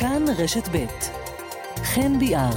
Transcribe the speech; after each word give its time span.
כאן 0.00 0.24
רשת 0.38 0.68
ב' 0.72 0.86
חן 1.82 2.18
ביאר. 2.18 2.50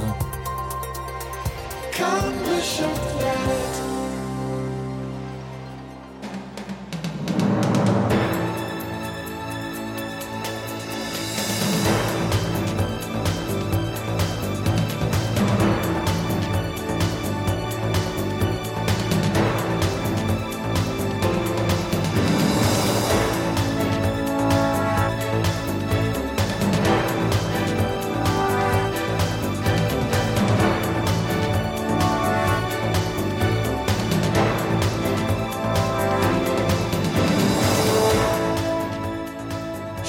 כאן 1.92 2.32
רשת 2.46 3.00
ב' 3.18 3.81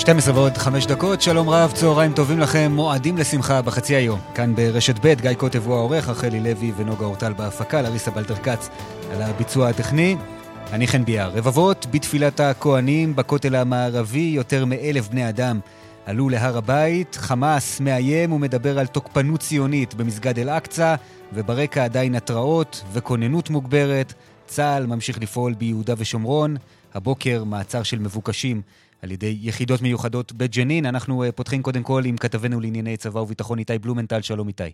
12 0.03 0.35
ועוד 0.35 0.57
5 0.57 0.85
דקות, 0.85 1.21
שלום 1.21 1.49
רב, 1.49 1.71
צהריים 1.71 2.13
טובים 2.13 2.39
לכם, 2.39 2.71
מועדים 2.75 3.17
לשמחה 3.17 3.61
בחצי 3.61 3.95
היום. 3.95 4.19
כאן 4.35 4.55
ברשת 4.55 4.95
ב', 5.01 5.13
גיא 5.21 5.33
קוטב 5.33 5.65
הוא 5.65 5.75
העורך, 5.75 6.09
רחלי 6.09 6.39
לוי 6.39 6.71
ונוגה 6.77 7.05
אורטל 7.05 7.33
בהפקה, 7.33 7.81
לריסה 7.81 8.11
בלטר-כץ 8.11 8.69
על 9.11 9.21
הביצוע 9.21 9.69
הטכני. 9.69 10.15
אני 10.71 10.87
חן 10.87 11.05
ביאר. 11.05 11.31
רבבות 11.35 11.85
בתפילת 11.91 12.39
הכוהנים 12.39 13.15
בכותל 13.15 13.55
המערבי, 13.55 14.31
יותר 14.35 14.65
מאלף 14.65 15.07
בני 15.07 15.29
אדם 15.29 15.59
עלו 16.05 16.29
להר 16.29 16.57
הבית. 16.57 17.15
חמאס 17.15 17.79
מאיים 17.79 18.33
ומדבר 18.33 18.79
על 18.79 18.87
תוקפנות 18.87 19.39
ציונית 19.39 19.93
במסגד 19.93 20.39
אל-אקצא, 20.39 20.95
וברקע 21.33 21.83
עדיין 21.83 22.15
התרעות 22.15 22.83
וכוננות 22.93 23.49
מוגברת. 23.49 24.13
צה"ל 24.47 24.85
ממשיך 24.85 25.21
לפעול 25.21 25.53
ביהודה 25.53 25.93
ושומרון. 25.97 26.57
הבוקר 26.93 27.43
מעצר 27.43 27.83
של 27.83 27.99
מבוקשים 27.99 28.61
על 29.03 29.11
ידי 29.11 29.37
יחידות 29.41 29.81
מיוחדות 29.81 30.31
בג'נין. 30.31 30.85
אנחנו 30.85 31.23
אה, 31.23 31.31
פותחים 31.31 31.61
קודם 31.61 31.83
כל 31.83 32.01
עם 32.05 32.17
כתבנו 32.17 32.59
לענייני 32.61 32.97
צבא 32.97 33.19
וביטחון 33.19 33.59
איתי 33.59 33.79
בלומנטל. 33.79 34.21
שלום 34.21 34.47
איתי. 34.47 34.71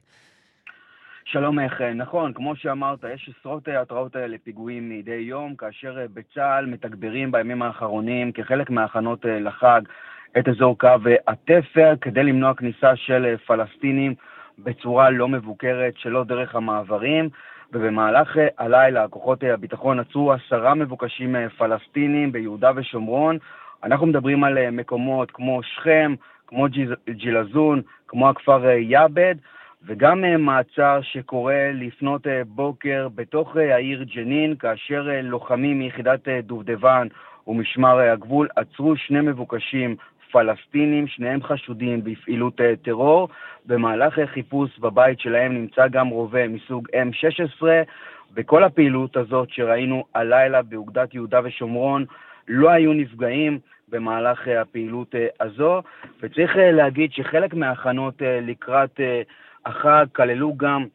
שלום 1.26 1.60
איך, 1.60 1.82
נכון, 1.82 2.34
כמו 2.34 2.56
שאמרת, 2.56 3.00
יש 3.14 3.30
עשרות 3.40 3.68
התראות 3.68 4.16
לפיגועים 4.16 4.90
מדי 4.90 5.12
יום, 5.12 5.56
כאשר 5.56 6.00
אה, 6.00 6.06
בצה"ל 6.14 6.66
מתגברים 6.66 7.32
בימים 7.32 7.62
האחרונים 7.62 8.32
כחלק 8.32 8.70
מההכנות 8.70 9.26
אה, 9.26 9.40
לחג 9.40 9.82
את 10.40 10.48
אזור 10.48 10.78
קו 10.78 10.98
התפר 11.28 11.94
כדי 12.02 12.24
למנוע 12.24 12.54
כניסה 12.54 12.96
של 12.96 13.36
פלסטינים 13.48 14.16
בצורה 14.60 15.10
לא 15.10 15.28
מבוקרת, 15.28 15.94
שלא 15.98 16.24
דרך 16.24 16.56
המעברים. 16.56 17.30
ובמהלך 17.74 18.38
הלילה 18.58 19.08
כוחות 19.08 19.44
הביטחון 19.44 20.00
עצרו 20.00 20.34
עשרה 20.34 20.76
מבוקשים 20.76 21.36
פלסטינים 21.58 22.32
ביהודה 22.32 22.72
ושומרון, 22.76 23.38
אנחנו 23.84 24.08
מדברים 24.08 24.44
על 24.44 24.58
אה, 24.58 24.72
מקומות 24.72 25.32
כמו 25.32 25.64
שכם, 25.64 26.16
כמו 26.48 26.66
ג'ילזון, 27.10 27.82
כמו 28.08 28.30
הכפר 28.30 28.68
אה, 28.68 28.74
יעבד, 28.74 29.36
וגם 29.86 30.26
אה, 30.26 30.38
מעצר 30.38 31.00
שקורה 31.02 31.72
לפנות 31.74 32.22
בוקר 32.48 33.08
בתוך 33.16 33.56
העיר 33.56 34.04
ג'נין, 34.04 34.56
כאשר 34.56 35.08
לוחמים 35.24 35.80
מיחידת 35.80 36.28
דובדבן 36.44 37.08
ומשמר 37.48 38.00
הגבול 38.00 38.48
עצרו 38.56 38.96
שני 38.98 39.22
מבוקשים 39.22 39.96
פלסטינים, 40.32 41.08
שניהם 41.08 41.44
חשודים 41.44 42.04
בפעילות 42.04 42.62
טרור. 42.82 43.30
במהלך 43.66 44.20
חיפוש 44.26 44.80
בבית 44.80 45.20
שלהם 45.20 45.54
נמצא 45.54 45.88
גם 45.88 46.08
רובה 46.08 46.48
מסוג 46.48 46.88
M16. 46.90 47.64
בכל 48.34 48.64
הפעילות 48.64 49.18
הזאת 49.18 49.50
שראינו 49.50 50.04
הלילה 50.16 50.62
באוגדת 50.62 51.14
יהודה 51.14 51.40
ושומרון, 51.44 52.06
לא 52.50 52.70
היו 52.70 52.94
נפגעים 52.94 53.60
במהלך 53.90 54.48
אה, 54.48 54.62
הפעילות 54.62 55.16
אה, 55.16 55.28
הזו, 55.40 55.82
וצריך 56.22 56.58
אה, 56.58 56.72
להגיד 56.72 57.12
שחלק 57.14 57.54
מההכנות 57.54 58.14
לקראת 58.22 59.00
החג 59.66 60.06
כללו 60.16 60.58
גם 60.58 60.86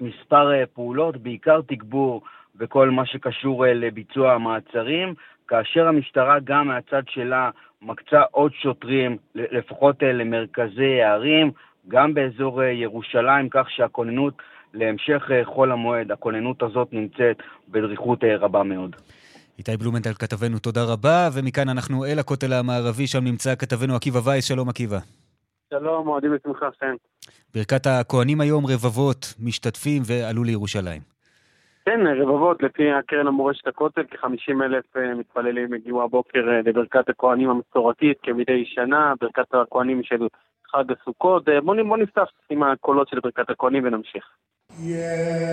מספר 0.00 0.50
פעולות, 0.74 1.16
בעיקר 1.16 1.60
תגבור 1.66 2.22
וכל 2.56 2.90
מה 2.90 3.06
שקשור 3.06 3.64
לביצוע 3.66 4.32
המעצרים, 4.32 5.14
כאשר 5.48 5.88
המשטרה 5.88 6.38
גם 6.44 6.68
מהצד 6.68 7.02
שלה 7.08 7.50
מקצה 7.82 8.22
עוד 8.30 8.52
שוטרים, 8.54 9.16
לפחות 9.34 10.02
למרכזי 10.02 11.02
הערים, 11.02 11.50
גם 11.88 12.14
באזור 12.14 12.62
ירושלים, 12.62 13.48
כך 13.48 13.70
שהכוננות 13.70 14.34
להמשך 14.74 15.30
חול 15.44 15.72
המועד, 15.72 16.12
הכוננות 16.12 16.62
הזאת 16.62 16.88
נמצאת 16.92 17.42
בדריכות 17.68 18.24
רבה 18.24 18.62
מאוד. 18.62 18.96
איתי 19.60 19.76
בלומנטל 19.76 20.14
כתבנו, 20.14 20.58
תודה 20.58 20.84
רבה, 20.92 21.28
ומכאן 21.34 21.68
אנחנו 21.68 22.04
אל 22.04 22.18
הכותל 22.18 22.52
המערבי, 22.52 23.06
שם 23.06 23.24
נמצא 23.24 23.54
כתבנו 23.54 23.96
עקיבא 23.96 24.20
וייס, 24.24 24.44
שלום 24.44 24.68
עקיבא. 24.68 24.98
שלום, 25.70 26.06
מועדים 26.06 26.34
לשמחה, 26.34 26.66
חן. 26.80 26.94
ברכת 27.54 27.86
הכוהנים 27.86 28.40
היום, 28.40 28.66
רבבות 28.66 29.34
משתתפים 29.40 30.02
ועלו 30.06 30.44
לירושלים. 30.44 31.02
כן, 31.84 32.00
רבבות, 32.22 32.62
לפי 32.62 32.92
הקרן 32.92 33.26
המורשת 33.26 33.66
הכותל, 33.66 34.02
כ-50 34.10 34.64
אלף 34.64 34.96
אה, 34.96 35.14
מתפללים 35.14 35.72
הגיעו 35.72 36.02
הבוקר 36.02 36.48
אה, 36.48 36.60
לברכת 36.64 37.08
הכוהנים 37.08 37.50
המסורתית 37.50 38.18
כמדי 38.22 38.64
שנה, 38.64 39.14
ברכת 39.20 39.54
הכוהנים 39.54 40.02
של 40.02 40.26
חג 40.72 40.84
הסוכות. 40.92 41.48
אה, 41.48 41.60
בואו 41.60 41.86
בוא 41.88 41.96
נפתח 41.96 42.28
עם 42.50 42.62
הקולות 42.62 43.08
של 43.08 43.20
ברכת 43.20 43.50
הכוהנים 43.50 43.84
ונמשיך. 43.84 44.24
Yeah, 44.70 45.50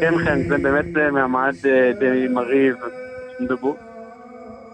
כן, 0.00 0.24
כן, 0.24 0.48
זה 0.48 0.58
באמת 0.58 0.96
אה, 0.96 1.10
מעמד 1.10 1.54
אה, 1.66 1.92
די 1.98 2.28
מרהיב. 2.28 2.74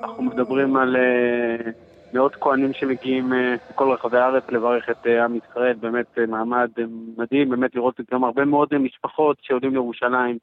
אנחנו 0.03 0.23
מדברים 0.23 0.77
על 0.77 0.97
אה, 0.97 1.71
מאות 2.15 2.35
כהנים 2.35 2.73
שמגיעים 2.73 3.33
מכל 3.71 3.93
רחבי 3.93 4.19
הארץ 4.19 4.45
לברך 4.49 4.91
את 4.91 5.07
עם 5.07 5.37
ישראל, 5.37 5.75
באמת 5.75 6.19
מעמד 6.29 6.71
מדהים, 7.17 7.51
באמת 7.51 7.75
לראות 7.75 8.01
גם 8.13 8.25
הרבה 8.25 8.45
מאוד 8.45 8.79
משפחות 8.79 9.37
שיורדים 9.43 9.73
לירושלים, 9.73 10.39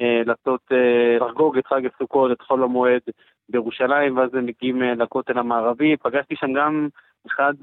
לעשות, 0.00 0.60
לחגוג 1.20 1.58
את 1.58 1.66
חג 1.66 1.86
הסוכות, 1.86 2.32
את 2.32 2.40
חול 2.40 2.62
המועד 2.62 3.00
בירושלים, 3.48 4.16
ואז 4.16 4.34
הם 4.34 4.46
מגיעים 4.46 4.82
לכותל 4.82 5.38
המערבי. 5.38 5.96
פגשתי 5.96 6.36
שם 6.36 6.52
גם 6.52 6.88
אחד, 7.26 7.54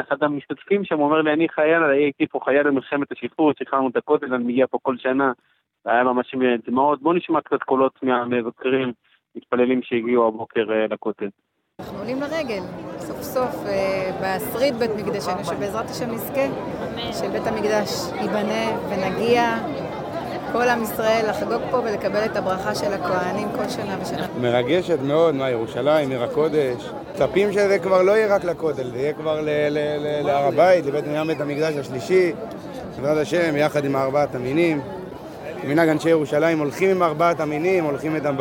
אחד 0.00 0.22
המשתתפים 0.22 0.84
שם, 0.84 1.00
אומר 1.00 1.22
לי, 1.22 1.32
אני 1.32 1.48
חייל, 1.48 1.82
הייתי 1.82 2.26
פה 2.26 2.40
חייל 2.44 2.62
במלחמת 2.62 3.12
השחרור, 3.12 3.52
שחררנו 3.58 3.88
את 3.88 3.96
הכותל, 3.96 4.34
אני 4.34 4.44
מגיע 4.44 4.66
פה 4.66 4.78
כל 4.82 4.96
שנה. 4.98 5.32
היה 5.84 6.04
ממש 6.04 6.34
דמעות. 6.66 7.02
בואו 7.02 7.14
נשמע 7.14 7.40
קצת 7.40 7.62
קולות 7.62 8.02
מהמבקרים, 8.02 8.92
מתפללים 9.36 9.82
שהגיעו 9.82 10.28
הבוקר 10.28 10.72
אה, 10.72 10.86
לכותל. 10.86 11.28
אנחנו 11.82 11.98
עולים 11.98 12.20
לרגל, 12.20 12.62
סוף 13.00 13.22
סוף, 13.22 13.56
אה, 13.66 14.10
בעשרית 14.20 14.76
בית 14.76 14.90
מקדשנו, 14.96 15.44
שבעזרת 15.44 15.90
השם 15.90 16.10
נזכה 16.10 16.46
של 17.12 17.28
בית 17.28 17.46
המקדש 17.46 17.90
ייבנה 18.20 18.76
ונגיע 18.88 19.58
כל 20.52 20.68
עם 20.68 20.82
ישראל 20.82 21.30
לחגוג 21.30 21.62
פה 21.70 21.76
ולקבל 21.76 22.24
את 22.24 22.36
הברכה 22.36 22.74
של 22.74 22.92
הכוהנים 22.92 23.48
כל 23.56 23.68
שנה 23.68 23.96
ושנה. 24.02 24.26
מרגשת 24.40 24.98
מאוד, 25.02 25.34
מה, 25.34 25.50
ירושלים, 25.50 26.10
עיר 26.10 26.22
הקודש. 26.22 26.90
מצפים 27.14 27.52
שזה 27.52 27.78
כבר 27.78 28.02
לא 28.02 28.12
יהיה 28.12 28.34
רק 28.34 28.44
לכותל, 28.44 28.90
זה 28.90 28.98
יהיה 28.98 29.12
כבר 29.12 29.40
להר 30.22 30.46
הבית, 30.46 30.86
לבית 30.86 31.04
בית 31.26 31.40
המקדש 31.40 31.74
השלישי, 31.76 32.32
בעזרת 32.96 33.22
השם, 33.22 33.56
יחד 33.56 33.84
עם 33.84 33.96
ארבעת 33.96 34.34
המינים. 34.34 34.80
מנהג 35.64 35.88
אנשי 35.88 36.08
ירושלים 36.08 36.58
הולכים 36.58 36.90
עם 36.90 37.02
ארבעת 37.02 37.40
המינים, 37.40 37.84
הולכים 37.84 38.14
איתם 38.14 38.36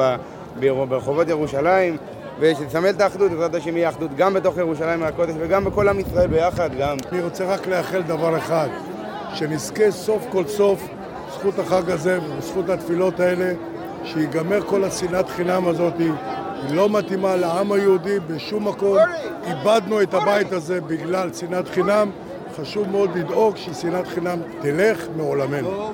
ברחובות 0.60 1.28
ירושלים, 1.28 1.98
ושתסמל 2.42 2.90
את 2.90 3.02
האחדות, 3.02 3.32
בעזרת 3.32 3.56
השם 3.56 3.78
יהיה 3.78 3.90
אחדות 3.90 4.16
גם 4.16 4.34
בתוך 4.34 4.58
ירושלים 4.58 5.04
הקודש 5.04 5.34
וגם 5.40 5.66
בכל 5.66 5.90
עם 5.90 6.00
ישראל 6.00 6.28
ביחד 6.28 6.70
גם. 6.80 6.98
אני 7.12 7.22
רוצה 7.22 7.46
רק 7.46 7.68
לאחל 7.68 8.02
דבר 8.02 8.38
אחד, 8.38 8.68
שנזכה 9.34 9.92
סוף 9.92 10.26
כל 10.30 10.48
סוף, 10.48 10.88
זכות 11.34 11.60
החג 11.60 11.92
הזה 11.92 12.20
ובזכות 12.22 12.70
התפילות 12.70 13.20
האלה, 13.20 13.54
שיגמר 14.04 14.62
כל 14.62 14.84
השנאת 14.84 15.30
חינם 15.30 15.68
הזאת, 15.68 15.94
היא 16.00 16.12
לא 16.70 16.90
מתאימה 16.90 17.36
לעם 17.36 17.72
היהודי 17.72 18.20
בשום 18.20 18.68
מקום. 18.68 18.98
איבדנו 19.48 20.02
את 20.02 20.14
הבית 20.14 20.52
הזה 20.52 20.82
בגלל 20.82 21.34
שנאת 21.34 21.70
חינם, 21.70 22.12
חשוב 22.56 22.90
מאוד 22.90 23.18
לדאוג 23.18 23.58
ששנאת 23.58 24.08
חינם 24.08 24.40
תלך 24.62 25.08
מעולמנו. 25.18 25.92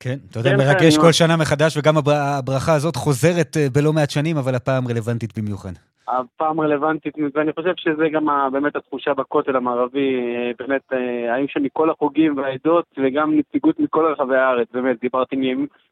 כן, 0.00 0.16
אתה 0.30 0.38
יודע, 0.38 0.56
מרגש 0.56 0.98
כל 0.98 1.12
שנה 1.12 1.36
מחדש, 1.36 1.76
וגם 1.76 1.94
הברכה 1.96 2.74
הזאת 2.74 2.96
חוזרת 2.96 3.56
אה, 3.56 3.66
בלא 3.72 3.92
מעט 3.92 4.10
שנים, 4.10 4.36
אבל 4.36 4.54
הפעם 4.54 4.88
רלוונטית 4.88 5.38
במיוחד. 5.38 5.72
הפעם 6.08 6.60
רלוונטית, 6.60 7.14
ואני 7.34 7.52
חושב 7.52 7.72
שזה 7.76 8.08
גם 8.12 8.26
באמת 8.52 8.76
התחושה 8.76 9.14
בכותל 9.14 9.56
המערבי, 9.56 10.14
אה, 10.14 10.50
באמת, 10.58 10.82
אה, 10.92 11.34
האם 11.34 11.48
שמכל 11.48 11.90
החוגים 11.90 12.36
והעדות, 12.36 12.84
וגם 12.98 13.38
נציגות 13.38 13.80
מכל 13.80 14.12
רחבי 14.12 14.36
הארץ, 14.36 14.68
באמת, 14.72 15.00
דיברתי 15.00 15.36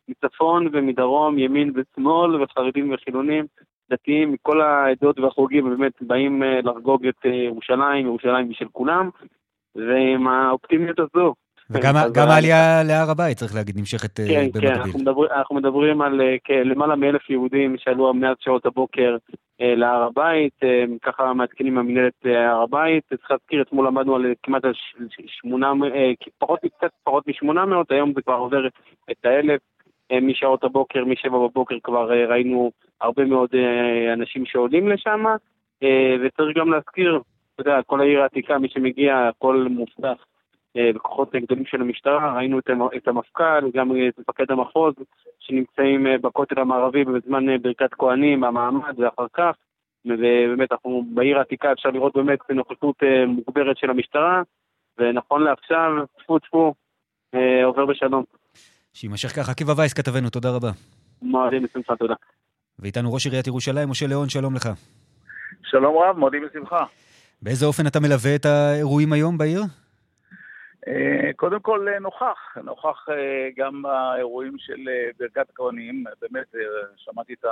מצפון 0.09 0.69
ומדרום, 0.73 1.39
ימין 1.39 1.73
ושמאל, 1.75 2.43
וחרדים 2.43 2.95
וחילונים, 2.95 3.45
דתיים, 3.91 4.33
מכל 4.33 4.61
העדות 4.61 5.19
והחוגים, 5.19 5.71
באמת 5.71 5.93
באים 6.01 6.43
לחגוג 6.43 7.07
את 7.07 7.25
ירושלים, 7.25 8.07
ירושלים 8.07 8.49
היא 8.49 8.57
של 8.57 8.69
כולם, 8.73 9.11
ועם 9.77 10.29
האופטימיות 10.29 10.99
הזו, 10.99 11.35
וגם 11.71 12.29
העלייה 12.29 12.83
להר 12.83 13.11
הבית, 13.11 13.37
צריך 13.37 13.55
להגיד, 13.55 13.79
נמשכת 13.79 14.21
אה, 14.21 14.27
כן, 14.29 14.45
במקביל. 14.45 14.69
כן, 14.69 14.81
אנחנו, 14.81 14.99
מדבר, 14.99 15.35
אנחנו 15.37 15.57
מדברים 15.57 16.03
על 16.03 16.21
אה, 16.21 16.63
למעלה 16.65 16.97
מאלף 16.97 17.31
יהודים 17.31 17.77
שעלו 17.79 18.15
מאז 18.15 18.37
שעות 18.41 18.67
הבוקר 18.67 19.17
אה, 19.61 19.75
להר 19.75 20.03
הבית, 20.03 20.61
ככה 21.03 21.33
מעדכנים 21.33 21.75
מהמנהלת 21.75 22.13
הר 22.25 22.63
הבית. 22.63 23.05
צריך 23.09 23.31
להזכיר, 23.31 23.63
אתמול 23.63 23.87
למדנו 23.87 24.17
על 24.17 24.35
כמעט 24.43 24.63
שמונה, 25.27 25.73
פחות, 26.39 26.61
קצת 26.79 26.91
פחות 27.05 27.29
משמונה 27.29 27.67
מאות, 27.67 27.91
היום 27.91 28.13
זה 28.15 28.23
כבר 28.23 28.35
עובר 28.35 28.67
את 29.11 29.25
האלף. 29.25 29.61
משעות 30.23 30.65
הבוקר, 30.65 31.05
משבע 31.05 31.39
בבוקר 31.39 31.75
כבר 31.83 32.11
ראינו 32.29 32.71
הרבה 33.01 33.25
מאוד 33.25 33.51
אנשים 34.13 34.47
שעולים 34.47 34.89
לשם, 34.89 35.25
וצריך 36.25 36.57
גם 36.57 36.73
להזכיר, 36.73 37.21
אתה 37.55 37.61
יודע, 37.61 37.83
כל 37.87 38.01
העיר 38.01 38.23
העתיקה, 38.23 38.59
מי 38.59 38.69
שמגיע, 38.69 39.29
הכל 39.29 39.67
מובטח. 39.71 40.25
בכוחות 40.95 41.35
גדולים 41.35 41.67
של 41.67 41.81
המשטרה, 41.81 42.37
ראינו 42.37 42.59
את 42.97 43.09
המפכ"ל, 43.09 43.71
גם 43.75 43.91
את 44.09 44.19
מפקד 44.19 44.51
המחוז, 44.51 44.95
שנמצאים 45.41 46.07
אה, 46.07 46.19
בכותל 46.19 46.61
המערבי 46.61 47.05
בזמן 47.05 47.49
אה, 47.49 47.59
ברכת 47.59 47.95
כהנים, 47.95 48.45
המעמד 48.45 48.99
ואחר 48.99 49.27
כך. 49.33 49.57
ובאמת, 50.05 50.73
אנחנו 50.73 51.05
בעיר 51.15 51.39
העתיקה 51.39 51.73
אפשר 51.73 51.89
לראות 51.89 52.17
באמת 52.17 52.39
נוכחות 52.51 52.97
אה, 53.03 53.27
מוגברת 53.27 53.77
של 53.77 53.91
המשטרה, 53.91 54.43
ונכון 54.99 55.43
לעכשיו, 55.43 55.91
טפו 56.19 56.39
טפו, 56.39 56.75
עובר 57.65 57.87
בשלום. 57.87 58.25
שיימשך 58.93 59.29
ככה. 59.29 59.53
עקיבא 59.53 59.73
וייס, 59.77 59.93
כתבנו, 59.93 60.31
תודה 60.31 60.49
רבה. 60.57 60.71
מועדים 61.23 61.63
בשמחה, 61.63 61.97
תודה. 61.97 62.15
ואיתנו 62.79 63.15
ראש 63.15 63.27
עיריית 63.27 63.47
ירושלים, 63.47 63.89
משה 63.89 64.07
ליאון, 64.07 64.29
שלום 64.29 64.55
לך. 64.55 64.69
שלום 65.63 65.97
רב, 65.99 66.19
מועדים 66.19 66.43
בשמחה. 66.47 66.85
באיזה 67.43 67.67
אופן 67.67 67.87
אתה 67.87 68.01
מלווה 68.01 68.35
את 68.35 68.47
האירועים 68.47 69.13
היום 69.13 69.39
בעיר? 69.39 69.63
אה, 70.89 71.31
קודם 71.37 71.61
כל 71.61 71.89
אה, 71.89 71.99
נוכח, 71.99 72.57
נוכח 72.65 73.07
אה, 73.09 73.49
גם 73.57 73.83
באירועים 73.83 74.59
של 74.59 74.89
ברכת 75.19 75.51
הכהנים, 75.51 76.05
באמת 76.21 76.55
שמעתי 76.97 77.33
את 77.33 77.45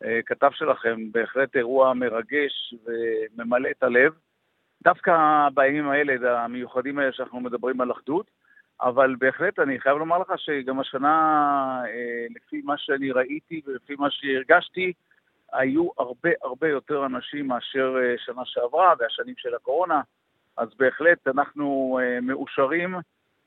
הכתב 0.00 0.50
שלכם, 0.52 1.12
בהחלט 1.12 1.56
אירוע 1.56 1.94
מרגש 1.94 2.74
וממלא 2.84 3.68
את 3.70 3.82
הלב, 3.82 4.12
דווקא 4.82 5.12
בימים 5.54 5.88
האלה, 5.88 6.42
המיוחדים 6.44 6.98
האלה 6.98 7.12
שאנחנו 7.12 7.40
מדברים 7.40 7.80
על 7.80 7.92
אחדות, 7.92 8.30
אבל 8.80 9.14
בהחלט 9.18 9.58
אני 9.58 9.80
חייב 9.80 9.96
לומר 9.98 10.18
לך 10.18 10.32
שגם 10.36 10.80
השנה, 10.80 11.82
לפי 12.36 12.62
מה 12.64 12.78
שאני 12.78 13.10
ראיתי 13.10 13.60
ולפי 13.66 13.94
מה 13.98 14.10
שהרגשתי, 14.10 14.92
היו 15.52 15.88
הרבה 15.98 16.30
הרבה 16.42 16.68
יותר 16.68 17.06
אנשים 17.06 17.46
מאשר 17.46 17.96
שנה 18.16 18.42
שעברה 18.44 18.94
והשנים 18.98 19.34
של 19.38 19.54
הקורונה. 19.54 20.00
אז 20.56 20.68
בהחלט 20.78 21.28
אנחנו 21.28 21.98
uh, 22.00 22.20
מאושרים 22.20 22.94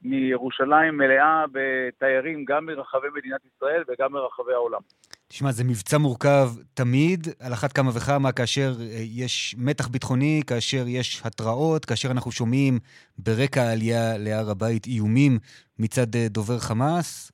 מירושלים 0.01 0.97
מלאה 0.97 1.45
בתיירים 1.51 2.45
גם 2.45 2.65
מרחבי 2.65 3.07
מדינת 3.15 3.41
ישראל 3.45 3.83
וגם 3.87 4.11
מרחבי 4.11 4.53
העולם. 4.53 4.79
תשמע, 5.27 5.51
זה 5.51 5.63
מבצע 5.63 5.97
מורכב 5.97 6.47
תמיד, 6.73 7.27
על 7.39 7.53
אחת 7.53 7.71
כמה 7.71 7.89
וכמה, 7.89 8.31
כאשר 8.31 8.71
uh, 8.77 8.81
יש 9.21 9.55
מתח 9.57 9.87
ביטחוני, 9.87 10.41
כאשר 10.47 10.83
יש 10.87 11.21
התראות, 11.25 11.85
כאשר 11.85 12.11
אנחנו 12.11 12.31
שומעים 12.31 12.79
ברקע 13.17 13.61
העלייה 13.61 14.17
להר 14.17 14.49
הבית 14.51 14.85
איומים 14.85 15.39
מצד 15.79 16.15
uh, 16.15 16.29
דובר 16.29 16.57
חמאס. 16.59 17.31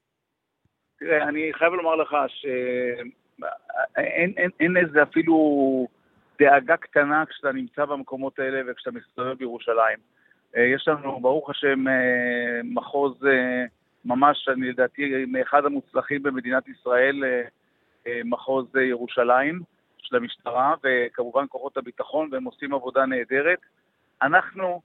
תראה, 1.00 1.24
אני 1.24 1.52
חייב 1.54 1.74
לומר 1.74 1.96
לך 1.96 2.16
שאין 2.28 3.12
אין, 3.98 4.34
אין, 4.38 4.50
אין 4.60 4.78
איזה 4.78 5.04
אפילו... 5.04 6.01
דאגה 6.42 6.78
קטנה 6.78 7.24
כשאתה 7.26 7.52
נמצא 7.52 7.86
במקומות 7.86 8.40
האלה 8.40 8.62
וכשאתה 8.68 8.92
מסתובב 8.92 9.34
בירושלים. 9.34 9.98
אה, 10.58 10.64
יש 10.64 10.88
לנו, 10.88 11.20
ברוך 11.20 11.50
השם, 11.50 11.88
אה, 11.88 12.62
מחוז 12.64 13.26
אה, 13.26 13.66
ממש, 14.06 14.50
אני 14.50 14.70
לדעתי, 14.70 15.26
מאחד 15.28 15.66
המוצלחים 15.66 16.24
במדינת 16.24 16.68
ישראל, 16.68 17.24
מחוז 18.26 18.76
ירושלים 18.76 19.60
של 19.98 20.16
המשטרה, 20.16 20.76
וכמובן 20.84 21.46
כוחות 21.50 21.78
הביטחון, 21.78 22.30
והם 22.32 22.44
עושים 22.44 22.74
עבודה 22.74 23.06
נהדרת. 23.06 23.60
אנחנו, 24.22 24.82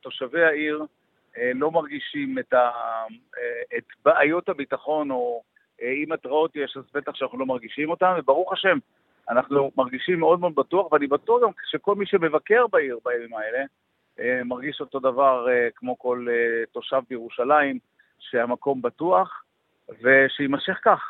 תושבי 0.00 0.44
העיר, 0.44 0.84
לא 1.54 1.70
מרגישים 1.70 2.38
את, 2.38 2.52
ה, 2.52 2.70
את 3.76 3.84
בעיות 4.04 4.48
הביטחון, 4.48 5.10
או 5.10 5.42
אם 5.82 6.12
התראות 6.12 6.56
יש, 6.56 6.76
אז 6.76 6.84
בטח 6.94 7.14
שאנחנו 7.14 7.38
לא 7.38 7.46
מרגישים 7.46 7.90
אותן, 7.90 8.14
וברוך 8.18 8.52
השם, 8.52 8.78
אנחנו 9.30 9.70
מרגישים 9.76 10.20
מאוד 10.20 10.40
מאוד 10.40 10.54
בטוח, 10.54 10.92
ואני 10.92 11.06
בטוח 11.06 11.42
גם 11.42 11.48
שכל 11.70 11.94
מי 11.94 12.06
שמבקר 12.06 12.66
בעיר 12.72 12.98
בימים 13.04 13.34
האלה, 13.34 13.64
אה, 14.20 14.44
מרגיש 14.44 14.80
אותו 14.80 15.00
דבר 15.00 15.46
אה, 15.48 15.68
כמו 15.76 15.98
כל 15.98 16.26
אה, 16.30 16.66
תושב 16.72 17.00
בירושלים, 17.10 17.78
שהמקום 18.18 18.82
בטוח, 18.82 19.42
ושיימשך 19.88 20.78
כך. 20.84 21.00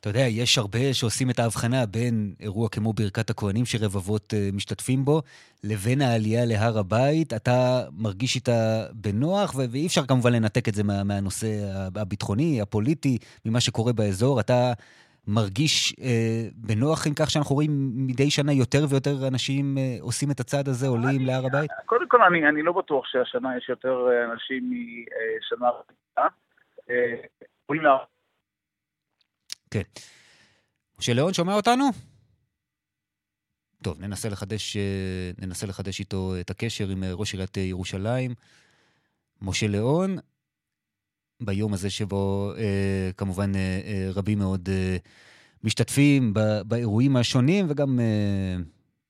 אתה 0.00 0.10
יודע, 0.10 0.20
יש 0.20 0.58
הרבה 0.58 0.92
שעושים 0.92 1.30
את 1.30 1.38
ההבחנה 1.38 1.86
בין 1.86 2.34
אירוע 2.40 2.68
כמו 2.68 2.92
ברכת 2.92 3.30
הכוהנים 3.30 3.64
שרבבות 3.64 4.34
משתתפים 4.52 5.04
בו, 5.04 5.22
לבין 5.64 6.02
העלייה 6.02 6.44
להר 6.44 6.78
הבית. 6.78 7.32
אתה 7.32 7.80
מרגיש 7.98 8.36
איתה 8.36 8.84
בנוח, 8.92 9.54
ואי 9.54 9.86
אפשר 9.86 10.06
כמובן 10.06 10.32
לנתק 10.32 10.68
את 10.68 10.74
זה 10.74 10.84
מה, 10.84 11.04
מהנושא 11.04 11.46
הביטחוני, 11.96 12.60
הפוליטי, 12.60 13.18
ממה 13.44 13.60
שקורה 13.60 13.92
באזור. 13.92 14.40
אתה 14.40 14.72
מרגיש 15.26 15.94
אה, 16.00 16.48
בנוח 16.54 17.06
עם 17.06 17.14
כך 17.14 17.30
שאנחנו 17.30 17.54
רואים 17.54 17.92
מדי 17.94 18.30
שנה 18.30 18.52
יותר 18.52 18.84
ויותר 18.88 19.28
אנשים 19.28 19.78
אה, 19.78 19.96
עושים 20.00 20.30
את 20.30 20.40
הצעד 20.40 20.68
הזה, 20.68 20.86
עולים 20.88 21.26
להר 21.26 21.46
הבית? 21.46 21.70
קודם 21.86 22.08
כל, 22.08 22.22
אני, 22.22 22.48
אני 22.48 22.62
לא 22.62 22.72
בטוח 22.72 23.06
שהשנה 23.06 23.56
יש 23.56 23.68
יותר 23.68 24.08
אה, 24.10 24.32
אנשים 24.32 24.70
משנה 25.40 25.68
רגילה. 25.68 26.28
אה, 26.90 27.26
עולים 27.66 27.82
להר... 27.82 27.98
כן. 29.70 29.82
משה 30.98 31.12
ליאון, 31.12 31.32
שומע 31.34 31.54
אותנו? 31.54 31.84
טוב, 33.82 34.00
ננסה 34.00 34.28
לחדש, 34.28 34.76
אה, 34.76 35.30
ננסה 35.38 35.66
לחדש 35.66 36.00
איתו 36.00 36.32
את 36.40 36.50
הקשר 36.50 36.88
עם 36.88 37.04
אה, 37.04 37.12
ראש 37.12 37.32
עיריית 37.32 37.56
ירושלים. 37.56 38.34
משה 39.42 39.66
ליאון, 39.66 40.16
ביום 41.44 41.72
הזה 41.72 41.90
שבו 41.90 42.52
אה, 42.56 43.10
כמובן 43.16 43.54
אה, 43.54 43.80
אה, 43.84 44.10
רבים 44.14 44.38
מאוד 44.38 44.68
אה, 44.72 44.96
משתתפים 45.64 46.34
באירועים 46.66 47.16
השונים 47.16 47.66
וגם 47.68 48.00
אה, 48.00 48.56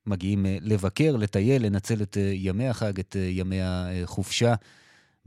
מגיעים 0.06 0.46
אה, 0.46 0.56
לבקר, 0.60 1.16
לטייל, 1.16 1.66
לנצל 1.66 2.02
את 2.02 2.16
אה, 2.16 2.32
ימי 2.34 2.68
החג, 2.68 2.98
את 2.98 3.16
אה, 3.16 3.28
ימי 3.30 3.58
החופשה, 3.62 4.54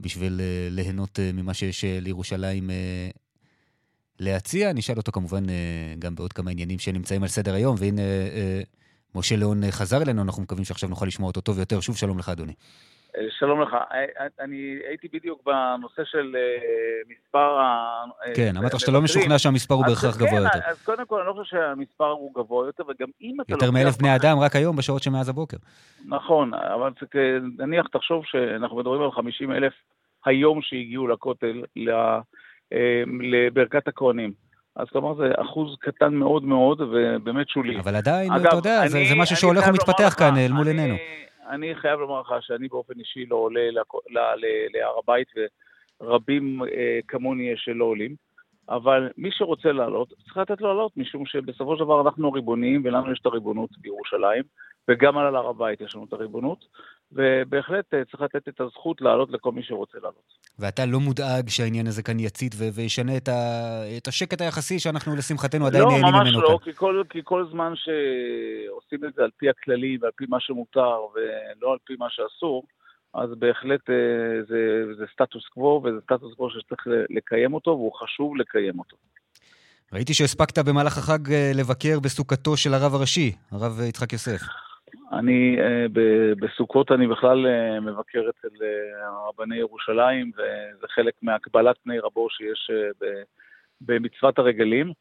בשביל 0.00 0.40
אה, 0.40 0.68
ליהנות 0.70 1.20
אה, 1.20 1.30
ממה 1.32 1.54
שיש 1.54 1.84
אה, 1.84 2.00
לירושלים 2.00 2.70
אה, 2.70 3.10
להציע. 4.20 4.72
נשאל 4.72 4.96
אותו 4.96 5.12
כמובן 5.12 5.48
אה, 5.50 5.54
גם 5.98 6.14
בעוד 6.14 6.32
כמה 6.32 6.50
עניינים 6.50 6.78
שנמצאים 6.78 7.22
על 7.22 7.28
סדר 7.28 7.54
היום, 7.54 7.76
והנה 7.78 8.02
אה, 8.02 8.06
אה, 8.06 8.60
משה 9.14 9.36
ליאון 9.36 9.70
חזר 9.70 10.02
אלינו, 10.02 10.22
אנחנו 10.22 10.42
מקווים 10.42 10.64
שעכשיו 10.64 10.88
נוכל 10.88 11.06
לשמוע 11.06 11.26
אותו 11.26 11.40
טוב 11.40 11.58
יותר. 11.58 11.80
שוב 11.80 11.96
שלום 11.96 12.18
לך, 12.18 12.28
אדוני. 12.28 12.52
שלום 13.30 13.60
לך. 13.60 13.76
אני 14.40 14.78
הייתי 14.88 15.08
בדיוק 15.12 15.42
בנושא 15.46 16.04
של 16.04 16.36
אה, 16.36 16.40
מספר 17.08 17.58
ה... 17.58 18.04
אה, 18.26 18.34
כן, 18.34 18.52
אמרת 18.58 18.80
שאתה 18.80 18.92
לא 18.92 19.02
משוכנע 19.02 19.38
שהמספר 19.38 19.74
הוא 19.74 19.86
בהכרח 19.86 20.16
גבוה 20.16 20.40
יותר. 20.40 20.58
אז 20.66 20.84
קודם 20.84 21.06
כל, 21.06 21.20
אני 21.20 21.28
לא 21.28 21.32
חושב 21.32 21.56
שהמספר 21.56 22.10
הוא 22.10 22.34
גבוה 22.34 22.66
יותר, 22.66 22.82
וגם 22.88 23.08
אם 23.22 23.36
אתה... 23.40 23.52
יותר 23.52 23.70
מאלף 23.70 23.96
בני 23.96 24.16
אדם 24.16 24.38
רק 24.38 24.56
היום, 24.56 24.76
בשעות 24.76 25.02
שמאז 25.02 25.28
הבוקר. 25.28 25.56
נכון, 26.06 26.54
אבל 26.54 26.90
נניח, 27.58 27.86
תחשוב 27.92 28.24
שאנחנו 28.24 28.76
מדברים 28.76 29.02
על 29.02 29.10
50 29.10 29.52
אלף 29.52 29.72
היום 30.24 30.62
שהגיעו 30.62 31.08
לכותל, 31.08 31.62
אה, 31.78 32.20
לברכת 33.20 33.88
הכוהנים. 33.88 34.32
אז 34.76 34.86
כלומר 34.92 35.14
זה 35.14 35.32
אחוז 35.36 35.76
קטן 35.80 36.14
מאוד 36.14 36.44
מאוד, 36.44 36.80
ובאמת 36.80 37.48
שולי. 37.48 37.78
אבל 37.80 37.96
עדיין, 37.96 38.32
אתה 38.36 38.56
יודע, 38.56 38.88
זה 38.88 39.14
משהו 39.16 39.36
שהולך 39.36 39.64
ומתפתח 39.68 40.14
כאן 40.18 40.36
אל 40.36 40.52
מול 40.52 40.66
עינינו. 40.66 40.94
אני 41.50 41.74
חייב 41.74 42.00
לומר 42.00 42.20
לך 42.20 42.34
שאני 42.40 42.68
באופן 42.68 42.98
אישי 42.98 43.26
לא 43.26 43.36
עולה 43.36 43.70
להר 44.74 44.98
הבית, 44.98 45.28
ורבים 46.00 46.62
אה, 46.62 46.98
כמוני 47.08 47.50
יש 47.50 47.60
שלא 47.64 47.84
עולים, 47.84 48.14
אבל 48.68 49.10
מי 49.16 49.28
שרוצה 49.32 49.72
לעלות, 49.72 50.08
צריך 50.24 50.36
לתת 50.36 50.60
לו 50.60 50.68
לעלות, 50.68 50.96
משום 50.96 51.26
שבסופו 51.26 51.76
של 51.76 51.84
דבר 51.84 52.00
אנחנו 52.00 52.32
ריבוניים, 52.32 52.82
ולנו 52.84 53.12
יש 53.12 53.18
את 53.20 53.26
הריבונות 53.26 53.70
בירושלים, 53.78 54.42
וגם 54.88 55.18
על 55.18 55.36
הר 55.36 55.48
הבית 55.48 55.80
יש 55.80 55.94
לנו 55.94 56.04
את 56.04 56.12
הריבונות, 56.12 56.64
ובהחלט 57.12 57.94
אה, 57.94 58.04
צריך 58.04 58.22
לתת 58.22 58.48
את 58.48 58.60
הזכות 58.60 59.00
לעלות 59.00 59.30
לכל 59.30 59.52
מי 59.52 59.62
שרוצה 59.62 59.98
לעלות. 59.98 60.36
ואתה 60.58 60.86
לא 60.86 61.00
מודאג 61.00 61.48
שהעניין 61.48 61.86
הזה 61.86 62.02
כאן 62.02 62.20
יצית 62.20 62.54
ו- 62.58 62.68
וישנה 62.72 63.16
את, 63.16 63.28
ה- 63.28 63.96
את 63.96 64.08
השקט 64.08 64.40
היחסי 64.40 64.78
שאנחנו 64.78 65.16
לשמחתנו 65.16 65.66
עדיין 65.66 65.84
נהנים 65.84 66.04
ממנו? 66.04 66.40
לא, 66.40 66.48
ממש 66.48 66.50
לא, 66.50 66.58
כי 66.64 66.72
כל, 66.72 67.02
כי 67.10 67.20
כל 67.24 67.46
זמן 67.50 67.72
שעושים 67.76 69.04
את 69.04 69.14
זה 69.14 69.22
על 69.22 69.30
פי 69.36 69.48
הכללים 69.48 69.98
ועל 70.02 70.12
פי 70.16 70.24
מה 70.28 70.40
שמותר 70.40 70.98
ולא 71.14 71.72
על 71.72 71.78
פי 71.84 71.94
מה 71.98 72.06
שאסור, 72.10 72.62
אז 73.14 73.30
בהחלט 73.38 73.90
אה, 73.90 73.94
זה, 74.48 74.84
זה 74.98 75.04
סטטוס 75.12 75.48
קוו, 75.48 75.82
וזה 75.84 75.98
סטטוס 76.04 76.34
קוו 76.34 76.50
שצריך 76.50 76.86
לקיים 77.10 77.54
אותו, 77.54 77.70
והוא 77.70 77.92
חשוב 77.94 78.36
לקיים 78.36 78.78
אותו. 78.78 78.96
ראיתי 79.92 80.14
שהספקת 80.14 80.58
במהלך 80.58 80.98
החג 80.98 81.32
אה, 81.32 81.50
לבקר 81.54 82.00
בסוכתו 82.00 82.56
של 82.56 82.74
הרב 82.74 82.94
הראשי, 82.94 83.32
הרב 83.52 83.80
יצחק 83.88 84.12
יוסף. 84.12 84.40
אני, 85.12 85.56
אה, 85.60 85.86
בסוכות 86.40 86.92
אני 86.92 87.06
בכלל 87.06 87.46
מבקר 87.80 88.20
אצל 88.30 88.56
רבני 89.28 89.56
ירושלים, 89.56 90.30
וזה 90.34 90.86
חלק 90.88 91.14
מהקבלת 91.22 91.76
פני 91.82 91.98
רבו 91.98 92.30
שיש 92.30 92.70
במצוות 93.80 94.38
הרגלים, 94.38 94.92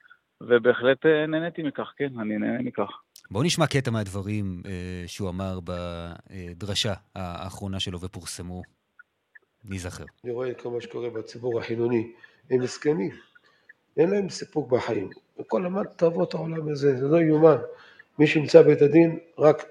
ובהחלט 0.41 1.05
נהניתי 1.05 1.63
מכך, 1.63 1.93
כן, 1.97 2.19
אני 2.19 2.37
נהנה 2.37 2.61
מכך. 2.61 2.89
בואו 3.31 3.43
נשמע 3.43 3.67
קטע 3.67 3.91
מהדברים 3.91 4.61
אה, 4.65 5.03
שהוא 5.07 5.29
אמר 5.29 5.59
בדרשה 5.63 6.93
האחרונה 7.15 7.79
שלו 7.79 7.99
ופורסמו. 7.99 8.61
ניזכר. 9.69 10.03
אני 10.23 10.31
רואה 10.31 10.53
כל 10.53 10.69
מה 10.69 10.81
שקורה 10.81 11.09
בציבור 11.09 11.59
החילוני, 11.59 12.11
הם 12.51 12.59
מסכנים, 12.59 13.11
אין 13.97 14.09
להם 14.09 14.29
סיפוק 14.29 14.71
בחיים. 14.71 15.09
וכל 15.39 15.61
למד 15.65 15.85
תאוות 15.85 16.33
העולם 16.33 16.69
הזה, 16.69 16.97
זה 16.97 17.07
לא 17.07 17.21
יאומן. 17.21 17.57
מי 18.19 18.27
שנמצא 18.27 18.61
בית 18.61 18.81
הדין, 18.81 19.19
רק 19.37 19.65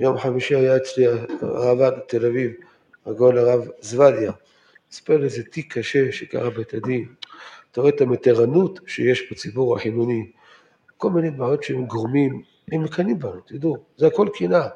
יום 0.00 0.18
חמישי 0.18 0.54
היה 0.54 0.76
אצלי 0.76 1.06
הרב 1.40 1.98
תל 2.08 2.26
אביב, 2.26 2.52
הגאון 3.06 3.38
הרב 3.38 3.68
זוודיה. 3.80 4.32
מספר 4.90 5.16
לי 5.16 5.24
איזה 5.24 5.42
תיק 5.44 5.78
קשה 5.78 6.12
שקרה 6.12 6.50
בית 6.50 6.74
הדין. 6.74 7.08
אתה 7.72 7.80
רואה 7.80 7.92
את 7.92 8.00
המתירנות 8.00 8.80
שיש 8.86 9.32
בציבור 9.32 9.76
החילוני. 9.76 10.26
כל 10.96 11.10
מיני 11.10 11.30
בעיות 11.30 11.62
שהם 11.62 11.84
גורמים 11.86 12.42
הם 12.72 12.84
מקנאים 12.84 13.18
בנו, 13.18 13.40
תדעו, 13.46 13.76
זה 13.96 14.06
הכל 14.06 14.28
קנאה. 14.34 14.68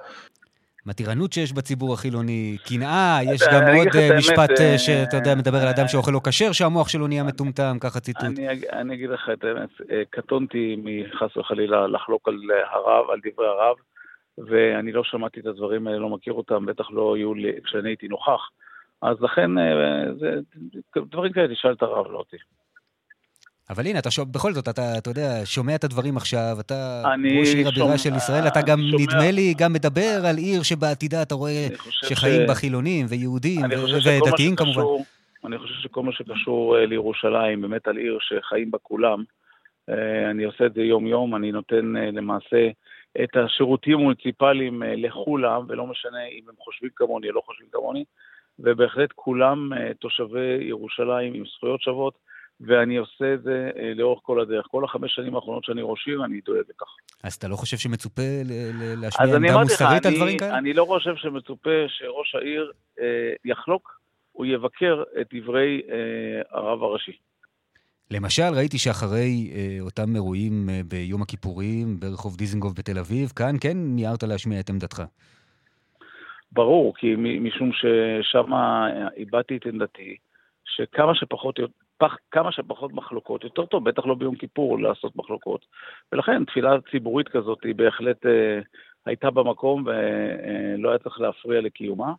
מתירנות 0.87 1.33
שיש 1.33 1.52
בציבור 1.52 1.95
החילוני, 1.95 2.57
קנאה, 2.69 3.19
יש 3.35 3.43
גם 3.52 3.62
עוד 3.76 3.88
אה, 3.97 4.16
משפט 4.19 4.61
אה, 4.61 4.73
אה, 4.73 4.78
שאתה 4.78 5.16
יודע, 5.16 5.35
מדבר 5.35 5.59
על 5.59 5.69
אדם 5.69 5.88
שאוכל 5.88 6.11
לא 6.11 6.21
כשר, 6.25 6.52
שהמוח 6.52 6.88
שלו 6.88 7.07
נהיה 7.07 7.23
מטומטם, 7.23 7.76
ככה 7.81 8.00
ציטוט. 8.00 8.38
אני 8.73 8.95
אגיד 8.95 9.11
לך 9.11 9.31
את 9.33 9.45
האמת, 9.45 9.71
קטונתי 10.11 10.76
מחס 10.85 11.37
וחלילה 11.37 11.87
לחלוק 11.87 12.28
על 12.28 12.38
הרב, 12.73 13.11
על 13.11 13.21
דברי 13.25 13.47
הרב, 13.47 13.76
ואני 14.38 14.93
לא 14.93 15.05
שמעתי 15.05 15.41
את 15.41 15.47
הדברים 15.47 15.87
האלה, 15.87 15.99
לא 15.99 16.09
מכיר 16.09 16.33
אותם, 16.33 16.67
בטח 16.67 16.91
לא 16.91 17.14
היו 17.17 17.35
לי 17.35 17.53
כשאני 17.64 17.88
הייתי 17.88 18.09
נוכח. 18.09 18.50
אז 19.03 19.17
לכן, 19.21 19.50
זה, 20.19 20.41
דברים 20.97 21.33
כאלה, 21.33 21.55
תשאל 21.55 21.73
את 21.73 21.83
הרב, 21.83 22.07
לא 22.11 22.19
אותי. 22.19 22.37
אבל 23.71 23.87
הנה, 23.87 23.99
אתה 23.99 24.11
שומע, 24.11 24.31
בכל 24.31 24.53
זאת, 24.53 24.69
אתה, 24.69 24.99
אתה 24.99 25.11
יודע, 25.11 25.41
שומע 25.45 25.75
את 25.75 25.85
הדברים 25.85 26.17
עכשיו, 26.17 26.57
אתה 26.61 27.03
ראש 27.41 27.55
עיר 27.55 27.69
הבירה 27.69 27.99
של 27.99 28.14
ישראל, 28.17 28.47
אתה 28.49 28.61
גם, 28.67 28.79
שומע... 28.91 29.03
נדמה 29.03 29.31
לי, 29.31 29.55
גם 29.59 29.73
מדבר 29.73 30.26
על 30.26 30.37
עיר 30.37 30.62
שבעתידה 30.62 31.23
אתה 31.23 31.35
רואה 31.35 31.67
שחיים 31.91 32.43
ש... 32.45 32.49
בה 32.49 32.55
חילונים 32.55 33.07
ויהודים 33.09 33.61
ודתיים 34.05 34.57
כמובן. 34.57 34.83
אני 35.45 35.59
חושב 35.59 35.75
שכל 35.75 36.03
מה 36.03 36.12
שקשור 36.12 36.79
אה, 36.79 36.87
לירושלים, 36.87 37.61
באמת 37.61 37.88
על 37.88 37.97
עיר 37.97 38.19
שחיים 38.21 38.71
בה 38.71 38.79
כולם, 38.83 39.25
אה, 39.88 40.31
אני 40.31 40.45
עושה 40.45 40.67
את 40.67 40.75
זה 40.75 40.83
יום-יום, 40.83 41.37
אני 41.37 41.53
נותן 41.53 41.97
אה, 41.97 42.11
למעשה 42.11 42.69
את 43.23 43.37
השירותים 43.37 43.99
המוניציפליים 43.99 44.83
לכולם, 44.83 45.64
ולא 45.68 45.87
משנה 45.87 46.26
אם 46.26 46.42
הם 46.49 46.54
חושבים 46.59 46.90
כמוני 46.97 47.28
או 47.28 47.33
לא 47.33 47.42
חושבים 47.47 47.68
כמוני, 47.73 48.04
ובהחלט 48.59 49.12
כולם 49.14 49.71
תושבי 50.00 50.59
ירושלים 50.61 51.35
עם 51.35 51.44
זכויות 51.47 51.80
שוות. 51.80 52.14
ואני 52.61 52.97
עושה 52.97 53.35
את 53.35 53.42
זה 53.42 53.71
אה, 53.78 53.92
לאורך 53.94 54.21
כל 54.23 54.40
הדרך. 54.40 54.66
כל 54.71 54.85
החמש 54.85 55.14
שנים 55.14 55.35
האחרונות 55.35 55.64
שאני 55.64 55.80
ראש 55.85 56.06
עיר, 56.06 56.25
אני 56.25 56.40
דואג 56.44 56.64
לכך. 56.68 56.87
אז 57.25 57.35
אתה 57.35 57.49
לא 57.49 57.56
חושב 57.56 57.76
שמצופה 57.76 58.23
להשמיע 58.97 59.37
עמדה 59.37 59.62
מוסרית 59.62 60.06
על 60.06 60.14
דברים 60.16 60.38
כאלה? 60.38 60.59
אני 60.59 60.73
לא 60.73 60.85
חושב 60.85 61.16
שמצופה 61.16 61.71
שראש 61.88 62.35
העיר 62.35 62.73
אה, 63.00 63.33
יחלוק, 63.44 64.00
הוא 64.33 64.47
יבקר 64.47 65.02
את 65.21 65.35
דברי 65.35 65.83
אה, 65.88 66.59
הרב 66.59 66.83
הראשי. 66.83 67.18
למשל, 68.11 68.54
ראיתי 68.56 68.78
שאחרי 68.78 69.50
אה, 69.54 69.76
אותם 69.80 70.14
אירועים 70.14 70.68
אה, 70.70 70.80
ביום 70.88 71.23
הכיפורים 71.23 72.00
ברחוב 72.00 72.37
דיזנגוף 72.37 72.73
בתל 72.78 72.99
אביב, 72.99 73.28
כאן 73.28 73.54
כן 73.61 73.76
מיהרת 73.76 74.23
להשמיע 74.23 74.61
את 74.61 74.70
עמדתך. 74.70 75.02
ברור, 76.52 76.94
כי 76.96 77.14
משום 77.16 77.70
ששם 77.73 78.52
איבדתי 79.16 79.56
את 79.56 79.66
עמדתי, 79.66 80.16
שכמה 80.64 81.14
שפחות 81.14 81.58
פח, 81.99 82.16
כמה 82.30 82.52
שפחות 82.52 82.92
מחלוקות, 82.92 83.44
יותר 83.44 83.66
טוב, 83.66 83.88
בטח 83.88 84.06
לא 84.06 84.14
ביום 84.14 84.37
כיפור 84.37 84.78
לעשות 84.78 85.16
מחלוקות. 85.16 85.66
ולכן 86.12 86.44
תפילה 86.44 86.70
ציבורית 86.90 87.28
כזאת 87.28 87.58
היא 87.64 87.75
בהחלט 87.75 88.26
אה, 88.26 88.61
הייתה 89.06 89.30
במקום 89.30 89.84
ולא 89.87 90.88
היה 90.88 90.99
צריך 90.99 91.20
להפריע 91.20 91.61
לקיומה. 91.61 92.12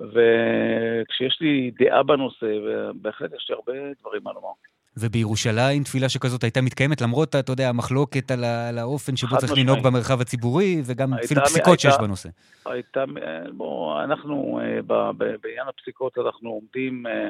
וכשיש 0.00 1.38
לי 1.40 1.70
דעה 1.78 2.02
בנושא, 2.02 2.58
ובהחלט 2.64 3.32
יש 3.34 3.46
לי 3.50 3.54
הרבה 3.54 3.72
דברים 4.00 4.22
מה 4.24 4.32
לומר. 4.32 4.52
ובירושלים 5.00 5.82
תפילה 5.82 6.08
שכזאת 6.08 6.42
הייתה 6.42 6.60
מתקיימת 6.60 7.00
למרות, 7.00 7.36
אתה 7.36 7.52
יודע, 7.52 7.68
המחלוקת 7.68 8.30
על, 8.30 8.44
על 8.44 8.78
האופן 8.78 9.16
שבו 9.16 9.36
צריך 9.36 9.52
לנהוג 9.56 9.78
במרחב 9.82 10.20
הציבורי, 10.20 10.82
וגם 10.86 11.14
אפילו 11.14 11.40
פסיקות 11.44 11.66
הייתה, 11.66 11.82
שיש 11.82 11.94
בנושא. 12.00 12.28
הייתה, 12.66 13.04
בוא, 13.52 14.04
אנחנו, 14.04 14.60
אה, 14.62 15.12
בעניין 15.12 15.68
הפסיקות 15.68 16.18
אנחנו 16.18 16.50
עומדים 16.50 17.06
אה, 17.06 17.28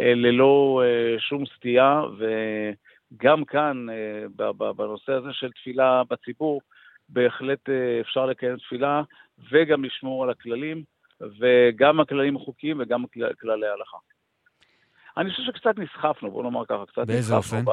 אה, 0.00 0.14
ללא 0.14 0.82
אה, 0.84 1.18
שום 1.18 1.44
סטייה, 1.56 2.00
וגם 2.18 3.44
כאן, 3.44 3.86
אה, 3.90 4.72
בנושא 4.72 5.12
הזה 5.12 5.28
של 5.32 5.50
תפילה 5.52 6.02
בציבור, 6.10 6.60
בהחלט 7.08 7.68
אפשר 8.00 8.26
לקיים 8.26 8.56
תפילה 8.56 9.02
וגם 9.52 9.84
לשמור 9.84 10.24
על 10.24 10.30
הכללים, 10.30 10.82
וגם 11.40 12.00
הכללים 12.00 12.36
החוקיים 12.36 12.76
וגם 12.80 13.04
כללי 13.40 13.66
ההלכה. 13.66 13.96
אני 15.16 15.30
חושב 15.30 15.42
שקצת 15.42 15.78
נסחפנו, 15.78 16.30
בוא 16.30 16.42
נאמר 16.42 16.66
ככה, 16.66 16.86
קצת 16.86 17.04
אופן? 17.32 17.64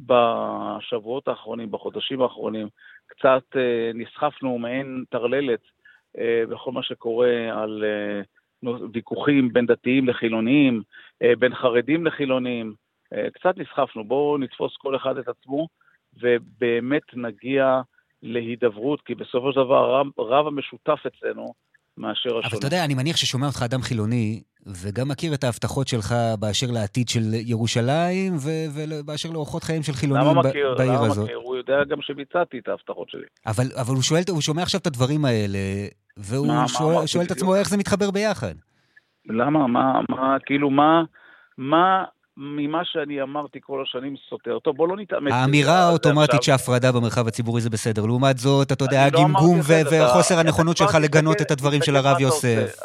בשבועות 0.00 1.28
האחרונים, 1.28 1.70
בחודשים 1.70 2.22
האחרונים, 2.22 2.68
קצת 3.06 3.56
נסחפנו 3.94 4.58
מעין 4.58 5.04
טרללת 5.10 5.60
בכל 6.48 6.72
מה 6.72 6.82
שקורה 6.82 7.62
על 7.62 7.84
ויכוחים 8.92 9.52
בין 9.52 9.66
דתיים 9.66 10.08
לחילוניים, 10.08 10.82
אה, 11.22 11.32
בין 11.38 11.54
חרדים 11.54 12.06
לחילונים, 12.06 12.74
אה, 13.12 13.30
קצת 13.30 13.56
נסחפנו, 13.56 14.04
בואו 14.04 14.38
נתפוס 14.38 14.76
כל 14.76 14.96
אחד 14.96 15.18
את 15.18 15.28
עצמו 15.28 15.68
ובאמת 16.20 17.02
נגיע 17.14 17.80
להידברות, 18.22 19.00
כי 19.00 19.14
בסופו 19.14 19.52
של 19.52 19.60
דבר 19.60 19.94
רב, 19.94 20.06
רב 20.18 20.46
המשותף 20.46 20.98
אצלנו 21.06 21.54
מאשר 21.98 22.28
השונה. 22.28 22.46
אבל 22.46 22.58
אתה 22.58 22.66
יודע, 22.66 22.84
אני 22.84 22.94
מניח 22.94 23.16
ששומע 23.16 23.46
אותך 23.46 23.62
אדם 23.62 23.82
חילוני, 23.82 24.42
וגם 24.66 25.08
מכיר 25.08 25.34
את 25.34 25.44
ההבטחות 25.44 25.88
שלך 25.88 26.14
באשר 26.38 26.66
לעתיד 26.70 27.08
של 27.08 27.20
ירושלים, 27.34 28.36
ובאשר 28.42 29.30
לאורחות 29.30 29.64
חיים 29.64 29.82
של 29.82 29.92
חילונים 29.92 30.26
למה 30.26 30.42
מכיר, 30.42 30.74
בעיר 30.78 30.92
למה 30.92 31.06
הזאת. 31.06 31.24
מכיר? 31.24 31.36
הוא 31.36 31.56
יודע 31.56 31.84
גם 31.88 31.98
שביצעתי 32.02 32.58
את 32.58 32.68
ההבטחות 32.68 33.10
שלי. 33.10 33.26
אבל, 33.46 33.64
אבל 33.80 33.94
הוא, 33.94 34.02
שואל, 34.02 34.22
הוא 34.30 34.40
שומע 34.40 34.62
עכשיו 34.62 34.80
את 34.80 34.86
הדברים 34.86 35.24
האלה, 35.24 35.58
והוא 36.16 36.46
מה, 36.46 36.68
שואל, 36.68 36.94
מה, 36.94 37.06
שואל 37.06 37.24
את 37.24 37.30
עצמו 37.30 37.54
איך 37.54 37.68
זה 37.68 37.76
מתחבר 37.76 38.10
ביחד. 38.10 38.54
למה? 39.28 39.66
מה, 39.66 40.00
מה, 40.08 40.36
כאילו, 40.46 40.70
מה, 40.70 41.02
מה 41.58 42.04
ממה 42.40 42.84
שאני 42.84 43.22
אמרתי 43.22 43.58
כל 43.62 43.82
השנים 43.82 44.14
סותר? 44.28 44.58
טוב, 44.58 44.76
בוא 44.76 44.88
לא 44.88 44.96
נתאמץ. 44.96 45.32
האמירה 45.32 45.74
האוטומטית 45.74 46.42
שהפרדה 46.42 46.92
במרחב 46.92 47.28
הציבורי 47.28 47.60
זה 47.60 47.70
בסדר. 47.70 48.06
לעומת 48.06 48.38
זאת, 48.38 48.72
אתה 48.72 48.84
יודע, 48.84 49.08
לא 49.12 49.18
הגמגום 49.18 49.58
וחוסר 49.60 50.38
הנכונות 50.38 50.76
שלך 50.76 50.94
לגנות 51.02 51.42
את 51.42 51.50
הדברים 51.50 51.82
של 51.82 51.96
הרב 51.96 52.20
יוסף. 52.20 52.76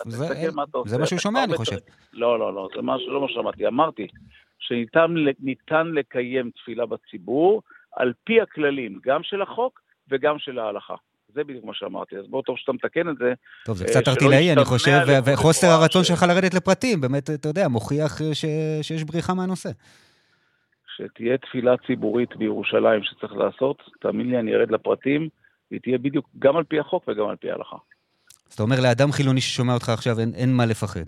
זה 0.85 0.97
מה 0.97 1.05
שהוא 1.05 1.19
שומע, 1.19 1.43
אני 1.43 1.55
חושב. 1.55 1.75
לא, 2.13 2.39
לא, 2.39 2.53
לא, 2.53 2.69
זה 2.75 2.81
לא 3.11 3.21
מה 3.21 3.27
שאמרתי. 3.27 3.67
אמרתי 3.67 4.07
שניתן 4.59 5.85
לקיים 5.93 6.51
תפילה 6.51 6.85
בציבור 6.85 7.61
על 7.95 8.13
פי 8.23 8.41
הכללים, 8.41 8.99
גם 9.05 9.23
של 9.23 9.41
החוק 9.41 9.79
וגם 10.11 10.39
של 10.39 10.59
ההלכה. 10.59 10.95
זה 11.33 11.43
בדיוק 11.43 11.65
מה 11.65 11.73
שאמרתי, 11.73 12.17
אז 12.17 12.27
בוא 12.27 12.41
טוב 12.41 12.57
שאתה 12.57 12.71
מתקן 12.71 13.09
את 13.09 13.17
זה. 13.17 13.33
טוב, 13.65 13.77
זה 13.77 13.85
קצת 13.85 14.07
ארטילאי, 14.07 14.53
אני 14.53 14.65
חושב, 14.65 14.99
וחוסר 15.25 15.67
הרצון 15.67 16.03
שלך 16.03 16.23
לרדת 16.27 16.53
לפרטים, 16.53 17.01
באמת, 17.01 17.29
אתה 17.29 17.49
יודע, 17.49 17.67
מוכיח 17.67 18.21
שיש 18.81 19.03
בריחה 19.03 19.33
מהנושא. 19.33 19.69
שתהיה 20.97 21.37
תפילה 21.37 21.77
ציבורית 21.87 22.35
בירושלים 22.35 23.03
שצריך 23.03 23.33
לעשות, 23.33 23.83
תאמין 24.01 24.29
לי, 24.29 24.39
אני 24.39 24.55
ארד 24.55 24.71
לפרטים, 24.71 25.29
היא 25.71 25.79
תהיה 25.79 25.97
בדיוק 25.97 26.29
גם 26.39 26.57
על 26.57 26.63
פי 26.63 26.79
החוק 26.79 27.07
וגם 27.07 27.29
על 27.29 27.35
פי 27.35 27.51
ההלכה. 27.51 27.77
אז 28.47 28.53
אתה 28.53 28.63
אומר, 28.63 28.75
לאדם 28.83 29.11
חילוני 29.11 29.41
ששומע 29.41 29.73
אותך 29.73 29.89
עכשיו, 29.89 30.19
אין, 30.19 30.31
אין 30.35 30.53
מה 30.53 30.65
לפחד. 30.65 31.05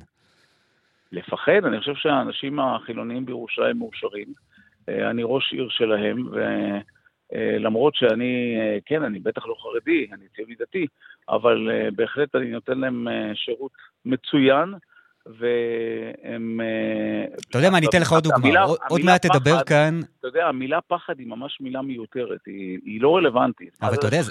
לפחד? 1.12 1.66
אני 1.66 1.80
חושב 1.80 1.96
שהאנשים 1.96 2.60
החילוניים 2.60 3.26
בירושלים 3.26 3.80
מאושרים. 3.80 4.28
אה, 4.90 5.10
אני 5.10 5.22
ראש 5.26 5.54
עיר 5.54 5.68
שלהם, 5.70 6.28
ו... 6.32 6.40
למרות 7.60 7.96
שאני, 7.96 8.58
כן, 8.86 9.04
אני 9.04 9.20
בטח 9.20 9.46
לא 9.46 9.56
חרדי, 9.60 10.08
אני 10.14 10.24
ציוני 10.36 10.56
דתי, 10.60 10.88
אבל 11.30 11.70
בהחלט 11.96 12.36
אני 12.36 12.46
נותן 12.46 12.78
להם 12.78 13.08
שירות 13.34 13.72
מצוין. 14.06 14.74
והם... 15.40 16.60
אתה 17.50 17.58
יודע 17.58 17.70
מה, 17.70 17.78
אני 17.78 17.88
אתן 17.88 18.02
לך 18.02 18.12
עוד 18.12 18.24
דוגמה. 18.24 18.64
עוד 18.90 19.02
מעט 19.04 19.26
תדבר 19.26 19.64
כאן... 19.64 20.00
אתה 20.20 20.28
יודע, 20.28 20.48
המילה 20.48 20.80
פחד 20.88 21.20
היא 21.20 21.28
ממש 21.28 21.58
מילה 21.62 21.82
מיותרת, 21.82 22.46
היא 22.86 23.02
לא 23.02 23.16
רלוונטית. 23.16 23.78
אבל 23.82 23.94
אתה 23.94 24.08
יודע, 24.08 24.22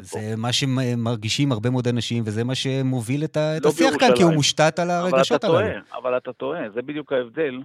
זה 0.00 0.34
מה 0.36 0.52
שמרגישים 0.52 1.52
הרבה 1.52 1.70
מאוד 1.70 1.88
אנשים, 1.88 2.22
וזה 2.26 2.44
מה 2.44 2.54
שמוביל 2.54 3.24
את 3.24 3.36
לא 3.64 3.68
השיח 3.68 3.94
כאן, 4.00 4.08
כי 4.16 4.22
הוא 4.22 4.34
מושתת 4.34 4.78
על 4.78 4.90
הרגשות 4.90 5.44
הללו. 5.44 5.78
אבל 5.94 6.16
אתה 6.16 6.32
טועה, 6.32 6.70
זה 6.74 6.82
בדיוק 6.82 7.12
ההבדל 7.12 7.60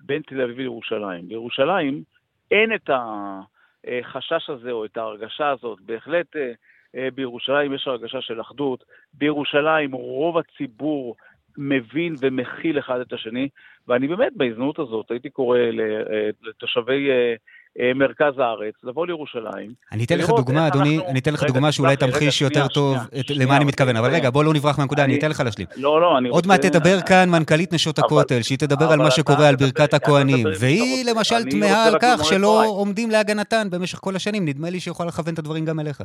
בין 0.00 0.22
תל 0.26 0.40
אביב 0.40 0.58
לירושלים. 0.58 1.28
בירושלים 1.28 2.02
אין 2.50 2.74
את 2.74 2.90
החשש 3.84 4.50
הזה 4.50 4.70
או 4.70 4.84
את 4.84 4.96
ההרגשה 4.96 5.50
הזאת. 5.50 5.80
בהחלט 5.80 6.36
אה, 6.36 6.52
אה, 6.96 7.08
בירושלים 7.14 7.72
יש 7.72 7.86
הרגשה 7.86 8.20
של 8.20 8.40
אחדות. 8.40 8.84
בירושלים 9.14 9.92
רוב 9.92 10.38
הציבור 10.38 11.16
מבין 11.58 12.14
ומכיל 12.20 12.78
אחד 12.78 13.00
את 13.00 13.12
השני, 13.12 13.48
ואני 13.88 14.08
באמת 14.08 14.32
בהזדמנות 14.36 14.78
הזאת 14.78 15.10
הייתי 15.10 15.30
קורא 15.30 15.58
אה, 15.58 16.30
לתושבי 16.42 17.10
אה, 17.10 17.14
אה, 17.14 17.34
מרכז 17.94 18.38
הארץ, 18.38 18.74
לבוא 18.84 19.06
לירושלים. 19.06 19.72
אני 19.92 20.04
אתן 20.04 20.18
לך 20.18 20.30
דוגמה, 20.30 20.66
אדוני, 20.66 20.98
אני 21.08 21.18
אתן 21.18 21.32
לך 21.32 21.44
דוגמה 21.44 21.72
שאולי 21.72 21.96
תמחיש 21.96 22.42
יותר 22.42 22.68
טוב 22.68 22.96
למה 23.30 23.56
אני 23.56 23.64
מתכוון, 23.64 23.96
אבל 23.96 24.10
רגע, 24.10 24.30
בוא 24.30 24.44
לא 24.44 24.54
נברח 24.54 24.78
מהנקודה, 24.78 25.04
אני 25.04 25.18
אתן 25.18 25.30
לך 25.30 25.40
להשלים. 25.40 25.66
לא, 25.76 26.00
לא, 26.00 26.18
אני 26.18 26.28
רוצה... 26.28 26.38
עוד 26.38 26.46
מעט 26.46 26.66
תדבר 26.66 27.00
כאן 27.00 27.28
מנכ"לית 27.30 27.72
נשות 27.72 27.98
הכותל, 27.98 28.42
שהיא 28.42 28.58
תדבר 28.58 28.92
על 28.92 28.98
מה 28.98 29.10
שקורה 29.10 29.48
על 29.48 29.56
ברכת 29.56 29.94
הכוהנים, 29.94 30.46
והיא 30.60 31.04
למשל 31.10 31.44
תמהה 31.50 31.86
על 31.86 31.94
כך 32.00 32.24
שלא 32.24 32.64
עומדים 32.66 33.10
להגנתן 33.10 33.68
במשך 33.70 33.98
כל 33.98 34.16
השנים, 34.16 34.44
נדמה 34.48 34.70
לי 34.70 34.80
שיכולה 34.80 35.08
לכוון 35.08 35.34
את 35.34 35.38
הדברים 35.38 35.64
גם 35.64 35.80
אליך. 35.80 36.02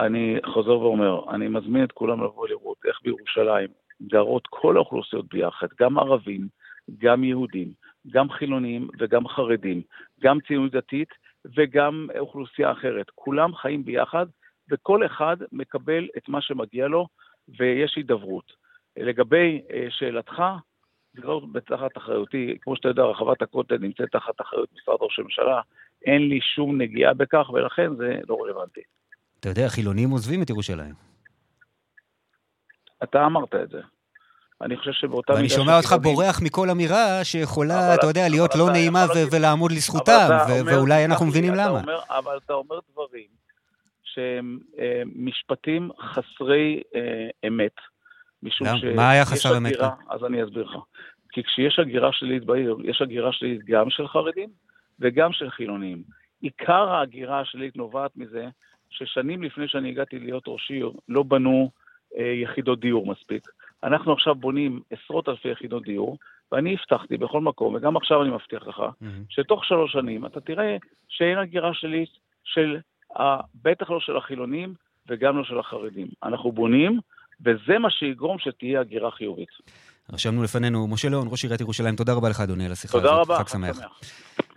אני 0.00 0.36
חוזר 0.54 0.78
ואומר, 0.78 1.34
אני 1.34 1.48
מזמין 1.48 1.84
את 1.84 1.92
כולם 1.92 2.24
לבוא 2.24 2.48
לראות 2.48 2.76
איך 2.88 2.96
בירושלים 3.04 3.68
גרות 4.02 4.42
כל 4.50 4.76
האוכלוסיות 4.76 5.28
ביחד, 5.28 5.66
גם 5.80 5.98
ערבים, 5.98 6.48
גם 6.98 7.24
יהודים, 7.24 7.72
גם 8.10 8.30
חילונים 8.30 8.88
וגם 8.98 9.28
חרדים, 9.28 9.82
גם 10.20 10.38
ציונות 10.46 10.72
דתית 10.72 11.08
וגם 11.56 12.08
אוכלוסייה 12.18 12.72
אחרת. 12.72 13.06
כולם 13.14 13.54
חיים 13.54 13.84
ביחד, 13.84 14.26
וכל 14.70 15.06
אחד 15.06 15.36
מקבל 15.52 16.08
את 16.16 16.28
מה 16.28 16.40
שמגיע 16.40 16.88
לו, 16.88 17.06
ויש 17.58 17.96
הידברות. 17.96 18.52
לגבי 18.96 19.60
אה, 19.72 19.86
שאלתך, 19.90 20.42
זה 21.14 21.22
לא 21.22 21.40
תחת 21.66 21.96
אחריותי, 21.96 22.58
כמו 22.60 22.76
שאתה 22.76 22.88
יודע, 22.88 23.02
רחבת 23.02 23.42
הכותל 23.42 23.78
נמצאת 23.78 24.08
תחת 24.12 24.40
אחריות 24.40 24.68
משרד 24.74 24.96
ראש 25.00 25.18
הממשלה, 25.18 25.60
אין 26.04 26.28
לי 26.28 26.40
שום 26.40 26.80
נגיעה 26.80 27.14
בכך, 27.14 27.50
ולכן 27.50 27.96
זה 27.96 28.18
לא 28.28 28.38
רלוונטי. 28.42 28.80
אתה 29.40 29.48
יודע, 29.48 29.68
חילונים 29.68 30.10
עוזבים 30.10 30.42
את 30.42 30.50
ירושלים. 30.50 30.94
אתה 33.02 33.26
אמרת 33.26 33.54
את 33.54 33.68
זה. 33.68 33.80
אני 34.62 34.76
חושב 34.76 34.92
שבאותה 34.92 35.32
מידה... 35.32 35.42
ואני 35.42 35.48
שומע 35.48 35.76
אותך 35.76 35.94
בורח 36.02 36.42
מכל 36.42 36.70
אמירה 36.70 37.24
שיכולה, 37.24 37.94
אתה 37.94 38.06
יודע, 38.06 38.28
להיות 38.28 38.54
לא 38.54 38.70
נעימה 38.70 39.04
ולעמוד 39.32 39.72
לזכותם, 39.72 40.28
ואולי 40.66 41.04
אנחנו 41.04 41.26
מבינים 41.26 41.54
למה. 41.54 41.80
אבל 42.08 42.38
אתה 42.44 42.52
אומר 42.52 42.78
דברים 42.92 43.26
שהם 44.02 44.58
אה, 44.78 45.02
משפטים 45.14 45.90
חסרי 46.00 46.82
אה, 46.94 47.48
אמת. 47.48 47.76
משום 48.42 48.66
ש... 48.78 48.84
מה 48.84 49.10
היה 49.10 49.24
חסר 49.24 49.56
אמת? 49.56 49.80
אז 50.08 50.24
אני 50.24 50.44
אסביר 50.44 50.64
לך. 50.64 50.76
כי 51.32 51.42
כשיש 51.42 51.78
הגירה 51.78 52.12
שלילית 52.12 52.44
בעיר, 52.44 52.76
יש 52.84 53.02
הגירה 53.02 53.32
שלילית 53.32 53.64
גם 53.64 53.90
של 53.90 54.08
חרדים 54.08 54.48
וגם 55.00 55.32
של 55.32 55.50
חילונים. 55.50 56.02
עיקר 56.40 56.88
ההגירה 56.90 57.40
השלילית 57.40 57.76
נובעת 57.76 58.16
מזה 58.16 58.48
ששנים 58.90 59.42
לפני 59.42 59.68
שאני 59.68 59.88
הגעתי 59.88 60.18
להיות 60.18 60.44
ראש 60.46 60.70
עיר, 60.70 60.92
לא 61.08 61.22
בנו 61.22 61.70
אה, 62.18 62.24
יחידות 62.24 62.80
דיור 62.80 63.06
מספיק. 63.06 63.48
אנחנו 63.84 64.12
עכשיו 64.12 64.34
בונים 64.34 64.80
עשרות 64.90 65.28
אלפי 65.28 65.48
יחידות 65.48 65.82
דיור, 65.82 66.18
ואני 66.52 66.76
הבטחתי 66.80 67.16
בכל 67.16 67.40
מקום, 67.40 67.74
וגם 67.74 67.96
עכשיו 67.96 68.22
אני 68.22 68.30
מבטיח 68.30 68.66
לך, 68.66 68.78
mm-hmm. 68.78 69.04
שתוך 69.28 69.64
שלוש 69.64 69.92
שנים 69.92 70.26
אתה 70.26 70.40
תראה 70.40 70.76
שאין 71.08 71.38
הגירה 71.38 71.74
שלי 71.74 72.06
של, 72.44 72.78
ה, 73.18 73.40
בטח 73.62 73.90
לא 73.90 74.00
של 74.00 74.16
החילונים 74.16 74.74
וגם 75.08 75.38
לא 75.38 75.44
של 75.44 75.58
החרדים. 75.58 76.06
אנחנו 76.22 76.52
בונים, 76.52 77.00
וזה 77.40 77.78
מה 77.78 77.90
שיגרום 77.90 78.38
שתהיה 78.38 78.80
הגירה 78.80 79.10
חיובית. 79.10 79.48
רשמנו 80.12 80.42
לפנינו, 80.42 80.86
משה 80.88 81.08
ליאון, 81.08 81.28
ראש 81.30 81.42
עיריית 81.42 81.60
ירושלים, 81.60 81.96
תודה 81.96 82.12
רבה 82.12 82.28
לך 82.28 82.40
אדוני 82.40 82.66
על 82.66 82.72
השיחה 82.72 82.98
הזאת. 82.98 83.10
תודה 83.10 83.20
רבה, 83.20 83.38
חג 83.38 83.48
שמח. 83.48 83.78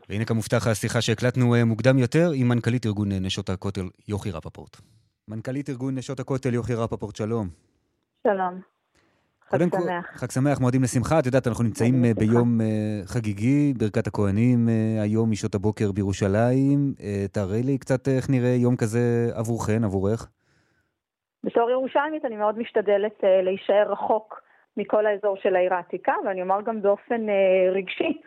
והנה 0.09 0.25
כמובטח 0.25 0.67
השיחה 0.67 1.01
שהקלטנו 1.01 1.55
אה, 1.55 1.65
מוקדם 1.65 1.97
יותר 1.97 2.29
עם 2.35 2.47
מנכ"לית 2.49 2.85
ארגון 2.85 3.11
אה, 3.11 3.19
נשות 3.19 3.49
הכותל, 3.49 3.89
יוכי 4.07 4.31
רפפורט. 4.31 4.77
מנכ"לית 5.27 5.69
ארגון 5.69 5.97
נשות 5.97 6.19
הכותל, 6.19 6.53
יוכי 6.53 6.73
רפפורט, 6.73 7.15
שלום. 7.15 7.47
שלום. 8.23 8.76
חג 9.51 9.57
שמח. 9.57 10.05
חג 10.13 10.31
שמח, 10.31 10.59
מועדים 10.61 10.83
לשמחה. 10.83 11.19
את 11.19 11.25
יודעת, 11.25 11.47
אנחנו 11.47 11.63
נמצאים 11.63 12.05
אה, 12.05 12.11
ביום 12.13 12.59
חגיגי, 13.05 13.73
ברכת 13.77 14.07
הכוהנים 14.07 14.59
היום 15.01 15.31
משעות 15.31 15.55
הבוקר 15.55 15.91
בירושלים. 15.91 16.93
תארי 17.31 17.63
לי 17.63 17.77
קצת 17.77 18.07
איך 18.07 18.29
נראה 18.29 18.49
יום 18.49 18.75
כזה 18.75 18.99
עבורכן, 19.33 19.83
עבורך. 19.83 20.29
בתור 21.43 21.69
ירושלמית 21.71 22.25
אני 22.25 22.35
מאוד 22.35 22.59
משתדלת 22.59 23.23
להישאר 23.43 23.91
רחוק 23.91 24.41
מכל 24.77 25.05
האזור 25.05 25.37
של 25.37 25.55
העיר 25.55 25.73
העתיקה, 25.73 26.13
ואני 26.25 26.41
אומר 26.41 26.61
גם 26.61 26.81
באופן 26.81 27.21
רגשי. 27.73 28.21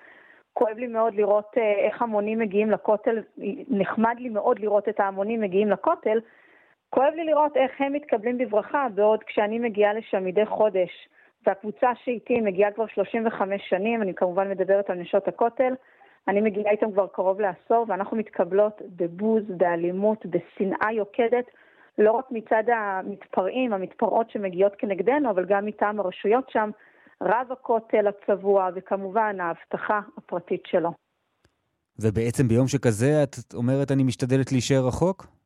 כואב 0.52 0.76
לי 0.76 0.86
מאוד 0.86 1.14
לראות 1.14 1.50
אה, 1.56 1.86
איך 1.86 2.02
המונים 2.02 2.38
מגיעים 2.38 2.70
לכותל, 2.70 3.18
נחמד 3.68 4.14
לי 4.18 4.28
מאוד 4.28 4.58
לראות 4.58 4.88
את 4.88 5.00
ההמונים 5.00 5.40
מגיעים 5.40 5.70
לכותל, 5.70 6.18
כואב 6.90 7.12
לי 7.16 7.24
לראות 7.24 7.56
איך 7.56 7.70
הם 7.78 7.92
מתקבלים 7.92 8.38
בברכה, 8.38 8.86
בעוד 8.94 9.24
כשאני 9.26 9.58
מגיעה 9.58 9.92
לשם 9.92 10.24
מדי 10.24 10.46
חודש, 10.46 10.90
והקבוצה 11.46 11.88
שאיתי 12.04 12.40
מגיעה 12.40 12.72
כבר 12.72 12.86
35 12.94 13.62
שנים, 13.68 14.02
אני 14.02 14.14
כמובן 14.14 14.50
מדברת 14.50 14.90
על 14.90 14.98
נשות 14.98 15.28
הכותל, 15.28 15.72
אני 16.28 16.40
מגיעה 16.40 16.70
איתם 16.70 16.92
כבר 16.92 17.06
קרוב 17.06 17.40
לעשור, 17.40 17.84
ואנחנו 17.88 18.16
מתקבלות 18.16 18.82
בבוז, 18.96 19.42
באלימות, 19.48 20.26
בשנאה 20.26 20.92
יוקדת, 20.92 21.44
לא 21.98 22.12
רק 22.12 22.24
מצד 22.30 22.62
המתפרעים, 22.76 23.72
המתפרעות 23.72 24.30
שמגיעות 24.30 24.72
כנגדנו, 24.78 25.30
אבל 25.30 25.44
גם 25.44 25.66
מטעם 25.66 26.00
הרשויות 26.00 26.50
שם, 26.50 26.70
רב 27.22 27.46
הכותל 27.52 28.06
הצבוע, 28.06 28.68
וכמובן 28.74 29.40
ההבטחה 29.40 30.00
הפרטית 30.18 30.62
שלו. 30.66 30.90
ובעצם 31.98 32.48
ביום 32.48 32.68
שכזה 32.68 33.22
את 33.22 33.54
אומרת 33.54 33.90
אני 33.90 34.02
משתדלת 34.02 34.52
להישאר 34.52 34.86
רחוק? 34.86 35.39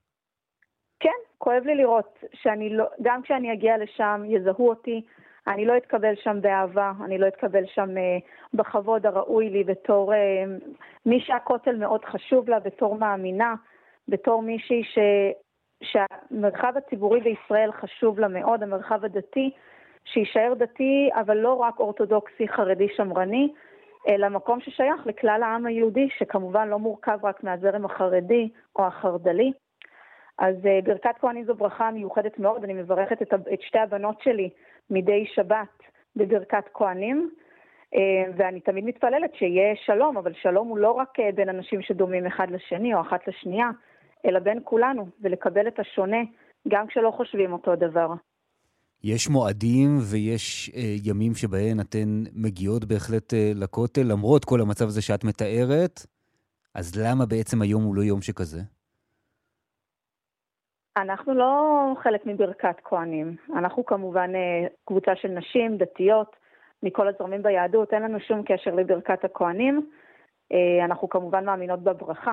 כואב 1.44 1.62
לי 1.64 1.74
לראות 1.74 2.24
שאני 2.32 2.70
לא, 2.70 2.84
גם 3.02 3.22
כשאני 3.22 3.52
אגיע 3.52 3.78
לשם 3.78 4.22
יזהו 4.26 4.68
אותי, 4.68 5.02
אני 5.46 5.64
לא 5.64 5.76
אתקבל 5.76 6.14
שם 6.14 6.40
באהבה, 6.40 6.92
אני 7.04 7.18
לא 7.18 7.28
אתקבל 7.28 7.66
שם 7.66 7.88
uh, 7.88 8.24
בכבוד 8.54 9.06
הראוי 9.06 9.50
לי 9.50 9.64
בתור 9.64 10.12
uh, 10.12 10.16
מי 11.06 11.20
שהכותל 11.20 11.76
מאוד 11.76 12.04
חשוב 12.04 12.48
לה, 12.48 12.60
בתור 12.60 12.96
מאמינה, 12.96 13.54
בתור 14.08 14.42
מישהי 14.42 14.82
ש, 14.84 14.98
שהמרחב 15.82 16.72
הציבורי 16.76 17.20
בישראל 17.20 17.72
חשוב 17.72 18.20
לה 18.20 18.28
מאוד, 18.28 18.62
המרחב 18.62 19.04
הדתי, 19.04 19.50
שיישאר 20.04 20.54
דתי, 20.54 21.10
אבל 21.14 21.36
לא 21.36 21.54
רק 21.54 21.80
אורתודוקסי, 21.80 22.48
חרדי, 22.48 22.88
שמרני, 22.96 23.52
אלא 24.08 24.28
מקום 24.28 24.60
ששייך 24.60 25.06
לכלל 25.06 25.42
העם 25.42 25.66
היהודי, 25.66 26.08
שכמובן 26.18 26.68
לא 26.68 26.78
מורכב 26.78 27.18
רק 27.22 27.44
מהזרם 27.44 27.84
החרדי 27.84 28.48
או 28.76 28.86
החרד"לי. 28.86 29.52
אז 30.38 30.54
uh, 30.56 30.84
ברכת 30.84 31.14
כהנים 31.20 31.44
זו 31.44 31.54
ברכה 31.54 31.90
מיוחדת 31.90 32.38
מאוד, 32.38 32.64
אני 32.64 32.72
מברכת 32.72 33.22
את, 33.22 33.34
את 33.52 33.62
שתי 33.62 33.78
הבנות 33.78 34.20
שלי 34.22 34.50
מדי 34.90 35.26
שבת 35.34 35.82
בברכת 36.16 36.64
כהנים, 36.74 37.30
uh, 37.94 37.98
ואני 38.36 38.60
תמיד 38.60 38.84
מתפללת 38.84 39.34
שיהיה 39.34 39.74
שלום, 39.86 40.16
אבל 40.16 40.32
שלום 40.42 40.68
הוא 40.68 40.78
לא 40.78 40.90
רק 40.90 41.18
uh, 41.18 41.34
בין 41.34 41.48
אנשים 41.48 41.82
שדומים 41.82 42.26
אחד 42.26 42.50
לשני 42.50 42.94
או 42.94 43.00
אחת 43.00 43.28
לשנייה, 43.28 43.70
אלא 44.26 44.38
בין 44.38 44.58
כולנו, 44.64 45.06
ולקבל 45.20 45.68
את 45.68 45.78
השונה, 45.78 46.22
גם 46.68 46.86
כשלא 46.86 47.10
חושבים 47.10 47.52
אותו 47.52 47.76
דבר. 47.76 48.14
יש 49.04 49.28
מועדים 49.28 49.98
ויש 50.10 50.70
אה, 50.76 50.96
ימים 51.04 51.34
שבהם 51.34 51.80
אתן 51.80 52.24
מגיעות 52.32 52.84
בהחלט 52.84 53.34
אה, 53.34 53.52
לכותל, 53.54 54.02
למרות 54.02 54.44
כל 54.44 54.60
המצב 54.60 54.86
הזה 54.86 55.02
שאת 55.02 55.24
מתארת, 55.24 56.06
אז 56.74 56.96
למה 56.96 57.26
בעצם 57.26 57.62
היום 57.62 57.82
הוא 57.82 57.94
לא 57.94 58.02
יום 58.02 58.22
שכזה? 58.22 58.60
אנחנו 60.96 61.34
לא 61.34 61.94
חלק 62.02 62.26
מברכת 62.26 62.76
כהנים. 62.84 63.36
אנחנו 63.56 63.86
כמובן 63.86 64.34
אה, 64.34 64.66
קבוצה 64.84 65.16
של 65.16 65.28
נשים 65.28 65.76
דתיות 65.76 66.36
מכל 66.82 67.08
הזרמים 67.08 67.42
ביהדות, 67.42 67.94
אין 67.94 68.02
לנו 68.02 68.20
שום 68.20 68.42
קשר 68.46 68.74
לברכת 68.74 69.24
הכהנים. 69.24 69.90
אה, 70.52 70.84
אנחנו 70.84 71.08
כמובן 71.08 71.44
מאמינות 71.44 71.80
בברכה, 71.82 72.32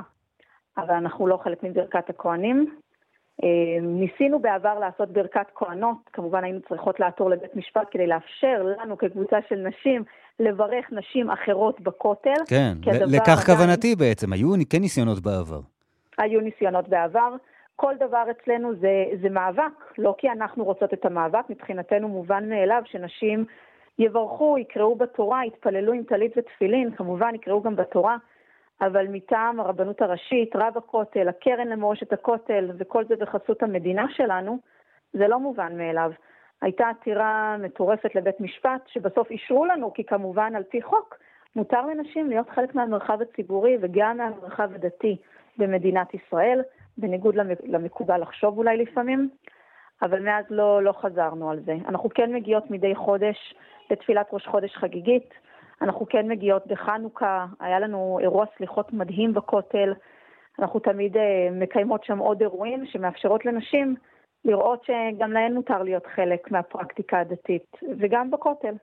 אבל 0.78 0.94
אנחנו 0.94 1.28
לא 1.28 1.40
חלק 1.44 1.64
מברכת 1.64 2.10
הכהנים. 2.10 2.76
ניסינו 3.82 4.40
בעבר 4.40 4.80
לעשות 4.80 5.10
ברכת 5.10 5.48
כהנות, 5.56 5.98
כמובן 6.14 6.44
היינו 6.44 6.60
צריכות 6.70 7.00
לעתור 7.00 7.30
לבית 7.30 7.56
משפט 7.56 7.88
כדי 7.92 8.08
לאפשר 8.08 8.64
לנו 8.64 8.98
כקבוצה 8.98 9.38
של 9.50 9.56
נשים 9.56 10.04
לברך 10.40 10.86
נשים 10.92 11.30
אחרות 11.30 11.82
בכותל. 11.82 12.42
כן, 12.48 12.74
לכך 12.86 13.30
עדיין... 13.30 13.58
כוונתי 13.58 13.96
בעצם, 13.96 14.34
היו 14.34 14.54
כן 14.70 14.82
ניסיונות 14.82 15.20
בעבר. 15.20 15.60
היו 16.18 16.42
ניסיונות 16.42 16.88
בעבר. 16.90 17.36
כל 17.76 17.96
דבר 18.00 18.24
אצלנו 18.32 18.76
זה, 18.76 19.06
זה 19.22 19.30
מאבק, 19.30 19.98
לא 19.98 20.16
כי 20.18 20.30
אנחנו 20.30 20.64
רוצות 20.64 20.94
את 20.94 21.06
המאבק, 21.06 21.50
מבחינתנו 21.50 22.08
מובן 22.08 22.50
מאליו 22.50 22.82
שנשים 22.86 23.46
יברכו, 24.00 24.58
יקראו 24.58 24.96
בתורה, 24.96 25.46
יתפללו 25.46 25.94
עם 25.94 26.04
טלית 26.04 26.32
ותפילין, 26.38 26.92
כמובן 26.92 27.36
יקראו 27.36 27.62
גם 27.62 27.76
בתורה, 27.76 28.18
אבל 28.82 29.08
מטעם 29.08 29.60
הרבנות 29.60 30.02
הראשית, 30.02 30.56
רב 30.56 30.78
הכותל, 30.78 31.28
הקרן 31.30 31.68
למורשת 31.68 32.14
הכותל, 32.14 32.72
וכל 32.78 33.06
זה 33.06 33.16
בחסות 33.16 33.64
המדינה 33.64 34.06
שלנו, 34.10 34.60
זה 35.14 35.28
לא 35.28 35.40
מובן 35.40 35.78
מאליו. 35.78 36.12
הייתה 36.62 36.90
עתירה 36.90 37.58
מטורפת 37.60 38.16
לבית 38.16 38.40
משפט, 38.40 38.82
שבסוף 38.88 39.32
אישרו 39.32 39.66
לנו, 39.66 39.94
כי 39.94 40.04
כמובן 40.04 40.56
על 40.56 40.64
פי 40.64 40.82
חוק 40.82 41.18
מותר 41.56 41.86
לנשים 41.86 42.30
להיות 42.30 42.50
חלק 42.50 42.76
מהמרחב 42.76 43.22
הציבורי 43.22 43.78
וגם 43.82 44.18
מהמרחב 44.18 44.74
הדתי 44.76 45.18
במדינת 45.58 46.14
ישראל, 46.14 46.62
בניגוד 46.98 47.36
למקובל 47.64 48.22
לחשוב 48.22 48.58
אולי 48.58 48.78
לפעמים, 48.78 49.30
אבל 50.02 50.20
מאז 50.20 50.46
לא, 50.50 50.84
לא 50.84 50.94
חזרנו 51.02 51.50
על 51.52 51.60
זה. 51.66 51.74
אנחנו 51.88 52.10
כן 52.10 52.34
מגיעות 52.34 52.72
מדי 52.72 52.96
חודש 52.96 53.56
לתפילת 53.92 54.28
ראש 54.34 54.48
חודש 54.48 54.76
חגיגית, 54.76 55.30
אנחנו 55.82 56.06
כן 56.10 56.28
מגיעות 56.28 56.68
בחנוכה, 56.68 57.46
היה 57.60 57.80
לנו 57.80 58.20
אירוע 58.22 58.46
סליחות 58.58 58.94
מדהים 58.94 59.34
בכותל, 59.34 59.94
אנחנו 60.60 60.80
תמיד 60.80 61.18
אה, 61.18 61.50
מקיימות 61.52 62.04
שם 62.04 62.18
עוד 62.18 62.42
אירועים 62.42 62.86
שמאפשרות 62.86 63.46
לנשים 63.46 63.96
לראות 64.46 64.84
שגם 64.84 65.32
להן 65.32 65.54
מותר 65.54 65.84
להיות 65.84 66.06
חלק 66.16 66.52
מהפרקטיקה 66.52 67.20
הדתית, 67.20 67.72
וגם 68.00 68.32
בכותל, 68.32 68.74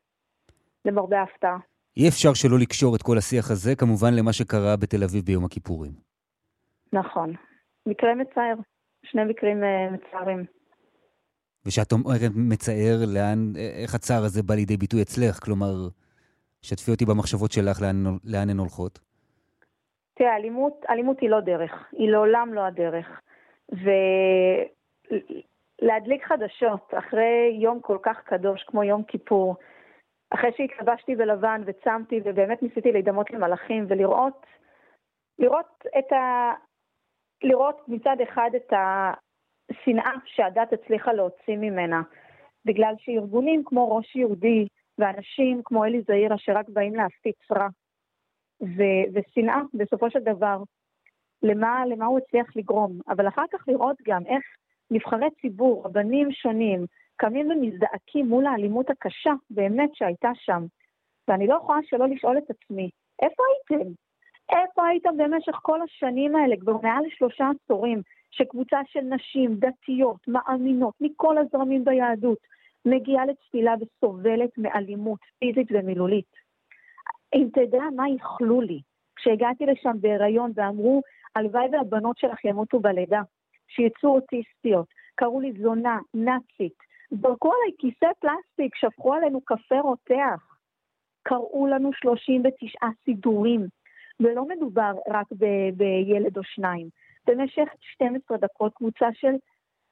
למרבה 0.85 1.21
ההפתעה. 1.21 1.59
אי 1.97 2.09
אפשר 2.09 2.35
שלא 2.35 2.59
לקשור 2.59 2.97
את 2.97 3.03
כל 3.03 3.19
השיח 3.19 3.51
הזה, 3.51 3.77
כמובן, 3.77 4.15
למה 4.19 4.33
שקרה 4.33 4.77
בתל 4.77 5.05
אביב 5.05 5.25
ביום 5.25 5.45
הכיפורים. 5.45 5.93
נכון. 6.93 7.33
מקרה 7.89 8.15
מצער. 8.15 8.55
שני 9.03 9.25
מקרים 9.25 9.63
uh, 9.63 9.67
מצערים. 9.93 10.45
ושאת 11.67 11.93
אומרת 11.93 12.31
מצער, 12.35 12.97
לאן, 13.15 13.53
איך 13.83 13.95
הצער 13.95 14.25
הזה 14.25 14.43
בא 14.43 14.55
לידי 14.55 14.77
ביטוי 14.77 15.03
אצלך? 15.03 15.45
כלומר, 15.45 15.75
שתפי 16.63 16.91
אותי 16.91 17.05
במחשבות 17.05 17.53
שלך, 17.53 17.83
לאן, 17.83 18.05
לאן 18.25 18.51
הן 18.51 18.59
הולכות. 18.59 18.99
תראה, 20.15 20.37
אלימות, 20.37 20.85
אלימות 20.91 21.21
היא 21.21 21.31
לא 21.31 21.41
דרך, 21.41 21.73
היא 21.93 22.11
לעולם 22.11 22.55
לא 22.55 22.61
הדרך. 22.61 23.21
ולהדליק 25.83 26.25
חדשות 26.25 26.95
אחרי 26.99 27.59
יום 27.63 27.81
כל 27.81 27.99
כך 28.03 28.17
קדוש 28.25 28.63
כמו 28.63 28.85
יום 28.85 29.03
כיפור, 29.03 29.57
אחרי 30.31 30.51
שהתלבשתי 30.57 31.17
בלבן 31.17 31.63
וצמתי 31.67 32.21
ובאמת 32.25 32.63
ניסיתי 32.63 32.93
להידמות 32.93 33.31
למלאכים 33.31 33.87
ולראות 33.89 34.47
לראות 35.39 35.85
את 35.99 36.13
ה... 36.13 36.53
לראות 37.43 37.89
מצד 37.89 38.17
אחד 38.23 38.51
את 38.57 38.73
השנאה 38.73 40.13
שהדת 40.25 40.73
הצליחה 40.73 41.13
להוציא 41.13 41.57
ממנה, 41.57 42.03
בגלל 42.65 42.95
שארגונים 42.99 43.63
כמו 43.65 43.97
ראש 43.97 44.17
יהודי 44.17 44.69
ואנשים 44.99 45.61
כמו 45.65 45.85
אלי 45.85 46.03
זעיר 46.03 46.35
אשר 46.35 46.53
רק 46.53 46.69
באים 46.69 46.95
להפיץ 46.95 47.51
רע, 47.53 47.69
ו- 48.63 49.07
ושנאה 49.15 49.61
בסופו 49.75 50.11
של 50.11 50.19
דבר, 50.19 50.63
למה, 51.43 51.87
למה 51.87 52.07
הוא 52.07 52.19
הצליח 52.19 52.57
לגרום, 52.57 53.01
אבל 53.09 53.29
אחר 53.29 53.45
כך 53.53 53.69
לראות 53.69 53.97
גם 54.07 54.27
איך 54.27 54.45
נבחרי 54.91 55.29
ציבור, 55.41 55.87
רבנים 55.87 56.33
שונים, 56.33 56.85
קמים 57.17 57.51
ומזדעקים 57.51 58.27
מול 58.27 58.47
האלימות 58.47 58.91
הקשה 58.91 59.33
באמת 59.51 59.91
שהייתה 59.95 60.31
שם. 60.35 60.63
ואני 61.29 61.47
לא 61.47 61.55
יכולה 61.55 61.79
שלא 61.83 62.09
לשאול 62.09 62.39
את 62.39 62.51
עצמי, 62.51 62.91
איפה 63.23 63.43
הייתם? 63.49 63.91
איפה 64.51 64.87
הייתם 64.87 65.17
במשך 65.17 65.53
כל 65.63 65.83
השנים 65.83 66.37
האלה, 66.37 66.57
כבר 66.57 66.77
מעל 66.83 67.05
לשלושה 67.07 67.51
עשורים, 67.65 68.03
שקבוצה 68.31 68.81
של 68.87 69.01
נשים 69.01 69.55
דתיות, 69.55 70.29
מאמינות, 70.29 70.95
מכל 71.01 71.39
הזרמים 71.39 71.85
ביהדות, 71.85 72.39
מגיעה 72.85 73.27
לתפילה 73.27 73.75
וסובלת 73.81 74.59
מאלימות 74.59 75.19
פיזית 75.39 75.69
ומילולית. 75.71 76.33
אם 77.35 77.49
תדע 77.53 77.83
מה 77.97 78.07
איחלו 78.07 78.61
לי, 78.61 78.81
כשהגעתי 79.17 79.67
לשם 79.67 79.97
בהיריון 80.01 80.53
ואמרו, 80.55 81.03
הלוואי 81.37 81.67
והבנות 81.73 82.19
שלך 82.19 82.45
ימותו 82.45 82.81
בלידה, 82.81 83.21
שיצאו 83.69 84.15
אוטיסטיות, 84.15 84.87
קראו 85.15 85.41
לי 85.41 85.53
זונה, 85.63 85.99
נאצית, 86.15 86.79
זרקו 87.11 87.53
עליי 87.53 87.75
כיסא 87.79 88.13
פלסטיק, 88.21 88.77
שפכו 88.77 89.15
עלינו 89.15 89.41
קפה 89.41 89.81
רותח, 89.81 90.59
קראו 91.23 91.67
לנו 91.67 91.91
39 91.93 92.87
סידורים, 93.05 93.67
ולא 94.21 94.49
מדובר 94.49 94.93
רק 95.09 95.27
ב- 95.33 95.71
בילד 95.77 96.39
או 96.39 96.45
שניים. 96.45 96.89
במשך 97.27 97.69
12 97.81 98.37
דקות 98.37 98.75
קבוצה 98.75 99.07
של 99.13 99.35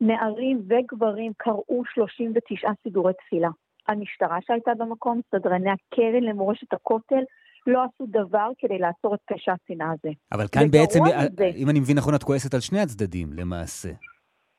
נערים 0.00 0.62
וגברים 0.68 1.32
קראו 1.36 1.82
39 1.94 2.68
סידורי 2.82 3.12
תפילה. 3.14 3.48
המשטרה 3.88 4.38
שהייתה 4.46 4.70
במקום, 4.78 5.20
סדרני 5.30 5.70
הקרן 5.70 6.22
למורשת 6.22 6.72
הכותל, 6.72 7.22
לא 7.66 7.84
עשו 7.84 8.06
דבר 8.06 8.48
כדי 8.58 8.78
לעצור 8.78 9.14
את 9.14 9.20
פשע 9.24 9.52
השנאה 9.52 9.90
הזה. 9.92 10.10
אבל 10.32 10.46
כאן 10.52 10.70
בעצם, 10.70 11.00
זה, 11.36 11.50
אם 11.56 11.70
אני 11.70 11.80
מבין 11.80 11.96
נכון, 11.96 12.14
את 12.14 12.22
כועסת 12.22 12.54
על 12.54 12.60
שני 12.60 12.80
הצדדים 12.80 13.32
למעשה. 13.32 13.88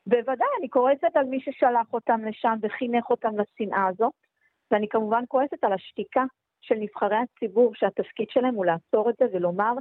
בוודאי, 0.07 0.47
אני 0.59 0.69
כועסת 0.69 1.15
על 1.15 1.25
מי 1.25 1.39
ששלח 1.39 1.93
אותם 1.93 2.21
לשם 2.25 2.57
וחינך 2.61 3.09
אותם 3.09 3.29
לשנאה 3.39 3.87
הזאת, 3.87 4.13
ואני 4.71 4.87
כמובן 4.89 5.23
כועסת 5.27 5.63
על 5.63 5.73
השתיקה 5.73 6.23
של 6.67 6.75
נבחרי 6.79 7.15
הציבור, 7.15 7.71
שהתפקיד 7.75 8.27
שלהם 8.29 8.55
הוא 8.55 8.65
לעצור 8.65 9.09
את 9.09 9.15
זה 9.19 9.25
ולומר, 9.33 9.73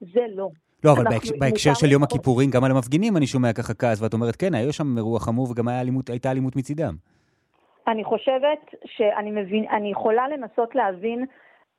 זה 0.00 0.26
לא. 0.34 0.48
לא, 0.84 0.92
אבל 0.92 1.04
בהקשר, 1.04 1.34
בהקשר 1.38 1.74
של 1.74 1.92
יום 1.92 2.02
הכיפורים, 2.02 2.50
גם 2.50 2.64
על 2.64 2.70
המפגינים 2.70 3.16
אני 3.16 3.26
שומע 3.26 3.52
ככה 3.52 3.74
כעס, 3.74 4.02
ואת 4.02 4.12
אומרת, 4.12 4.36
כן, 4.36 4.54
היה 4.54 4.72
שם 4.72 4.96
אירוע 4.96 5.20
חמור 5.20 5.50
וגם 5.50 5.68
אלימות, 5.68 6.10
הייתה 6.10 6.30
אלימות 6.30 6.56
מצידם. 6.56 6.94
אני 7.88 8.04
חושבת 8.04 8.74
שאני 8.84 9.30
מבין, 9.30 9.64
אני 9.70 9.90
יכולה 9.90 10.28
לנסות 10.28 10.74
להבין 10.74 11.24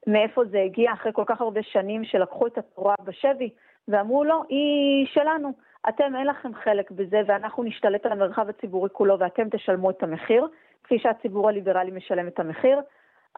מאיפה 0.07 0.41
זה 0.51 0.61
הגיע 0.65 0.93
אחרי 0.93 1.11
כל 1.13 1.23
כך 1.25 1.41
הרבה 1.41 1.63
שנים 1.63 2.03
שלקחו 2.03 2.47
את 2.47 2.57
התורה 2.57 2.95
בשבי 3.03 3.49
ואמרו 3.87 4.23
לו, 4.23 4.43
היא 4.49 5.07
שלנו, 5.13 5.51
אתם 5.89 6.15
אין 6.15 6.27
לכם 6.27 6.51
חלק 6.63 6.91
בזה 6.91 7.21
ואנחנו 7.27 7.63
נשתלט 7.63 8.05
על 8.05 8.11
המרחב 8.11 8.49
הציבורי 8.49 8.89
כולו 8.93 9.19
ואתם 9.19 9.49
תשלמו 9.49 9.89
את 9.89 10.03
המחיר, 10.03 10.47
כפי 10.83 10.99
שהציבור 10.99 11.49
הליברלי 11.49 11.91
משלם 11.91 12.27
את 12.27 12.39
המחיר, 12.39 12.79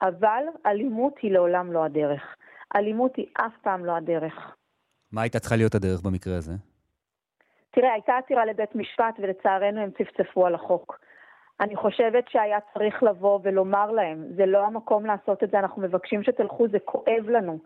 אבל 0.01 0.43
אלימות 0.65 1.17
היא 1.21 1.31
לעולם 1.31 1.73
לא 1.73 1.85
הדרך. 1.85 2.35
אלימות 2.75 3.15
היא 3.15 3.25
אף 3.33 3.53
פעם 3.61 3.85
לא 3.85 3.95
הדרך. 3.95 4.55
מה 5.11 5.21
הייתה 5.21 5.39
צריכה 5.39 5.55
להיות 5.55 5.75
הדרך 5.75 6.01
במקרה 6.01 6.37
הזה? 6.37 6.51
תראה, 7.71 7.93
הייתה 7.93 8.17
עתירה 8.17 8.45
לבית 8.45 8.75
משפט 8.75 9.15
ולצערנו 9.19 9.81
הם 9.81 9.91
צפצפו 9.91 10.45
על 10.45 10.55
החוק. 10.55 10.99
אני 11.59 11.75
חושבת 11.75 12.27
שהיה 12.29 12.59
צריך 12.73 13.03
לבוא 13.03 13.39
ולומר 13.43 13.91
להם, 13.91 14.25
זה 14.35 14.45
לא 14.45 14.65
המקום 14.65 15.05
לעשות 15.05 15.43
את 15.43 15.51
זה, 15.51 15.59
אנחנו 15.59 15.81
מבקשים 15.81 16.23
שתלכו, 16.23 16.67
זה 16.67 16.79
כואב 16.79 17.29
לנו. 17.29 17.59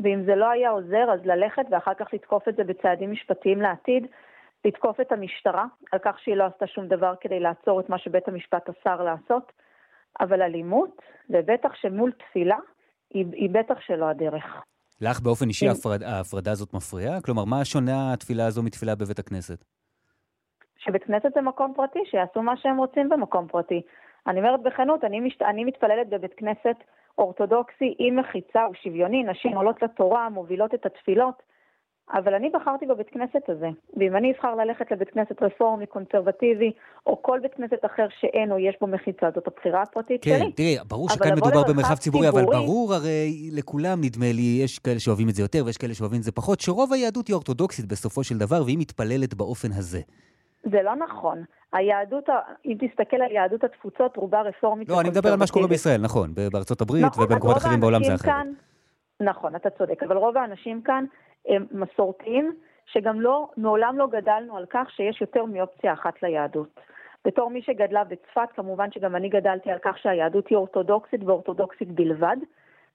ואם 0.00 0.24
זה 0.24 0.34
לא 0.34 0.50
היה 0.50 0.70
עוזר, 0.70 1.12
אז 1.12 1.20
ללכת 1.24 1.62
ואחר 1.70 1.94
כך 1.94 2.14
לתקוף 2.14 2.48
את 2.48 2.56
זה 2.56 2.64
בצעדים 2.64 3.12
משפטיים 3.12 3.60
לעתיד, 3.60 4.06
לתקוף 4.64 5.00
את 5.00 5.12
המשטרה 5.12 5.64
על 5.92 5.98
כך 5.98 6.18
שהיא 6.18 6.34
לא 6.34 6.44
עשתה 6.44 6.66
שום 6.66 6.88
דבר 6.88 7.14
כדי 7.20 7.40
לעצור 7.40 7.80
את 7.80 7.88
מה 7.88 7.98
שבית 7.98 8.28
המשפט 8.28 8.68
אסר 8.68 9.02
לעשות, 9.02 9.52
אבל 10.20 10.42
אלימות, 10.42 11.02
ובטח 11.30 11.74
שמול 11.74 12.12
תפילה, 12.12 12.56
היא, 13.10 13.26
היא 13.32 13.50
בטח 13.50 13.80
שלא 13.80 14.08
הדרך. 14.08 14.44
לך 15.00 15.20
באופן 15.20 15.48
אישי 15.48 15.68
ההפרד, 15.68 16.02
ההפרדה 16.02 16.52
הזאת 16.52 16.74
מפריעה? 16.74 17.20
כלומר, 17.20 17.44
מה 17.44 17.64
שונה 17.64 18.12
התפילה 18.12 18.46
הזו 18.46 18.62
מתפילה 18.62 18.94
בבית 18.94 19.18
הכנסת? 19.18 19.64
שבית 20.78 21.04
כנסת 21.04 21.28
זה 21.34 21.40
מקום 21.40 21.72
פרטי, 21.76 21.98
שיעשו 22.10 22.42
מה 22.42 22.56
שהם 22.56 22.76
רוצים 22.76 23.08
במקום 23.08 23.48
פרטי. 23.48 23.82
אני 24.26 24.38
אומרת 24.38 24.62
בכנות, 24.62 25.04
אני, 25.04 25.20
משת... 25.20 25.42
אני 25.42 25.64
מתפללת 25.64 26.08
בבית 26.08 26.34
כנסת 26.36 26.76
אורתודוקסי 27.18 27.94
עם 27.98 28.18
מחיצה, 28.18 28.64
הוא 28.64 28.74
שוויוני, 28.82 29.22
נשים 29.22 29.56
עולות 29.56 29.82
לתורה, 29.82 30.28
מובילות 30.28 30.74
את 30.74 30.86
התפילות. 30.86 31.42
אבל 32.12 32.34
אני 32.34 32.50
בחרתי 32.50 32.86
בבית 32.86 33.10
כנסת 33.10 33.48
הזה, 33.48 33.68
ואם 33.96 34.16
אני 34.16 34.32
אבחר 34.32 34.54
ללכת 34.54 34.92
לבית 34.92 35.10
כנסת 35.10 35.42
רפורמי, 35.42 35.86
קונסרבטיבי, 35.86 36.72
או 37.06 37.22
כל 37.22 37.38
בית 37.42 37.54
כנסת 37.54 37.84
אחר 37.86 38.06
שאין 38.20 38.52
או 38.52 38.58
יש 38.58 38.76
בו 38.80 38.86
מחיצה, 38.86 39.26
זאת 39.34 39.46
הבחירה 39.46 39.82
הפרטית 39.82 40.22
כן, 40.24 40.30
שלי. 40.30 40.40
כן, 40.40 40.50
תראי, 40.50 40.76
ברור 40.88 41.08
שכאן 41.08 41.32
מדובר 41.32 41.62
במרחב 41.68 41.94
ציבורי, 41.94 42.26
ציבורי, 42.26 42.28
אבל 42.28 42.52
ברור 42.52 42.94
הרי 42.94 43.50
לכולם, 43.52 43.98
נדמה 44.00 44.32
לי, 44.32 44.60
יש 44.64 44.78
כאלה 44.78 45.00
שאוהבים 45.00 45.28
את 45.28 45.34
זה 45.34 45.42
יותר 45.42 45.62
ויש 45.66 45.76
כאלה 45.76 45.94
שאוהבים 45.94 46.18
את 46.18 46.24
זה 46.24 46.32
פחות, 46.32 46.60
שרוב 46.60 46.92
היהדות 46.92 47.28
היא 47.28 47.34
אורתודוקסית 47.34 47.86
בסופו 47.86 48.24
של 48.24 48.38
דבר, 48.38 48.62
והיא 48.64 48.78
מתפללת 48.78 49.34
באופן 49.34 49.68
הזה. 49.72 50.00
זה 50.62 50.82
לא 50.82 50.96
נכון. 50.96 51.44
היהדות, 51.72 52.24
אם 52.66 52.76
תסתכל 52.80 53.16
על 53.16 53.30
יהדות 53.30 53.64
התפוצות, 53.64 54.16
רובה 54.16 54.42
רפורמית. 54.42 54.88
לא, 54.88 55.00
אני 55.00 55.10
מדבר 55.10 55.32
על 55.32 55.38
מה 55.38 55.46
שקורה 55.46 55.66
בישראל, 55.66 56.00
נכון. 56.00 56.34
בארצות 56.52 56.80
הברית 56.80 57.04
נכון, 57.04 57.24
ובמקומות 57.24 57.56
אחרים 57.56 57.80
בעולם 57.80 58.04
זה 58.04 58.14
אחרת. 58.14 58.26
כאן, 58.26 58.52
נכון, 59.20 59.56
אתה 59.56 59.70
צודק, 59.70 60.02
אבל 60.02 60.16
רוב 60.16 60.36
האנשים 60.36 60.82
כאן 60.82 61.04
מסורתיים, 61.70 62.52
שגם 62.86 63.20
לא, 63.20 63.48
מעולם 63.56 63.98
לא 63.98 64.06
גדלנו 64.06 64.56
על 64.56 64.66
כך 64.70 64.90
שיש 64.90 65.20
יותר 65.20 65.44
מאופציה 65.44 65.92
אחת 65.92 66.22
ליהדות. 66.22 66.80
בתור 67.24 67.50
מי 67.50 67.62
שגדלה 67.62 68.04
בצפת, 68.04 68.48
כמובן 68.54 68.92
שגם 68.92 69.16
אני 69.16 69.28
גדלתי 69.28 69.70
על 69.70 69.78
כך 69.82 69.98
שהיהדות 69.98 70.48
היא 70.48 70.56
אורתודוקסית 70.56 71.24
ואורתודוקסית 71.24 71.88
בלבד. 71.88 72.36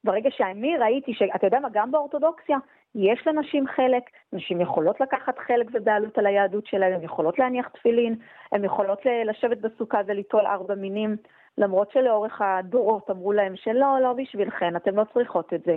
ברגע 0.03 0.29
שאני 0.31 0.77
ראיתי 0.77 1.13
שאתה 1.13 1.47
יודע 1.47 1.59
מה, 1.59 1.69
גם 1.71 1.91
באורתודוקסיה 1.91 2.57
יש 2.95 3.27
לנשים 3.27 3.67
חלק, 3.67 4.03
נשים 4.33 4.61
יכולות 4.61 5.01
לקחת 5.01 5.39
חלק 5.39 5.67
ובעלות 5.73 6.17
על 6.17 6.25
היהדות 6.25 6.65
שלהן, 6.65 6.93
הן 6.93 7.03
יכולות 7.03 7.39
להניח 7.39 7.67
תפילין, 7.67 8.15
הן 8.51 8.63
יכולות 8.63 8.99
לשבת 9.25 9.57
בסוכה 9.57 10.01
וליטול 10.05 10.45
ארבע 10.45 10.75
מינים, 10.75 11.15
למרות 11.57 11.91
שלאורך 11.91 12.41
הדורות 12.41 13.09
אמרו 13.09 13.33
להם 13.33 13.55
שלא, 13.55 13.99
לא 14.01 14.13
בשבילכן, 14.13 14.75
אתן 14.75 14.95
לא 14.95 15.03
צריכות 15.13 15.53
את 15.53 15.63
זה. 15.63 15.75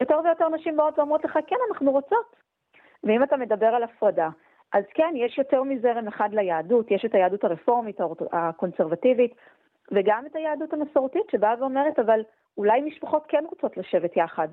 יותר 0.00 0.20
ויותר 0.24 0.48
נשים 0.48 0.76
באות 0.76 0.98
ואומרות 0.98 1.24
לך, 1.24 1.38
כן, 1.46 1.56
אנחנו 1.70 1.90
רוצות. 1.90 2.36
ואם 3.04 3.22
אתה 3.22 3.36
מדבר 3.36 3.66
על 3.66 3.82
הפרדה, 3.82 4.28
אז 4.72 4.84
כן, 4.94 5.12
יש 5.16 5.38
יותר 5.38 5.62
מזרם 5.62 6.08
אחד 6.08 6.28
ליהדות, 6.32 6.90
יש 6.90 7.04
את 7.04 7.14
היהדות 7.14 7.44
הרפורמית, 7.44 7.96
הקונסרבטיבית, 8.32 9.34
וגם 9.92 10.26
את 10.26 10.36
היהדות 10.36 10.72
המסורתית 10.72 11.30
שבאה 11.30 11.54
ואומרת, 11.60 11.98
אבל 11.98 12.20
אולי 12.56 12.80
משפחות 12.80 13.24
כן 13.28 13.44
רוצות 13.48 13.76
לשבת 13.76 14.16
יחד. 14.16 14.48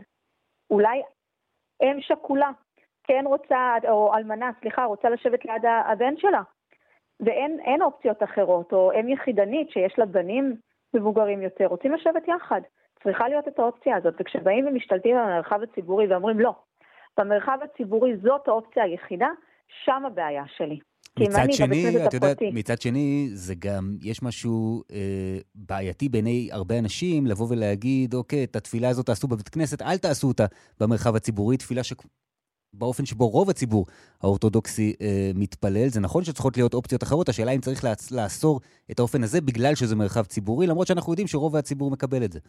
אולי 0.69 1.01
אם 1.83 1.97
שכולה 2.01 2.51
כן 3.03 3.23
רוצה, 3.27 3.75
או 3.89 4.13
אלמנה, 4.15 4.51
סליחה, 4.61 4.85
רוצה 4.85 5.09
לשבת 5.09 5.45
ליד 5.45 5.65
הבן 5.85 6.17
שלה, 6.17 6.41
ואין 7.19 7.81
אופציות 7.81 8.23
אחרות, 8.23 8.73
או 8.73 8.91
אם 8.99 9.09
יחידנית 9.09 9.69
שיש 9.69 9.99
לה 9.99 10.05
בנים 10.05 10.55
מבוגרים 10.93 11.41
יותר, 11.41 11.65
רוצים 11.65 11.93
לשבת 11.93 12.27
יחד. 12.27 12.61
צריכה 13.05 13.27
להיות 13.27 13.47
את 13.47 13.59
האופציה 13.59 13.97
הזאת, 13.97 14.13
וכשבאים 14.19 14.67
ומשתלטים 14.67 15.17
על 15.17 15.31
המרחב 15.31 15.59
הציבורי 15.63 16.07
ואומרים 16.07 16.39
לא, 16.39 16.51
במרחב 17.17 17.57
הציבורי 17.63 18.11
זאת 18.23 18.47
האופציה 18.47 18.83
היחידה, 18.83 19.27
שם 19.85 20.03
הבעיה 20.05 20.43
שלי. 20.57 20.79
מצד 21.19 21.51
שני, 21.51 22.05
את 22.07 22.13
יודעת, 22.13 22.37
מצד 22.53 22.81
שני, 22.81 23.29
זה 23.33 23.53
גם, 23.59 23.97
יש 24.01 24.23
משהו 24.23 24.83
אה, 24.91 25.37
בעייתי 25.55 26.09
בעיני 26.09 26.49
הרבה 26.51 26.79
אנשים 26.79 27.25
לבוא 27.27 27.47
ולהגיד, 27.49 28.13
אוקיי, 28.13 28.43
את 28.43 28.55
התפילה 28.55 28.89
הזאת 28.89 29.05
תעשו 29.05 29.27
בבית 29.27 29.49
כנסת, 29.49 29.81
אל 29.81 29.97
תעשו 29.97 30.27
אותה 30.27 30.45
במרחב 30.79 31.15
הציבורי, 31.15 31.57
תפילה 31.57 31.83
ש... 31.83 31.93
באופן 32.73 33.05
שבו 33.05 33.27
רוב 33.27 33.49
הציבור 33.49 33.85
האורתודוקסי 34.21 34.93
אה, 35.01 35.31
מתפלל. 35.35 35.87
זה 35.87 35.99
נכון 35.99 36.23
שצריכות 36.23 36.57
להיות 36.57 36.73
אופציות 36.73 37.03
אחרות, 37.03 37.29
השאלה 37.29 37.51
אם 37.51 37.61
צריך 37.61 37.85
לאסור 38.11 38.61
את 38.91 38.99
האופן 38.99 39.23
הזה 39.23 39.41
בגלל 39.41 39.75
שזה 39.75 39.95
מרחב 39.95 40.25
ציבורי, 40.25 40.67
למרות 40.67 40.87
שאנחנו 40.87 41.11
יודעים 41.11 41.27
שרוב 41.27 41.55
הציבור 41.55 41.91
מקבל 41.91 42.23
את 42.23 42.31
זה. 42.31 42.39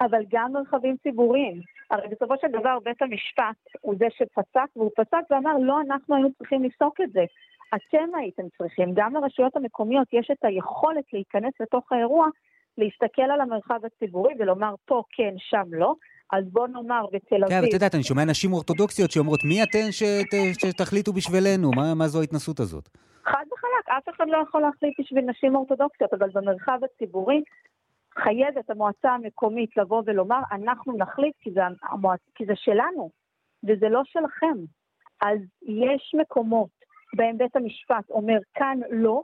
אבל 0.00 0.22
גם 0.28 0.52
מרחבים 0.52 0.96
ציבוריים. 1.02 1.60
הרי 1.90 2.08
בסופו 2.08 2.34
של 2.40 2.48
דבר 2.48 2.78
בית 2.84 3.02
המשפט 3.02 3.56
הוא 3.80 3.94
זה 3.98 4.06
שפסק, 4.10 4.76
והוא 4.76 4.90
פסק 4.96 5.22
ואמר, 5.30 5.58
לא 5.58 5.80
אנחנו 5.80 6.14
היינו 6.14 6.28
צריכים 6.38 6.64
לפסוק 6.64 7.00
את 7.00 7.12
זה. 7.12 7.24
אתם 7.74 8.14
הייתם 8.14 8.42
צריכים, 8.58 8.92
גם 8.94 9.14
לרשויות 9.14 9.56
המקומיות 9.56 10.08
יש 10.12 10.30
את 10.32 10.44
היכולת 10.44 11.04
להיכנס 11.12 11.52
לתוך 11.60 11.92
האירוע, 11.92 12.26
להסתכל 12.78 13.22
על 13.22 13.40
המרחב 13.40 13.80
הציבורי 13.84 14.34
ולומר 14.38 14.74
פה 14.84 15.02
כן, 15.12 15.34
שם 15.38 15.64
לא. 15.72 15.94
אז 16.32 16.44
בוא 16.52 16.68
נאמר 16.68 17.06
בתל 17.12 17.36
אביב... 17.36 17.48
כן, 17.48 17.58
אבל 17.58 17.68
את 17.68 17.72
יודעת, 17.72 17.94
אני 17.94 18.02
שומע 18.02 18.24
נשים 18.24 18.52
אורתודוקסיות 18.52 19.10
שאומרות, 19.10 19.40
מי 19.44 19.62
אתן 19.62 19.90
שת, 19.90 20.36
שתחליטו 20.60 21.12
בשבילנו? 21.12 21.70
מה, 21.76 21.94
מה 21.94 22.06
זו 22.08 22.20
ההתנסות 22.20 22.60
הזאת? 22.60 22.88
חד 23.24 23.44
וחלק, 23.52 23.88
אף 23.98 24.08
אחד 24.16 24.24
לא 24.28 24.38
יכול 24.48 24.62
להחליט 24.62 25.00
בשביל 25.00 25.24
נשים 25.24 25.56
אורתודוקסיות, 25.56 26.12
אבל 26.14 26.28
במרחב 26.34 26.78
הציבורי 26.84 27.42
חייבת 28.18 28.70
המועצה 28.70 29.10
המקומית 29.10 29.76
לבוא 29.76 30.02
ולומר, 30.06 30.40
אנחנו 30.52 30.96
נחליט 30.96 31.34
כי 31.40 31.50
זה, 31.50 31.60
המועצ... 31.82 32.20
כי 32.34 32.46
זה 32.46 32.56
שלנו, 32.56 33.10
וזה 33.64 33.88
לא 33.88 34.00
שלכם. 34.04 34.56
אז 35.22 35.38
יש 35.62 36.12
מקומות 36.14 36.70
בהם 37.16 37.38
בית 37.38 37.56
המשפט 37.56 38.10
אומר 38.10 38.38
כאן 38.54 38.78
לא, 38.90 39.22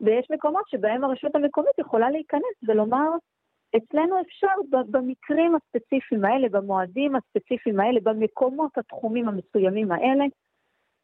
ויש 0.00 0.26
מקומות 0.30 0.68
שבהם 0.68 1.04
הרשות 1.04 1.34
המקומית 1.34 1.78
יכולה 1.78 2.10
להיכנס 2.10 2.56
ולומר, 2.68 3.08
אצלנו 3.76 4.20
אפשר 4.20 4.54
במקרים 4.70 5.54
הספציפיים 5.54 6.24
האלה, 6.24 6.48
במועדים 6.48 7.16
הספציפיים 7.16 7.80
האלה, 7.80 8.00
במקומות 8.02 8.78
התחומים 8.78 9.28
המסוימים 9.28 9.92
האלה, 9.92 10.24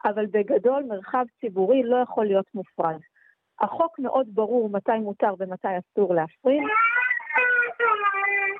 אבל 0.05 0.27
בגדול 0.27 0.83
מרחב 0.83 1.25
ציבורי 1.41 1.83
לא 1.83 1.97
יכול 1.97 2.27
להיות 2.27 2.47
מופרד. 2.55 3.01
החוק 3.61 3.99
מאוד 3.99 4.27
ברור 4.35 4.71
מתי 4.71 4.99
מותר 4.99 5.35
ומתי 5.39 5.69
אסור 5.79 6.15
להפריד. 6.15 6.63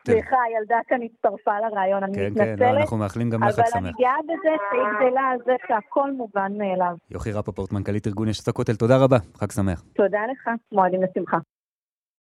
סליחה, 0.07 0.37
הילדה 0.49 0.77
כאן 0.89 0.99
הצטרפה 1.03 1.61
לרעיון, 1.61 2.03
אני 2.03 2.13
מתנצלת. 2.13 2.49
כן, 2.49 2.57
כן, 2.59 2.75
לא, 2.75 2.81
אנחנו 2.81 2.97
מאחלים 2.97 3.31
גם 3.31 3.43
לך 3.43 3.55
שמח. 3.55 3.67
אבל 3.73 3.79
אני 3.79 3.93
גאה 3.99 4.17
בזה 4.25 4.51
שהיא 4.71 5.11
גדלה 5.11 5.21
על 5.21 5.39
זה 5.47 5.53
שהכל 5.69 6.13
מובן 6.13 6.53
מאליו. 6.59 6.97
יוכי 7.11 7.33
רפפורט, 7.33 7.73
מנכ"לית 7.73 8.07
ארגון 8.07 8.29
יש 8.29 8.41
את 8.41 8.49
הכותל, 8.49 8.77
תודה 8.77 8.97
רבה, 8.97 9.17
חג 9.35 9.51
שמח. 9.51 9.85
תודה 9.95 10.21
לך, 10.33 10.51
מועדים 10.73 11.01
לשמחה. 11.03 11.37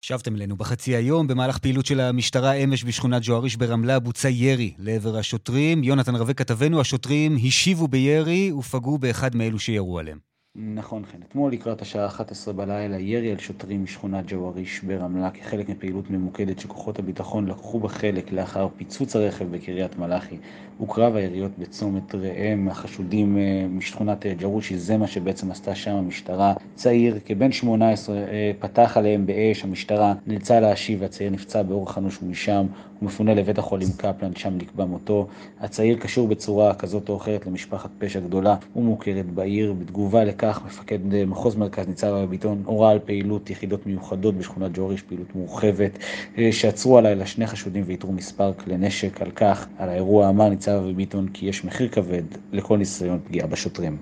שבתם 0.02 0.36
אלינו 0.36 0.56
בחצי 0.56 0.95
היום, 0.95 1.28
במהלך 1.28 1.58
פעילות 1.58 1.86
של 1.86 2.00
המשטרה 2.00 2.54
אמש 2.54 2.84
בשכונת 2.84 3.21
ג'ואריש 3.26 3.56
ברמלה 3.56 4.00
בוצע 4.00 4.30
ירי 4.30 4.74
לעבר 4.80 5.17
השוטרים. 5.17 5.84
יונתן 5.84 6.15
רווה 6.15 6.34
כתבנו, 6.34 6.82
השוטרים 6.82 7.36
השיבו 7.48 7.88
בירי 7.88 8.52
ופגעו 8.52 8.98
באחד 8.98 9.36
מאלו 9.36 9.60
שירו 9.60 10.00
עליהם. 10.00 10.35
נכון, 10.58 11.04
כן. 11.04 11.18
אתמול 11.30 11.52
לקראת 11.52 11.82
השעה 11.82 12.06
11 12.06 12.54
בלילה, 12.54 13.00
ירי 13.00 13.32
על 13.32 13.38
שוטרים 13.38 13.84
משכונת 13.84 14.24
ג'ואריש 14.28 14.84
ברמלה 14.84 15.32
כחלק 15.32 15.70
מפעילות 15.70 16.10
ממוקדת 16.10 16.60
שכוחות 16.60 17.00
הביטחון 17.00 17.48
לקחו 17.48 17.80
בה 17.80 17.89
חלק 17.89 18.32
לאחר 18.32 18.68
פיצוץ 18.78 19.15
הרכב 19.15 19.46
בקריית 19.52 20.00
מלאכי 20.00 20.38
וקרב 20.82 21.15
היריות 21.15 21.52
בצומת 21.58 22.15
ראם. 22.15 22.70
החשודים 22.70 23.38
אה, 23.38 23.65
משכונת 23.70 24.26
ג'רושי, 24.26 24.78
זה 24.78 24.98
מה 24.98 25.08
שבעצם 25.08 25.52
עשתה 25.52 25.76
שם 25.76 25.96
המשטרה. 25.96 26.54
צעיר, 26.76 27.20
כבן 27.26 27.52
18, 27.52 28.18
אה, 28.18 28.52
פתח 28.60 28.98
עליהם 28.98 29.26
באש, 29.26 29.63
המשטרה 29.63 30.13
נאלצה 30.28 30.60
להשיב 30.60 31.02
והצעיר 31.02 31.30
נפצע 31.30 31.63
באורח 31.63 31.98
אנוש 31.98 32.24
ומשם 32.24 32.65
מפונה 33.06 33.34
לבית 33.34 33.58
החולים 33.58 33.88
קפלן, 33.98 34.36
שם 34.36 34.58
נקבע 34.58 34.86
מותו. 34.86 35.28
הצעיר 35.60 35.98
קשור 35.98 36.28
בצורה 36.28 36.74
כזאת 36.74 37.10
או 37.10 37.18
אחרת 37.18 37.46
למשפחת 37.46 37.89
פשע 37.98 38.20
גדולה 38.20 38.56
ומוכרת 38.76 39.26
בעיר. 39.26 39.74
בתגובה 39.74 40.24
לכך, 40.24 40.62
מפקד 40.65 41.00
מחוז 41.28 41.56
מרכז 41.56 41.88
ניצב 41.88 42.08
אבי 42.08 42.28
ביטון 42.28 42.63
הורה 42.65 42.91
על 42.91 43.00
פעילות 43.00 43.50
יחידות 43.50 43.86
מיוחדות 43.86 44.36
בשכונת 44.36 44.72
ג'וריש, 44.74 45.02
פעילות 45.02 45.36
מורחבת, 45.36 45.91
אה, 46.38 46.52
שעצרו 46.52 46.98
הלילה 46.98 47.26
שני 47.26 47.48
חשודים 47.48 47.84
ואיתרו 47.88 48.12
מספר 48.12 48.54
כלי 48.54 48.78
נשק. 48.78 49.22
על 49.22 49.32
כך, 49.32 49.68
על 49.78 49.89
האירוע 49.89 50.30
אמר 50.30 50.50
ניצב 50.50 50.72
אבי 50.72 50.94
ביטון 50.94 51.28
כי 51.28 51.46
יש 51.46 51.65
מחיר 51.65 51.89
כבד 51.89 52.24
לכל 52.52 52.78
ניסיון 52.78 53.20
פגיעה 53.28 53.48
בשוטרים. 53.48 53.98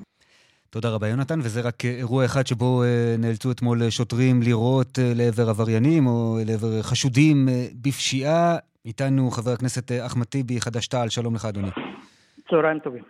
תודה 0.70 0.90
רבה 0.90 1.08
יונתן, 1.08 1.40
וזה 1.44 1.62
רק 1.62 1.86
אירוע 1.86 2.26
אחד 2.26 2.48
שבו 2.48 2.84
אה, 2.84 3.16
נאלצו 3.18 3.52
אתמול 3.52 3.90
שוטרים 3.90 4.42
לירות 4.42 5.00
אה, 5.00 5.12
לעבר 5.16 5.50
עבריינים 5.50 6.08
או 6.08 6.40
לעבר 6.46 6.82
חשודים 6.82 7.50
בפשיעה. 7.82 8.58
איתנו 8.86 9.32
חבר 9.32 9.52
הכנסת 9.52 9.92
אה, 9.92 10.06
אחמד 10.06 10.26
טיבי, 10.26 10.62
חד"ש-תע"ל, 10.62 11.10
שלום 11.10 11.36
לך 11.36 11.46
אדוני. 11.46 11.68
צהריים 12.50 12.80
טובים. 12.80 13.04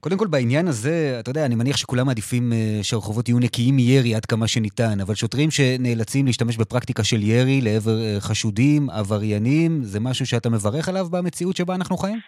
קודם 0.00 0.18
כל, 0.18 0.26
בעניין 0.26 0.66
הזה, 0.66 1.16
אתה 1.20 1.30
יודע, 1.30 1.46
אני 1.46 1.54
מניח 1.54 1.76
שכולם 1.76 2.06
מעדיפים 2.06 2.42
uh, 2.52 2.84
שהרחובות 2.84 3.28
יהיו 3.28 3.38
נקיים 3.38 3.76
מירי 3.76 4.14
עד 4.14 4.26
כמה 4.26 4.46
שניתן, 4.48 5.00
אבל 5.02 5.14
שוטרים 5.14 5.50
שנאלצים 5.50 6.26
להשתמש 6.26 6.56
בפרקטיקה 6.56 7.04
של 7.04 7.20
ירי 7.22 7.60
לעבר 7.62 7.98
uh, 8.00 8.20
חשודים, 8.20 8.82
עבריינים, 8.90 9.70
זה 9.82 10.00
משהו 10.00 10.26
שאתה 10.26 10.48
מברך 10.50 10.88
עליו 10.88 11.04
במציאות 11.12 11.56
שבה 11.56 11.74
אנחנו 11.74 11.96
חיים? 11.96 12.18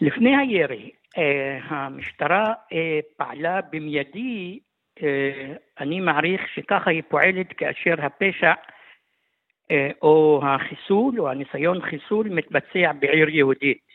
לפני 0.00 0.36
הירי, 0.36 0.90
המשטרה 1.68 2.52
פעלה 3.16 3.60
במיידי, 3.72 4.58
אני 5.80 6.00
מעריך 6.00 6.40
שככה 6.54 6.90
היא 6.90 7.02
פועלת 7.08 7.52
כאשר 7.56 7.94
הפשע 8.06 8.46
אה, 8.46 8.71
או 10.02 10.40
החיסול 10.44 11.20
או 11.20 11.30
הניסיון 11.30 11.82
חיסול 11.82 12.28
מתבצע 12.28 12.92
בעיר 12.92 13.28
יהודית. 13.28 13.92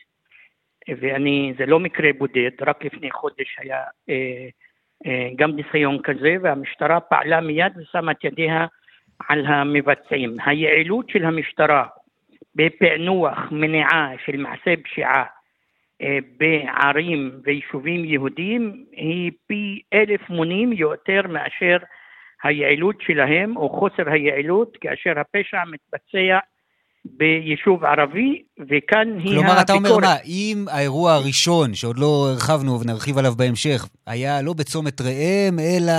ואני, 0.88 1.52
זה 1.58 1.66
לא 1.66 1.80
מקרה 1.80 2.10
בודד, 2.18 2.50
רק 2.66 2.84
לפני 2.84 3.10
חודש 3.10 3.56
היה 3.58 3.82
אה, 4.08 4.48
אה, 5.06 5.28
גם 5.36 5.56
ניסיון 5.56 6.02
כזה, 6.02 6.36
והמשטרה 6.42 7.00
פעלה 7.00 7.40
מיד 7.40 7.72
ושמה 7.76 8.12
את 8.12 8.24
ידיה 8.24 8.66
על 9.28 9.46
המבצעים. 9.46 10.36
היעילות 10.46 11.10
של 11.10 11.24
המשטרה 11.24 11.86
בפענוח, 12.54 13.38
מניעה 13.50 14.12
של 14.24 14.36
מעשי 14.36 14.76
פשיעה 14.76 15.24
אה, 16.02 16.18
בערים 16.36 17.30
ויישובים 17.44 18.04
יהודיים 18.04 18.84
היא 18.92 19.32
פי 19.46 19.82
אלף 19.92 20.30
מונים 20.30 20.72
יותר 20.72 21.20
מאשר 21.28 21.76
היעילות 22.42 22.96
שלהם 23.00 23.56
או 23.56 23.68
חוסר 23.68 24.10
היעילות 24.10 24.76
כאשר 24.80 25.20
הפשע 25.20 25.58
מתבצע 25.72 26.38
ביישוב 27.04 27.84
ערבי, 27.84 28.42
וכאן 28.58 29.18
היא 29.18 29.32
כלומר, 29.32 29.50
הביקורת. 29.50 29.56
כלומר, 29.56 29.60
אתה 29.64 29.72
אומר 29.72 29.96
מה, 29.98 30.14
אם 30.26 30.64
האירוע 30.70 31.12
הראשון, 31.12 31.74
שעוד 31.74 31.98
לא 31.98 32.28
הרחבנו 32.30 32.80
ונרחיב 32.80 33.18
עליו 33.18 33.32
בהמשך, 33.38 33.88
היה 34.06 34.42
לא 34.42 34.52
בצומת 34.52 35.00
ראם, 35.00 35.58
אלא 35.58 35.92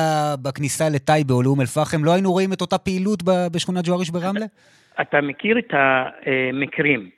בכניסה 0.44 0.90
לטייבה 0.90 1.34
או 1.34 1.44
לאום 1.44 1.62
אל-פחם, 1.62 2.04
לא 2.04 2.14
היינו 2.14 2.32
רואים 2.32 2.54
את 2.54 2.62
אותה 2.62 2.78
פעילות 2.78 3.24
בשכונת 3.54 3.84
ג'ואריש 3.88 4.10
ברמלה? 4.10 4.46
אתה, 4.46 5.02
אתה 5.02 5.22
מכיר 5.22 5.60
את 5.60 5.74
המקרים. 5.74 7.10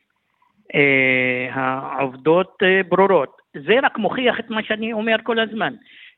אה, 0.76 1.48
העובדות 1.54 2.58
אה, 2.64 2.82
ברורות. 2.90 3.42
זה 3.54 3.74
רק 3.84 3.98
מוכיח 3.98 4.40
את 4.40 4.50
מה 4.50 4.64
שאני 4.64 4.94
אומר 4.94 5.16
כל 5.24 5.40
הזמן. 5.40 5.74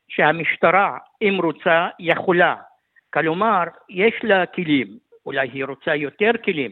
שהמשטרה, 0.08 0.98
אם 1.22 1.38
רוצה, 1.42 1.88
יכולה. 1.98 2.54
כלומר, 3.14 3.64
יש 3.88 4.14
לה 4.22 4.46
כלים, 4.46 4.98
אולי 5.26 5.48
היא 5.52 5.64
רוצה 5.64 5.94
יותר 5.94 6.30
כלים, 6.44 6.70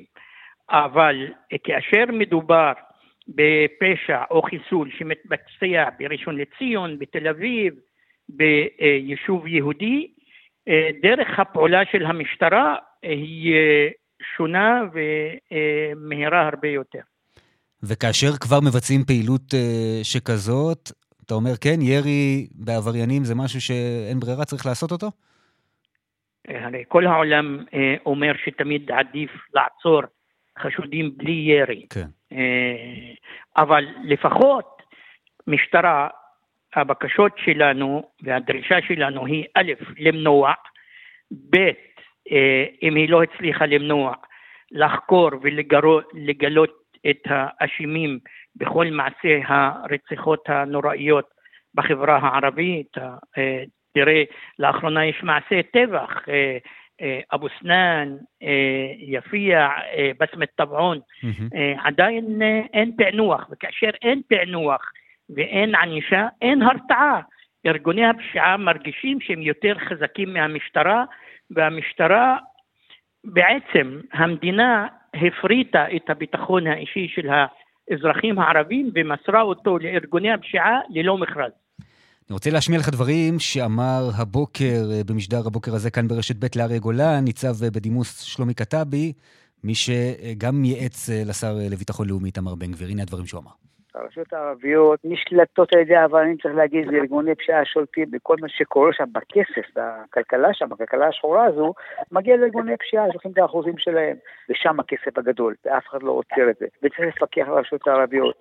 אבל 0.71 1.17
כאשר 1.65 2.05
מדובר 2.13 2.73
בפשע 3.29 4.23
או 4.31 4.43
חיסול 4.43 4.91
שמתבצע 4.99 5.89
בראשון 5.99 6.37
לציון, 6.37 6.99
בתל 6.99 7.29
אביב, 7.29 7.75
ביישוב 8.29 9.47
יהודי, 9.47 10.09
דרך 11.03 11.39
הפעולה 11.39 11.83
של 11.93 12.07
המשטרה 12.07 12.75
היא 13.03 13.55
שונה 14.37 14.83
ומהירה 14.93 16.49
הרבה 16.49 16.69
יותר. 16.69 17.01
וכאשר 17.83 18.33
כבר 18.41 18.61
מבצעים 18.61 19.05
פעילות 19.05 19.55
אה, 19.55 20.01
שכזאת, 20.03 20.91
אתה 21.27 21.35
אומר, 21.35 21.57
כן, 21.61 21.83
ירי 21.83 22.47
בעבריינים 22.55 23.25
זה 23.25 23.35
משהו 23.35 23.61
שאין 23.61 24.21
ברירה, 24.21 24.45
צריך 24.45 24.67
לעשות 24.67 24.93
אותו? 24.93 25.11
הרי 26.61 26.85
כל 26.89 27.07
העולם 27.07 27.65
אה, 27.75 27.95
אומר 28.07 28.33
שתמיד 28.45 28.91
עדיף 28.93 29.31
לעצור 29.55 30.03
חשודים 30.59 31.11
בלי 31.17 31.33
ירי. 31.33 31.87
כן. 31.91 32.07
אה, 32.33 33.15
אבל 33.57 33.87
לפחות 34.05 34.83
משטרה, 35.47 36.09
הבקשות 36.75 37.33
שלנו 37.37 38.11
והדרישה 38.23 38.83
שלנו 38.89 39.27
היא 39.27 39.45
א', 39.55 39.73
למנוע, 39.99 40.53
ב', 41.51 41.71
אם 42.83 42.95
היא 42.95 43.09
לא 43.09 43.23
הצליחה 43.23 43.67
למנוע, 43.67 44.15
לחקור 44.71 45.31
ולגלות 45.43 46.83
את 47.11 47.23
האשמים 47.25 48.19
בכל 48.57 48.87
מעשי 48.87 49.43
הרציחות 49.47 50.49
הנוראיות 50.49 51.29
בחברה 51.75 52.19
הערבית. 52.23 52.97
אה, 53.97 54.05
תראה, 54.05 54.23
לאחרונה 54.59 55.07
יש 55.07 55.23
מעשי 55.23 55.63
טבח, 55.63 56.29
אה, 56.29 56.59
אה, 57.03 57.21
אבו 57.35 57.47
סנאן, 57.61 58.17
יפיע, 58.99 59.69
בסמת 60.21 60.49
טבעון, 60.55 60.99
עדיין 61.85 62.43
אין 62.73 62.93
פענוח, 62.97 63.49
וכאשר 63.51 63.91
אין 64.03 64.23
פענוח 64.29 64.93
ואין 65.37 65.75
ענישה, 65.75 66.29
אין 66.43 66.63
הרתעה. 66.63 67.21
ארגוני 67.67 68.07
הפשיעה 68.07 68.57
מרגישים 68.57 69.21
שהם 69.21 69.43
יותר 69.43 69.75
חזקים 69.79 70.33
מהמשטרה, 70.33 71.05
והמשטרה 71.51 72.37
בעצם 73.25 74.01
המדינה 74.13 74.87
הפריטה 75.15 75.87
את 75.97 76.11
הביטחון 76.11 76.67
האישי 76.67 77.09
של 77.09 77.29
האזרחים 77.31 78.39
הערבים 78.39 78.91
ומסרה 78.95 79.43
אותו 79.43 79.79
לארגוני 79.79 80.33
הפשיעה 80.33 80.81
ללא 80.91 81.19
מכרז. 81.19 81.62
אני 82.33 82.37
רוצה 82.37 82.51
להשמיע 82.51 82.79
לך 82.79 82.89
דברים 82.89 83.39
שאמר 83.39 84.03
הבוקר, 84.21 84.81
אה, 84.93 85.01
במשדר 85.09 85.41
הבוקר 85.47 85.75
הזה 85.75 85.91
כאן 85.91 86.09
ברשת 86.09 86.37
ב' 86.37 86.59
לאריה 86.59 86.79
גולן, 86.79 87.21
ניצב 87.25 87.65
אה, 87.65 87.71
בדימוס 87.71 88.21
שלומי 88.21 88.55
כתבי, 88.55 89.13
מי 89.65 89.75
שגם 89.75 90.65
ייעץ 90.65 91.11
אה, 91.11 91.23
לשר 91.29 91.53
לביטחון 91.73 92.09
לאומי 92.09 92.27
איתמר 92.27 92.55
בן 92.55 92.73
גביר. 92.73 92.89
הנה 92.89 93.03
הדברים 93.03 93.27
שהוא 93.27 93.41
אמר. 93.41 93.51
הרשויות 93.95 94.33
הערביות 94.33 95.01
נשלטות 95.05 95.73
על 95.75 95.81
ידי 95.81 95.97
העבריינים, 95.97 96.37
צריך 96.43 96.55
להגיד, 96.55 96.91
זה 96.91 96.97
ארגוני 96.97 97.35
פשיעה 97.35 97.65
שולטים 97.65 98.11
בכל 98.11 98.37
מה 98.41 98.49
שקורה 98.49 98.93
שם 98.93 99.09
בכסף, 99.13 99.67
בכלכלה 99.77 100.49
שם, 100.53 100.69
בכלכלה 100.69 101.09
השחורה 101.09 101.45
הזו, 101.45 101.75
מגיע 102.13 102.37
לארגוני 102.37 102.77
פשיעה, 102.77 103.09
לכם 103.09 103.31
את 103.31 103.39
האחוזים 103.39 103.79
שלהם, 103.79 104.17
ושם 104.51 104.81
הכסף 104.81 105.19
הגדול, 105.19 105.55
ואף 105.65 105.85
אחד 105.91 106.03
לא 106.03 106.11
עוצר 106.11 106.51
את 106.51 106.57
זה, 106.61 106.67
וצריך 106.83 107.17
לפקח 107.17 107.45
על 107.49 107.57
הרשויות 107.57 107.89
הערביות. 107.89 108.37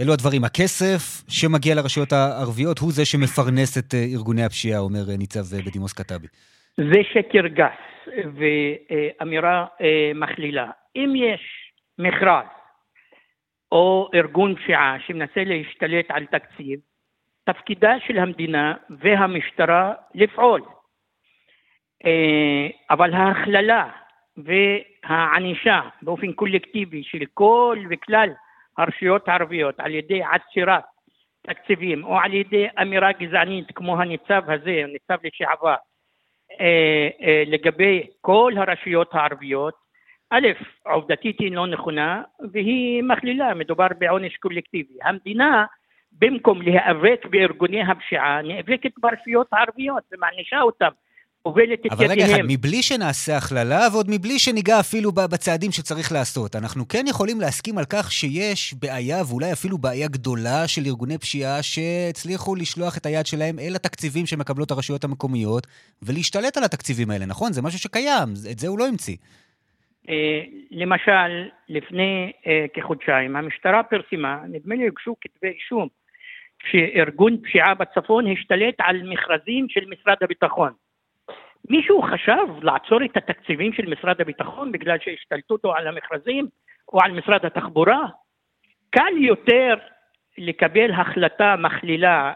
אלו 0.00 0.12
הדברים. 0.12 0.44
הכסף 0.44 1.24
שמגיע 1.28 1.74
לרשויות 1.74 2.12
הערביות 2.12 2.78
הוא 2.78 2.92
זה 2.92 3.04
שמפרנס 3.04 3.78
את 3.78 3.94
אה, 3.94 4.04
ארגוני 4.14 4.44
הפשיעה, 4.44 4.80
אומר 4.80 5.10
אה, 5.10 5.16
ניצב 5.16 5.54
אה, 5.54 5.62
בדימוס 5.66 5.92
כתבי. 5.92 6.26
זה 6.76 7.00
שקר 7.12 7.46
גס 7.46 7.80
ואמירה 8.36 9.66
מכלילה. 10.14 10.70
אם 10.96 11.12
יש 11.16 11.40
מכרז 11.98 12.46
או 13.72 14.08
ארגון 14.14 14.54
פשיעה 14.54 14.96
שמנסה 15.06 15.44
להשתלט 15.44 16.06
על 16.08 16.26
תקציב, 16.26 16.80
תפקידה 17.44 17.92
של 18.06 18.18
המדינה 18.18 18.74
והמשטרה 18.90 19.92
לפעול. 20.14 20.62
אבל 22.90 23.14
ההכללה 23.14 23.88
והענישה 24.36 25.80
באופן 26.02 26.32
קולקטיבי 26.32 27.02
של 27.04 27.24
כל 27.34 27.78
וכלל 27.90 28.28
הרשויות 28.78 29.28
הערביות 29.28 29.80
על 29.80 29.94
ידי 29.94 30.22
עצירת 30.22 30.84
תקציבים 31.46 32.04
או 32.04 32.18
על 32.18 32.34
ידי 32.34 32.66
אמירה 32.82 33.12
גזענית 33.12 33.72
כמו 33.74 34.00
הניצב 34.00 34.50
הזה, 34.50 34.80
הניצב 34.84 35.18
לשעבר, 35.24 35.74
אה, 36.60 37.08
אה, 37.22 37.42
לגבי 37.46 38.06
כל 38.20 38.52
הרשויות 38.56 39.14
הערביות, 39.14 39.74
א', 40.30 40.48
עובדתית 40.86 41.40
היא 41.40 41.52
לא 41.52 41.66
נכונה 41.66 42.22
והיא 42.52 43.02
מכלילה, 43.02 43.54
מדובר 43.54 43.86
בעונש 43.98 44.36
קולקטיבי. 44.36 44.94
המדינה, 45.02 45.64
במקום 46.12 46.62
להיאבק 46.62 47.26
בארגוני 47.30 47.82
הפשיעה, 47.82 48.42
נאבקת 48.42 48.92
ברשויות 48.98 49.46
הערביות 49.52 50.02
ומענישה 50.12 50.60
אותם. 50.60 50.90
הובלת 51.46 51.80
את 51.80 51.84
ידיהם. 51.84 52.10
אבל 52.10 52.10
רגע 52.10 52.24
אחד, 52.24 52.42
מבלי 52.48 52.82
שנעשה 52.82 53.36
הכללה 53.36 53.80
ועוד 53.92 54.06
מבלי 54.10 54.38
שניגע 54.38 54.80
אפילו 54.80 55.12
בצעדים 55.12 55.70
שצריך 55.72 56.12
לעשות, 56.12 56.56
אנחנו 56.56 56.88
כן 56.88 57.04
יכולים 57.08 57.40
להסכים 57.40 57.78
על 57.78 57.84
כך 57.92 58.12
שיש 58.12 58.74
בעיה, 58.82 59.18
ואולי 59.28 59.52
אפילו 59.52 59.78
בעיה 59.78 60.08
גדולה 60.08 60.68
של 60.68 60.82
ארגוני 60.86 61.18
פשיעה 61.18 61.62
שהצליחו 61.62 62.54
לשלוח 62.54 62.98
את 62.98 63.06
היד 63.06 63.26
שלהם 63.26 63.58
אל 63.58 63.74
התקציבים 63.74 64.26
שמקבלות 64.26 64.70
הרשויות 64.70 65.04
המקומיות 65.04 65.66
ולהשתלט 66.02 66.56
על 66.56 66.64
התקציבים 66.64 67.10
האלה, 67.10 67.26
נכון? 67.26 67.52
זה 67.52 67.62
משהו 67.62 67.78
שקיים, 67.78 68.28
את 68.52 68.58
זה 68.58 68.68
הוא 68.68 68.78
לא 68.78 68.86
המציא. 68.88 69.16
אה, 70.08 70.40
למשל, 70.70 71.48
לפני 71.68 72.32
אה, 72.46 72.64
כחודשיים 72.74 73.36
המשטרה 73.36 73.82
פרסמה, 73.82 74.40
נדמה 74.48 74.74
לי 74.74 74.86
הוגשו 74.86 75.16
כתבי 75.20 75.48
אישום, 75.48 75.88
שארגון 76.70 77.36
פשיעה 77.42 77.74
בצפון 77.74 78.24
השתלט 78.32 78.74
על 78.78 79.02
מכרזים 79.02 79.66
של 79.68 79.84
משרד 79.90 80.16
הביטחון. 80.22 80.72
מישהו 81.70 82.02
חשב 82.02 82.62
לעצור 82.62 83.04
את 83.04 83.16
התקציבים 83.16 83.72
של 83.72 83.86
משרד 83.86 84.20
הביטחון 84.20 84.72
בגלל 84.72 84.96
שהשתלטותו 85.00 85.74
על 85.74 85.88
המכרזים 85.88 86.46
או 86.92 86.98
על 87.02 87.12
משרד 87.12 87.46
התחבורה? 87.46 88.02
קל 88.90 89.12
יותר 89.18 89.74
לקבל 90.38 90.90
החלטה 90.92 91.56
מכלילה 91.58 92.32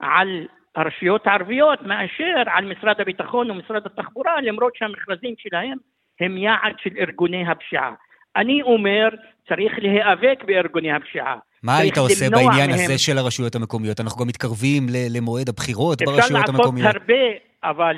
על 0.00 0.46
הרשויות 0.76 1.26
הערביות 1.26 1.82
מאשר 1.82 2.42
על 2.46 2.72
משרד 2.72 3.00
הביטחון 3.00 3.50
ומשרד 3.50 3.86
התחבורה 3.86 4.40
למרות 4.40 4.72
שהמכרזים 4.76 5.34
שלהם 5.38 5.78
הם 6.20 6.36
יעד 6.36 6.74
של 6.78 6.90
ארגוני 6.98 7.48
הפשיעה. 7.48 7.92
אני 8.36 8.62
אומר, 8.62 9.08
צריך 9.48 9.72
להיאבק 9.78 10.44
בארגוני 10.46 10.92
הפשיעה. 10.92 11.36
מה 11.62 11.78
היית 11.78 11.98
עושה 11.98 12.30
בעניין 12.30 12.70
מהם... 12.70 12.78
הזה 12.84 12.98
של 12.98 13.18
הרשויות 13.18 13.54
המקומיות? 13.54 14.00
אנחנו 14.00 14.20
גם 14.20 14.28
מתקרבים 14.28 14.86
למועד 15.16 15.48
הבחירות 15.48 16.02
ברשויות 16.02 16.48
המקומיות. 16.48 16.86
אפשר 16.86 16.98
לעשות 16.98 17.10
הרבה, 17.10 17.22
אבל 17.64 17.96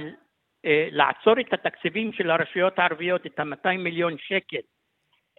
לעצור 0.90 1.40
את 1.40 1.52
התקציבים 1.52 2.12
של 2.12 2.30
הרשויות 2.30 2.78
הערביות, 2.78 3.26
את 3.26 3.40
ה-200 3.40 3.78
מיליון 3.78 4.16
שקל, 4.18 4.60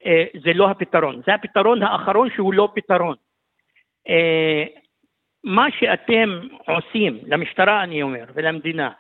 אה, 0.06 0.26
זה 0.44 0.54
לא 0.54 0.70
הפתרון. 0.70 1.22
זה 1.26 1.34
הפתרון 1.34 1.84
האחרון 1.84 2.30
שהוא 2.36 2.54
לא 2.54 2.72
פתרון. 2.76 3.16
אה, 4.10 4.64
מה 5.44 5.68
שאתם 5.80 6.40
עושים, 6.68 7.20
למשטרה 7.26 7.84
אני 7.84 8.02
אומר, 8.02 8.26
ולמדינה, 8.34 8.92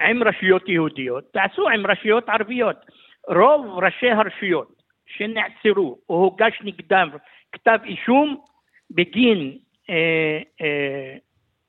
עם 0.00 0.22
רשויות 0.22 0.68
יהודיות, 0.68 1.24
תעשו 1.32 1.68
עם 1.68 1.86
רשויות 1.86 2.28
ערביות. 2.28 2.76
רוב 3.28 3.78
ראשי 3.78 4.10
הרשויות 4.10 4.82
שנעצרו 5.06 5.98
או 6.08 6.14
הוגש 6.14 6.58
נגדם 6.64 7.08
כתב 7.52 7.78
אישום 7.84 8.44
בגין 8.90 9.58
אה, 9.90 10.40
אה, 10.60 11.16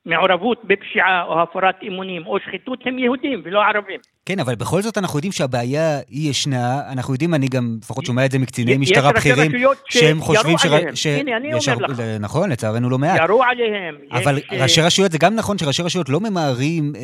מעורבות 0.08 0.64
בפשיעה 0.64 1.22
או 1.22 1.42
הפרת 1.42 1.74
אמונים 1.88 2.26
או 2.26 2.38
שחיתות 2.40 2.78
הם 2.86 2.98
יהודים 2.98 3.42
ולא 3.44 3.62
ערבים. 3.62 4.00
כן, 4.26 4.38
אבל 4.40 4.54
בכל 4.54 4.82
זאת 4.82 4.98
אנחנו 4.98 5.18
יודעים 5.18 5.32
שהבעיה 5.32 5.98
היא 6.08 6.30
ישנה, 6.30 6.80
אנחנו 6.92 7.14
יודעים, 7.14 7.34
אני 7.34 7.46
גם 7.48 7.76
לפחות 7.82 8.04
שומע 8.06 8.26
את 8.26 8.30
זה 8.30 8.38
מקציני 8.38 8.76
משטרה 8.76 9.12
בכירים, 9.12 9.52
שהם 9.88 10.20
חושבים 10.20 10.58
ש... 10.58 10.66
עליהם. 10.66 10.96
ש... 10.96 11.06
הנה, 11.06 11.36
אני 11.36 11.48
אומר 11.52 11.88
לך. 11.88 12.00
נכון, 12.20 12.50
לצערנו 12.50 12.90
לא 12.90 12.98
מעט. 12.98 13.20
ירו 13.24 13.42
עליהם. 13.44 13.94
אבל 14.12 14.38
יש... 14.38 14.44
ראשי 14.62 14.80
רשויות, 14.80 15.12
זה 15.12 15.18
גם 15.18 15.34
נכון 15.34 15.58
שראשי 15.58 15.82
רשויות 15.82 16.08
לא 16.08 16.20
ממהרים, 16.20 16.92
אה, 16.96 17.00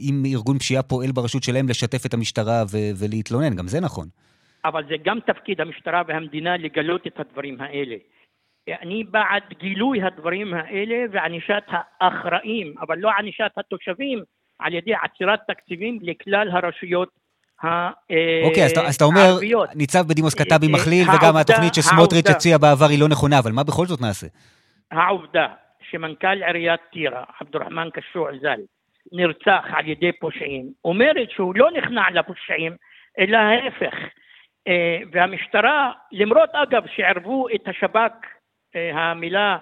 אם 0.00 0.22
ארגון 0.32 0.58
פשיעה 0.58 0.82
פועל 0.82 1.12
ברשות 1.12 1.42
שלהם, 1.42 1.68
לשתף 1.68 2.06
את 2.06 2.14
המשטרה 2.14 2.64
ו- 2.70 2.90
ולהתלונן, 2.98 3.54
גם 3.54 3.68
זה 3.68 3.80
נכון. 3.80 4.06
אבל 4.64 4.82
זה 4.88 4.94
גם 5.04 5.18
תפקיד 5.26 5.60
המשטרה 5.60 6.02
והמדינה 6.08 6.56
לגלות 6.56 7.06
את 7.06 7.20
הדברים 7.20 7.56
האלה. 7.60 7.96
אני 8.68 9.04
בעד 9.04 9.42
גילוי 9.58 10.02
הדברים 10.02 10.54
האלה 10.54 11.04
וענישת 11.10 11.62
האחראים, 12.00 12.74
אבל 12.80 12.98
לא 12.98 13.10
ענישת 13.18 13.50
התושבים 13.56 14.22
על 14.58 14.74
ידי 14.74 14.94
עצירת 15.02 15.40
תקציבים 15.48 15.98
לכלל 16.02 16.50
הרשויות 16.50 17.08
הערביות. 17.62 18.50
אוקיי, 18.50 18.64
אז 18.64 18.94
אתה 18.94 19.04
אומר, 19.04 19.38
ניצב 19.74 20.08
בדימוס 20.08 20.34
כתבי 20.34 20.66
אה, 20.66 20.72
אה, 20.72 20.78
מכליל, 20.78 21.06
וגם 21.08 21.36
התוכנית 21.36 21.74
שסמוטריץ' 21.74 22.30
הציע 22.30 22.58
בעבר 22.58 22.86
היא 22.90 23.00
לא 23.00 23.08
נכונה, 23.08 23.38
אבל 23.38 23.52
מה 23.52 23.62
בכל 23.64 23.86
זאת 23.86 24.00
נעשה? 24.00 24.26
העובדה 24.90 25.46
שמנכ"ל 25.90 26.42
עיריית 26.42 26.80
טירה, 26.92 27.24
עבד 27.40 27.56
אל-רחמן 27.56 27.88
קשוע 27.92 28.30
ז"ל, 28.42 28.60
נרצח 29.12 29.64
על 29.72 29.88
ידי 29.88 30.12
פושעים, 30.12 30.66
אומרת 30.84 31.30
שהוא 31.30 31.54
לא 31.56 31.70
נכנע 31.70 32.02
לפושעים, 32.12 32.72
אלא 33.18 33.36
ההפך. 33.36 33.94
אה, 34.68 34.98
והמשטרה, 35.12 35.92
למרות 36.12 36.50
אגב 36.52 36.82
שערבו 36.96 37.46
את 37.54 37.68
השב"כ, 37.68 37.98
אה, 37.98 38.33
המילה, 38.94 39.56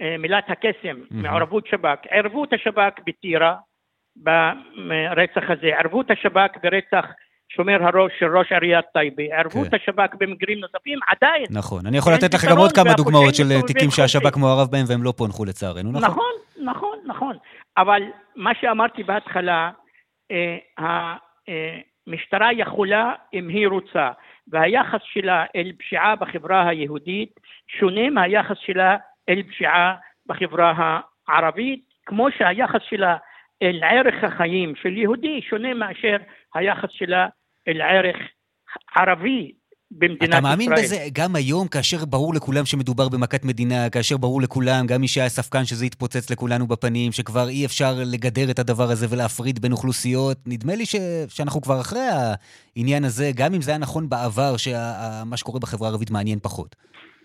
אה, 0.00 0.16
מילת 0.18 0.44
הקסם, 0.48 0.96
mm-hmm. 1.02 1.14
מעורבות 1.14 1.66
שב"כ, 1.66 1.98
ערבו 2.10 2.44
את 2.44 2.52
השב"כ 2.52 3.00
בטירה 3.06 3.56
ברצח 4.16 5.50
הזה, 5.50 5.66
ערבו 5.78 6.00
את 6.00 6.10
השב"כ 6.10 6.50
ברצח 6.62 7.06
שומר 7.48 7.82
הראש 7.82 8.12
של 8.18 8.38
ראש 8.38 8.52
עיריית 8.52 8.84
טייבה, 8.92 9.22
ערבו 9.32 9.60
כן. 9.60 9.68
את 9.68 9.74
השב"כ 9.74 10.14
במקרים 10.20 10.58
נוספים, 10.58 10.98
עדיין. 11.06 11.46
נכון, 11.50 11.86
אני 11.86 11.98
יכול 11.98 12.12
לתת 12.12 12.34
לך 12.34 12.44
גם 12.50 12.58
עוד 12.58 12.72
כמה 12.72 12.94
דוגמאות 12.96 13.34
של 13.34 13.44
תיקים 13.66 13.90
שהשב"כ 13.90 14.36
מעורב 14.36 14.68
בהם 14.70 14.84
והם 14.88 15.02
לא 15.02 15.12
פוענחו 15.16 15.44
לצערנו, 15.44 15.92
נכון? 15.92 16.02
נכון, 16.02 16.32
נכון, 16.64 16.98
נכון. 17.06 17.36
אבל 17.76 18.02
מה 18.36 18.50
שאמרתי 18.60 19.02
בהתחלה, 19.02 19.70
המשטרה 20.78 22.52
יכולה, 22.52 23.12
אם 23.34 23.48
היא 23.48 23.68
רוצה, 23.68 24.10
והיחס 24.48 25.00
שלה 25.04 25.44
אל 25.56 25.72
פשיעה 25.78 26.16
בחברה 26.16 26.68
היהודית 26.68 27.40
שונה 27.78 28.10
מהיחס 28.10 28.56
שלה 28.58 28.96
אל 29.28 29.42
פשיעה 29.42 29.94
בחברה 30.26 31.00
הערבית, 31.28 31.84
כמו 32.06 32.30
שהיחס 32.30 32.80
שלה 32.82 33.16
אל 33.62 33.84
ערך 33.84 34.24
החיים 34.24 34.76
של 34.76 34.96
יהודי 34.96 35.42
שונה 35.42 35.74
מאשר 35.74 36.16
היחס 36.54 36.90
שלה 36.90 37.28
אל 37.68 37.82
ערך 37.82 38.16
ערבי 38.96 39.52
במדינת 39.90 40.22
ישראל. 40.22 40.30
אתה 40.30 40.40
מאמין 40.40 40.72
ישראל. 40.72 40.84
בזה 40.84 40.96
גם 41.12 41.36
היום, 41.36 41.68
כאשר 41.68 42.04
ברור 42.04 42.34
לכולם 42.34 42.64
שמדובר 42.64 43.08
במכת 43.08 43.44
מדינה, 43.44 43.90
כאשר 43.90 44.16
ברור 44.16 44.42
לכולם, 44.42 44.86
גם 44.86 45.00
מי 45.00 45.08
שהיה 45.08 45.28
ספקן 45.28 45.64
שזה 45.64 45.86
יתפוצץ 45.86 46.30
לכולנו 46.30 46.66
בפנים, 46.66 47.12
שכבר 47.12 47.48
אי 47.48 47.66
אפשר 47.66 47.92
לגדר 48.12 48.50
את 48.50 48.58
הדבר 48.58 48.84
הזה 48.84 49.06
ולהפריד 49.10 49.58
בין 49.58 49.72
אוכלוסיות, 49.72 50.36
נדמה 50.46 50.74
לי 50.74 50.86
ש... 50.86 50.96
שאנחנו 51.28 51.60
כבר 51.60 51.80
אחרי 51.80 52.06
העניין 52.76 53.04
הזה, 53.04 53.30
גם 53.36 53.54
אם 53.54 53.60
זה 53.60 53.70
היה 53.70 53.78
נכון 53.78 54.08
בעבר, 54.08 54.56
שמה 54.56 55.36
שקורה 55.36 55.60
בחברה 55.60 55.88
הערבית 55.88 56.10
מעניין 56.10 56.38
פחות. 56.38 56.76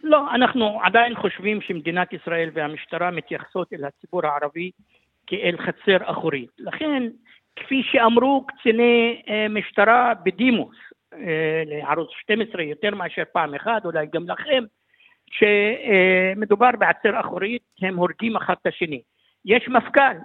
לא, 0.04 0.36
אנחנו 0.36 0.80
עדיין 0.84 1.16
חושבים 1.16 1.62
שמדינת 1.62 2.14
ישראל 2.14 2.50
והמשטרה 2.54 3.12
מתייחסות 3.12 3.74
אל 3.74 3.86
הציבור 3.86 4.22
הערבי 4.26 4.72
כאל 5.28 5.56
חצר 5.58 6.12
אחורית. 6.12 6.50
לכן, 6.60 7.04
כפי 7.56 7.82
שאמרו 7.92 8.46
קציני 8.48 9.22
אה, 9.30 9.48
משטרה 9.50 10.14
בדימוס, 10.26 10.76
לערוץ 11.66 12.10
12 12.12 12.64
יותר 12.64 12.96
מאשר 12.96 13.24
פעם 13.34 13.56
אחת, 13.56 13.86
אולי 13.86 14.08
גם 14.14 14.30
לכם, 14.30 14.64
שמדובר 15.32 16.70
בעצר 16.80 17.20
אחורית, 17.20 17.62
הם 17.82 17.96
הורגים 17.96 18.36
אחד 18.36 18.56
את 18.62 18.68
השני. 18.68 19.02
יש 19.46 19.68
מפכ"ל, 19.68 20.18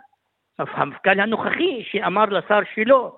המפכ"ל 0.58 1.20
הנוכחי, 1.20 1.84
שאמר 1.84 2.24
לשר 2.24 2.60
שלו 2.74 3.16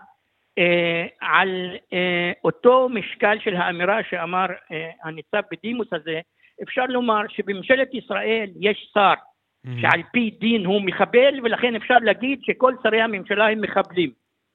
אה, 0.58 1.06
על 1.20 1.76
אה, 1.92 2.32
אותו 2.44 2.88
משקל 2.88 3.38
של 3.44 3.56
האמירה 3.56 3.98
שאמר 4.10 4.46
אה, 4.72 4.90
הניצב 5.04 5.40
בדימוס 5.50 5.88
הזה, 5.92 6.20
אפשר 6.62 6.86
לומר 6.86 7.20
שבממשלת 7.28 7.94
ישראל 7.94 8.50
יש 8.60 8.90
שר. 8.94 9.14
שעל 9.80 10.02
פי 10.12 10.30
דין 10.40 10.64
הוא 10.66 10.82
מחבל, 10.82 11.40
ולכן 11.42 11.76
אפשר 11.76 11.98
להגיד 12.02 12.38
שכל 12.42 12.74
שרי 12.82 13.02
הממשלה 13.02 13.48
הם 13.48 13.60
מחבלים. 13.60 14.10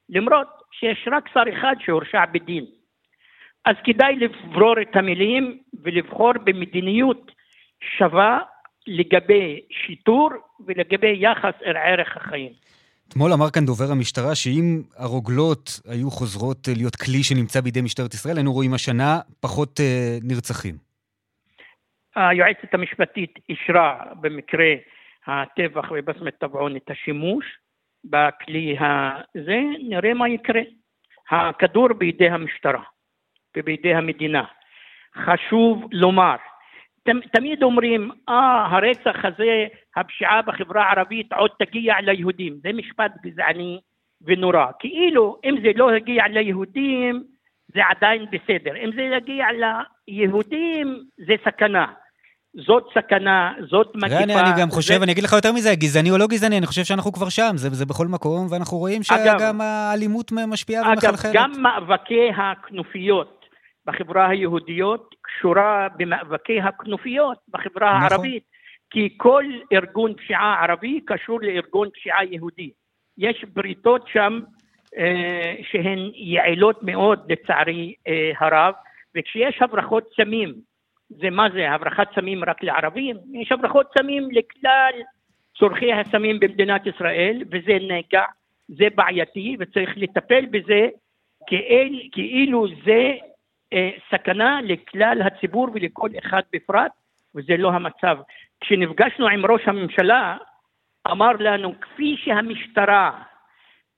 למרות 0.09 0.47
שיש 0.71 1.07
רק 1.11 1.29
שר 1.33 1.43
אחד 1.53 1.75
שהורשע 1.85 2.25
בדין. 2.25 2.65
אז 3.65 3.75
כדאי 3.83 4.15
לברור 4.15 4.81
את 4.81 4.95
המילים 4.95 5.57
ולבחור 5.83 6.33
במדיניות 6.43 7.31
שווה 7.97 8.39
לגבי 8.87 9.61
שיטור 9.71 10.29
ולגבי 10.65 11.17
יחס 11.19 11.53
אל 11.65 11.77
ערך 11.77 12.17
החיים. 12.17 12.51
אתמול 13.07 13.33
אמר 13.33 13.49
כאן 13.49 13.65
דובר 13.65 13.91
המשטרה 13.91 14.35
שאם 14.35 14.81
הרוגלות 14.97 15.79
היו 15.87 16.11
חוזרות 16.11 16.67
להיות 16.75 16.95
כלי 16.95 17.23
שנמצא 17.23 17.61
בידי 17.61 17.81
משטרת 17.81 18.13
ישראל, 18.13 18.37
היינו 18.37 18.53
רואים 18.53 18.73
השנה 18.73 19.19
פחות 19.39 19.79
אה, 19.79 20.17
נרצחים. 20.23 20.75
היועצת 22.15 22.73
המשפטית 22.73 23.39
אישרה 23.49 24.03
במקרה 24.21 24.73
הטבח 25.27 25.91
בבסמת 25.91 26.37
טבעון 26.39 26.75
את 26.75 26.89
השימוש 26.89 27.45
בכלי 28.05 28.77
הזה, 28.79 29.61
נראה 29.89 30.13
מה 30.13 30.29
יקרה. 30.29 30.61
הכדור 31.29 31.93
בידי 31.93 32.29
המשטרה 32.29 32.83
ובידי 33.57 33.93
המדינה. 33.93 34.43
חשוב 35.15 35.87
לומר, 35.91 36.35
תמיד 37.31 37.63
אומרים, 37.63 38.11
אה, 38.29 38.65
הרצח 38.65 39.25
הזה, 39.25 39.67
הפשיעה 39.95 40.41
בחברה 40.41 40.83
הערבית 40.83 41.33
עוד 41.33 41.51
תגיע 41.59 42.01
ליהודים. 42.01 42.59
זה 42.63 42.73
משפט 42.73 43.11
גזעני 43.23 43.79
ונורא. 44.21 44.65
כאילו, 44.79 45.37
אם 45.45 45.55
זה 45.61 45.71
לא 45.75 45.91
הגיע 45.91 46.27
ליהודים, 46.27 47.23
זה 47.73 47.81
עדיין 47.89 48.25
בסדר. 48.31 48.75
אם 48.75 48.91
זה 48.95 49.01
יגיע 49.01 49.45
ליהודים, 50.07 51.03
זה 51.17 51.35
סכנה. 51.45 51.93
זאת 52.65 52.83
סכנה, 52.93 53.53
זאת 53.69 53.91
מגיפה. 53.95 54.23
אני, 54.23 54.33
אני 54.33 54.61
גם 54.61 54.69
חושב, 54.69 54.97
זה... 54.97 55.03
אני 55.03 55.11
אגיד 55.11 55.23
לך 55.23 55.33
יותר 55.33 55.51
מזה, 55.51 55.75
גזעני 55.75 56.11
או 56.11 56.17
לא 56.17 56.27
גזעני, 56.27 56.57
אני 56.57 56.65
חושב 56.65 56.83
שאנחנו 56.83 57.11
כבר 57.11 57.29
שם, 57.29 57.51
זה, 57.55 57.69
זה 57.69 57.85
בכל 57.85 58.07
מקום, 58.07 58.47
ואנחנו 58.51 58.77
רואים 58.77 59.03
שגם 59.03 59.61
האלימות 59.61 60.31
משפיעה 60.31 60.91
ומחלחלת. 60.91 61.25
אגב, 61.25 61.33
גם 61.33 61.61
מאבקי 61.61 62.29
הכנופיות 62.37 63.45
בחברה 63.85 64.29
היהודיות 64.29 65.15
קשורה 65.21 65.87
במאבקי 65.97 66.61
הכנופיות 66.61 67.37
בחברה 67.49 67.97
נכון. 67.97 68.11
הערבית, 68.11 68.43
כי 68.89 69.09
כל 69.17 69.43
ארגון 69.73 70.13
פשיעה 70.13 70.63
ערבי 70.63 70.99
קשור 71.05 71.39
לארגון 71.41 71.89
פשיעה 71.89 72.25
יהודי. 72.25 72.69
יש 73.17 73.45
בריתות 73.53 74.05
שם 74.13 74.39
אה, 74.97 75.55
שהן 75.71 76.11
יעילות 76.13 76.83
מאוד 76.83 77.31
לצערי 77.31 77.93
אה, 78.07 78.31
הרב, 78.39 78.73
וכשיש 79.17 79.61
הברחות 79.61 80.03
סמים 80.15 80.53
זה 81.09 81.29
מה 81.29 81.47
זה, 81.53 81.71
הברחת 81.71 82.15
סמים 82.15 82.43
רק 82.43 82.63
לערבים? 82.63 83.17
יש 83.33 83.51
הברחות 83.51 83.87
סמים 83.97 84.29
לכלל 84.31 84.93
צורכי 85.59 85.93
הסמים 85.93 86.39
במדינת 86.39 86.87
ישראל, 86.87 87.43
וזה 87.51 87.77
נגע, 87.81 88.23
זה 88.67 88.87
בעייתי, 88.95 89.55
וצריך 89.59 89.93
לטפל 89.97 90.45
בזה 90.45 90.87
כאל, 91.47 91.99
כאילו 92.11 92.67
זה 92.85 93.13
אה, 93.73 93.89
סכנה 94.11 94.59
לכלל 94.63 95.21
הציבור 95.21 95.67
ולכל 95.73 96.09
אחד 96.19 96.41
בפרט, 96.53 96.91
וזה 97.35 97.57
לא 97.57 97.71
המצב. 97.71 98.17
כשנפגשנו 98.61 99.27
עם 99.27 99.45
ראש 99.45 99.61
הממשלה, 99.65 100.37
אמר 101.11 101.31
לנו, 101.39 101.73
כפי 101.81 102.15
שהמשטרה 102.17 103.23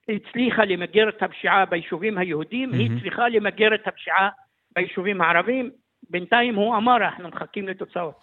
הצליחה 0.09 0.65
למגר 0.65 1.09
את 1.09 1.23
הפשיעה 1.23 1.65
ביישובים 1.65 2.17
היהודים, 2.17 2.71
mm-hmm. 2.71 2.77
היא 2.77 3.01
צריכה 3.01 3.29
למגר 3.29 3.75
את 3.75 3.87
הפשיעה 3.87 4.29
ביישובים 4.75 5.21
הערבים. 5.21 5.71
בינתיים 6.09 6.55
הוא 6.55 6.77
אמר, 6.77 6.97
אנחנו 6.97 7.29
מחכים 7.29 7.67
לתוצאות. 7.67 8.13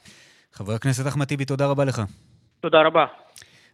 חבר 0.52 0.72
הכנסת 0.72 1.08
אחמד 1.08 1.26
טיבי, 1.26 1.44
תודה 1.44 1.66
רבה 1.66 1.84
לך. 1.84 2.02
תודה 2.60 2.82
רבה. 2.82 3.06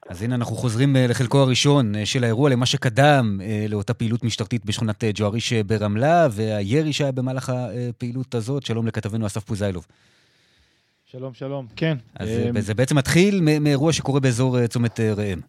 אז 0.08 0.22
הנה 0.22 0.34
אנחנו 0.34 0.56
חוזרים 0.56 0.96
אה, 0.96 1.06
לחלקו 1.06 1.38
הראשון 1.38 1.94
אה, 1.94 2.06
של 2.06 2.24
האירוע, 2.24 2.50
למה 2.50 2.66
שקדם 2.66 3.40
אה, 3.42 3.66
לאותה 3.68 3.94
פעילות 3.94 4.24
משטרתית 4.24 4.64
בשכונת 4.64 5.04
ג'ואריש 5.14 5.52
ברמלה, 5.52 6.26
והירי 6.30 6.92
שהיה 6.92 7.12
במהלך 7.12 7.52
הפעילות 7.54 8.34
הזאת. 8.34 8.66
שלום 8.66 8.86
לכתבנו 8.86 9.26
אסף 9.26 9.44
פוזיילוב. 9.44 9.86
שלום, 11.06 11.34
שלום, 11.34 11.66
כן. 11.76 11.96
אז 12.14 12.28
זה 12.58 12.74
בעצם 12.74 12.98
מתחיל 12.98 13.40
מאירוע 13.60 13.92
שקורה 13.92 14.20
באזור 14.20 14.66
צומת 14.66 15.00
ראם. 15.00 15.40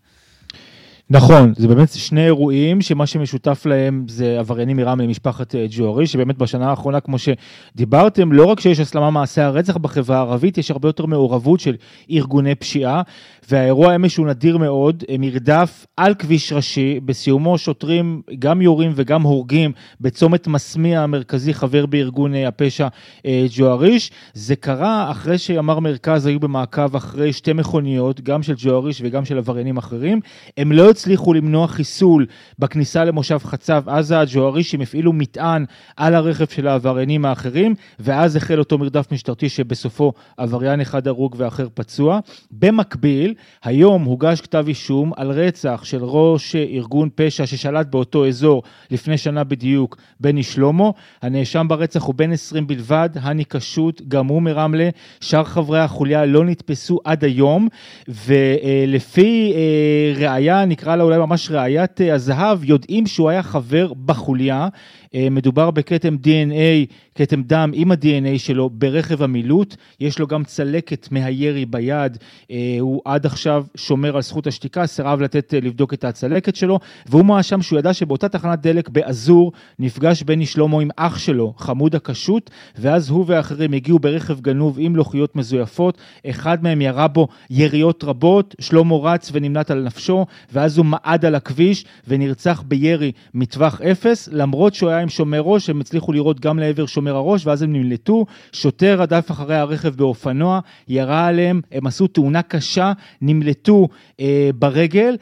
נכון, 1.10 1.54
זה 1.58 1.68
באמת 1.68 1.90
שני 1.94 2.26
אירועים 2.26 2.82
שמה 2.82 3.06
שמשותף 3.06 3.66
להם 3.66 4.06
זה 4.08 4.40
עבריינים 4.40 4.78
מרמלה 4.78 5.06
למשפחת 5.06 5.56
אה, 5.56 5.66
ג'וארי, 5.70 6.08
שבאמת 6.08 6.38
בשנה 6.38 6.70
האחרונה, 6.70 7.00
כמו 7.00 7.18
שדיברתם, 7.18 8.32
לא 8.32 8.46
רק 8.46 8.60
שיש 8.60 8.80
הסלמה 8.80 9.12
מעשי 9.12 9.42
הרצח 9.42 9.78
בחברה 9.78 10.18
הערבית, 10.18 10.58
יש 10.58 10.72
הרבה 10.72 10.90
יותר 10.90 11.06
מעורבות 11.06 11.60
של 11.60 11.76
ארגוני 12.12 12.56
פשיעה, 12.56 13.02
והאירוע 13.50 13.96
אמש 13.96 14.18
הוא 14.18 14.28
נדיר 14.28 14.58
מאוד, 14.58 15.04
מרדף 15.20 15.86
על 15.98 16.14
כביש 16.14 16.54
ראשי, 16.54 17.00
בסיומו 17.06 17.58
שוטרים 17.58 18.22
גם 18.40 18.62
יורים 18.62 18.92
וגם 18.96 19.22
הורגים 19.22 19.72
בצומת 20.02 20.48
מסמיע 20.48 21.02
המרכזי, 21.02 21.54
חבר 21.54 21.86
בארגון 21.86 22.36
אה, 22.36 22.48
הפשע 22.48 22.88
אה, 23.26 23.46
ג'ואריש. 23.56 24.12
זה 24.34 24.56
קרה 24.56 25.12
אחרי 25.12 25.38
שאמר 25.38 25.80
מרכז 25.80 26.26
היו 26.26 26.40
במעקב 26.40 26.96
אחרי 26.96 27.34
שתי 27.34 27.54
מכוניות, 27.54 28.22
גם 28.22 28.44
של 28.44 28.54
ג'ואריש 28.58 29.02
וגם 29.04 29.26
של 29.26 29.38
עבריינים 29.38 29.78
אחרים. 29.78 30.20
הם 30.58 30.72
לא 30.72 30.93
הצליחו 30.94 31.34
למנוע 31.34 31.68
חיסול 31.68 32.26
בכניסה 32.60 33.04
למושב 33.06 33.40
חצב 33.44 33.84
עזה, 33.90 34.20
הג'וארישים 34.20 34.82
הפעילו 34.82 35.14
מטען 35.14 35.66
על 35.98 36.16
הרכב 36.16 36.46
של 36.48 36.68
העבריינים 36.68 37.26
האחרים, 37.26 37.76
ואז 38.00 38.36
החל 38.36 38.60
אותו 38.60 38.78
מרדף 38.78 39.12
משטרתי 39.12 39.50
שבסופו 39.50 40.14
עבריין 40.38 40.82
אחד 40.82 41.08
הרוג 41.08 41.36
ואחר 41.38 41.68
פצוע. 41.74 42.20
במקביל, 42.52 43.34
היום 43.64 44.04
הוגש 44.04 44.42
כתב 44.42 44.66
אישום 44.68 45.12
על 45.16 45.32
רצח 45.32 45.82
של 45.84 46.00
ראש 46.02 46.56
ארגון 46.56 47.10
פשע 47.16 47.46
ששלט 47.46 47.88
באותו 47.88 48.28
אזור 48.28 48.64
לפני 48.92 49.18
שנה 49.18 49.44
בדיוק, 49.44 49.98
בני 50.20 50.44
שלמה. 50.44 50.90
הנאשם 51.22 51.66
ברצח 51.70 52.04
הוא 52.04 52.16
בן 52.16 52.32
20 52.32 52.68
בלבד, 52.68 53.10
הני 53.16 53.44
קשות, 53.44 54.02
גם 54.08 54.28
הוא 54.28 54.42
מרמלה. 54.42 54.90
שאר 55.22 55.44
חברי 55.44 55.80
החוליה 55.80 56.26
לא 56.26 56.46
נתפסו 56.46 57.00
עד 57.04 57.24
היום, 57.24 57.68
ולפי 58.08 59.54
אה, 59.56 60.30
ראיה, 60.30 60.66
נקרא 60.84 60.96
לה 60.96 61.04
אולי 61.04 61.18
ממש 61.18 61.52
ראיית 61.52 62.02
אה, 62.02 62.14
הזהב, 62.14 62.64
יודעים 62.64 63.08
שהוא 63.08 63.30
היה 63.30 63.44
חבר 63.44 63.94
בחוליה. 64.06 64.68
אה, 65.16 65.28
מדובר 65.32 65.72
בכתם 65.72 66.16
DNA, 66.24 66.94
כתם 67.16 67.44
דם 67.44 67.72
עם 67.74 67.92
ה-DNA 67.92 68.38
שלו 68.38 68.70
ברכב 68.70 69.24
המילוט, 69.24 69.76
יש 70.00 70.20
לו 70.20 70.28
גם 70.28 70.44
צלקת 70.44 71.08
מהירי 71.12 71.66
ביד, 71.66 72.18
אה, 72.52 72.78
הוא 72.80 73.02
עד 73.06 73.26
עכשיו 73.26 73.66
שומר 73.76 74.16
על 74.16 74.22
זכות 74.22 74.48
השתיקה, 74.48 74.88
סירב 74.88 75.22
לתת 75.22 75.54
אה, 75.54 75.60
לבדוק 75.60 75.94
את 75.94 76.04
הצלקת 76.04 76.56
שלו, 76.56 76.80
והוא 77.06 77.26
מואשם 77.26 77.62
שהוא 77.62 77.80
ידע 77.80 77.94
שבאותה 77.94 78.30
תחנת 78.30 78.62
דלק 78.62 78.90
באזור 78.90 79.52
נפגש 79.80 80.24
בני 80.24 80.46
שלמה 80.46 80.82
עם 80.82 80.90
אח 80.96 81.18
שלו, 81.18 81.54
חמוד 81.58 81.96
הקשות, 81.96 82.50
ואז 82.78 83.10
הוא 83.10 83.26
ואחרים 83.28 83.74
הגיעו 83.74 84.00
ברכב 84.00 84.42
גנוב 84.42 84.78
עם 84.80 84.96
לוחיות 84.96 85.36
מזויפות, 85.36 85.98
אחד 86.30 86.64
מהם 86.64 86.82
ירה 86.82 87.08
בו 87.08 87.28
יריות 87.50 88.04
רבות, 88.04 88.56
שלמה 88.62 88.96
רץ 88.96 89.30
ונמלט 89.34 89.72
על 89.72 89.84
נפשו, 89.84 90.26
ואז 90.54 90.78
הוא 90.78 90.86
מעד 90.86 91.26
על 91.26 91.36
הכביש 91.36 91.86
ונרצח 92.08 92.64
בירי 92.68 93.12
מטווח 93.34 93.82
אפס, 93.82 94.30
למרות 94.32 94.74
שהוא 94.74 94.90
היה 94.90 95.03
עם 95.04 95.10
שומר 95.10 95.40
ראש, 95.40 95.70
הם 95.70 95.82
הצליחו 95.82 96.14
לראות 96.14 96.40
גם 96.40 96.60
לעבר 96.60 96.86
שומר 96.86 97.16
הראש, 97.16 97.48
ואז 97.48 97.62
הם 97.62 97.74
נמלטו. 97.74 98.26
שוטר 98.52 99.02
רדף 99.02 99.32
אחרי 99.32 99.56
הרכב 99.56 99.96
באופנוע, 99.96 100.60
ירה 100.88 101.28
עליהם, 101.28 101.62
הם 101.72 101.88
עשו 101.88 102.08
תאונה 102.08 102.42
קשה, 102.42 102.92
נמלטו 103.22 103.88
אה, 104.20 104.50
ברגל. 104.56 105.16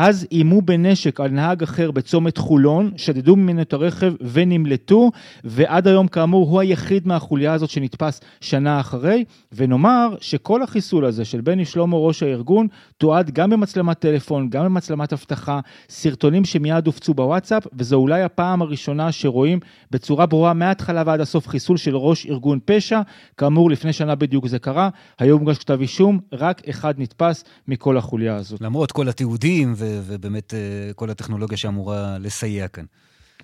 אז 0.00 0.26
איימו 0.32 0.62
בנשק 0.62 1.20
על 1.20 1.30
נהג 1.30 1.62
אחר 1.62 1.90
בצומת 1.90 2.38
חולון, 2.38 2.90
שדדו 2.96 3.36
ממנו 3.36 3.62
את 3.62 3.72
הרכב 3.72 4.12
ונמלטו, 4.20 5.10
ועד 5.44 5.88
היום 5.88 6.08
כאמור 6.08 6.50
הוא 6.50 6.60
היחיד 6.60 7.08
מהחוליה 7.08 7.52
הזאת 7.52 7.70
שנתפס 7.70 8.20
שנה 8.40 8.80
אחרי, 8.80 9.24
ונאמר 9.52 10.14
שכל 10.20 10.62
החיסול 10.62 11.04
הזה 11.04 11.24
של 11.24 11.40
בני 11.40 11.64
שלמה 11.64 11.96
ראש 11.96 12.22
הארגון 12.22 12.66
תועד 12.98 13.30
גם 13.30 13.50
במצלמת 13.50 13.98
טלפון, 13.98 14.50
גם 14.50 14.64
במצלמת 14.64 15.12
אבטחה, 15.12 15.60
סרטונים 15.88 16.44
שמיד 16.44 16.86
הופצו 16.86 17.14
בוואטסאפ, 17.14 17.66
וזו 17.72 17.96
אולי 17.96 18.22
הפעם 18.22 18.62
הראשונה 18.62 19.12
שרואים 19.12 19.60
בצורה 19.90 20.26
ברורה 20.26 20.52
מההתחלה 20.52 21.02
ועד 21.06 21.20
הסוף 21.20 21.48
חיסול 21.48 21.76
של 21.76 21.96
ראש 21.96 22.26
ארגון 22.26 22.58
פשע, 22.64 23.00
כאמור 23.36 23.70
לפני 23.70 23.92
שנה 23.92 24.14
בדיוק 24.14 24.46
זה 24.46 24.58
קרה, 24.58 24.88
היום 25.18 25.40
הוגש 25.40 25.58
כתב 25.58 25.80
אישום, 25.80 26.18
רק 26.32 26.68
אחד 26.68 26.94
נתפס 26.98 27.44
מכל 27.68 27.96
החוליה 27.96 28.36
הזאת. 28.36 28.60
למרות 28.60 28.92
כל 28.92 29.08
התיעודים 29.08 29.74
ו... 29.76 29.87
ובאמת 30.06 30.54
אה, 30.54 30.90
כל 30.94 31.10
הטכנולוגיה 31.10 31.56
שאמורה 31.56 32.16
לסייע 32.20 32.68
כאן. 32.68 32.84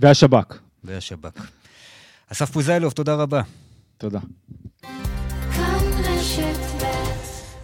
והשב"כ. 0.00 0.60
והשב"כ. 0.84 1.50
אסף 2.32 2.50
פוזיילוב, 2.50 2.92
תודה 2.92 3.14
רבה. 3.14 3.40
תודה. 3.98 4.18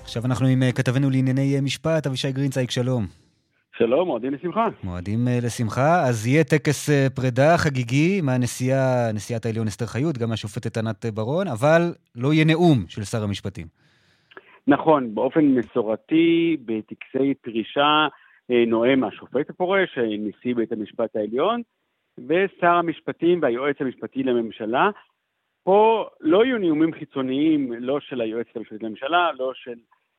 עכשיו 0.03 0.23
אנחנו 0.25 0.47
עם 0.47 0.63
אה, 0.63 0.73
כתבנו 0.73 1.11
לענייני 1.11 1.57
אה, 1.57 1.61
משפט, 1.61 2.07
אבישי 2.07 2.33
גרינצייג, 2.33 2.71
שלום. 2.71 3.07
שלום, 3.79 4.09
מועדים 4.09 4.35
לשמחה. 4.35 4.69
מועדים 4.85 5.29
לשמחה. 5.43 6.03
אז 6.09 6.27
יהיה 6.27 6.45
טקס 6.45 6.91
פרידה 7.15 7.59
חגיגי 7.59 8.21
מהנשיאה, 8.21 9.13
נשיאת 9.15 9.47
העליון 9.47 9.67
אסתר 9.67 9.87
חיות, 9.87 10.19
גם 10.19 10.29
מהשופטת 10.29 10.77
ענת 10.77 11.07
ברון, 11.15 11.49
אבל 11.49 11.95
לא 12.17 12.33
יהיה 12.33 12.45
נאום 12.45 12.85
של 12.89 13.05
שר 13.05 13.23
המשפטים. 13.23 13.67
נכון, 14.67 15.15
באופן 15.15 15.45
מסורתי, 15.45 16.57
בטקסי 16.65 17.35
פרישה, 17.43 18.09
נואם 18.67 19.05
השופט 19.05 19.51
הפורש, 19.51 19.99
אה, 19.99 20.05
נשיא 20.19 20.55
בית 20.55 20.73
המשפט 20.73 21.17
העליון, 21.17 21.63
ושר 22.29 22.75
המשפטים 22.75 23.43
והיועץ 23.43 23.77
המשפטי 23.81 24.23
לממשלה. 24.23 24.91
פה 25.65 26.07
לא 26.21 26.45
יהיו 26.45 26.59
נאומים 26.59 26.93
חיצוניים, 26.93 27.73
לא 27.73 28.01
של 28.01 28.21
היועצת 28.21 28.57
המשפטית 28.57 28.83
לממשלה, 28.83 29.31
לא 29.39 29.53
של 29.55 29.79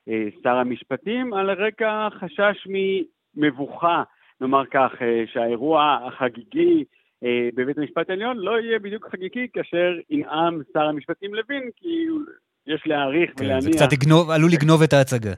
אה, 0.09 0.27
שר 0.43 0.55
המשפטים, 0.55 1.34
על 1.34 1.51
רקע 1.51 2.07
חשש 2.19 2.67
ממבוכה, 3.36 4.03
נאמר 4.41 4.65
כך, 4.71 4.91
אה, 5.01 5.23
שהאירוע 5.34 5.97
החגיגי 6.07 6.84
אה, 7.23 7.49
בבית 7.55 7.77
המשפט 7.77 8.09
העליון 8.09 8.38
לא 8.38 8.59
יהיה 8.59 8.79
בדיוק 8.79 9.07
חגיגי 9.11 9.47
כאשר 9.53 9.93
ינאם 10.09 10.61
שר 10.73 10.84
המשפטים 10.84 11.34
לוין, 11.34 11.69
כי 11.75 12.05
יש 12.67 12.82
להעריך 12.86 13.32
כן, 13.38 13.45
ולהניח... 13.45 13.63
זה 13.63 13.71
קצת 13.71 13.93
יגנוב, 13.93 14.29
עלול 14.29 14.51
לגנוב 14.51 14.82
את 14.84 14.93
ההצגה. 14.93 15.34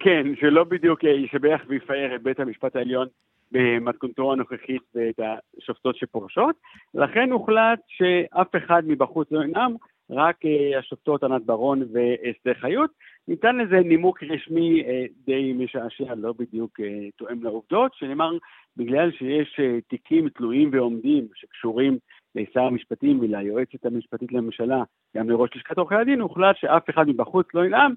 כן, 0.00 0.26
שלא 0.40 0.64
בדיוק 0.64 1.04
ישבח 1.04 1.60
ויפאר 1.68 2.14
את 2.14 2.22
בית 2.22 2.40
המשפט 2.40 2.76
העליון 2.76 3.08
במתכונתו 3.52 4.32
הנוכחית 4.32 4.82
ואת 4.94 5.20
השופטות 5.58 5.96
שפורשות. 5.96 6.56
לכן 6.94 7.32
הוחלט 7.32 7.78
שאף 7.88 8.56
אחד 8.56 8.82
מבחוץ 8.86 9.28
לא 9.32 9.44
ינאם, 9.44 9.74
רק 10.10 10.36
אה, 10.44 10.78
השופטות 10.78 11.24
ענת 11.24 11.42
ברון 11.46 11.82
ואסתר 11.92 12.54
חיות. 12.54 12.90
ניתן 13.28 13.56
לזה 13.56 13.80
נימוק 13.80 14.22
רשמי 14.22 14.82
אה, 14.82 15.04
די 15.26 15.52
משעשע, 15.52 16.14
לא 16.14 16.32
בדיוק 16.38 16.80
אה, 16.80 17.08
תואם 17.16 17.42
לעובדות, 17.42 17.94
שנאמר 17.94 18.30
בגלל 18.76 19.10
שיש 19.12 19.60
תיקים 19.88 20.28
תלויים 20.28 20.70
ועומדים 20.72 21.26
שקשורים 21.34 21.98
לשר 22.34 22.60
המשפטים 22.60 23.20
וליועצת 23.20 23.86
המשפטית 23.86 24.32
לממשלה, 24.32 24.82
גם 25.16 25.30
לראש 25.30 25.50
לשכת 25.56 25.78
עורכי 25.78 25.94
הדין, 25.94 26.20
הוחלט 26.20 26.56
שאף 26.56 26.90
אחד 26.90 27.08
מבחוץ 27.08 27.46
לא 27.54 27.64
ינאם, 27.64 27.90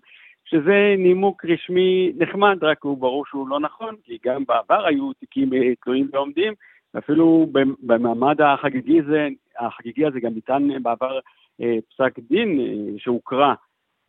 שזה 0.52 0.96
נימוק 0.98 1.46
רשמי 1.46 2.12
נחמד, 2.18 2.58
רק 2.62 2.84
הוא 2.84 2.98
ברור 2.98 3.26
שהוא 3.26 3.50
לא 3.50 3.60
נכון, 3.60 3.96
כי 4.04 4.18
גם 4.26 4.44
בעבר 4.48 4.86
היו 4.86 5.14
תיקים 5.14 5.54
אה, 5.54 5.76
תלויים 5.84 6.10
ועומדים, 6.14 6.54
ואפילו 6.94 7.48
במעמד 7.84 8.42
החגיגי 8.42 9.00
הזה, 9.00 9.28
החגיגי 9.60 10.06
הזה 10.06 10.20
גם 10.20 10.34
ניתן 10.34 10.68
בעבר 10.82 11.20
אה, 11.62 11.78
פסק 11.90 12.20
דין 12.20 12.60
אה, 12.60 13.00
שהוקרא 13.00 13.54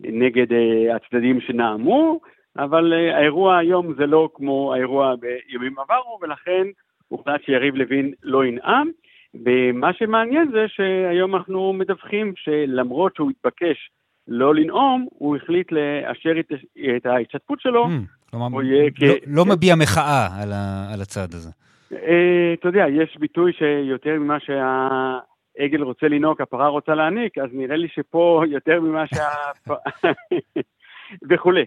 נגד 0.01 0.47
הצדדים 0.95 1.41
שנאמו, 1.41 2.21
אבל 2.57 2.93
האירוע 2.93 3.59
היום 3.59 3.95
זה 3.95 4.07
לא 4.07 4.29
כמו 4.35 4.75
האירוע 4.75 5.15
בימים 5.17 5.79
עברו, 5.79 6.19
ולכן 6.23 6.67
הוחלט 7.09 7.43
שיריב 7.45 7.75
לוין 7.75 8.13
לא 8.23 8.45
ינאם. 8.45 8.91
ומה 9.35 9.93
שמעניין 9.93 10.51
זה 10.53 10.65
שהיום 10.69 11.37
אנחנו 11.37 11.73
מדווחים 11.73 12.33
שלמרות 12.37 13.17
שהוא 13.17 13.31
התבקש 13.31 13.91
לא 14.29 14.55
לנאום, 14.55 15.07
הוא 15.11 15.37
החליט 15.37 15.73
לאשר 15.73 16.41
את, 16.41 16.53
את 16.97 17.07
ההשתתפות 17.07 17.61
שלו. 17.61 17.87
Mm, 17.87 18.31
כלומר, 18.31 18.49
לא, 18.61 18.91
כ... 18.95 19.03
לא 19.27 19.45
מביע 19.45 19.75
מחאה 19.75 20.27
על, 20.43 20.53
ה, 20.53 20.93
על 20.95 21.01
הצעד 21.01 21.35
הזה. 21.35 21.51
אה, 21.93 22.53
אתה 22.53 22.69
יודע, 22.69 22.85
יש 22.89 23.17
ביטוי 23.21 23.53
שיותר 23.53 24.19
ממה 24.19 24.39
שהעגל 24.41 25.83
רוצה 25.83 26.09
לנהוג, 26.09 26.43
הפרה 26.43 26.69
רוצה 26.69 26.95
להעניק, 26.95 27.39
אז 27.39 27.49
נראה 27.53 27.77
לי 27.77 27.89
שפה 27.89 28.43
יותר 28.49 28.81
ממה 28.81 29.05
שה... 29.07 29.73
וכולי. 31.31 31.65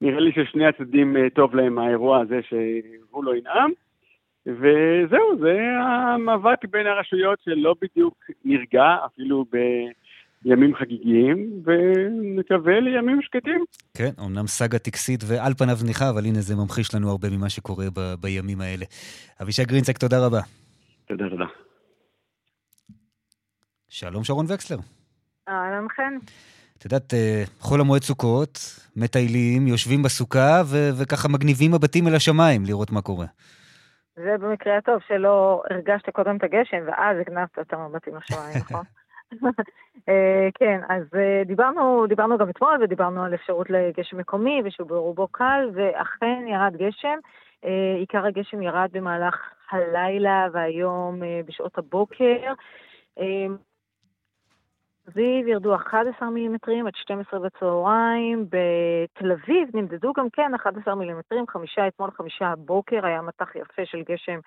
נראה 0.00 0.20
לי 0.20 0.32
ששני 0.32 0.66
הצדדים 0.66 1.16
אה, 1.16 1.30
טוב 1.30 1.54
להם 1.54 1.78
האירוע 1.78 2.20
הזה 2.20 2.40
שהוא 2.48 3.24
לא 3.24 3.36
ינאם. 3.36 3.70
וזהו, 4.46 5.38
זה 5.40 5.58
המאבק 5.80 6.64
בין 6.70 6.86
הרשויות 6.86 7.38
שלא 7.44 7.74
בדיוק 7.82 8.24
נרגע, 8.44 8.96
אפילו 9.06 9.44
ב... 9.52 9.56
ימים 10.46 10.74
חגיגיים, 10.74 11.62
ונקווה 11.64 12.80
לימים 12.80 13.22
שקטים. 13.22 13.64
כן, 13.96 14.10
אמנם 14.24 14.46
סאגה 14.46 14.78
טקסית 14.78 15.20
ועל 15.26 15.54
פניו 15.54 15.76
זניחה, 15.76 16.10
אבל 16.10 16.24
הנה 16.24 16.40
זה 16.40 16.56
ממחיש 16.56 16.94
לנו 16.94 17.10
הרבה 17.10 17.28
ממה 17.30 17.48
שקורה 17.48 17.86
ב- 17.94 18.14
בימים 18.20 18.60
האלה. 18.60 18.84
אבישי 19.42 19.64
גרינצק, 19.64 19.98
תודה 19.98 20.26
רבה. 20.26 20.40
תודה 21.08 21.24
תודה. 21.30 21.44
שלום 23.88 24.24
שרון 24.24 24.46
וקסלר. 24.48 24.78
אהלן 25.48 25.86
חן. 25.96 26.14
את 26.78 26.84
יודעת, 26.84 27.14
אה, 27.14 27.42
חול 27.60 27.80
המועד 27.80 28.02
סוכות, 28.02 28.58
מטיילים, 28.96 29.66
יושבים 29.66 30.02
בסוכה, 30.02 30.62
ו- 30.66 30.90
וככה 31.02 31.28
מגניבים 31.28 31.72
מבטים 31.72 32.08
אל 32.08 32.14
השמיים 32.14 32.64
לראות 32.66 32.90
מה 32.90 33.02
קורה. 33.02 33.26
זה 34.16 34.34
במקרה 34.40 34.78
הטוב, 34.78 34.98
שלא 35.08 35.62
הרגשת 35.70 36.10
קודם 36.10 36.36
את 36.36 36.44
הגשם, 36.44 36.76
ואז 36.86 37.16
הגנבת 37.20 37.58
את 37.60 37.72
המבטים 37.72 38.16
לשמיים, 38.16 38.56
נכון? 38.58 38.82
אה, 40.08 40.48
כן, 40.54 40.80
אז 40.88 41.02
אה, 41.14 41.42
דיברנו, 41.46 42.06
דיברנו 42.08 42.38
גם 42.38 42.50
אתמול, 42.50 42.78
ודיברנו 42.82 43.24
על 43.24 43.34
אפשרות 43.34 43.70
לגשם 43.70 44.18
מקומי, 44.18 44.62
ושהוא 44.64 44.88
ברובו 44.88 45.28
קל, 45.28 45.70
ואכן 45.74 46.44
ירד 46.46 46.76
גשם. 46.76 47.18
עיקר 47.98 48.26
הגשם 48.26 48.62
ירד 48.62 48.88
במהלך 48.92 49.34
הלילה 49.70 50.46
והיום 50.52 51.22
בשעות 51.46 51.78
הבוקר. 51.78 52.52
אביב 55.08 55.48
ירדו 55.48 55.74
11 55.74 56.30
מילימטרים 56.30 56.86
עד 56.86 56.94
12 56.96 57.40
בצהריים, 57.40 58.46
בתל 58.46 59.32
אביב 59.32 59.68
נמדדו 59.74 60.12
גם 60.16 60.30
כן 60.30 60.54
11 60.54 60.94
מילימטרים, 60.94 61.46
חמישה 61.46 61.88
אתמול, 61.88 62.10
חמישה 62.10 62.46
הבוקר, 62.46 63.06
היה 63.06 63.22
מטח 63.22 63.56
יפה 63.56 63.82
של 63.84 64.02
גשם 64.02 64.38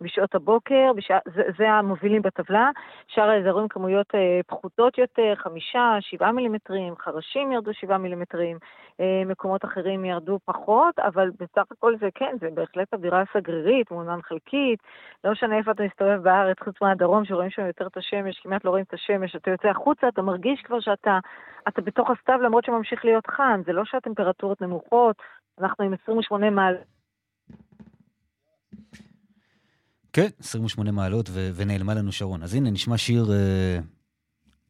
בשעות 0.00 0.34
הבוקר, 0.34 0.92
בשע, 0.96 1.18
זה, 1.34 1.42
זה 1.58 1.70
המובילים 1.70 2.22
בטבלה. 2.22 2.70
שאר 3.06 3.28
האזורים 3.28 3.68
כמויות 3.68 4.14
אה, 4.14 4.40
פחותות 4.46 4.98
יותר, 4.98 5.34
חמישה, 5.36 5.96
שבעה 6.00 6.32
מילימטרים, 6.32 6.94
חרשים 6.96 7.52
ירדו 7.52 7.74
שבעה 7.74 7.98
מילימטרים, 7.98 8.58
אה, 9.00 9.22
מקומות 9.26 9.64
אחרים 9.64 10.04
ירדו 10.04 10.38
פחות, 10.44 10.98
אבל 10.98 11.30
בסך 11.30 11.64
הכל 11.70 11.96
זה 12.00 12.08
כן, 12.14 12.36
זה 12.40 12.48
בהחלט 12.54 12.94
אווירה 12.94 13.22
סגרירית, 13.32 13.90
מעונן 13.90 14.22
חלקית. 14.22 14.78
לא 15.24 15.32
משנה 15.32 15.58
איפה 15.58 15.70
אתה 15.70 15.82
מסתובב 15.82 16.22
בארץ, 16.22 16.56
חוץ 16.64 16.74
מהדרום, 16.82 17.24
שרואים 17.24 17.50
שם 17.50 17.66
יותר 17.66 17.86
את 17.86 17.96
השמש, 17.96 18.40
כמעט 18.40 18.64
לא 18.64 18.70
רואים 18.70 18.84
את 18.88 18.94
השמש, 18.94 19.36
אתה 19.36 19.50
יוצא 19.50 19.68
החוצה, 19.68 20.08
אתה 20.08 20.22
מרגיש 20.22 20.62
כבר 20.62 20.80
שאתה 20.80 21.18
אתה 21.68 21.82
בתוך 21.82 22.10
הסתיו 22.10 22.40
למרות 22.42 22.64
שממשיך 22.64 23.04
להיות 23.04 23.26
חם, 23.26 23.60
זה 23.66 23.72
לא 23.72 23.84
שהטמפרטורות 23.84 24.60
נמוכות, 24.60 25.16
אנחנו 25.60 25.84
עם 25.84 25.94
28 26.02 26.50
מעל... 26.50 26.76
כן, 30.14 30.28
28 30.40 30.92
מעלות 30.92 31.28
ו- 31.32 31.50
ונעלמה 31.54 31.94
לנו 31.94 32.12
שרון. 32.12 32.42
אז 32.42 32.54
הנה, 32.54 32.70
נשמע 32.70 32.98
שיר 32.98 33.24
uh, 33.24 33.82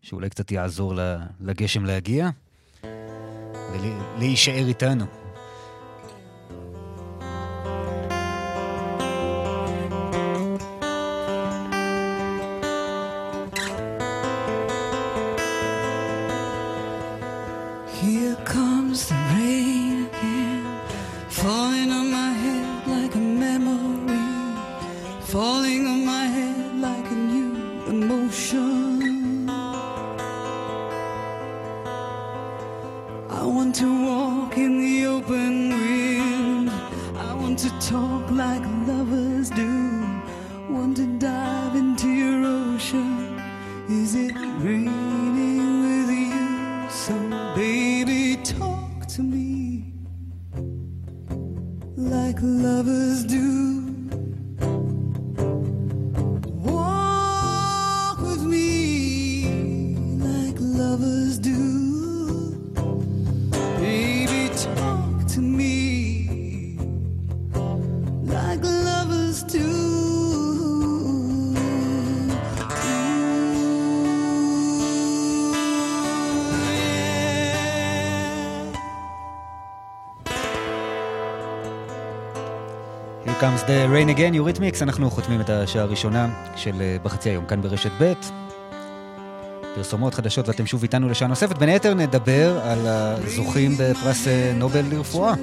שאולי 0.01 0.31
קצת 0.31 0.51
יעזור 0.51 0.95
לגשם 1.41 1.85
להגיע 1.85 2.31
ולהישאר 3.73 4.69
איתנו. 4.69 5.24
Again, 84.17 84.35
יוריתמיקס, 84.35 84.83
אנחנו 84.83 85.11
חותמים 85.11 85.41
את 85.41 85.51
השעה 85.51 85.83
הראשונה 85.83 86.29
של 86.57 86.81
אה, 86.81 86.97
בחצי 87.03 87.31
היום 87.31 87.45
כאן 87.47 87.63
ברשת 87.63 87.91
ב'. 88.01 88.13
פרסומות 89.75 90.15
חדשות 90.15 90.49
ואתם 90.49 90.67
שוב 90.67 90.83
איתנו 90.83 91.09
לשעה 91.09 91.29
נוספת. 91.29 91.59
בין 91.59 91.69
היתר 91.69 91.95
נדבר 91.95 92.61
על 92.63 92.79
הזוכים 92.87 93.73
בפרס 93.79 94.29
אה, 94.29 94.53
נובל 94.55 94.85
לרפואה. 94.91 95.35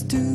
do 0.00 0.31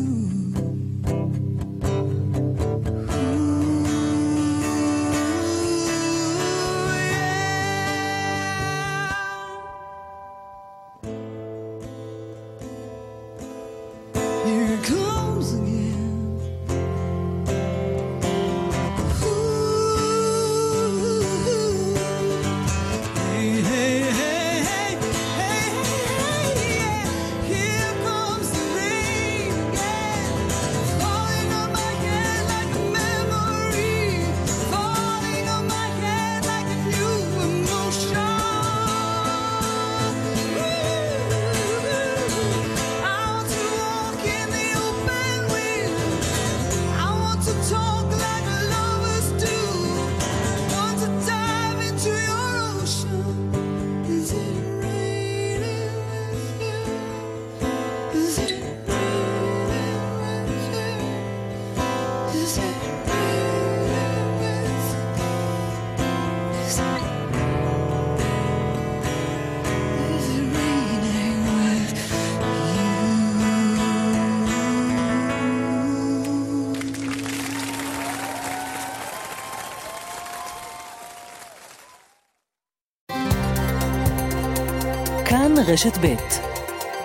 רשת 85.68 85.98
ב' 86.02 86.16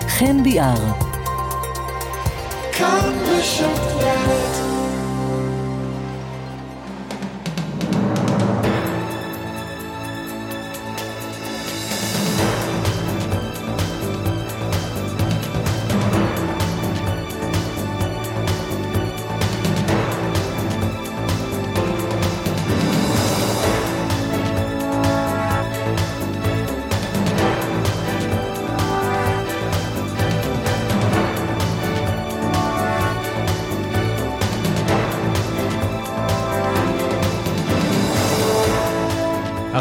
חן 0.08 0.42
ביאר. 0.42 0.74
כאן 2.72 3.14
רשת 3.28 3.80
ב' 3.98 4.61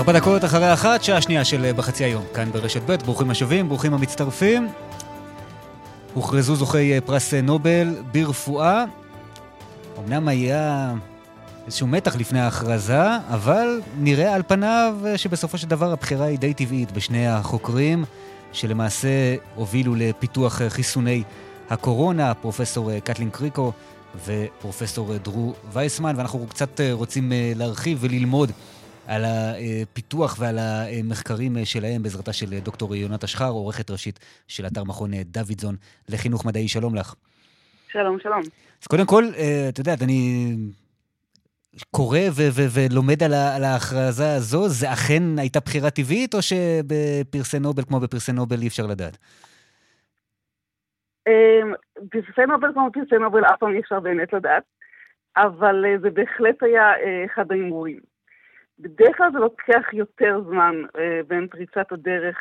ארבע 0.01 0.13
דקות 0.13 0.45
אחרי 0.45 0.73
אחת, 0.73 1.03
שעה 1.03 1.21
שנייה 1.21 1.45
של 1.45 1.65
אה, 1.65 1.73
בחצי 1.73 2.03
היום. 2.03 2.23
כאן 2.33 2.51
ברשת 2.51 2.81
ב', 2.85 2.95
ברוכים 2.95 3.29
השבים, 3.29 3.67
ברוכים 3.67 3.93
המצטרפים. 3.93 4.67
הוכרזו 6.13 6.55
זוכי 6.55 6.93
אה, 6.93 7.01
פרס 7.01 7.33
אה, 7.33 7.41
נובל 7.41 7.95
ברפואה. 8.11 8.85
אמנם 9.99 10.27
היה 10.27 10.93
איזשהו 11.65 11.87
מתח 11.87 12.15
לפני 12.15 12.39
ההכרזה, 12.39 13.01
אבל 13.29 13.81
נראה 13.99 14.35
על 14.35 14.41
פניו 14.47 14.95
שבסופו 15.15 15.57
של 15.57 15.67
דבר 15.67 15.91
הבחירה 15.91 16.25
היא 16.25 16.39
די 16.39 16.53
טבעית 16.53 16.91
בשני 16.91 17.27
החוקרים, 17.27 18.05
שלמעשה 18.51 19.35
הובילו 19.55 19.95
לפיתוח 19.95 20.61
חיסוני 20.67 21.23
הקורונה, 21.69 22.33
פרופסור 22.33 22.99
קטלין 22.99 23.29
קריקו 23.29 23.71
ופרופסור 24.25 25.17
דרו 25.17 25.53
וייסמן, 25.73 26.13
ואנחנו 26.17 26.45
קצת 26.49 26.81
רוצים 26.93 27.31
להרחיב 27.55 27.97
וללמוד 28.01 28.51
על 29.11 29.21
הפיתוח 29.25 30.37
ועל 30.39 30.55
המחקרים 30.59 31.53
שלהם 31.63 32.03
בעזרתה 32.03 32.33
של 32.33 32.59
דוקטור 32.59 32.95
יונת 32.95 33.23
אשחר, 33.23 33.49
עורכת 33.49 33.91
ראשית 33.91 34.19
של 34.47 34.65
אתר 34.67 34.83
מכון 34.83 35.11
דוידזון 35.25 35.75
לחינוך 36.09 36.45
מדעי. 36.45 36.67
שלום 36.67 36.95
לך. 36.95 37.13
שלום, 37.87 38.19
שלום. 38.19 38.41
אז 38.81 38.87
קודם 38.87 39.05
כל, 39.05 39.23
את 39.69 39.79
יודעת, 39.79 40.01
אני 40.01 40.51
קורא 41.91 42.19
ו- 42.19 42.51
ו- 42.55 42.69
ולומד 42.75 43.23
על, 43.23 43.33
ה- 43.33 43.55
על 43.55 43.63
ההכרזה 43.63 44.35
הזו, 44.35 44.69
זה 44.69 44.93
אכן 44.93 45.23
הייתה 45.37 45.59
בחירה 45.59 45.89
טבעית, 45.89 46.33
או 46.33 46.39
שבפרסי 46.41 47.59
נובל, 47.59 47.83
כמו 47.83 47.99
בפרסי 47.99 48.31
נובל, 48.31 48.61
אי 48.61 48.67
אפשר 48.67 48.85
לדעת? 48.87 49.17
אמ, 51.27 51.73
פרסי 52.11 52.45
נובל 52.47 52.73
כמו 52.73 52.89
פרסי 52.93 53.15
נובל 53.15 53.45
אף 53.45 53.59
פעם 53.59 53.73
אי 53.73 53.79
אפשר 53.79 53.99
באמת 53.99 54.33
לדעת, 54.33 54.63
אבל 55.37 55.85
אה, 55.85 55.99
זה 56.01 56.09
בהחלט 56.09 56.63
היה 56.63 56.83
אה, 56.83 57.25
אחד 57.25 57.51
ההימורים. 57.51 58.10
בדרך 58.81 59.17
כלל 59.17 59.29
זה 59.33 59.39
לוקח 59.39 59.93
יותר 59.93 60.41
זמן 60.49 60.75
אה, 60.97 61.19
בין 61.27 61.47
פריצת 61.47 61.91
הדרך 61.91 62.37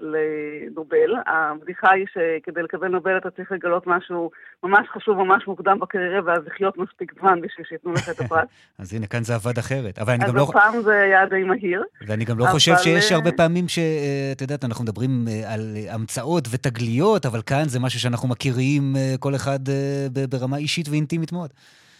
לנובל. 0.00 1.10
הבדיחה 1.26 1.90
היא 1.92 2.06
שכדי 2.12 2.62
לקבל 2.62 2.88
נובל 2.88 3.16
אתה 3.18 3.30
צריך 3.30 3.52
לגלות 3.52 3.86
משהו 3.86 4.30
ממש 4.62 4.86
חשוב, 4.94 5.18
ממש 5.18 5.46
מוקדם 5.46 5.78
בקריירה, 5.80 6.20
ואז 6.24 6.38
לחיות 6.46 6.78
מספיק 6.78 7.12
זמן 7.20 7.40
בשביל 7.40 7.66
שייתנו 7.68 7.92
לך 7.92 8.08
את 8.08 8.20
הפרט. 8.20 8.48
אז 8.78 8.94
הנה, 8.94 9.06
כאן 9.06 9.22
זה 9.24 9.34
עבד 9.34 9.58
אחרת. 9.58 9.98
אבל 9.98 10.12
אני 10.12 10.24
גם 10.24 10.28
אז 10.28 10.34
לא... 10.34 10.46
הפעם 10.50 10.82
זה 10.82 11.00
היה 11.00 11.26
די 11.26 11.42
מהיר. 11.42 11.82
ואני 12.06 12.24
גם 12.24 12.38
לא 12.38 12.46
חושב 12.46 12.72
אבל- 12.72 12.80
שיש 12.80 13.12
הרבה 13.12 13.32
פעמים 13.32 13.68
ש... 13.68 13.78
אה, 13.78 14.32
יודעת, 14.46 14.64
אנחנו 14.64 14.84
מדברים 14.84 15.10
אה, 15.28 15.54
על 15.54 15.60
אה, 15.76 15.94
המצאות 15.94 16.48
ותגליות, 16.50 17.26
אבל 17.26 17.42
כאן 17.42 17.64
זה 17.66 17.80
משהו 17.80 18.00
שאנחנו 18.00 18.28
מכירים 18.28 18.96
אה, 18.96 19.14
כל 19.20 19.34
אחד 19.34 19.68
אה, 19.68 20.06
ברמה 20.30 20.56
אישית 20.56 20.88
ואינטימית 20.88 21.32
מאוד. 21.32 21.50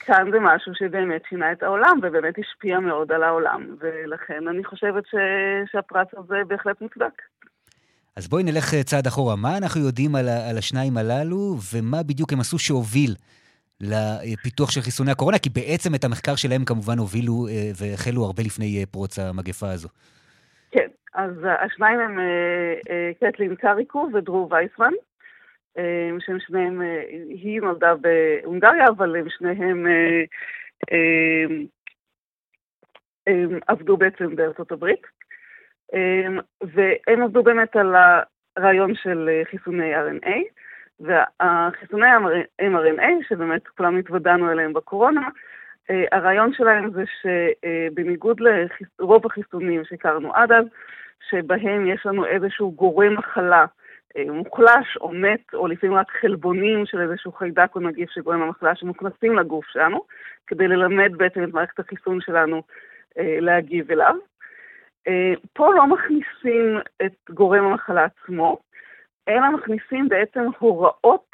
כאן 0.07 0.31
זה 0.33 0.39
משהו 0.41 0.73
שבאמת 0.75 1.23
שינה 1.29 1.53
את 1.53 1.63
העולם, 1.63 1.99
ובאמת 2.03 2.35
השפיע 2.39 2.81
מאוד 2.81 3.13
על 3.13 3.23
העולם, 3.23 3.77
ולכן 3.79 4.49
אני 4.49 4.65
חושבת 4.65 5.07
ש... 5.07 5.15
שהפרס 5.73 6.09
הזה 6.17 6.37
בהחלט 6.49 6.81
מוצדק. 6.81 7.23
אז 8.17 8.29
בואי 8.29 8.43
נלך 8.43 8.75
אה, 8.75 8.83
צעד 8.83 9.07
אחורה. 9.07 9.37
מה 9.37 9.57
אנחנו 9.57 9.81
יודעים 9.81 10.15
על, 10.15 10.29
על 10.51 10.59
השניים 10.59 10.97
הללו, 10.97 11.57
ומה 11.75 12.03
בדיוק 12.03 12.33
הם 12.33 12.41
עשו 12.41 12.59
שהוביל 12.59 13.15
לפיתוח 13.81 14.71
של 14.71 14.81
חיסוני 14.81 15.11
הקורונה? 15.11 15.39
כי 15.39 15.51
בעצם 15.51 15.95
את 15.95 16.05
המחקר 16.05 16.37
שלהם 16.37 16.65
כמובן 16.65 16.99
הובילו 16.99 17.47
אה, 17.49 17.71
והחלו 17.81 18.25
הרבה 18.25 18.43
לפני 18.43 18.81
אה, 18.81 18.87
פרוץ 18.87 19.19
המגפה 19.19 19.71
הזו. 19.71 19.89
כן, 20.71 20.89
אז 21.15 21.33
השניים 21.65 22.01
הם 22.01 22.19
קטלין 23.21 23.55
קריקו 23.55 24.09
ודרו 24.15 24.49
וייסמן, 24.51 24.93
שהם 26.21 26.41
שניהם, 26.41 26.83
אה, 26.83 27.03
היא 27.29 27.61
נולדה 27.61 27.95
בהונגריה, 27.95 28.85
אבל 28.89 29.17
הם 29.17 29.27
שניהם 29.29 29.87
אה, 29.87 30.25
אה, 30.93 31.45
אה, 33.29 33.45
עבדו 33.67 33.97
בעצם 33.97 34.37
בארצות 34.37 34.73
הברית, 34.73 35.07
אה, 35.95 36.27
והם 36.63 37.23
עבדו 37.23 37.43
באמת 37.43 37.77
על 37.77 37.95
הרעיון 38.57 38.95
של 38.95 39.29
אה, 39.33 39.43
חיסוני 39.51 39.95
RNA, 39.97 40.31
והחיסוני 41.01 42.07
mRNA, 42.63 43.29
שבאמת 43.29 43.69
כולם 43.69 43.97
התוודענו 43.97 44.53
אליהם 44.53 44.73
בקורונה, 44.73 45.29
אה, 45.91 46.05
הרעיון 46.13 46.53
שלהם 46.53 46.91
זה 46.93 47.05
שבניגוד 47.23 48.41
לרוב 48.41 49.27
החיסונים 49.27 49.85
שהכרנו 49.85 50.35
עד 50.35 50.53
אז, 50.53 50.65
שבהם 51.31 51.87
יש 51.87 52.07
לנו 52.07 52.27
איזשהו 52.27 52.73
גורם 52.73 53.15
מחלה 53.15 53.61
אה, 53.61 53.67
מוחלש 54.25 54.97
או 55.01 55.13
מת, 55.13 55.55
או 55.55 55.67
לפעמים 55.67 55.97
רק 55.97 56.11
חלבונים 56.21 56.87
של 56.87 57.01
איזשהו 57.01 57.33
חיידק 57.33 57.71
או 57.75 57.81
נגיף 57.81 58.11
שגורם 58.11 58.43
למחלה 58.43 58.77
שמוכנסים 58.77 59.37
לגוף 59.37 59.65
שלנו, 59.67 60.01
כדי 60.47 60.69
ללמד 60.69 61.13
בעצם 61.17 61.45
את 61.45 61.49
מערכת 61.53 61.79
החיסון 61.79 62.21
שלנו 62.21 62.63
אה, 63.19 63.37
להגיב 63.41 63.91
אליו. 63.91 64.15
אה, 65.09 65.33
פה 65.53 65.75
לא 65.75 65.87
מכניסים 65.87 66.79
את 67.07 67.31
גורם 67.31 67.65
המחלה 67.65 68.05
עצמו, 68.05 68.59
אלא 69.29 69.51
מכניסים 69.51 70.09
בעצם 70.09 70.41
הוראות 70.59 71.31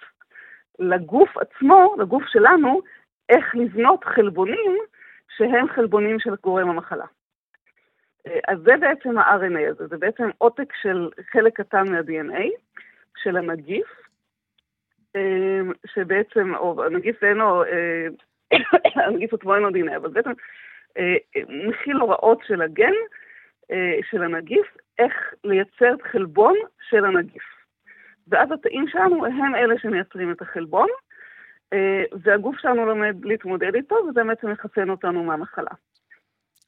לגוף 0.79 1.39
עצמו, 1.39 1.95
לגוף 1.99 2.23
שלנו, 2.27 2.81
איך 3.29 3.55
לבנות 3.55 4.05
חלבונים 4.05 4.79
שהם 5.37 5.69
חלבונים 5.69 6.21
של 6.21 6.35
גורם 6.43 6.71
המחלה. 6.71 7.07
אה, 8.27 8.39
אז 8.49 8.59
זה 8.65 8.77
בעצם 8.81 9.19
ה-RNA 9.19 9.71
הזה, 9.71 9.87
זה 9.87 9.99
בעצם 9.99 10.31
עותק 10.39 10.73
של 10.83 11.11
חלק 11.33 11.57
קטן 11.57 11.89
מה-DNA 11.93 12.45
של 13.23 13.37
הנגיף, 13.37 13.87
אה, 15.17 15.61
שבעצם, 15.87 16.55
או 16.55 16.85
הנגיף 16.85 17.23
אינו, 17.25 17.65
אה, 17.65 18.07
הנגיף 18.95 19.35
עצמו 19.35 19.55
אינו 19.55 19.69
DNA, 19.69 19.97
אבל 19.97 20.11
בעצם 20.11 20.31
מכיל 21.49 21.97
הוראות 21.97 22.39
של 22.47 22.63
הגן 22.63 22.93
של 24.11 24.23
הנגיף, 24.23 24.67
איך 24.99 25.13
לייצר 25.45 25.95
את 25.95 26.03
חלבון 26.03 26.55
של 26.89 27.05
הנגיף. 27.05 27.43
ואז 28.29 28.53
התאים 28.53 28.89
שלנו 28.89 29.27
הם 29.27 29.55
אלה 29.55 29.79
שמייצרים 29.79 30.33
את 30.33 30.43
החלבון, 30.43 30.89
והגוף 32.23 32.57
שלנו 32.59 32.87
לומד 32.87 33.25
להתמודד 33.25 33.75
איתו, 33.75 33.95
וזה 33.95 34.25
בעצם 34.25 34.51
מחסן 34.51 34.91
אותנו 34.91 35.25
מהמחלה. 35.25 35.71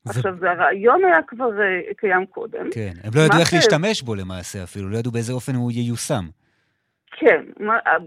עכשיו, 0.09 0.37
זה 0.39 0.51
הרעיון 0.51 1.05
היה 1.05 1.23
כבר 1.23 1.61
אה, 1.63 1.81
קיים 1.97 2.27
קודם. 2.27 2.71
כן, 2.71 2.93
הם 3.05 3.11
לא 3.15 3.21
ידעו 3.21 3.41
איך 3.41 3.55
להשתמש 3.55 4.03
בו 4.03 4.15
למעשה 4.15 4.63
אפילו, 4.63 4.89
לא 4.89 4.97
ידעו 4.97 5.13
באיזה 5.13 5.33
אופן 5.33 5.55
הוא 5.55 5.73
ייושם. 5.73 6.25
כן, 7.17 7.45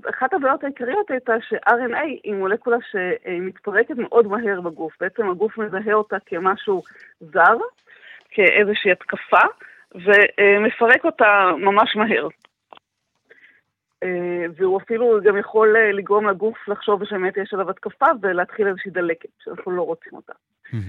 אחת 0.09 0.33
הבעיות 0.33 0.63
העיקריות 0.63 1.11
הייתה 1.11 1.33
ש-RNA 1.49 2.03
היא 2.23 2.33
מולקולה 2.33 2.77
שמתפרקת 2.91 3.95
מאוד 3.97 4.27
מהר 4.27 4.61
בגוף. 4.61 4.93
בעצם 4.99 5.29
הגוף 5.29 5.57
מזהה 5.57 5.93
אותה 5.93 6.17
כמשהו 6.25 6.83
זר, 7.19 7.57
כאיזושהי 8.31 8.91
התקפה, 8.91 9.45
ומפרק 9.95 11.05
אותה 11.05 11.51
ממש 11.57 11.95
מהר. 11.95 12.27
אה, 14.03 14.45
והוא 14.55 14.77
אפילו 14.81 15.19
גם 15.23 15.37
יכול 15.37 15.75
אה, 15.77 15.91
לגרום 15.91 16.27
לגוף 16.29 16.67
לחשוב 16.67 17.05
שבאמת 17.05 17.37
יש 17.37 17.53
עליו 17.53 17.69
התקפה 17.69 18.05
ולהתחיל 18.21 18.67
איזושהי 18.67 18.91
דלקת, 18.91 19.29
שאנחנו 19.43 19.71
לא 19.71 19.81
רוצים 19.81 20.13
אותה. 20.13 20.33
אה, 20.73 20.79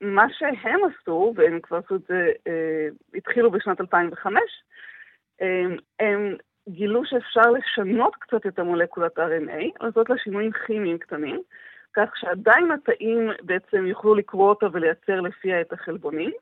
מה 0.00 0.26
שהם 0.32 0.80
עשו, 0.84 1.32
והם 1.36 1.60
כבר 1.60 1.76
עשו 1.76 1.96
את 1.96 2.02
זה, 2.08 2.32
אה, 2.46 2.88
התחילו 3.14 3.50
בשנת 3.50 3.80
2005, 3.80 4.42
אה, 5.42 5.64
הם 6.00 6.36
גילו 6.68 7.04
שאפשר 7.04 7.50
לשנות 7.50 8.16
קצת 8.16 8.46
את 8.46 8.58
המולקולת 8.58 9.18
RNA, 9.18 9.84
לעשות 9.84 10.10
לה 10.10 10.18
שינויים 10.18 10.50
כימיים 10.66 10.98
קטנים, 10.98 11.40
כך 11.96 12.10
שעדיין 12.16 12.70
התאים 12.70 13.30
בעצם 13.42 13.86
יוכלו 13.86 14.14
לקרוא 14.14 14.48
אותה 14.48 14.66
ולייצר 14.72 15.20
לפיה 15.20 15.60
את 15.60 15.72
החלבונים, 15.72 16.32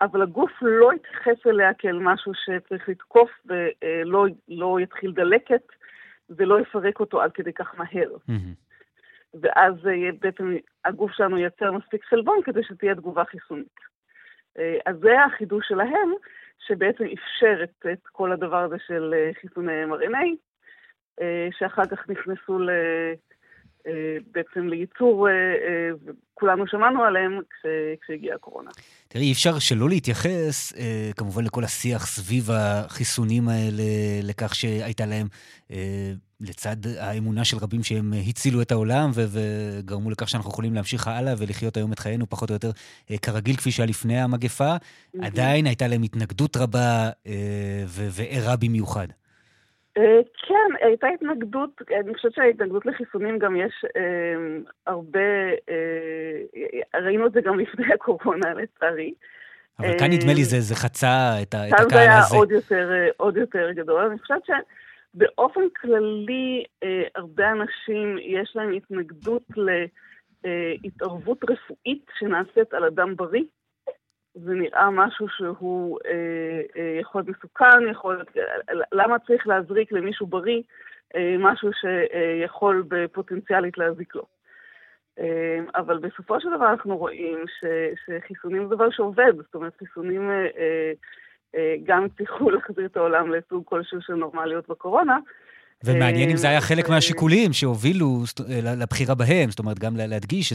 אבל 0.00 0.22
הגוף 0.22 0.50
לא 0.62 0.92
יתייחס 0.92 1.46
אליה 1.46 1.74
כאל 1.74 1.98
משהו 1.98 2.32
שצריך 2.34 2.88
לתקוף 2.88 3.30
ולא 3.46 4.26
לא 4.48 4.80
יתחיל 4.80 5.12
דלקת 5.12 5.62
ולא 6.30 6.60
יפרק 6.60 7.00
אותו 7.00 7.22
עד 7.22 7.32
כדי 7.32 7.52
כך 7.52 7.74
מהר. 7.78 8.10
ואז 9.40 9.74
אה, 9.86 10.10
בעצם 10.20 10.56
הגוף 10.84 11.10
שלנו 11.12 11.38
ייצר 11.38 11.72
מספיק 11.72 12.04
חלבון 12.04 12.38
כדי 12.44 12.60
שתהיה 12.62 12.94
תגובה 12.94 13.24
חיסונית. 13.24 13.80
אה, 14.58 14.78
אז 14.86 14.96
זה 15.02 15.24
החידוש 15.24 15.68
שלהם, 15.68 16.12
שבעצם 16.66 17.04
אפשר 17.04 17.64
את, 17.64 17.86
את 17.92 18.06
כל 18.12 18.32
הדבר 18.32 18.62
הזה 18.64 18.76
של 18.86 19.14
אה, 19.16 19.30
חיסוני 19.40 19.84
mRNA, 19.84 20.36
שאחר 21.58 21.86
כך 21.90 22.08
נכנסו 22.08 22.58
ל... 22.58 22.70
בעצם 24.32 24.68
לייצור, 24.68 25.28
וכולנו 26.04 26.66
שמענו 26.66 27.04
עליהם 27.04 27.40
כש, 27.50 27.66
כשהגיעה 28.02 28.36
הקורונה. 28.36 28.70
תראי, 29.08 29.24
אי 29.24 29.32
אפשר 29.32 29.58
שלא 29.58 29.88
להתייחס 29.88 30.72
כמובן 31.16 31.44
לכל 31.44 31.64
השיח 31.64 32.06
סביב 32.06 32.44
החיסונים 32.50 33.48
האלה, 33.48 33.82
לכך 34.22 34.54
שהייתה 34.54 35.04
להם, 35.06 35.26
לצד 36.48 36.76
האמונה 37.00 37.44
של 37.44 37.56
רבים 37.56 37.82
שהם 37.82 38.12
הצילו 38.28 38.62
את 38.62 38.72
העולם 38.72 39.10
וגרמו 39.14 40.10
לכך 40.10 40.28
שאנחנו 40.28 40.50
יכולים 40.50 40.74
להמשיך 40.74 41.08
הלאה 41.08 41.34
ולחיות 41.38 41.76
היום 41.76 41.92
את 41.92 41.98
חיינו 41.98 42.26
פחות 42.26 42.50
או 42.50 42.54
יותר 42.54 42.70
כרגיל 43.22 43.56
כפי 43.56 43.70
שהיה 43.70 43.88
לפני 43.88 44.20
המגפה, 44.20 44.76
עדיין 45.22 45.66
הייתה 45.66 45.86
להם 45.88 46.02
התנגדות 46.02 46.56
רבה 46.56 47.10
וערה 47.86 48.56
במיוחד. 48.56 49.06
כן, 50.48 50.86
הייתה 50.86 51.06
התנגדות, 51.14 51.70
אני 52.00 52.14
חושבת 52.14 52.34
שההתנגדות 52.34 52.86
לחיסונים 52.86 53.38
גם 53.38 53.56
יש 53.56 53.84
אה, 53.96 54.02
הרבה, 54.86 55.20
אה, 55.70 57.00
ראינו 57.00 57.26
את 57.26 57.32
זה 57.32 57.40
גם 57.40 57.58
לפני 57.58 57.84
הקורונה 57.94 58.54
לצערי. 58.54 59.14
אבל 59.78 59.98
כאן 59.98 60.10
נדמה 60.10 60.32
לי 60.34 60.44
זה, 60.44 60.60
זה 60.60 60.74
חצה 60.74 61.42
את, 61.42 61.48
את 61.48 61.54
הקהל 61.54 61.74
הזה. 61.74 61.88
כאן 61.88 61.88
זה 61.88 62.00
היה 62.00 62.20
עוד 62.32 62.50
יותר, 62.50 62.90
עוד 63.16 63.36
יותר 63.36 63.72
גדול. 63.72 64.00
אני 64.00 64.18
חושבת 64.18 64.44
שבאופן 65.16 65.68
כללי, 65.80 66.64
אה, 66.82 67.02
הרבה 67.14 67.50
אנשים 67.50 68.18
יש 68.20 68.52
להם 68.54 68.72
התנגדות 68.72 69.42
להתערבות 70.82 71.38
רפואית 71.50 72.04
שנעשית 72.18 72.74
על 72.74 72.84
אדם 72.84 73.16
בריא. 73.16 73.44
זה 74.34 74.54
נראה 74.54 74.90
משהו 74.90 75.28
שהוא 75.28 75.98
אה, 76.06 76.60
אה, 76.76 76.98
יכול 77.00 77.20
להיות 77.20 77.36
מסוכן, 77.36 77.88
יכול. 77.90 78.24
למה 78.92 79.18
צריך 79.18 79.46
להזריק 79.46 79.92
למישהו 79.92 80.26
בריא 80.26 80.62
אה, 81.16 81.36
משהו 81.38 81.70
שיכול 81.72 82.84
בפוטנציאלית 82.88 83.78
להזיק 83.78 84.14
לו? 84.14 84.26
אה, 85.18 85.58
אבל 85.74 85.98
בסופו 85.98 86.40
של 86.40 86.48
דבר 86.56 86.70
אנחנו 86.70 86.96
רואים 86.96 87.44
ש, 87.46 87.64
שחיסונים 88.06 88.68
זה 88.68 88.74
דבר 88.74 88.90
שעובד, 88.90 89.36
זאת 89.36 89.54
אומרת 89.54 89.76
חיסונים 89.78 90.30
אה, 90.30 90.46
אה, 90.56 90.92
גם 91.84 92.04
הצליחו 92.04 92.50
להחזיר 92.54 92.86
את 92.86 92.96
העולם 92.96 93.32
לסוג 93.32 93.62
כלשהו 93.64 93.98
של 94.02 94.14
נורמליות 94.14 94.68
בקורונה, 94.68 95.18
ומעניין 95.84 96.30
אם 96.30 96.36
זה 96.36 96.48
היה 96.48 96.60
חלק 96.60 96.88
מהשיקולים 96.88 97.52
שהובילו 97.52 98.22
לבחירה 98.76 99.14
בהם, 99.14 99.50
זאת 99.50 99.58
אומרת, 99.58 99.78
גם 99.78 99.96
להדגיש 99.96 100.52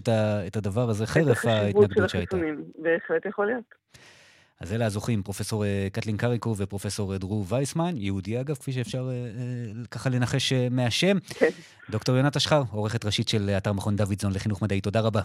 את 0.47 0.55
הדבר 0.55 0.89
הזה 0.89 1.05
חרף 1.05 1.45
ההתנגדות 1.45 2.09
שהייתה. 2.09 2.37
בהחלט 2.79 3.25
יכול 3.25 3.45
להיות. 3.45 3.75
אז 4.61 4.73
אלה 4.73 4.85
הזוכים, 4.85 5.23
פרופסור 5.23 5.65
אה, 5.65 5.87
קטלין 5.91 6.17
קריקו 6.17 6.55
ופרופסור 6.57 7.13
אה, 7.13 7.17
דרור 7.17 7.45
וייסמן, 7.49 7.93
יהודי 7.95 8.41
אגב, 8.41 8.55
כפי 8.55 8.71
שאפשר 8.71 9.09
אה, 9.09 9.83
ככה 9.91 10.09
לנחש 10.09 10.53
מהשם. 10.53 11.17
כן. 11.19 11.49
דוקטור 11.89 12.15
יונת 12.15 12.35
אשחר, 12.35 12.61
עורכת 12.71 13.05
ראשית 13.05 13.27
של 13.27 13.49
אתר 13.57 13.73
מכון 13.73 13.95
דוידזון 13.95 14.31
לחינוך 14.33 14.61
מדעי, 14.61 14.81
תודה 14.81 15.01
רבה. 15.01 15.21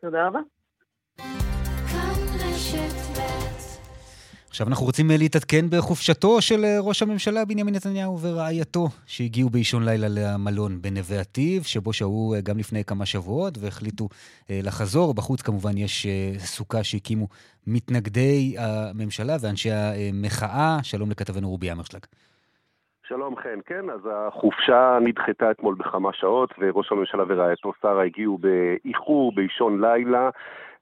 תודה 0.00 0.26
רבה. 0.26 0.40
עכשיו 4.48 4.66
אנחנו 4.68 4.86
רוצים 4.86 5.10
אה, 5.10 5.16
להתעדכן 5.18 5.64
בחופשתו 5.70 6.40
של 6.40 6.64
אה, 6.64 6.76
ראש 6.80 7.02
הממשלה 7.02 7.44
בנימין 7.44 7.74
נתניהו 7.74 8.18
ורעייתו, 8.22 8.86
שהגיעו 9.06 9.50
באישון 9.50 9.84
לילה 9.84 10.06
למלון 10.10 10.72
בנווה 10.82 11.20
עתיב, 11.20 11.62
שבו 11.62 11.92
שהו 11.92 12.34
אה, 12.34 12.40
גם 12.40 12.58
לפני 12.58 12.84
כמה 12.84 13.06
שבועות 13.06 13.54
והחליטו 13.60 14.08
לחזור. 14.50 15.14
בחוץ 15.14 15.42
כמובן 15.42 15.76
יש 15.76 16.06
סוכה 16.38 16.84
שהקימו 16.84 17.26
מתנגדי 17.66 18.54
הממשלה 18.58 19.36
ואנשי 19.40 19.70
המחאה. 19.72 20.78
שלום 20.82 21.10
לכתבנו 21.10 21.48
רובי 21.48 21.72
אמרשלג. 21.72 22.00
שלום 23.08 23.36
חן, 23.36 23.58
כן, 23.66 23.90
אז 23.90 24.00
החופשה 24.12 24.98
נדחתה 25.00 25.50
אתמול 25.50 25.74
בכמה 25.78 26.12
שעות 26.12 26.50
וראש 26.58 26.92
הממשלה 26.92 27.24
ורעייתו 27.28 27.72
שרה 27.82 28.04
הגיעו 28.04 28.38
באיחור, 28.38 29.32
באישון 29.34 29.80
לילה. 29.84 30.30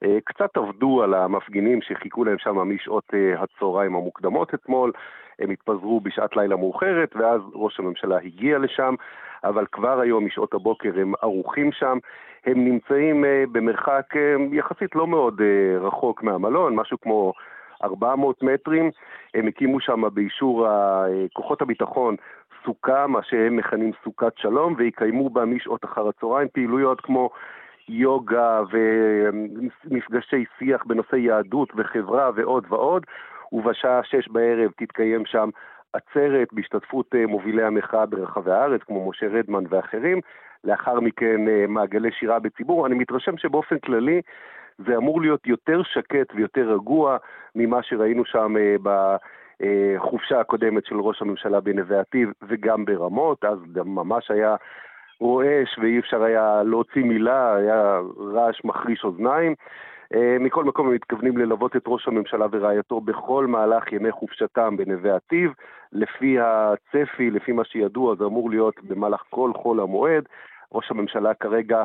אה, 0.03 0.17
קצת 0.23 0.57
עבדו 0.57 1.03
על 1.03 1.13
המפגינים 1.13 1.81
שחיכו 1.81 2.23
להם 2.23 2.37
שם 2.37 2.57
משעות 2.57 3.03
אה, 3.13 3.43
הצהריים 3.43 3.95
המוקדמות 3.95 4.53
אתמול. 4.53 4.91
הם 5.39 5.49
התפזרו 5.49 6.01
בשעת 6.01 6.35
לילה 6.35 6.55
מאוחרת, 6.55 7.15
ואז 7.15 7.41
ראש 7.53 7.79
הממשלה 7.79 8.17
הגיע 8.17 8.57
לשם, 8.57 8.95
אבל 9.43 9.65
כבר 9.71 9.99
היום 9.99 10.25
משעות 10.25 10.53
הבוקר 10.53 10.91
הם 10.95 11.13
ערוכים 11.21 11.71
שם. 11.71 11.97
הם 12.45 12.65
נמצאים 12.65 13.25
אה, 13.25 13.43
במרחק 13.51 14.13
יחסית 14.51 14.95
לא 14.95 15.07
מאוד 15.07 15.41
רחוק 15.81 16.23
מהמלון, 16.23 16.75
משהו 16.75 16.97
כמו 17.01 17.33
400 17.83 18.43
מטרים. 18.43 18.91
הם 19.33 19.47
הקימו 19.47 19.79
שם 19.79 20.01
באישור 20.13 20.67
כוחות 21.33 21.61
הביטחון 21.61 22.15
סוכה, 22.65 23.07
מה 23.07 23.19
שהם 23.23 23.55
מכנים 23.55 23.91
סוכת 24.03 24.33
שלום, 24.37 24.73
ויקיימו 24.77 25.29
בה 25.29 25.45
משעות 25.45 25.85
אחר 25.85 26.07
הצהריים 26.07 26.47
פעילויות 26.53 27.01
כמו 27.01 27.29
יוגה 27.89 28.61
ומפגשי 28.71 30.45
שיח 30.59 30.83
בנושא 30.85 31.15
יהדות 31.15 31.69
וחברה 31.75 32.29
ועוד 32.35 32.65
ועוד, 32.69 33.05
ובשעה 33.51 34.03
שש 34.03 34.27
בערב 34.27 34.71
תתקיים 34.77 35.25
שם 35.25 35.49
עצרת 35.93 36.47
בהשתתפות 36.51 37.15
אה, 37.15 37.25
מובילי 37.25 37.63
המחאה 37.63 38.05
ברחבי 38.05 38.51
הארץ, 38.51 38.81
כמו 38.83 39.09
משה 39.09 39.27
רדמן 39.27 39.63
ואחרים. 39.69 40.21
לאחר 40.63 40.99
מכן 40.99 41.47
אה, 41.47 41.65
מעגלי 41.67 42.11
שירה 42.11 42.39
בציבור. 42.39 42.87
אני 42.87 42.95
מתרשם 42.95 43.37
שבאופן 43.37 43.79
כללי 43.79 44.21
זה 44.77 44.97
אמור 44.97 45.21
להיות 45.21 45.47
יותר 45.47 45.83
שקט 45.83 46.33
ויותר 46.35 46.73
רגוע 46.73 47.17
ממה 47.55 47.83
שראינו 47.83 48.25
שם 48.25 48.55
אה, 48.57 48.75
בחופשה 48.83 50.39
הקודמת 50.39 50.85
של 50.85 50.99
ראש 50.99 51.21
הממשלה 51.21 51.59
בנווה 51.59 51.99
עתיב 51.99 52.29
וגם 52.47 52.85
ברמות, 52.85 53.45
אז 53.45 53.57
ממש 53.85 54.31
היה 54.31 54.55
רועש 55.19 55.79
ואי 55.79 55.99
אפשר 55.99 56.23
היה 56.23 56.63
להוציא 56.63 57.03
מילה, 57.03 57.55
היה 57.55 57.99
רעש 58.33 58.61
מחריש 58.63 59.03
אוזניים. 59.03 59.55
אה, 60.15 60.37
מכל 60.39 60.63
מקום 60.63 60.87
הם 60.87 60.93
מתכוונים 60.93 61.37
ללוות 61.37 61.75
את 61.75 61.83
ראש 61.87 62.07
הממשלה 62.07 62.45
ורעייתו 62.51 63.01
בכל 63.01 63.45
מהלך 63.47 63.93
ימי 63.93 64.11
חופשתם 64.11 64.77
בנווה 64.77 65.15
עתיב. 65.15 65.51
לפי 65.91 66.37
הצפי, 66.39 67.29
לפי 67.29 67.51
מה 67.51 67.63
שידוע, 67.65 68.15
זה 68.15 68.23
אמור 68.25 68.49
להיות 68.49 68.75
במהלך 68.83 69.23
כל 69.29 69.51
חול 69.55 69.79
המועד. 69.79 70.23
ראש 70.73 70.91
הממשלה 70.91 71.33
כרגע 71.33 71.83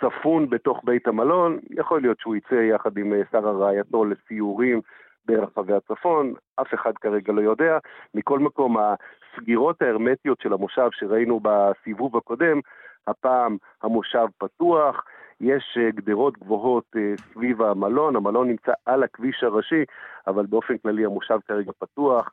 ספון 0.00 0.50
בתוך 0.50 0.80
בית 0.84 1.08
המלון, 1.08 1.58
יכול 1.70 2.00
להיות 2.00 2.20
שהוא 2.20 2.36
יצא 2.36 2.54
יחד 2.54 2.98
עם 2.98 3.12
אה, 3.12 3.20
שר 3.32 3.48
הרעייתו 3.48 4.04
לסיורים 4.04 4.80
ברחבי 5.28 5.72
הצפון, 5.72 6.34
אף 6.60 6.74
אחד 6.74 6.92
כרגע 7.00 7.32
לא 7.32 7.40
יודע. 7.40 7.78
מכל 8.14 8.38
מקום, 8.38 8.76
הסגירות 8.78 9.82
ההרמטיות 9.82 10.40
של 10.40 10.52
המושב 10.52 10.88
שראינו 10.92 11.40
בסיבוב 11.42 12.16
הקודם, 12.16 12.60
הפעם 13.06 13.56
המושב 13.82 14.26
פתוח, 14.38 15.04
יש 15.40 15.78
אה, 15.80 15.90
גדרות 15.90 16.38
גבוהות 16.38 16.84
אה, 16.96 17.14
סביב 17.32 17.62
המלון, 17.62 18.16
המלון 18.16 18.48
נמצא 18.48 18.72
על 18.86 19.02
הכביש 19.02 19.42
הראשי, 19.42 19.84
אבל 20.26 20.46
באופן 20.46 20.78
כללי 20.78 21.04
המושב 21.04 21.38
כרגע 21.48 21.72
פתוח, 21.78 22.30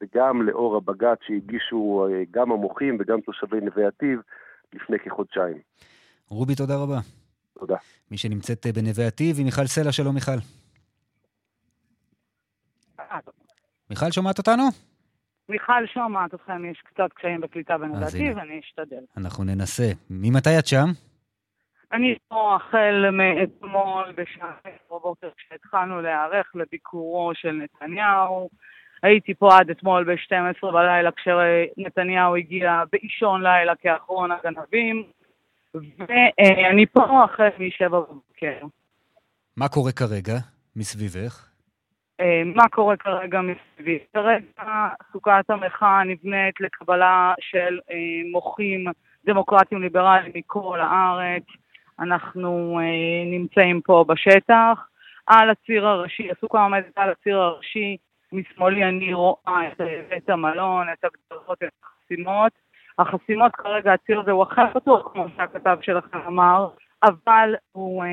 וגם 0.00 0.42
לאור 0.42 0.76
הבג"ץ 0.76 1.18
שהגישו 1.26 2.06
אה, 2.10 2.22
גם 2.30 2.52
המוחים 2.52 2.96
וגם 3.00 3.20
תושבי 3.20 3.60
נווה 3.60 3.86
עתיב 3.86 4.20
לפני 4.72 4.98
כחודשיים. 4.98 5.58
רובי, 6.28 6.54
תודה 6.54 6.76
רבה. 6.76 6.98
תודה. 7.58 7.76
מי 8.10 8.18
שנמצאת 8.18 8.66
בנווה 8.74 9.06
עתיב 9.06 9.36
היא 9.36 9.44
מיכל 9.44 9.66
סלע, 9.66 9.92
שלום 9.92 10.14
מיכל. 10.14 10.63
מיכל, 13.90 14.10
שומעת 14.10 14.38
אותנו? 14.38 14.62
מיכל 15.48 15.86
שומעת 15.86 16.34
אתכם, 16.34 16.64
יש 16.64 16.82
קצת 16.84 17.12
קשיים 17.14 17.40
בקליטה 17.40 17.78
בנדעתי, 17.78 18.32
ואני 18.36 18.60
אשתדל. 18.60 19.04
אנחנו 19.16 19.44
ננסה. 19.44 19.90
ממתי 20.10 20.58
את 20.58 20.66
שם? 20.66 20.86
אני 21.92 22.14
פה 22.28 22.56
החל 22.56 23.10
מאתמול 23.12 24.12
בשעה 24.16 24.52
בבוקר 24.90 25.28
כשהתחלנו 25.36 26.00
להיערך 26.00 26.46
לביקורו 26.54 27.32
של 27.34 27.52
נתניהו. 27.52 28.48
הייתי 29.02 29.34
פה 29.34 29.58
עד 29.58 29.70
אתמול 29.70 30.04
ב-12 30.04 30.72
בלילה 30.72 31.10
כשנתניהו 31.12 32.36
הגיע 32.36 32.82
באישון 32.92 33.42
לילה 33.42 33.76
כאחרון 33.76 34.30
הגנבים, 34.32 35.02
ואני 35.98 36.86
פה 36.86 37.24
החל 37.24 37.48
מ-7 37.58 37.88
בבוקר. 37.88 38.66
מה 39.56 39.68
קורה 39.68 39.92
כרגע 39.92 40.34
מסביבך? 40.76 41.53
אה, 42.20 42.42
מה 42.54 42.68
קורה 42.68 42.96
כרגע 42.96 43.40
מסביבי. 43.40 43.98
כרגע 44.12 44.88
סוכת 45.12 45.44
המחאה 45.48 46.04
נבנית 46.04 46.60
לקבלה 46.60 47.34
של 47.40 47.78
אה, 47.90 47.96
מוחים 48.32 48.84
דמוקרטיים 49.24 49.82
ליברליים 49.82 50.32
מכל 50.34 50.80
הארץ. 50.80 51.42
אנחנו 52.00 52.80
אה, 52.80 53.30
נמצאים 53.30 53.80
פה 53.80 54.04
בשטח. 54.08 54.88
על 55.26 55.50
הציר 55.50 55.86
הראשי, 55.86 56.30
הסוכה 56.30 56.62
עומדת 56.62 56.92
על 56.96 57.10
הציר 57.10 57.38
הראשי, 57.38 57.96
משמאלי 58.32 58.84
אני 58.84 59.14
רואה 59.14 59.68
את 59.72 59.80
בית 60.08 60.30
המלון, 60.30 60.86
את 60.92 61.04
הגדרות, 61.04 61.58
את 61.62 61.68
החסימות. 61.82 62.52
החסימות 62.98 63.56
כרגע, 63.56 63.92
הציר 63.92 64.20
הזה 64.20 64.30
הוא 64.30 64.42
אחר 64.42 64.64
פתוח, 64.74 65.12
כמו 65.12 65.26
שהכתב 65.36 65.78
שלכם 65.82 66.18
אמר, 66.26 66.68
אבל 67.02 67.54
הוא 67.72 68.04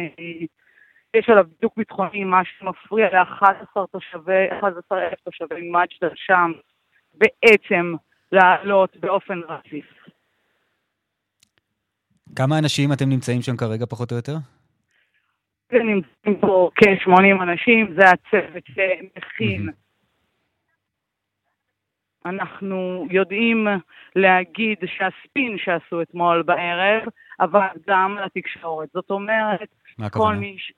יש 1.14 1.30
עליו 1.30 1.46
בדיוק 1.58 1.78
ביטחוני, 1.78 2.24
מה 2.24 2.42
שמפריע 2.46 3.08
ל-11 3.10 3.86
תושבי, 3.92 4.48
11 4.60 5.08
אלף 5.08 5.20
תושבי 5.20 5.72
מג'דל 5.72 6.16
שם 6.16 6.52
בעצם 7.14 7.94
לעלות 8.32 8.98
באופן 8.98 9.40
רציף. 9.48 9.86
כמה 12.36 12.60
אנשים 12.60 12.94
אתם 12.94 13.10
נמצאים 13.10 13.42
שם 13.42 13.58
כרגע, 13.58 13.86
פחות 13.86 14.12
או 14.12 14.16
יותר? 14.18 14.36
נמצאים 15.72 16.40
פה 16.42 16.70
כ-80 16.76 17.44
אנשים, 17.44 17.96
זה 17.96 18.02
הצוות 18.10 18.64
שמכין. 18.66 19.70
אנחנו 22.26 23.08
יודעים 23.12 23.68
להגיד 24.16 24.78
שהספין 24.86 25.58
שעשו 25.58 26.02
אתמול 26.02 26.44
בערב 26.44 27.04
עבד 27.40 27.70
גם 27.88 28.18
לתקשורת. 28.26 28.90
זאת 28.94 29.10
אומרת, 29.10 29.70
כל? 30.12 30.36
מי... 30.36 30.56
ש- 30.60 30.74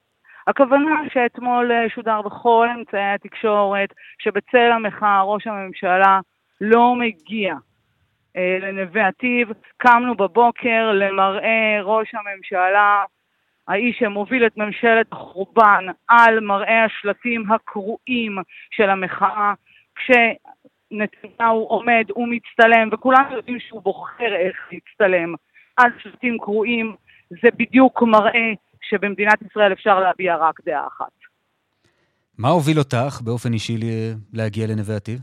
הכוונה 0.47 1.01
שאתמול 1.13 1.71
אה, 1.71 1.89
שודר 1.89 2.21
בכל 2.21 2.67
אמצעי 2.77 3.13
התקשורת, 3.13 3.93
שבצל 4.19 4.71
המחאה 4.71 5.21
ראש 5.21 5.47
הממשלה 5.47 6.19
לא 6.61 6.95
מגיע 6.95 7.55
אה, 8.37 8.57
לנווה 8.61 9.07
עתיב. 9.07 9.47
קמנו 9.77 10.15
בבוקר 10.15 10.91
למראה 10.91 11.79
ראש 11.81 12.11
הממשלה, 12.15 13.03
האיש 13.67 13.99
שמוביל 13.99 14.45
את 14.45 14.57
ממשלת 14.57 15.05
החורבן, 15.11 15.85
על 16.07 16.39
מראה 16.39 16.85
השלטים 16.85 17.51
הקרועים 17.51 18.37
של 18.71 18.89
המחאה, 18.89 19.53
כשנתניהו 19.95 21.63
עומד 21.63 22.05
ומצטלם, 22.15 22.89
וכולנו 22.91 23.35
יודעים 23.35 23.59
שהוא 23.59 23.81
בוחר 23.81 24.35
איך 24.35 24.67
להצטלם 24.71 25.35
על 25.77 25.91
שלטים 25.99 26.37
קרועים, 26.37 26.95
זה 27.29 27.49
בדיוק 27.57 28.01
מראה 28.01 28.51
שבמדינת 28.89 29.41
ישראל 29.41 29.73
אפשר 29.73 29.99
להביע 29.99 30.35
רק 30.35 30.59
דעה 30.65 30.87
אחת. 30.87 31.11
מה 32.37 32.49
הוביל 32.49 32.79
אותך 32.79 33.21
באופן 33.21 33.53
אישי 33.53 33.77
להגיע 34.33 34.67
לנווה 34.67 34.95
עתיב? 34.95 35.19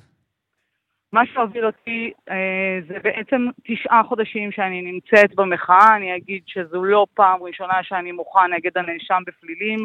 מה 1.13 1.27
שהוביל 1.27 1.67
אותי 1.67 2.13
אה, 2.31 2.79
זה 2.89 2.95
בעצם 3.05 3.47
תשעה 3.65 4.03
חודשים 4.09 4.53
שאני 4.53 4.83
נמצאת 4.83 5.35
במחאה. 5.35 5.97
אני 5.97 6.17
אגיד 6.17 6.43
שזו 6.47 6.85
לא 6.85 7.07
פעם 7.15 7.43
ראשונה 7.43 7.83
שאני 7.83 8.13
מוחה 8.13 8.47
נגד 8.47 8.79
הנאשם 8.79 9.23
בפלילים. 9.27 9.79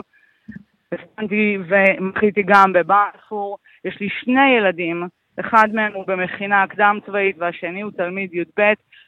הפגנתי 0.92 1.58
ומחיתי 1.68 2.44
גם 2.44 2.74
בבלפור. 2.74 3.58
יש 3.86 4.00
לי 4.00 4.08
שני 4.10 4.50
ילדים, 4.58 5.04
אחד 5.40 5.68
מהם 5.74 5.94
הוא 5.94 6.08
במכינה 6.08 6.68
קדם 6.68 7.00
צבאית 7.06 7.36
והשני 7.40 7.82
הוא 7.82 7.92
תלמיד 7.92 8.34
י"ב, 8.34 8.62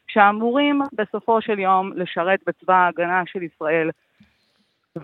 שאמורים 0.08 0.80
בסופו 0.92 1.42
של 1.42 1.58
יום 1.58 1.92
לשרת 1.94 2.40
בצבא 2.46 2.74
ההגנה 2.74 3.22
של 3.26 3.42
ישראל. 3.42 3.90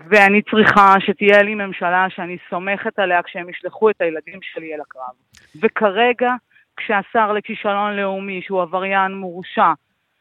ואני 0.09 0.41
צריכה 0.41 0.95
שתהיה 0.99 1.41
לי 1.41 1.55
ממשלה 1.55 2.05
שאני 2.09 2.37
סומכת 2.49 2.99
עליה 2.99 3.23
כשהם 3.23 3.49
ישלחו 3.49 3.89
את 3.89 4.01
הילדים 4.01 4.39
שלי 4.41 4.75
אל 4.75 4.81
הקרב. 4.81 5.13
וכרגע, 5.61 6.33
כשהשר 6.77 7.33
לכישלון 7.33 7.95
לאומי, 7.95 8.41
שהוא 8.41 8.61
עבריין 8.61 9.11
מורשע, 9.13 9.71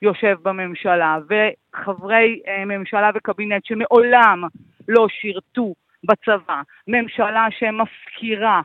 יושב 0.02 0.36
בממשלה, 0.42 1.18
וחברי 1.28 2.40
אה, 2.48 2.64
ממשלה 2.64 3.10
וקבינט 3.14 3.64
שמעולם 3.64 4.42
לא 4.88 5.06
שירתו 5.08 5.74
בצבא, 6.04 6.62
ממשלה 6.88 7.46
שמפקירה 7.58 8.60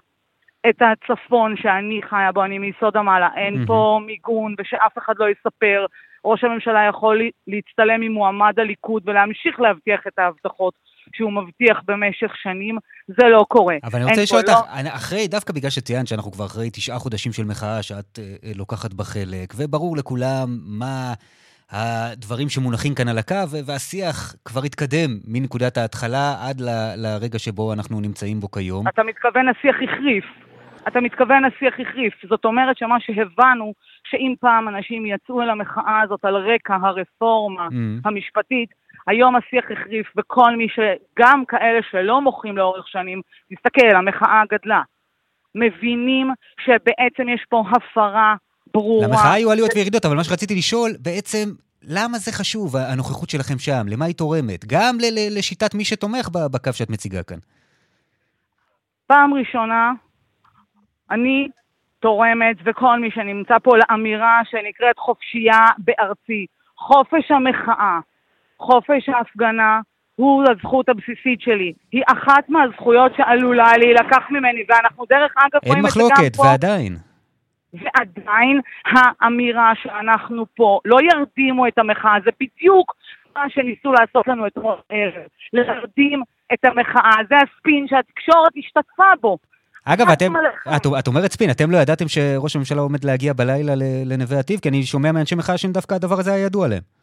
את 0.70 0.82
הצפון 0.82 1.58
שאני 1.58 2.02
חיה 2.10 2.32
בו, 2.32 2.44
אני 2.44 2.58
מיסוד 2.58 2.98
המעלה, 2.98 3.30
אין. 3.36 3.66
פה 3.66 4.00
מיגון 4.06 4.56
ושאף 4.58 4.98
אחד 4.98 5.14
לא 5.20 5.30
יספר. 5.30 5.86
ראש 6.26 6.44
הממשלה 6.44 6.84
יכול 6.84 7.18
לה- 7.18 7.30
להצטלם 7.48 8.02
עם 8.02 8.12
מועמד 8.12 8.60
הליכוד 8.60 9.04
ולהמשיך 9.06 9.60
להבטיח 9.60 10.08
את 10.08 10.20
ההבטחות 10.20 10.74
שהוא 11.14 11.34
מבטיח 11.34 11.82
במשך 11.88 12.32
שנים, 12.44 12.78
זה 13.08 13.28
לא 13.32 13.46
קורה. 13.48 13.76
אבל 13.84 14.00
אני 14.02 14.10
רוצה 14.10 14.22
לשאול 14.22 14.42
לא- 14.48 14.54
אותך, 14.54 14.70
אני- 14.74 14.90
אחרי, 14.96 15.28
דווקא 15.28 15.54
בגלל 15.54 15.70
שציינת 15.70 16.08
שאנחנו 16.08 16.32
כבר 16.32 16.46
אחרי 16.46 16.70
תשעה 16.70 17.00
חודשים 17.00 17.32
של 17.32 17.44
מחאה 17.46 17.84
שאת 17.84 18.20
אה, 18.20 18.36
אה, 18.44 18.52
לוקחת 18.56 18.94
בה 18.94 19.04
חלק, 19.04 19.54
וברור 19.58 19.98
לכולם 19.98 20.48
מה 20.80 21.14
הדברים 21.72 22.50
שמונחים 22.50 22.96
כאן 22.96 23.08
על 23.08 23.18
הקו, 23.18 23.36
והשיח 23.66 24.36
כבר 24.46 24.62
התקדם 24.66 25.10
מנקודת 25.28 25.78
ההתחלה 25.78 26.36
עד 26.48 26.62
ל- 26.62 26.94
לרגע 26.98 27.40
שבו 27.40 27.74
אנחנו 27.74 28.00
נמצאים 28.02 28.40
בו 28.40 28.52
כיום. 28.52 28.88
אתה 28.88 29.04
מתכוון 29.04 29.46
השיח 29.50 29.76
החריף. 29.84 30.26
אתה 30.88 31.02
מתכוון 31.02 31.44
השיח 31.46 31.74
החריף. 31.80 32.14
זאת 32.30 32.46
אומרת 32.46 32.78
שמה 32.78 32.96
שהבנו, 33.00 33.74
שאם 34.10 34.34
פעם 34.40 34.68
אנשים 34.68 35.06
יצאו 35.06 35.42
אל 35.42 35.50
המחאה 35.50 36.02
הזאת 36.04 36.26
על 36.26 36.36
רקע 36.36 36.76
הרפורמה 36.82 37.68
Mm. 37.68 37.74
המשפטית, 38.06 38.70
היום 39.10 39.36
השיח 39.36 39.66
החריף, 39.72 40.08
וכל 40.18 40.56
מי 40.56 40.68
ש... 40.70 40.80
גם 41.20 41.44
כאלה 41.48 41.80
שלא 41.92 42.22
מוחים 42.22 42.58
לאורך 42.58 42.88
שנים, 42.88 43.22
תסתכל, 43.54 43.96
המחאה 43.96 44.44
גדלה. 44.52 44.82
מבינים 45.56 46.32
שבעצם 46.66 47.30
יש 47.30 47.46
פה 47.50 47.64
הפרה 47.72 48.36
ברורה. 48.74 49.08
למחאה 49.08 49.34
היו 49.34 49.52
עליות 49.52 49.72
וירידות, 49.76 50.06
אבל 50.06 50.16
מה 50.16 50.24
שרציתי 50.24 50.56
לשאול, 50.56 50.92
בעצם, 51.00 51.50
למה 51.84 52.18
זה 52.18 52.32
חשוב, 52.32 52.76
הנוכחות 52.76 53.30
שלכם 53.30 53.60
שם? 53.60 53.86
למה 53.88 54.06
היא 54.06 54.16
תורמת? 54.16 54.66
גם 54.66 54.96
ל- 55.00 55.14
ל- 55.20 55.38
לשיטת 55.38 55.76
מי 55.76 55.86
שתומך 55.86 56.30
בקו 56.30 56.74
שאת 56.74 56.90
מציגה 56.90 57.24
כאן. 57.24 57.38
פעם 59.08 59.34
ראשונה 59.34 59.92
אני 61.12 61.48
תורמת, 62.00 62.56
וכל 62.66 63.00
מי 63.00 63.12
שנמצא 63.12 63.60
פה, 63.64 63.72
לאמירה 63.78 64.42
שנקראת 64.50 64.98
חופשייה 65.00 65.66
בארצי. 65.78 66.46
חופש 66.78 67.32
המחאה, 67.32 68.00
חופש 68.60 69.10
ההפגנה, 69.10 69.80
הוא 70.16 70.44
הזכות 70.52 70.90
הבסיסית 70.90 71.42
שלי. 71.42 71.74
היא 71.92 72.04
אחת 72.08 72.50
מהזכויות 72.50 73.12
שעלולה 73.18 73.72
להילקח 73.78 74.24
ממני, 74.30 74.64
ואנחנו 74.70 75.06
דרך 75.10 75.34
אגב 75.38 75.60
אין 75.64 75.72
רואים 75.72 75.86
את 75.86 75.92
זה 75.92 76.00
גם 76.00 76.06
מחלוקת, 76.06 76.36
פה. 76.36 76.44
ועדיין. 76.44 76.98
ועדיין 77.74 78.62
האמירה 78.86 79.72
שאנחנו 79.84 80.46
פה 80.56 80.80
לא 80.86 80.98
ירדימו 81.02 81.68
את 81.68 81.78
המחאה, 81.78 82.16
זה 82.26 82.32
בדיוק 82.42 82.96
מה 83.36 83.44
שניסו 83.50 83.92
לעשות 83.92 84.28
לנו 84.28 84.48
אתמול 84.48 84.76
ערב, 84.90 85.28
להרדים 85.54 86.24
את 86.54 86.66
המחאה, 86.66 87.12
זה 87.30 87.36
הספין 87.36 87.86
שהתקשורת 87.88 88.52
השתתפה 88.58 89.12
בו. 89.22 89.38
אגב, 89.86 90.10
אתם. 90.10 90.34
את, 90.76 90.86
את 91.00 91.08
אומרת 91.08 91.32
ספין, 91.32 91.50
אתם 91.52 91.72
לא 91.72 91.78
ידעתם 91.78 92.08
שראש 92.08 92.56
הממשלה 92.56 92.82
עומד 92.82 93.04
להגיע 93.04 93.34
בלילה 93.34 93.74
לנווה 94.06 94.40
עתיב? 94.40 94.60
כי 94.60 94.70
אני 94.70 94.84
שומע 94.84 95.12
מאנשי 95.12 95.36
מחאה 95.36 95.58
שדווקא 95.58 95.94
הדבר 95.94 96.20
הזה 96.20 96.34
היה 96.34 96.46
ידוע 96.46 96.68
להם. 96.68 96.99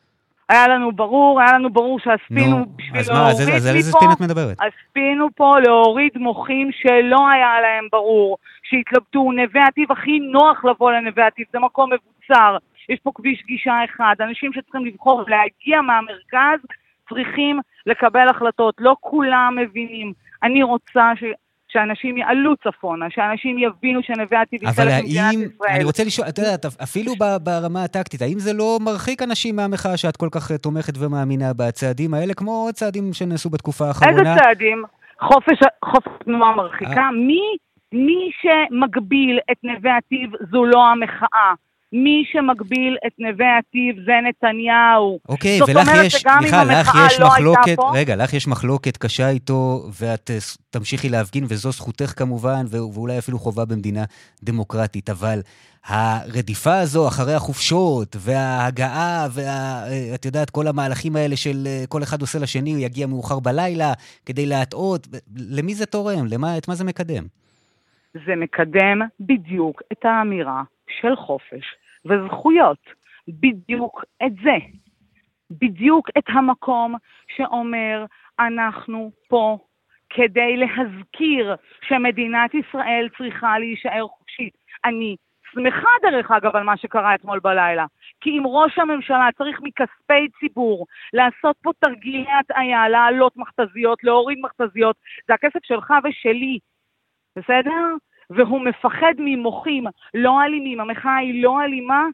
היה 0.49 0.69
לנו 0.69 0.93
ברור, 0.93 1.41
היה 1.41 1.53
לנו 1.53 1.71
ברור 1.71 1.99
שהספין 1.99 2.51
נו, 2.51 2.57
הוא 2.57 2.67
בשביל 2.77 3.01
אז 3.01 3.11
מה, 3.11 3.31
אז 3.31 3.41
להוריד 3.41 3.57
אז 3.57 3.67
על 3.67 3.77
איזה 3.77 3.91
מפה, 3.91 3.99
ספין 3.99 4.11
את 4.13 4.21
מדברת? 4.21 4.57
הספין 4.61 5.19
הוא 5.21 5.31
פה 5.35 5.59
להוריד 5.61 6.13
מוחים 6.17 6.71
שלא 6.73 7.29
היה 7.29 7.61
להם 7.61 7.89
ברור, 7.93 8.37
שהתלבטו, 8.63 9.33
נווה 9.33 9.67
עתיב 9.67 9.93
הכי 9.93 10.19
נוח 10.19 10.65
לבוא 10.65 10.93
לנווה 10.93 11.27
עתיב, 11.27 11.47
זה 11.53 11.59
מקום 11.59 11.91
מבוצר, 11.93 12.57
יש 12.89 12.99
פה 13.03 13.11
כביש 13.15 13.43
גישה 13.47 13.85
אחד, 13.85 14.15
אנשים 14.21 14.53
שצריכים 14.53 14.85
לבחור 14.85 15.23
להגיע 15.29 15.81
מהמרכז 15.81 16.61
צריכים 17.09 17.61
לקבל 17.87 18.29
החלטות, 18.29 18.75
לא 18.79 18.97
כולם 19.01 19.57
מבינים. 19.61 20.13
אני 20.43 20.63
רוצה 20.63 21.13
ש... 21.17 21.25
שאנשים 21.77 22.17
יעלו 22.17 22.57
צפונה, 22.57 23.07
שאנשים 23.11 23.59
יבינו 23.59 24.01
שנווה 24.03 24.41
עתיד 24.41 24.61
היא 24.63 24.71
חלק 24.71 24.89
ממדינת 25.03 25.25
האם, 25.25 25.43
ישראל. 25.43 25.71
אני 25.75 25.85
רוצה 25.85 26.05
לשאול, 26.05 26.29
את 26.29 26.39
יודעת, 26.39 26.65
אפילו 26.83 27.13
ברמה 27.43 27.85
הטקטית, 27.85 28.23
האם 28.23 28.39
זה 28.39 28.53
לא 28.53 28.79
מרחיק 28.81 29.23
אנשים 29.23 29.57
מהמחאה 29.57 29.97
שאת 29.97 30.17
כל 30.17 30.29
כך 30.33 30.51
אה, 30.51 30.59
תומכת 30.59 30.93
ומאמינה 30.99 31.53
בצעדים 31.57 32.15
האלה, 32.15 32.35
כמו 32.35 32.69
צעדים 32.73 33.13
שנעשו 33.13 33.51
בתקופה 33.51 33.85
איזה 33.85 34.05
האחרונה? 34.07 34.37
צעדים? 34.39 34.85
חופש, 35.21 35.59
חופש 35.85 36.13
תנועה 36.25 36.51
אה. 36.51 36.57
מרחיקה? 36.57 37.11
מי, 37.13 37.43
מי 37.93 38.31
שמגביל 38.41 39.39
את 39.53 39.57
נווה 39.63 39.97
עתיב 39.97 40.31
זו 40.51 40.65
לא 40.65 40.87
המחאה. 40.87 41.53
מי 42.05 42.25
שמגביל 42.33 42.97
את 43.07 43.13
נווה 43.19 43.59
עתיב 43.59 43.97
זה 44.05 44.13
נתניהו. 44.29 45.19
אוקיי, 45.29 45.59
זאת 45.59 45.69
ולך 45.69 45.89
אומרת 45.89 46.05
יש, 46.05 46.13
שגם 46.13 46.39
אם 46.39 46.45
מיכל, 46.45 46.81
לך 46.81 46.93
יש 47.07 47.21
לא 47.21 47.27
מחלוקת, 47.27 47.77
פה, 47.77 47.93
רגע, 47.95 48.17
לך 48.17 48.35
יש 48.35 48.49
מחלוקת 48.49 48.97
קשה 48.97 49.29
איתו, 49.29 49.83
ואת 50.01 50.31
אה, 50.31 50.37
תמשיכי 50.71 51.09
להפגין, 51.09 51.45
וזו 51.45 51.71
זכותך 51.71 52.13
כמובן, 52.17 52.65
ואולי 52.71 53.19
אפילו 53.19 53.39
חובה 53.39 53.65
במדינה 53.65 54.05
דמוקרטית, 54.43 55.11
אבל 55.11 55.41
הרדיפה 55.87 56.79
הזו 56.79 57.09
אחרי 57.09 57.35
החופשות, 57.35 58.17
וההגעה, 58.19 59.27
ואת 59.35 60.25
יודעת, 60.25 60.51
כל 60.51 60.67
המהלכים 60.67 61.17
האלה 61.17 61.37
של 61.37 61.67
אה, 61.67 61.85
כל 61.89 62.03
אחד 62.03 62.21
עושה 62.21 62.39
לשני, 62.39 62.73
הוא 62.73 62.81
יגיע 62.81 63.07
מאוחר 63.07 63.41
בלילה 63.41 63.93
כדי 64.27 64.47
להטעות, 64.47 65.07
למי 65.37 65.75
זה 65.75 65.87
תורם? 65.87 66.27
למה, 66.31 66.59
את 66.59 66.69
מה 66.69 66.75
זה 66.75 66.85
מקדם? 66.85 67.25
זה 68.27 68.37
מקדם 68.37 69.01
בדיוק 69.21 69.83
את 69.93 70.05
האמירה 70.05 70.63
של 71.01 71.17
חופש 71.17 71.65
וזכויות. 72.09 72.79
בדיוק 73.29 74.05
את 74.27 74.33
זה. 74.43 74.57
בדיוק 75.51 76.09
את 76.19 76.25
המקום 76.29 76.95
שאומר, 77.37 78.05
אנחנו 78.41 79.11
פה 79.29 79.59
כדי 80.11 80.57
להזכיר 80.57 81.57
שמדינת 81.89 82.55
ישראל 82.55 83.09
צריכה 83.19 83.59
להישאר 83.59 84.07
חופשית. 84.09 84.55
אני 84.85 85.17
שמחה 85.53 85.89
דרך 86.03 86.31
אגב 86.31 86.57
על 86.57 86.63
מה 86.63 86.77
שקרה 86.77 87.15
אתמול 87.15 87.39
בלילה. 87.39 87.87
כי 88.21 88.31
אם 88.31 88.43
ראש 88.47 88.79
הממשלה 88.79 89.29
צריך 89.39 89.61
מכספי 89.63 90.29
ציבור 90.41 90.87
לעשות 91.13 91.57
פה 91.63 91.71
תרגילי 91.79 92.27
הטעיה, 92.41 92.89
להעלות 92.89 93.37
מכתזיות, 93.37 94.05
להוריד 94.05 94.39
מכתזיות, 94.43 94.97
זה 95.29 95.35
הכסף 95.35 95.65
שלך 95.65 95.93
ושלי, 96.05 96.59
בסדר? 97.37 97.95
והוא 98.31 98.61
מפחד 98.61 99.15
ממוחים 99.19 99.85
לא 100.15 100.43
אלימים, 100.43 100.81
המחאה 100.81 101.17
היא 101.17 101.43
לא 101.43 101.61
אלימה, 101.61 102.05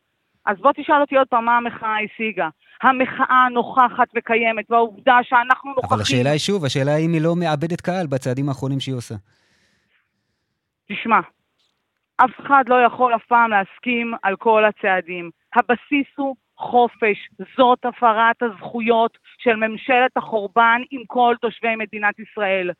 אז 0.46 0.56
בוא 0.60 0.72
תשאל 0.72 1.00
אותי 1.00 1.16
עוד 1.16 1.28
פעם 1.28 1.44
מה 1.44 1.56
המחאה 1.56 1.96
השיגה. 2.04 2.48
המחאה 2.82 3.48
נוכחת 3.50 4.08
וקיימת, 4.16 4.70
והעובדה 4.70 5.18
שאנחנו 5.22 5.70
נוכחים... 5.70 5.92
אבל 5.92 6.02
השאלה 6.02 6.30
היא 6.30 6.38
שוב, 6.38 6.64
השאלה 6.64 6.94
היא 6.94 7.06
אם 7.06 7.12
היא 7.12 7.22
לא 7.22 7.36
מאבדת 7.36 7.80
קהל 7.80 8.06
בצעדים 8.06 8.48
האחרונים 8.48 8.80
שהיא 8.80 8.94
עושה. 8.94 9.14
תשמע, 10.88 11.20
אף 12.16 12.40
אחד 12.46 12.64
לא 12.68 12.74
יכול 12.86 13.14
אף 13.14 13.24
פעם 13.28 13.50
להסכים 13.50 14.14
על 14.22 14.36
כל 14.36 14.64
הצעדים. 14.64 15.30
הבסיס 15.56 16.06
הוא 16.16 16.36
חופש. 16.56 17.28
זאת 17.56 17.84
הפרת 17.84 18.42
הזכויות 18.42 19.18
של 19.38 19.56
ממשלת 19.56 20.16
החורבן 20.16 20.82
עם 20.90 21.02
כל 21.06 21.34
תושבי 21.40 21.76
מדינת 21.76 22.14
ישראל. 22.18 22.70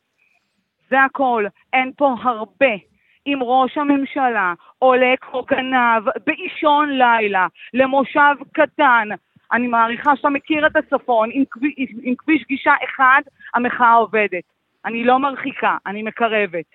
זה 0.89 1.03
הכל. 1.03 1.45
אין 1.73 1.91
פה 1.97 2.15
הרבה. 2.23 2.92
אם 3.27 3.39
ראש 3.41 3.77
הממשלה 3.77 4.53
עולה 4.79 5.13
כמו 5.21 5.43
גנב 5.43 6.03
באישון 6.25 6.89
לילה 6.89 7.47
למושב 7.73 8.35
קטן, 8.51 9.09
אני 9.53 9.67
מעריכה 9.67 10.15
שאתה 10.15 10.29
מכיר 10.29 10.67
את 10.67 10.75
הצפון, 10.75 11.29
עם, 11.33 11.43
כביש, 11.51 11.89
עם 12.03 12.15
כביש 12.17 12.43
גישה 12.47 12.73
אחד, 12.85 13.21
המחאה 13.53 13.93
עובדת. 13.93 14.43
אני 14.85 15.03
לא 15.03 15.19
מרחיקה, 15.19 15.77
אני 15.85 16.03
מקרבת. 16.03 16.65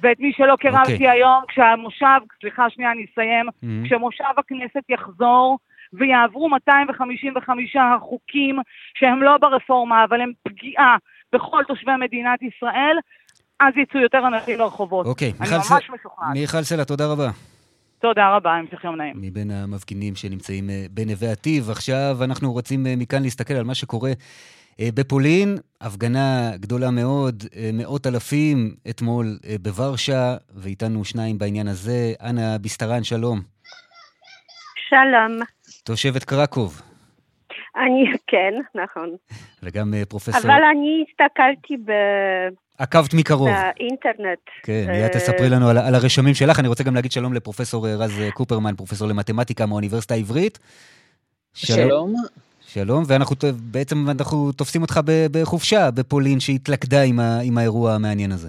ואת 0.00 0.20
מי 0.20 0.32
שלא 0.32 0.56
קירבתי 0.56 0.90
okay. 0.90 0.92
אוקיי. 0.92 1.10
היום, 1.10 1.42
כשהמושב, 1.48 2.20
סליחה 2.40 2.70
שנייה, 2.70 2.92
אני 2.92 3.06
אסיים, 3.12 3.48
mm-hmm. 3.48 3.86
כשמושב 3.86 4.34
הכנסת 4.38 4.82
יחזור 4.88 5.58
ויעברו 5.92 6.48
255 6.48 7.76
החוקים 7.76 8.58
שהם 8.94 9.22
לא 9.22 9.36
ברפורמה, 9.38 10.04
אבל 10.04 10.20
הם 10.20 10.32
פגיעה 10.42 10.96
בכל 11.32 11.62
תושבי 11.68 11.92
מדינת 12.00 12.42
ישראל, 12.42 12.96
אז 13.60 13.76
יצאו 13.76 14.00
יותר 14.00 14.18
אנשים 14.26 14.58
לרחובות. 14.58 15.06
אוקיי, 15.06 15.32
אני 15.40 15.50
ממש 15.50 15.66
ס... 15.66 15.72
משוכנעת. 15.72 16.32
מיכל 16.32 16.62
סלע, 16.62 16.84
תודה 16.84 17.12
רבה. 17.12 17.30
תודה 17.98 18.36
רבה, 18.36 18.52
המשך 18.52 18.84
יום 18.84 18.96
נעים. 18.96 19.14
מבין 19.16 19.50
המפגינים 19.50 20.14
שנמצאים 20.14 20.70
אה, 20.70 20.84
בנווה 20.90 21.32
עתיב. 21.32 21.70
עכשיו 21.70 22.16
אנחנו 22.24 22.52
רוצים 22.52 22.86
אה, 22.86 22.94
מכאן 22.96 23.22
להסתכל 23.22 23.54
על 23.54 23.64
מה 23.64 23.74
שקורה 23.74 24.10
אה, 24.80 24.88
בפולין. 24.94 25.56
הפגנה 25.80 26.50
גדולה 26.56 26.90
מאוד, 26.90 27.44
מאות 27.72 28.06
אלפים 28.06 28.74
אתמול 28.90 29.38
בוורשה, 29.62 30.36
ואיתנו 30.54 31.04
שניים 31.04 31.38
בעניין 31.38 31.68
הזה. 31.68 32.12
אנה 32.22 32.58
ביסטרן, 32.58 33.04
שלום. 33.04 33.40
שלום. 34.88 35.38
תושבת 35.84 36.24
קרקוב. 36.24 36.82
אני, 37.76 38.04
כן, 38.26 38.54
נכון. 38.74 39.10
וגם 39.62 39.94
פרופסור... 40.08 40.40
אבל 40.40 40.62
אני 40.72 41.04
הסתכלתי 41.08 41.76
ב... 41.76 41.92
עקבת 42.80 43.14
מקרוב. 43.14 43.48
באינטרנט. 43.48 44.38
כן, 44.62 44.86
מיד 44.88 45.08
תספרי 45.08 45.48
לנו 45.48 45.68
על, 45.68 45.78
על 45.78 45.94
הרשמים 45.94 46.34
שלך. 46.34 46.58
אני 46.58 46.68
רוצה 46.68 46.84
גם 46.84 46.94
להגיד 46.94 47.12
שלום 47.12 47.34
לפרופסור 47.34 47.88
רז 47.88 48.12
קופרמן, 48.34 48.76
פרופסור 48.76 49.08
למתמטיקה 49.08 49.66
מהאוניברסיטה 49.66 50.14
העברית. 50.14 50.58
שלום. 51.54 51.88
שלום. 51.88 52.14
שלום, 52.72 53.04
ואנחנו 53.06 53.36
בעצם 53.56 54.10
אנחנו 54.10 54.52
תופסים 54.52 54.82
אותך 54.82 55.00
בחופשה 55.04 55.90
בפולין 55.90 56.40
שהתלכדה 56.40 57.02
עם, 57.02 57.20
ה, 57.20 57.40
עם 57.42 57.58
האירוע 57.58 57.94
המעניין 57.94 58.32
הזה. 58.32 58.48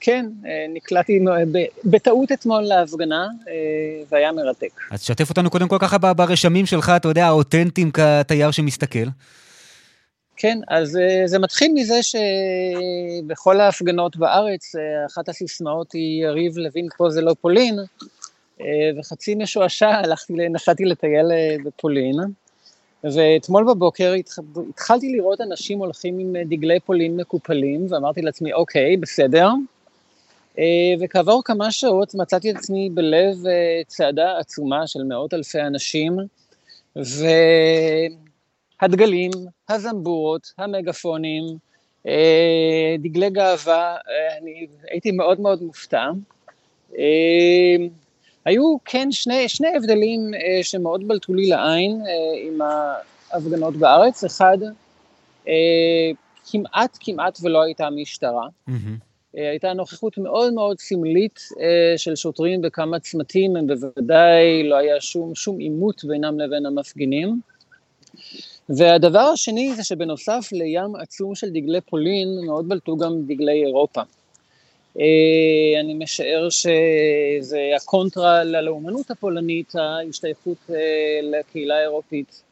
כן, 0.00 0.26
אה, 0.46 0.50
נקלעתי 0.74 1.24
בטעות 1.84 2.32
אתמול 2.32 2.62
להפגנה, 2.62 3.28
אה, 3.48 3.54
והיה 4.10 4.32
מרתק. 4.32 4.80
אז 4.90 5.02
שתף 5.02 5.30
אותנו 5.30 5.50
קודם 5.50 5.68
כל 5.68 5.76
ככה 5.80 5.98
ברשמים 5.98 6.66
שלך, 6.66 6.92
אתה 6.96 7.08
יודע, 7.08 7.26
האותנטיים 7.26 7.90
כתייר 7.90 8.50
שמסתכל. 8.50 9.08
כן, 10.42 10.58
אז 10.68 10.96
אה, 10.96 11.22
זה 11.26 11.38
מתחיל 11.38 11.72
מזה 11.74 12.00
שבכל 12.02 13.60
ההפגנות 13.60 14.16
בארץ, 14.16 14.74
אה, 14.76 15.06
אחת 15.06 15.28
הסיסמאות 15.28 15.92
היא 15.92 16.24
יריב 16.24 16.58
לוין 16.58 16.88
פה 16.96 17.10
זה 17.10 17.20
לא 17.20 17.34
פולין, 17.40 17.78
אה, 18.60 18.66
וחצי 18.98 19.34
משועשע 19.34 19.88
הלכתי, 20.04 20.32
נסעתי 20.32 20.84
לטייל 20.84 21.26
בפולין, 21.64 22.16
ואתמול 23.04 23.64
בבוקר 23.64 24.12
התחלתי 24.68 25.12
לראות 25.12 25.40
אנשים 25.40 25.78
הולכים 25.78 26.18
עם 26.18 26.36
דגלי 26.44 26.80
פולין 26.80 27.16
מקופלים, 27.16 27.86
ואמרתי 27.88 28.22
לעצמי, 28.22 28.52
אוקיי, 28.52 28.96
בסדר. 28.96 29.48
וכעבור 31.00 31.42
כמה 31.44 31.70
שעות 31.70 32.14
מצאתי 32.14 32.50
את 32.50 32.56
עצמי 32.56 32.90
בלב 32.94 33.36
צעדה 33.86 34.38
עצומה 34.38 34.86
של 34.86 35.02
מאות 35.02 35.34
אלפי 35.34 35.60
אנשים, 35.60 36.16
ו... 36.96 37.24
הדגלים, 38.80 39.30
הזמבורות, 39.68 40.52
המגפונים, 40.58 41.44
אה, 42.06 42.96
דגלי 42.98 43.30
גאווה, 43.30 43.96
אה, 43.96 44.38
אני 44.38 44.66
הייתי 44.90 45.10
מאוד 45.10 45.40
מאוד 45.40 45.62
מופתע. 45.62 46.10
אה, 46.98 47.76
היו 48.44 48.76
כן 48.84 49.12
שני, 49.12 49.48
שני 49.48 49.68
הבדלים 49.76 50.20
שמאוד 50.62 51.08
בלטו 51.08 51.34
לי 51.34 51.46
לעין 51.46 52.02
עם 52.46 52.60
ההפגנות 53.32 53.76
בארץ. 53.76 54.24
אחד, 54.24 54.58
כמעט 56.50 56.98
כמעט 57.00 57.38
ולא 57.42 57.62
הייתה 57.62 57.90
משטרה. 57.90 58.46
Mm-hmm. 58.68 58.72
הייתה 59.34 59.72
נוכחות 59.72 60.18
מאוד 60.18 60.54
מאוד 60.54 60.80
סמלית 60.80 61.40
של 61.96 62.16
שוטרים 62.16 62.60
בכמה 62.60 63.00
צמתים, 63.00 63.56
הם 63.56 63.66
בוודאי 63.66 64.68
לא 64.68 64.76
היה 64.76 65.00
שום, 65.00 65.34
שום 65.34 65.58
עימות 65.58 66.04
בינם 66.04 66.40
לבין 66.40 66.66
המפגינים. 66.66 67.40
והדבר 68.76 69.18
השני 69.18 69.74
זה 69.74 69.84
שבנוסף 69.84 70.48
לים 70.52 70.96
עצום 70.96 71.34
של 71.34 71.50
דגלי 71.50 71.80
פולין, 71.80 72.28
מאוד 72.46 72.68
בלטו 72.68 72.96
גם 72.96 73.22
דגלי 73.26 73.64
אירופה. 73.64 74.00
אה, 75.00 75.80
אני 75.80 75.94
משער 75.94 76.48
שזה 76.50 77.60
הקונטרה 77.76 78.44
ללאומנות 78.44 79.10
הפולנית, 79.10 79.74
ההשתייכות 79.74 80.56
אה, 80.70 80.76
לקהילה 81.22 81.76
האירופית. 81.78 82.42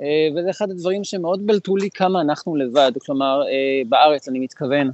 אה, 0.00 0.28
וזה 0.36 0.50
אחד 0.50 0.70
הדברים 0.70 1.04
שמאוד 1.04 1.46
בלטו 1.46 1.76
לי 1.76 1.90
כמה 1.90 2.20
אנחנו 2.20 2.56
לבד, 2.56 2.92
כלומר, 3.06 3.42
בארץ 3.88 4.28
אני 4.28 4.38
מתכוון. 4.38 4.90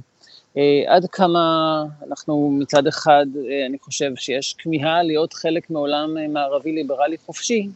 עד 0.87 1.05
כמה 1.11 1.85
אנחנו 2.07 2.51
מצד 2.59 2.87
אחד, 2.87 3.25
אני 3.67 3.77
חושב 3.79 4.11
שיש 4.15 4.55
כמיהה 4.57 5.03
להיות 5.03 5.33
חלק 5.33 5.69
מעולם 5.69 6.33
מערבי 6.33 6.71
ליברלי 6.71 7.17
חופשי, 7.25 7.67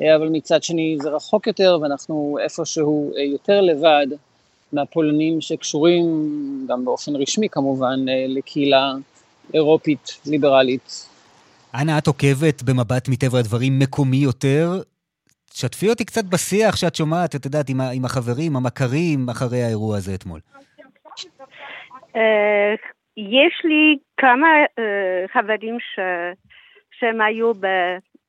אבל 0.00 0.28
מצד 0.28 0.62
שני 0.62 0.96
זה 1.02 1.10
רחוק 1.10 1.46
יותר 1.46 1.78
ואנחנו 1.82 2.38
איפשהו 2.42 3.12
אה, 3.16 3.22
יותר 3.22 3.60
לבד 3.60 4.06
מהפולנים 4.72 5.40
שקשורים, 5.40 6.04
גם 6.68 6.84
באופן 6.84 7.16
רשמי 7.16 7.48
כמובן, 7.48 8.08
אה, 8.08 8.24
לקהילה 8.28 8.92
אירופית 9.54 10.18
ליברלית. 10.26 11.08
אנה, 11.74 11.98
את 11.98 12.06
עוקבת 12.06 12.62
במבט 12.62 13.08
מטבע 13.08 13.38
הדברים 13.38 13.78
מקומי 13.78 14.16
יותר. 14.16 14.82
שתפי 15.54 15.88
אותי 15.88 16.04
קצת 16.04 16.24
בשיח 16.24 16.76
שאת 16.76 16.94
שומעת, 16.94 17.34
את 17.34 17.44
יודעת, 17.44 17.68
עם, 17.68 17.80
עם 17.80 18.04
החברים, 18.04 18.56
המכרים, 18.56 19.28
אחרי 19.28 19.62
האירוע 19.62 19.96
הזה 19.96 20.14
אתמול. 20.14 20.40
יש 23.16 23.54
לי 23.64 23.98
כמה 24.16 24.46
חברים 25.32 25.76
שהם 26.98 27.20
היו 27.20 27.52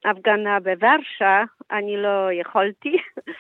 הפגנה 0.06 0.60
בוורשה, 0.60 1.44
אני 1.72 1.98
לא 1.98 2.30
יכולתי, 2.32 2.98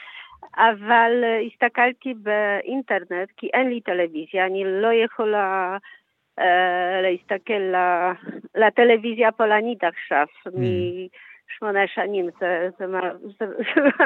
אבל 0.57 1.23
אה, 1.23 1.39
הסתכלתי 1.39 2.13
באינטרנט, 2.13 3.29
כי 3.37 3.49
אין 3.53 3.69
לי 3.69 3.81
טלוויזיה, 3.81 4.45
אני 4.45 4.63
לא 4.65 4.93
יכולה 4.93 5.77
uh, 6.39 6.43
להסתכל 7.01 7.73
לטלוויזיה 8.55 9.27
הפולנית 9.27 9.83
עכשיו, 9.83 10.25
mm. 10.47 10.51
משמונה 11.49 11.87
שנים, 11.87 12.25
זה, 12.39 12.69
זה, 12.79 12.85
זה, 13.39 13.45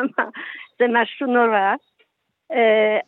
זה, 0.79 0.85
משהו 0.89 1.27
נורא. 1.27 1.75
Uh, 2.53 2.55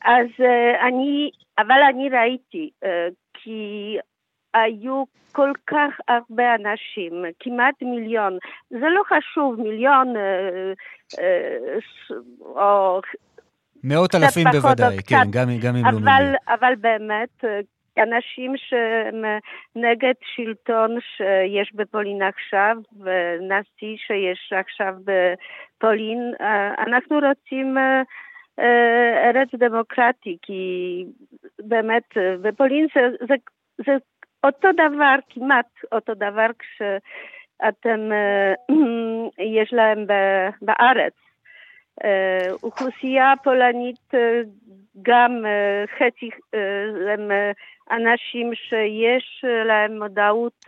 אז 0.01 0.27
uh, 0.39 0.87
אני, 0.87 1.31
אבל 1.57 1.81
אני 1.89 2.09
ראיתי, 2.09 2.69
כי 3.33 3.97
היו 4.53 5.03
כל 5.31 5.51
כך 5.67 5.93
הרבה 6.07 6.55
אנשים, 6.55 7.25
כמעט 7.39 7.75
מיליון. 7.81 8.37
זה 8.69 8.85
לא 8.89 9.01
חשוב, 9.07 9.61
מיליון 9.61 10.17
אה, 10.17 10.73
אה, 11.19 11.77
או... 12.39 13.01
מאות 13.83 14.15
אלפים 14.15 14.47
בוודאי, 14.51 14.97
כן, 15.07 15.23
גם, 15.31 15.49
גם 15.61 15.75
אם 15.75 15.85
לא 15.85 15.91
מיליון. 15.91 16.35
אבל 16.47 16.73
באמת, 16.75 17.43
אה, 17.43 17.59
אנשים 18.03 18.53
שהם 18.57 19.23
נגד 19.75 20.13
שלטון 20.35 20.97
שיש 21.17 21.71
בפולין 21.75 22.21
עכשיו, 22.21 22.77
ונשיא 22.99 23.97
שיש 24.07 24.53
עכשיו 24.59 24.93
בפולין, 25.05 26.33
אנחנו 26.87 27.19
רוצים 27.29 27.77
ארץ 29.25 29.49
דמוקרטי, 29.53 30.37
כי 30.41 31.05
באמת 31.59 32.03
בפולין 32.41 32.87
זה, 32.95 33.01
זה, 33.27 33.35
זה 33.85 33.91
אותו 34.43 34.67
דבר, 34.71 35.15
כמעט 35.29 35.69
אותו 35.91 36.13
דבר, 36.13 36.47
כש... 36.59 36.81
אתם, 37.69 38.11
אה, 38.11 38.53
יש 39.59 39.73
להם 39.73 40.05
בארץ. 40.61 41.13
אה, 42.03 42.47
אוכלוסייה 42.63 43.33
פולנית 43.43 44.13
גם 45.01 45.45
חצי 45.97 46.29
הם 47.13 47.31
אנשים 47.91 48.51
שיש 48.55 49.45
להם 49.65 49.99
מודעות 49.99 50.65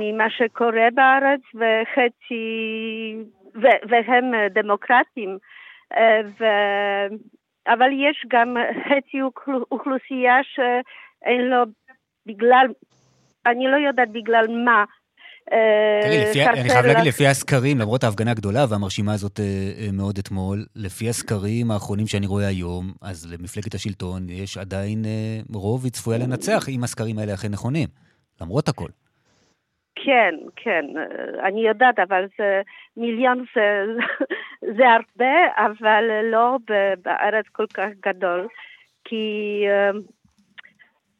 ממה 0.00 0.30
שקורה 0.30 0.88
בארץ 0.94 1.40
וחצי, 1.54 3.16
והם 3.88 4.24
דמוקרטים. 4.50 5.38
ו... 6.38 6.44
אבל 7.66 7.90
יש 7.92 8.26
גם 8.28 8.56
חצי 8.84 9.20
אוכלוסייה 9.70 10.38
שאין 10.42 11.40
לו 11.40 11.62
בגלל, 12.30 12.66
אני 13.46 13.66
לא 13.66 13.76
יודעת 13.76 14.08
בגלל 14.12 14.46
מה. 14.64 14.84
תראי, 16.02 16.46
אני 16.46 16.70
חייב 16.70 16.86
להגיד, 16.86 17.06
לפי 17.06 17.26
הסקרים, 17.26 17.78
למרות 17.78 18.04
ההפגנה 18.04 18.30
הגדולה 18.30 18.64
והמרשימה 18.70 19.12
הזאת 19.12 19.40
מאוד 19.92 20.18
אתמול, 20.18 20.64
לפי 20.76 21.08
הסקרים 21.08 21.70
האחרונים 21.70 22.06
שאני 22.06 22.26
רואה 22.26 22.46
היום, 22.46 22.92
אז 23.02 23.32
למפלגת 23.32 23.74
השלטון 23.74 24.28
יש 24.28 24.58
עדיין 24.58 25.04
רוב, 25.54 25.84
היא 25.84 25.92
צפויה 25.92 26.18
לנצח, 26.18 26.68
אם 26.68 26.84
הסקרים 26.84 27.18
האלה 27.18 27.34
אכן 27.34 27.48
נכונים, 27.48 27.88
למרות 28.40 28.68
הכל. 28.68 28.88
כן, 29.94 30.34
כן, 30.56 30.84
אני 31.46 31.66
יודעת, 31.68 31.98
אבל 31.98 32.26
זה 32.38 32.62
מיליון 32.96 33.44
זה, 33.54 33.84
זה 34.76 34.84
הרבה, 34.88 35.34
אבל 35.56 36.04
לא 36.32 36.56
בארץ 37.04 37.44
כל 37.52 37.66
כך 37.74 37.88
גדול, 38.06 38.46
כי 39.04 39.64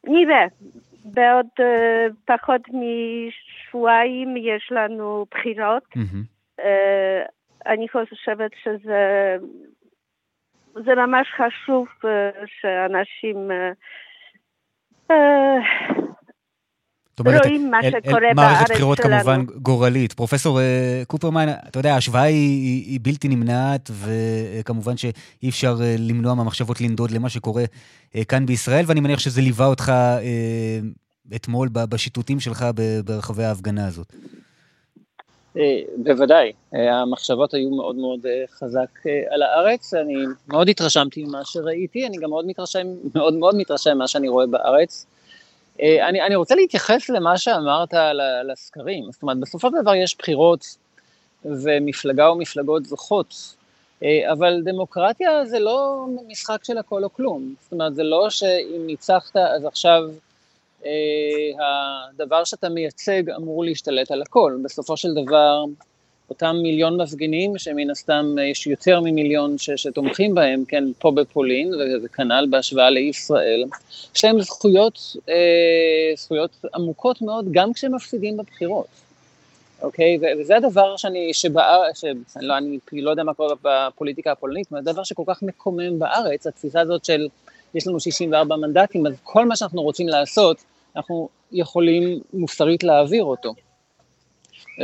נראה, 0.07 0.45
בעוד 1.05 1.45
uh, 1.59 2.13
פחות 2.25 2.61
משבועיים 2.67 4.37
יש 4.37 4.71
לנו 4.71 5.25
בחירות. 5.31 5.83
Mm-hmm. 5.95 6.61
אני 7.65 7.89
חושבת 7.89 8.51
שזה 8.63 9.37
זה 10.73 10.95
ממש 10.95 11.27
חשוב 11.37 11.87
uh, 11.87 12.07
שאנשים 12.61 13.51
אומרת, 17.21 17.45
רואים 17.45 17.71
מה 17.71 17.79
אל, 17.83 17.91
שקורה 17.91 18.29
אל, 18.29 18.33
בארץ 18.33 18.35
שלנו. 18.35 18.57
מערכת 18.57 18.71
בחירות 18.71 18.99
כמובן 18.99 19.45
גורלית. 19.45 20.13
פרופסור 20.13 20.59
uh, 20.59 21.05
קופרמן, 21.05 21.49
אתה 21.67 21.79
יודע, 21.79 21.93
ההשוואה 21.93 22.23
היא, 22.23 22.35
היא, 22.35 22.91
היא 22.91 22.99
בלתי 23.03 23.27
נמנעת, 23.27 23.91
וכמובן 23.93 24.97
שאי 24.97 25.49
אפשר 25.49 25.75
uh, 25.77 25.81
למנוע 25.99 26.33
מהמחשבות 26.33 26.81
לנדוד 26.81 27.11
למה 27.11 27.29
שקורה 27.29 27.63
uh, 27.63 28.17
כאן 28.27 28.45
בישראל, 28.45 28.85
ואני 28.87 28.99
מניח 28.99 29.19
שזה 29.19 29.41
ליווה 29.41 29.65
אותך 29.65 29.91
אתמול 31.35 31.69
בשיטוטים 31.73 32.39
שלך 32.39 32.65
ברחבי 33.05 33.43
ההפגנה 33.43 33.87
הזאת. 33.87 34.13
בוודאי, 35.97 36.51
המחשבות 36.73 37.53
היו 37.53 37.69
מאוד 37.69 37.95
מאוד 37.95 38.19
חזק 38.59 38.99
על 39.29 39.41
הארץ, 39.41 39.93
אני 39.93 40.13
מאוד 40.47 40.69
התרשמתי 40.69 41.23
ממה 41.23 41.41
שראיתי, 41.45 42.07
אני 42.07 42.17
גם 42.17 42.29
מאוד 42.29 42.45
מתרשם, 42.45 42.87
מאוד 43.15 43.33
מאוד 43.33 43.55
מתרשם 43.55 43.91
ממה 43.95 44.07
שאני 44.07 44.27
רואה 44.27 44.47
בארץ. 44.47 45.05
אה, 45.81 46.09
אני, 46.09 46.21
אני 46.21 46.35
רוצה 46.35 46.55
להתייחס 46.55 47.09
למה 47.09 47.37
שאמרת 47.37 47.93
על 47.93 48.51
הסקרים. 48.51 49.11
זאת 49.11 49.21
אומרת, 49.21 49.37
בסופו 49.37 49.69
של 49.69 49.81
דבר 49.81 49.95
יש 49.95 50.15
בחירות 50.17 50.65
ומפלגה 51.45 52.27
או 52.27 52.35
מפלגות 52.35 52.85
זוכות, 52.85 53.55
אה, 54.03 54.31
אבל 54.31 54.61
דמוקרטיה 54.63 55.45
זה 55.45 55.59
לא 55.59 56.05
משחק 56.27 56.63
של 56.63 56.77
הכל 56.77 57.03
או 57.03 57.13
כלום. 57.13 57.55
זאת 57.61 57.71
אומרת, 57.71 57.95
זה 57.95 58.03
לא 58.03 58.29
שאם 58.29 58.81
ניצחת 58.85 59.37
אז 59.37 59.65
עכשיו 59.65 60.01
אה, 60.85 60.91
הדבר 62.09 62.43
שאתה 62.43 62.69
מייצג 62.69 63.29
אמור 63.29 63.65
להשתלט 63.65 64.11
על 64.11 64.21
הכל. 64.21 64.57
בסופו 64.63 64.97
של 64.97 65.13
דבר, 65.13 65.63
אותם 66.31 66.55
מיליון 66.61 67.01
מפגינים, 67.01 67.57
שמן 67.57 67.89
הסתם 67.89 68.35
יש 68.51 68.67
יותר 68.67 69.01
ממיליון 69.01 69.57
ש, 69.57 69.69
שתומכים 69.75 70.35
בהם, 70.35 70.63
כן, 70.67 70.83
פה 70.99 71.11
בפולין, 71.11 71.71
וכנ"ל 72.03 72.47
בהשוואה 72.49 72.89
לישראל, 72.89 73.63
יש 74.15 74.25
להם 74.25 74.41
זכויות, 74.41 75.15
אה, 75.29 76.15
זכויות 76.17 76.65
עמוקות 76.75 77.21
מאוד, 77.21 77.45
גם 77.51 77.73
כשהם 77.73 77.95
מפסידים 77.95 78.37
בבחירות. 78.37 78.87
אוקיי? 79.81 80.19
וזה 80.39 80.57
הדבר 80.57 80.97
שאני, 80.97 81.33
שבארץ, 81.33 82.03
לא, 82.41 82.57
אני 82.57 82.79
לא 82.91 83.09
יודע 83.09 83.23
מה 83.23 83.33
קורה 83.33 83.55
בפוליטיקה 83.61 84.31
הפולנית, 84.31 84.67
אבל 84.71 84.83
זה 84.83 84.91
דבר 84.91 85.03
שכל 85.03 85.23
כך 85.27 85.43
מקומם 85.43 85.99
בארץ, 85.99 86.47
התפיסה 86.47 86.81
הזאת 86.81 87.05
של 87.05 87.27
יש 87.75 87.87
לנו 87.87 87.99
64 87.99 88.55
מנדטים, 88.55 89.07
אז 89.07 89.13
כל 89.23 89.45
מה 89.45 89.55
שאנחנו 89.55 89.81
רוצים 89.81 90.07
לעשות, 90.07 90.57
אנחנו 90.95 91.29
יכולים 91.51 92.19
מוסרית 92.33 92.83
להעביר 92.83 93.23
אותו. 93.23 93.53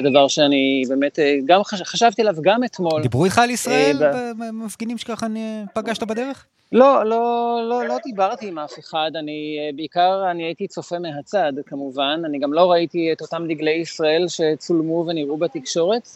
זה 0.03 0.10
דבר 0.10 0.28
שאני 0.28 0.84
באמת 0.90 1.19
אה, 1.19 1.36
גם 1.45 1.64
חש... 1.64 1.82
חשבתי 1.82 2.22
עליו 2.22 2.36
גם 2.41 2.64
אתמול. 2.64 3.02
דיברו 3.02 3.26
איתך 3.26 3.40
על 3.40 3.49
ישראל 3.49 4.03
אה, 4.03 4.32
במפגינים 4.34 4.98
שככה 4.98 5.28
פגשת 5.74 6.03
בדרך? 6.03 6.45
לא, 6.72 7.06
לא, 7.06 7.60
לא, 7.69 7.88
לא 7.88 7.98
דיברתי 8.06 8.48
עם 8.48 8.60
אף 8.60 8.80
אחד, 8.80 9.11
אני 9.15 9.57
אה, 9.60 9.69
בעיקר, 9.76 10.32
אני 10.32 10.44
הייתי 10.44 10.68
צופה 10.68 10.99
מהצד 10.99 11.53
כמובן, 11.65 12.22
אני 12.26 12.40
גם 12.40 12.53
לא 12.53 12.72
ראיתי 12.72 13.11
את 13.11 13.22
אותם 13.22 13.45
דגלי 13.48 13.72
ישראל 13.72 14.26
שצולמו 14.28 15.06
ונראו 15.07 15.38
בתקשורת, 15.38 16.07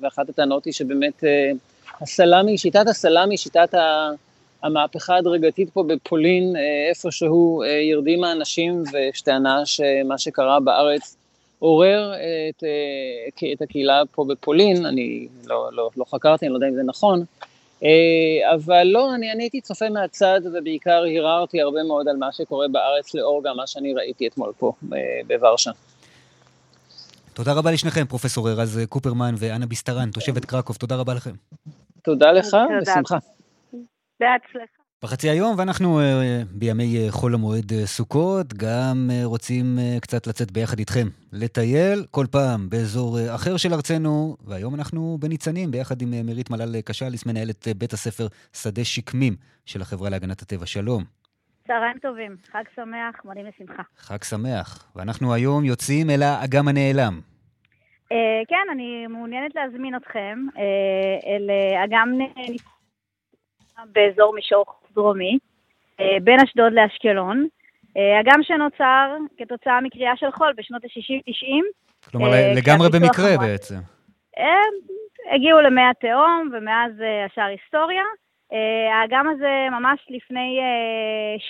ואחת 0.00 0.28
הטענות 0.28 0.64
היא 0.64 0.72
שבאמת 0.72 1.24
הסלאמי, 2.00 2.58
שיטת 2.58 2.88
הסלאמי, 2.88 3.36
שיטת 3.36 3.74
המהפכה 4.62 5.14
ההדרגתית 5.14 5.70
פה 5.70 5.82
בפולין, 5.82 6.54
איפשהו 6.88 7.62
ירדים 7.90 8.24
האנשים, 8.24 8.82
ויש 8.92 9.20
טענה 9.20 9.66
שמה 9.66 10.18
שקרה 10.18 10.60
בארץ 10.60 11.16
עורר 11.58 12.12
את, 12.14 12.64
אה, 12.64 13.52
את 13.52 13.62
הקהילה 13.62 14.02
פה 14.12 14.24
בפולין, 14.28 14.86
אני 14.86 15.28
לא, 15.46 15.68
לא, 15.72 15.90
לא 15.96 16.04
חקרתי, 16.04 16.46
אני 16.46 16.52
לא 16.52 16.56
יודע 16.56 16.68
אם 16.68 16.74
זה 16.74 16.82
נכון, 16.82 17.24
אה, 17.82 18.54
אבל 18.54 18.84
לא, 18.84 19.14
אני, 19.14 19.32
אני 19.32 19.42
הייתי 19.42 19.60
צופה 19.60 19.88
מהצד 19.88 20.40
ובעיקר 20.52 21.04
הרהרתי 21.16 21.60
הרבה 21.60 21.82
מאוד 21.82 22.08
על 22.08 22.16
מה 22.16 22.32
שקורה 22.32 22.68
בארץ 22.68 23.14
לאור 23.14 23.42
גם 23.44 23.56
מה 23.56 23.66
שאני 23.66 23.94
ראיתי 23.94 24.26
אתמול 24.28 24.52
פה 24.58 24.72
אה, 24.92 24.98
בוורשה. 25.26 25.70
תודה 27.34 27.52
רבה 27.52 27.70
לשניכם, 27.72 28.04
פרופסור 28.04 28.48
רז 28.50 28.80
קופרמן 28.88 29.34
ואנה 29.38 29.66
ביסטרן, 29.66 30.10
תושבת 30.10 30.44
קרקוב, 30.44 30.76
תודה 30.76 30.96
רבה 30.96 31.14
לכם. 31.14 31.30
תודה 32.02 32.32
לך, 32.32 32.56
בשמחה. 32.82 33.18
בהצלחה. 34.20 34.85
בחצי 35.04 35.30
היום, 35.30 35.54
ואנחנו 35.58 36.00
uh, 36.00 36.02
בימי 36.50 37.08
uh, 37.08 37.12
חול 37.12 37.34
המועד 37.34 37.70
uh, 37.70 37.86
סוכות, 37.86 38.54
גם 38.54 39.10
uh, 39.10 39.24
רוצים 39.24 39.64
uh, 39.78 40.00
קצת 40.00 40.26
לצאת 40.26 40.50
ביחד 40.50 40.78
איתכם, 40.78 41.08
לטייל 41.32 42.04
כל 42.10 42.26
פעם 42.30 42.68
באזור 42.70 43.18
uh, 43.18 43.34
אחר 43.34 43.56
של 43.56 43.74
ארצנו, 43.74 44.36
והיום 44.44 44.74
אנחנו 44.74 45.18
בניצנים, 45.20 45.70
ביחד 45.70 46.02
עם 46.02 46.08
uh, 46.08 46.26
מירית 46.26 46.50
מלל 46.50 46.80
קשליס, 46.80 47.26
מנהלת 47.26 47.66
uh, 47.66 47.74
בית 47.76 47.92
הספר 47.92 48.26
שדה 48.52 48.84
שקמים 48.84 49.36
של 49.66 49.82
החברה 49.82 50.10
להגנת 50.10 50.42
הטבע. 50.42 50.66
שלום. 50.66 51.04
צהריים 51.66 51.98
טובים, 52.02 52.36
חג 52.52 52.64
שמח, 52.76 53.24
מועדים 53.24 53.46
לשמחה. 53.46 53.82
חג 53.98 54.22
שמח, 54.22 54.92
ואנחנו 54.96 55.34
היום 55.34 55.64
יוצאים 55.64 56.10
אל 56.10 56.22
האגם 56.22 56.68
הנעלם. 56.68 57.20
Uh, 58.04 58.16
כן, 58.48 58.66
אני 58.72 59.06
מעוניינת 59.06 59.54
להזמין 59.54 59.96
אתכם 59.96 60.38
uh, 60.54 60.58
אל 61.26 61.50
uh, 61.50 61.84
אגם 61.84 62.18
באזור 63.92 64.34
מישור 64.34 64.64
דרומי, 64.96 65.38
אה, 66.00 66.16
בין 66.22 66.40
אשדוד 66.40 66.72
לאשקלון. 66.72 67.46
אה, 67.96 68.20
הגם 68.20 68.42
שנוצר 68.42 69.16
כתוצאה 69.38 69.80
מקריאה 69.80 70.16
של 70.16 70.30
חול 70.30 70.52
בשנות 70.56 70.84
ה-60-90. 70.84 71.64
כלומר, 72.10 72.32
אה, 72.32 72.52
לגמרי 72.56 72.88
במקרה 72.88 73.28
המועד. 73.28 73.50
בעצם. 73.50 73.74
הגיעו 75.34 75.60
למי 75.60 75.82
התהום, 75.90 76.50
ומאז 76.52 76.92
השאר 77.26 77.44
היסטוריה. 77.44 78.02
האגם 78.92 79.28
הזה 79.28 79.66
ממש 79.70 80.00
לפני 80.10 80.60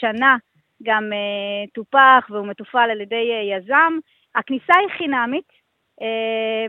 שנה 0.01 0.37
גם 0.83 1.11
טופח 1.75 2.27
והוא 2.31 2.47
מתופעל 2.47 2.91
על 2.91 3.01
ידי 3.01 3.31
יזם. 3.57 3.99
הכניסה 4.35 4.73
היא 4.81 4.89
חינמית. 4.99 5.49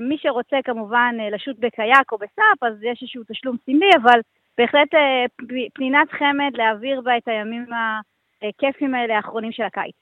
מי 0.02 0.18
שרוצה 0.18 0.58
כמובן 0.64 1.16
לשוט 1.32 1.56
בקייק 1.60 2.12
או 2.12 2.18
בסאפ, 2.18 2.64
אז 2.64 2.84
יש 2.84 3.00
איזשהו 3.02 3.24
תשלום 3.32 3.56
סמלי, 3.66 3.90
אבל 4.02 4.20
בהחלט 4.58 4.94
אה, 4.94 5.26
פנינת 5.74 6.12
חמד 6.12 6.52
להעביר 6.54 7.02
בה 7.02 7.18
את 7.18 7.28
הימים 7.28 7.66
הכיפים 8.42 8.96
האלה 8.96 9.16
האחרונים 9.16 9.52
של 9.52 9.64
הקיץ. 9.64 9.96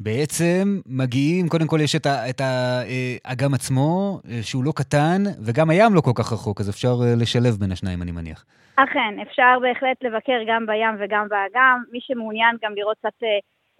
בעצם 0.00 0.80
מגיעים, 0.86 1.48
קודם 1.48 1.66
כל 1.66 1.78
יש 1.80 1.96
את 1.96 2.40
האגם 2.40 3.50
אה, 3.50 3.54
עצמו, 3.54 4.20
אה, 4.30 4.42
שהוא 4.42 4.64
לא 4.64 4.72
קטן, 4.76 5.22
וגם 5.46 5.70
הים 5.70 5.94
לא 5.94 6.00
כל 6.00 6.10
כך 6.14 6.32
רחוק, 6.32 6.60
אז 6.60 6.70
אפשר 6.70 6.92
לשלב 7.16 7.54
בין 7.60 7.72
השניים, 7.72 8.02
אני 8.02 8.12
מניח. 8.12 8.44
אכן, 8.76 9.20
אפשר 9.22 9.58
בהחלט 9.62 9.96
לבקר 10.02 10.40
גם 10.48 10.66
בים 10.66 10.94
וגם 11.00 11.28
באגם. 11.28 11.82
מי 11.92 11.98
שמעוניין 12.00 12.56
גם 12.62 12.72
לראות 12.74 12.96
קצת 12.98 13.22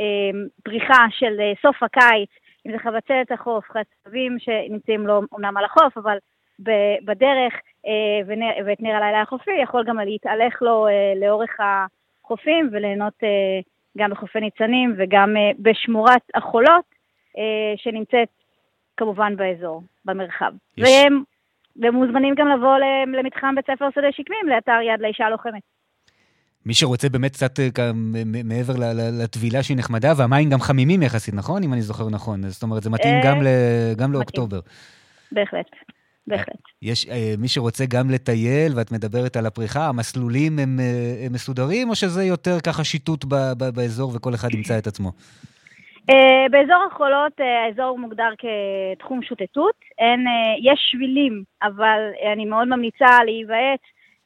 אה, 0.00 0.30
פריחה 0.64 1.04
של 1.10 1.40
אה, 1.40 1.52
סוף 1.62 1.82
הקיץ, 1.82 2.30
אם 2.66 2.72
זה 2.72 2.78
חבצלת 2.78 3.32
החוף, 3.32 3.64
חצבים 3.64 4.36
שנמצאים 4.38 5.06
לא 5.06 5.20
אומנם 5.32 5.56
על 5.56 5.64
החוף, 5.64 5.98
אבל 5.98 6.16
בדרך, 7.04 7.52
אה, 7.86 8.34
ואת 8.66 8.80
נר 8.80 8.94
הלילה 8.94 9.22
החופי, 9.22 9.50
יכול 9.62 9.84
גם 9.88 9.98
להתהלך 9.98 10.62
לו 10.62 10.88
אה, 10.88 10.92
לאורך 11.20 11.50
החופים 11.60 12.70
וליהנות 12.72 13.14
אה, 13.22 13.28
גם 13.98 14.10
בחופי 14.10 14.40
ניצנים 14.40 14.94
וגם 14.98 15.34
בשמורת 15.58 16.22
החולות, 16.34 16.84
שנמצאת 17.76 18.28
כמובן 18.96 19.36
באזור, 19.36 19.82
במרחב. 20.04 20.52
יש- 20.76 20.88
והם, 20.88 21.22
והם 21.76 21.94
מוזמנים 21.94 22.34
גם 22.34 22.48
לבוא 22.48 22.76
למתחם 23.18 23.54
בית 23.54 23.66
ספר 23.66 23.88
שדה 23.94 24.12
שקמים, 24.12 24.48
לאתר 24.48 24.78
יד 24.94 25.00
לאישה 25.00 25.28
לוחמת. 25.30 25.62
מי 26.66 26.74
שרוצה 26.74 27.08
באמת 27.08 27.30
קצת 27.32 27.52
מעבר 28.44 28.72
לטבילה 29.22 29.62
שהיא 29.62 29.76
נחמדה, 29.76 30.12
והמים 30.18 30.50
גם 30.50 30.58
חמימים 30.60 31.02
יחסית, 31.02 31.34
נכון? 31.34 31.62
אם 31.62 31.72
אני 31.72 31.82
זוכר 31.82 32.04
נכון. 32.10 32.42
זאת 32.42 32.62
אומרת, 32.62 32.82
זה 32.82 32.90
מתאים 32.90 33.14
גם 33.24 33.42
ל- 33.42 33.94
גם 33.98 34.12
לאוקטובר. 34.12 34.60
בהחלט, 35.32 35.66
בהחלט. 36.26 36.62
יש 36.82 37.08
אה, 37.08 37.34
מי 37.38 37.48
שרוצה 37.48 37.84
גם 37.88 38.10
לטייל, 38.10 38.72
ואת 38.76 38.92
מדברת 38.92 39.36
על 39.36 39.46
הפריחה, 39.46 39.88
המסלולים 39.88 40.58
הם, 40.58 40.80
אה, 40.80 41.26
הם 41.26 41.32
מסודרים, 41.32 41.88
או 41.90 41.94
שזה 41.94 42.24
יותר 42.24 42.60
ככה 42.66 42.84
שיטוט 42.84 43.24
ב- 43.24 43.52
ב- 43.58 43.74
באזור 43.74 44.12
וכל 44.16 44.34
אחד 44.34 44.54
ימצא 44.54 44.78
את 44.78 44.86
עצמו? 44.86 45.12
אה, 46.10 46.48
באזור 46.50 46.86
החולות 46.92 47.40
אה, 47.40 47.64
האזור 47.64 47.98
מוגדר 47.98 48.30
כתחום 48.38 49.22
שוטטות. 49.22 49.74
אין, 49.98 50.26
אה, 50.26 50.72
יש 50.72 50.80
שבילים, 50.90 51.42
אבל 51.62 52.00
אני 52.32 52.44
מאוד 52.44 52.68
ממליצה 52.68 53.24
להיוועץ 53.24 53.80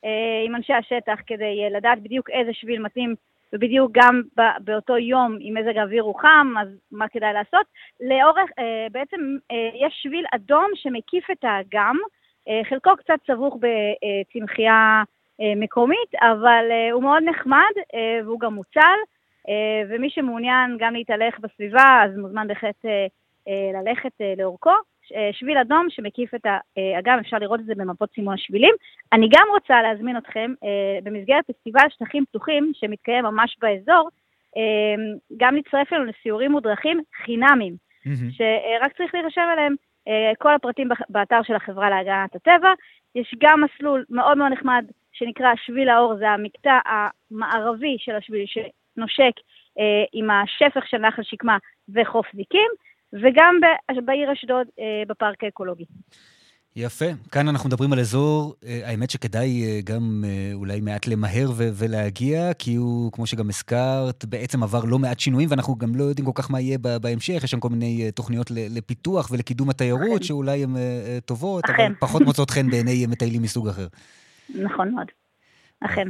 אה, 0.05 0.43
עם 0.47 0.55
אנשי 0.55 0.73
השטח 0.73 1.19
כדי 1.27 1.71
לדעת 1.77 2.03
בדיוק 2.03 2.31
איזה 2.31 2.51
שביל 2.53 2.83
מתאים, 2.83 3.15
ובדיוק 3.53 3.91
גם 3.95 4.23
באותו 4.59 4.99
יום, 4.99 5.39
אם 5.41 5.55
מזג 5.61 5.79
האוויר 5.79 6.03
הוא 6.03 6.21
חם, 6.21 6.55
אז 6.61 6.69
מה 6.93 7.09
כדאי 7.09 7.33
לעשות. 7.33 7.67
לאורך, 8.01 8.51
אה, 8.59 8.87
בעצם 8.93 9.21
אה, 9.51 9.71
יש 9.75 10.01
שביל 10.03 10.25
אדום 10.35 10.67
שמקיף 10.75 11.31
את 11.31 11.45
האגם, 11.45 11.97
אה, 12.49 12.61
חלקו 12.69 12.91
קצת 12.97 13.19
סבוך 13.27 13.57
בצמחייה 13.61 15.03
מקומית, 15.57 16.15
אבל 16.15 16.65
הוא 16.93 17.03
מאוד 17.03 17.23
נחמד 17.23 17.73
והוא 18.25 18.41
גם 18.41 18.55
מוצל. 18.55 18.97
ומי 19.89 20.11
שמעוניין 20.11 20.77
גם 20.79 20.95
להתהלך 20.95 21.39
בסביבה, 21.39 22.03
אז 22.05 22.17
מוזמן 22.17 22.49
בהחלט 22.49 22.85
ללכת 23.75 24.13
לאורכו. 24.37 24.71
אה, 25.15 25.31
שביל 25.33 25.59
אדום 25.59 25.87
שמקיף 25.91 26.35
את 26.35 26.47
האגם, 26.47 27.19
אפשר 27.19 27.39
לראות 27.39 27.61
את 27.61 27.65
זה 27.65 27.75
במפות 27.77 28.11
סימון 28.15 28.35
השבילים. 28.35 28.75
אני 29.13 29.29
גם 29.31 29.47
רוצה 29.51 29.83
להזמין 29.83 30.17
אתכם 30.17 30.55
אה, 30.65 30.99
במסגרת 31.03 31.51
פסטיבל 31.51 31.87
שטחים 31.91 32.25
פתוחים 32.25 32.73
שמתקיים 32.75 33.25
ממש 33.25 33.57
באזור, 33.61 34.09
אה, 34.57 35.17
גם 35.37 35.55
להצטרף 35.55 35.93
אלינו 35.93 36.05
לסיורים 36.05 36.53
מודרכים 36.53 37.01
חינמים, 37.25 37.77
שרק 38.31 38.97
צריך 38.97 39.15
להירשם 39.15 39.49
אליהם. 39.53 39.75
אה, 40.09 40.33
כל 40.39 40.55
הפרטים 40.55 40.89
באתר 41.09 41.43
של 41.43 41.55
החברה 41.55 41.91
להגנת 41.91 42.35
הטבע. 42.35 42.73
יש 43.15 43.35
גם 43.39 43.61
מסלול 43.65 44.05
מאוד 44.11 44.39
מאוד 44.39 44.53
נחמד 44.53 44.85
שנקרא 45.13 45.53
שביל 45.57 45.89
האור, 45.89 46.17
זה 46.17 46.31
המקטע 46.31 46.79
המערבי 46.87 47.97
של 47.99 48.15
השביל 48.15 48.47
שנושק 48.47 49.33
אה, 49.79 50.05
עם 50.13 50.31
השפך 50.31 50.87
של 50.87 50.99
נחל 50.99 51.23
שקמה 51.23 51.59
וחוף 51.95 52.27
זיקים, 52.35 52.71
וגם 53.23 53.55
בעיר 54.05 54.33
אשדוד 54.33 54.67
אה, 54.81 55.03
בפארק 55.09 55.45
האקולוגי. 55.45 55.85
יפה. 56.77 57.05
כאן 57.33 57.49
אנחנו 57.49 57.69
מדברים 57.69 57.93
על 57.93 58.01
אזור, 58.01 58.55
אה, 58.67 58.81
האמת 58.85 59.11
שכדאי 59.11 59.65
אה, 59.65 59.81
גם 59.85 60.25
אולי 60.55 60.81
מעט 60.81 61.07
למהר 61.07 61.51
ו- 61.51 61.69
ולהגיע, 61.75 62.55
כי 62.59 62.75
הוא, 62.75 63.13
כמו 63.13 63.27
שגם 63.27 63.49
הזכרת, 63.49 64.25
בעצם 64.25 64.63
עבר 64.63 64.85
לא 64.85 64.99
מעט 64.99 65.21
שינויים, 65.21 65.51
ואנחנו 65.51 65.77
גם 65.77 65.89
לא 65.95 66.05
יודעים 66.05 66.27
כל 66.27 66.43
כך 66.43 66.51
מה 66.51 66.61
יהיה 66.61 66.79
בהמשך. 67.03 67.45
יש 67.45 67.51
שם 67.51 67.61
כל 67.61 67.69
מיני 67.69 68.13
תוכניות 68.13 68.51
לפיתוח 68.51 69.31
ולקידום 69.31 69.71
התיירות, 69.71 70.23
שאולי 70.23 70.63
הן 70.65 70.75
טובות, 71.25 71.65
אבל. 71.71 71.95
פחות 72.01 72.23
מוצאות 72.23 72.51
חן 72.51 72.71
בעיני 72.71 73.07
מטיילים 73.09 73.43
מסוג 73.43 73.69
אחר. 73.69 73.87
נכון 74.55 74.95
מאוד. 74.95 75.07
אכן. 75.81 76.09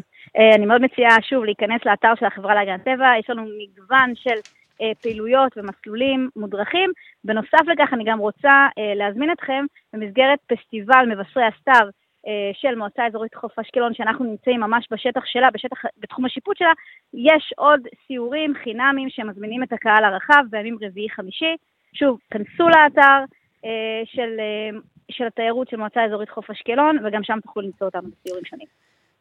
אני 0.54 0.66
מאוד 0.66 0.82
מציעה 0.82 1.16
שוב 1.22 1.44
להיכנס 1.44 1.80
לאתר 1.86 2.12
של 2.20 2.26
החברה 2.26 2.54
להגנת 2.54 2.84
טבע, 2.84 3.06
יש 3.20 3.30
לנו 3.30 3.42
מגוון 3.42 4.12
של 4.14 4.40
פעילויות 5.02 5.52
ומסלולים 5.56 6.28
מודרכים. 6.36 6.92
בנוסף 7.24 7.66
לכך, 7.66 7.92
אני 7.92 8.04
גם 8.04 8.18
רוצה 8.18 8.66
אה, 8.78 8.94
להזמין 8.94 9.32
אתכם 9.32 9.64
במסגרת 9.92 10.38
פסטיבל 10.46 11.06
מבשרי 11.08 11.44
הסתיו 11.44 11.88
אה, 12.26 12.50
של 12.54 12.74
מועצה 12.74 13.06
אזורית 13.06 13.34
חוף 13.34 13.58
אשקלון, 13.58 13.94
שאנחנו 13.94 14.24
נמצאים 14.24 14.60
ממש 14.60 14.86
בשטח 14.90 15.24
שלה, 15.26 15.50
בשטח, 15.50 15.78
בתחום 15.98 16.24
השיפוט 16.24 16.56
שלה, 16.56 16.72
יש 17.14 17.52
עוד 17.56 17.80
סיורים 18.06 18.54
חינמיים 18.64 19.10
שמזמינים 19.10 19.62
את 19.62 19.72
הקהל 19.72 20.04
הרחב 20.04 20.44
בימים 20.50 20.78
רביעי-חמישי. 20.80 21.56
שוב, 21.94 22.18
כנסו 22.30 22.68
לאתר 22.68 23.24
אה, 23.64 24.02
של, 24.04 24.36
אה, 24.38 24.78
של 25.10 25.26
התיירות 25.26 25.68
של 25.68 25.76
מועצה 25.76 26.04
אזורית 26.04 26.30
חוף 26.30 26.50
אשקלון, 26.50 26.98
וגם 27.04 27.24
שם 27.24 27.38
תוכלו 27.42 27.62
למצוא 27.62 27.86
אותנו 27.86 28.08
בסיורים 28.10 28.44
שונים. 28.44 28.66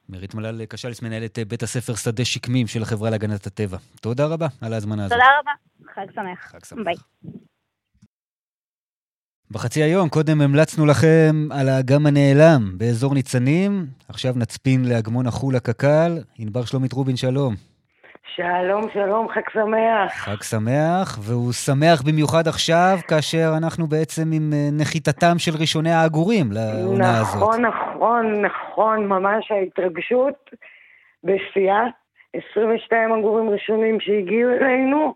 מירית 0.09 0.35
מלל 0.35 0.65
קשליס, 0.65 1.01
מנהלת 1.01 1.39
אה, 1.39 1.45
בית 1.45 1.63
הספר 1.63 1.95
שדה 1.95 2.25
שקמים 2.25 2.67
של 2.67 2.81
החברה 2.81 3.09
להגנת 3.09 3.47
הטבע. 3.47 3.77
תודה 4.01 4.25
רבה 4.25 4.47
על 4.61 4.73
ההזמנה 4.73 5.05
הזאת. 5.05 5.17
תודה 5.17 5.29
רבה, 5.41 5.51
חג 5.95 6.11
שמח. 6.15 6.51
חג 6.51 6.65
שמח. 6.65 6.79
ביי. 6.85 6.95
בחצי 9.51 9.83
היום, 9.83 10.09
קודם 10.09 10.41
המלצנו 10.41 10.85
לכם 10.85 11.47
על 11.51 11.69
האגם 11.69 12.05
הנעלם 12.05 12.77
באזור 12.77 13.13
ניצנים, 13.13 13.87
עכשיו 14.07 14.33
נצפין 14.37 14.85
לאגמון 14.85 15.27
החולה 15.27 15.59
קק"ל. 15.59 16.17
ענבר 16.37 16.65
שלומית 16.65 16.93
רובין, 16.93 17.17
שלום. 17.17 17.55
שלום, 18.35 18.81
שלום, 18.93 19.27
חג 19.29 19.49
שמח. 19.53 20.13
חג 20.13 20.43
שמח, 20.43 21.17
והוא 21.21 21.53
שמח 21.53 22.01
במיוחד 22.01 22.47
עכשיו, 22.47 22.97
כאשר 23.07 23.53
אנחנו 23.57 23.87
בעצם 23.87 24.21
עם 24.33 24.53
אה, 24.53 24.69
נחיתתם 24.71 25.35
של 25.37 25.51
ראשוני 25.61 25.91
העגורים 25.91 26.45
לעונה 26.51 27.19
הזאת. 27.19 27.35
נכון, 27.35 27.65
נכון, 27.65 28.45
נכון, 28.45 29.07
ממש 29.07 29.51
ההתרגשות 29.51 30.49
בשיאה. 31.23 31.83
22 32.33 33.13
עגורים 33.13 33.49
ראשונים 33.49 33.99
שהגיעו 33.99 34.51
אלינו, 34.51 35.13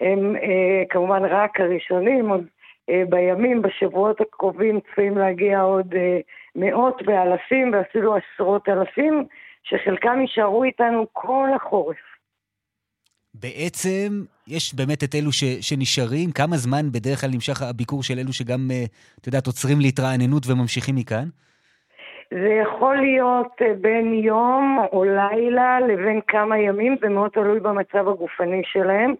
הם 0.00 0.36
אה, 0.36 0.82
כמובן 0.90 1.24
רק 1.24 1.60
הראשונים, 1.60 2.28
עוד 2.28 2.44
אה, 2.90 3.02
בימים, 3.08 3.62
בשבועות 3.62 4.20
הקרובים 4.20 4.80
צפויים 4.80 5.18
להגיע 5.18 5.60
עוד 5.60 5.94
אה, 5.94 6.18
מאות 6.56 7.02
ואלפים 7.06 7.72
ואפילו 7.72 8.16
עשרות 8.16 8.68
אלפים, 8.68 9.24
שחלקם 9.62 10.20
יישארו 10.20 10.64
איתנו 10.64 11.06
כל 11.12 11.48
החורף. 11.56 12.11
בעצם, 13.42 14.08
יש 14.48 14.74
באמת 14.74 15.04
את 15.04 15.14
אלו 15.14 15.32
ש, 15.32 15.44
שנשארים, 15.60 16.30
כמה 16.30 16.56
זמן 16.56 16.84
בדרך 16.92 17.20
כלל 17.20 17.30
נמשך 17.34 17.62
הביקור 17.62 18.02
של 18.02 18.18
אלו 18.18 18.32
שגם, 18.32 18.60
אה, 18.70 18.84
את 19.20 19.26
יודעת, 19.26 19.46
עוצרים 19.46 19.80
להתרעננות 19.80 20.42
וממשיכים 20.46 20.94
מכאן? 20.96 21.26
זה 22.30 22.52
יכול 22.62 22.96
להיות 22.96 23.52
אה, 23.62 23.74
בין 23.80 24.14
יום 24.14 24.78
או 24.92 25.04
לילה 25.04 25.80
לבין 25.80 26.20
כמה 26.28 26.58
ימים, 26.58 26.96
זה 27.00 27.08
מאוד 27.08 27.30
תלוי 27.30 27.60
במצב 27.60 28.08
הגופני 28.08 28.62
שלהם, 28.64 29.14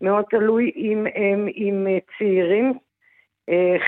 מאוד 0.00 0.24
תלוי 0.30 0.72
אם 0.76 1.06
הם 1.14 1.48
עם 1.54 1.86
אה, 1.86 1.98
צעירים, 2.18 2.72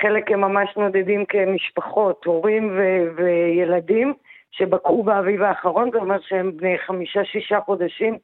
חלק 0.03 0.31
הם 0.31 0.41
ממש 0.41 0.69
נודדים 0.77 1.25
כמשפחות, 1.25 2.25
הורים 2.25 2.71
ו- 2.77 3.17
וילדים 3.17 4.15
שבקעו 4.51 5.03
באביב 5.03 5.43
האחרון, 5.43 5.91
זה 5.93 5.99
אומר 5.99 6.17
שהם 6.29 6.57
בני 6.57 6.79
חמישה-שישה 6.87 7.61
חודשים 7.61 8.19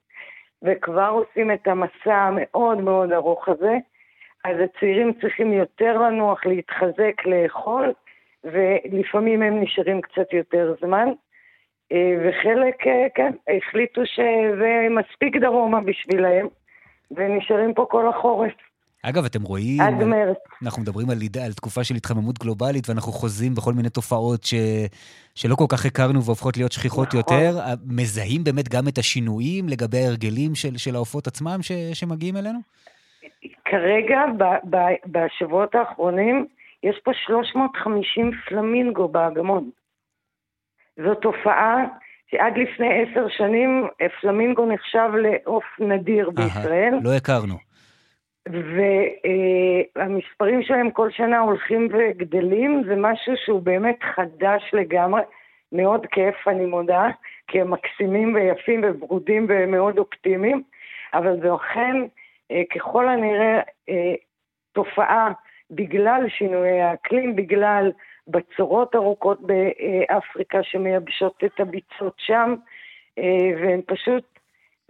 וכבר 0.63 1.09
עושים 1.09 1.53
את 1.53 1.69
המסע 1.69 2.15
המאוד 2.15 2.81
מאוד 2.81 3.13
ארוך 3.13 3.49
הזה, 3.49 3.77
אז 4.45 4.57
הצעירים 4.61 5.13
צריכים 5.21 5.53
יותר 5.53 5.99
לנוח, 5.99 6.47
להתחזק, 6.47 7.27
לאכול, 7.27 7.93
ולפעמים 8.45 9.43
הם 9.43 9.61
נשארים 9.61 10.01
קצת 10.01 10.33
יותר 10.33 10.75
זמן. 10.81 11.09
אה, 11.93 12.15
וחלק, 12.25 12.87
אה, 12.87 13.07
כן, 13.15 13.33
החליטו 13.57 14.07
שזה 14.07 14.87
מספיק 14.91 15.37
דרומה 15.37 15.81
בשבילהם, 15.81 16.47
ונשארים 17.11 17.75
פה 17.75 17.87
כל 17.91 18.09
החורף. 18.09 18.53
אגב, 19.03 19.25
אתם 19.25 19.43
רואים... 19.43 19.81
עד 19.81 20.05
מרץ. 20.05 20.37
אנחנו 20.63 20.83
מדברים 20.83 21.11
על, 21.11 21.19
על 21.45 21.53
תקופה 21.53 21.85
של 21.85 21.95
התחממות 21.95 22.39
גלובלית, 22.39 22.89
ואנחנו 22.89 23.13
חוזים 23.13 23.55
בכל 23.55 23.73
מיני 23.73 23.91
תופעות 23.91 24.45
ש, 24.45 24.55
שלא 25.35 25.55
כל 25.55 25.65
כך 25.69 25.87
הכרנו 25.87 26.25
והופכות 26.25 26.57
להיות 26.57 26.73
שכיחות 26.73 27.09
נכון. 27.09 27.19
יותר. 27.19 27.59
מזהים 27.87 28.45
באמת 28.45 28.69
גם 28.69 28.89
את 28.89 28.99
השינויים 28.99 29.69
לגבי 29.69 29.99
ההרגלים 29.99 30.55
של, 30.55 30.77
של 30.77 30.95
העופות 30.95 31.27
עצמם 31.27 31.59
ש, 31.63 31.73
שמגיעים 31.73 32.37
אלינו? 32.37 32.59
כרגע, 33.65 34.21
ב- 34.39 34.77
ב- 34.77 35.01
בשבועות 35.07 35.75
האחרונים, 35.75 36.47
יש 36.83 37.01
פה 37.05 37.11
350 37.27 38.31
פלמינגו 38.49 39.09
באגמון. 39.09 39.71
זו 40.97 41.15
תופעה 41.15 41.77
שעד 42.31 42.53
לפני 42.57 42.87
עשר 43.03 43.27
שנים 43.29 43.87
פלמינגו 44.21 44.67
נחשב 44.67 45.11
לעוף 45.23 45.65
נדיר 45.79 46.31
בישראל. 46.31 46.95
לא 47.03 47.17
הכרנו. 47.17 47.70
והמספרים 49.97 50.63
שלהם 50.63 50.91
כל 50.91 51.11
שנה 51.11 51.41
הולכים 51.41 51.89
וגדלים, 51.93 52.83
זה 52.87 52.95
משהו 52.97 53.33
שהוא 53.37 53.63
באמת 53.63 53.99
חדש 54.15 54.71
לגמרי, 54.73 55.23
מאוד 55.73 56.07
כיף, 56.07 56.49
אני 56.49 56.67
מודה, 56.67 57.09
כי 57.47 57.61
הם 57.61 57.71
מקסימים 57.71 58.35
ויפים 58.35 58.81
וברודים 58.85 59.47
ומאוד 59.49 59.99
אופטימיים, 59.99 60.63
אבל 61.15 61.41
זה 61.41 61.55
אכן, 61.55 61.97
אה, 62.51 62.63
ככל 62.75 63.09
הנראה, 63.09 63.61
אה, 63.89 64.15
תופעה 64.73 65.33
בגלל 65.71 66.25
שינויי 66.29 66.81
האקלים, 66.81 67.37
בגלל 67.37 67.93
בצורות 68.29 68.95
ארוכות 68.95 69.39
באפריקה 69.41 70.63
שמייבשות 70.63 71.45
את 71.45 71.61
הביצות 71.61 72.15
שם, 72.19 72.55
אה, 73.19 73.51
והם 73.61 73.81
פשוט 73.87 74.40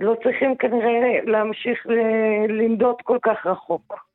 לא 0.00 0.14
צריכים 0.22 0.56
כנראה 0.56 1.20
להמשיך 1.24 1.86
ל- 1.86 2.52
לנדוד 2.62 2.96
כל 3.04 3.18
כך 3.22 3.46
רחוק. 3.46 4.10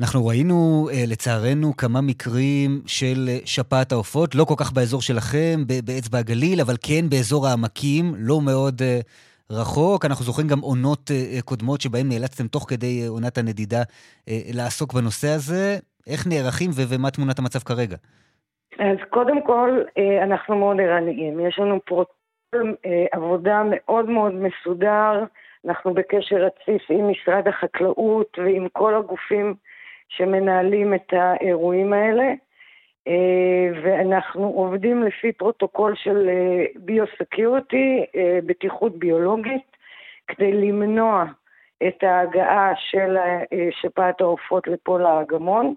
אנחנו 0.00 0.26
ראינו, 0.26 0.88
אה, 0.92 1.04
לצערנו, 1.06 1.76
כמה 1.76 2.00
מקרים 2.00 2.70
של 2.86 3.28
אה, 3.28 3.38
שפעת 3.44 3.92
העופות, 3.92 4.34
לא 4.34 4.44
כל 4.44 4.54
כך 4.58 4.72
באזור 4.72 5.02
שלכם, 5.02 5.56
באצבע 5.84 6.18
הגליל, 6.18 6.60
אבל 6.60 6.74
כן 6.86 7.08
באזור 7.10 7.46
העמקים, 7.46 8.04
לא 8.18 8.40
מאוד 8.40 8.82
אה, 8.82 8.98
רחוק. 9.50 10.04
אנחנו 10.04 10.24
זוכרים 10.24 10.48
גם 10.48 10.60
עונות 10.60 11.10
קודמות 11.44 11.80
שבהן 11.80 12.08
נאלצתם 12.08 12.46
תוך 12.46 12.66
כדי 12.68 13.06
עונת 13.06 13.38
הנדידה 13.38 13.82
לעסוק 14.54 14.92
בנושא 14.92 15.28
הזה. 15.28 15.76
איך 16.06 16.26
נערכים 16.26 16.70
ומה 16.88 17.10
תמונת 17.10 17.38
המצב 17.38 17.58
כרגע? 17.58 17.96
אז 18.78 18.98
קודם 19.10 19.42
כל, 19.42 19.70
אנחנו 20.22 20.56
מאוד 20.56 20.76
ערניים. 20.80 21.46
יש 21.46 21.58
לנו 21.58 21.80
פרוטוקול 21.84 22.25
עבודה 23.12 23.62
מאוד 23.70 24.10
מאוד 24.10 24.34
מסודר. 24.34 25.24
אנחנו 25.66 25.94
בקשר 25.94 26.36
רציף 26.36 26.82
עם 26.90 27.10
משרד 27.10 27.48
החקלאות 27.48 28.38
ועם 28.38 28.68
כל 28.72 28.94
הגופים 28.94 29.54
שמנהלים 30.08 30.94
את 30.94 31.12
האירועים 31.12 31.92
האלה, 31.92 32.32
אה, 33.08 33.68
ואנחנו 33.82 34.44
עובדים 34.44 35.02
לפי 35.02 35.32
פרוטוקול 35.32 35.94
של 35.96 36.28
ביוסקיורטי, 36.76 38.04
אה, 38.16 38.20
אה, 38.20 38.38
בטיחות 38.46 38.98
ביולוגית, 38.98 39.76
כדי 40.26 40.52
למנוע 40.52 41.24
את 41.88 42.02
ההגעה 42.02 42.72
של 42.76 43.16
שפעת 43.70 44.20
העופות 44.20 44.66
לפה 44.66 44.98
לאגמון. 44.98 45.74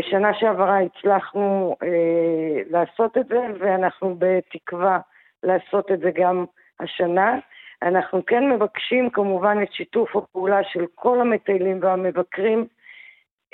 שנה 0.00 0.34
שעברה 0.34 0.78
הצלחנו 0.80 1.76
לעשות 2.70 3.18
את 3.18 3.26
זה, 3.28 3.40
ואנחנו 3.58 4.16
בתקווה 4.18 4.98
לעשות 5.42 5.92
את 5.92 6.00
זה 6.00 6.10
גם 6.14 6.44
השנה. 6.80 7.38
אנחנו 7.82 8.26
כן 8.26 8.50
מבקשים 8.50 9.10
כמובן 9.10 9.62
את 9.62 9.72
שיתוף 9.72 10.16
הפעולה 10.16 10.64
של 10.64 10.84
כל 10.94 11.20
המטיילים 11.20 11.78
והמבקרים 11.82 12.66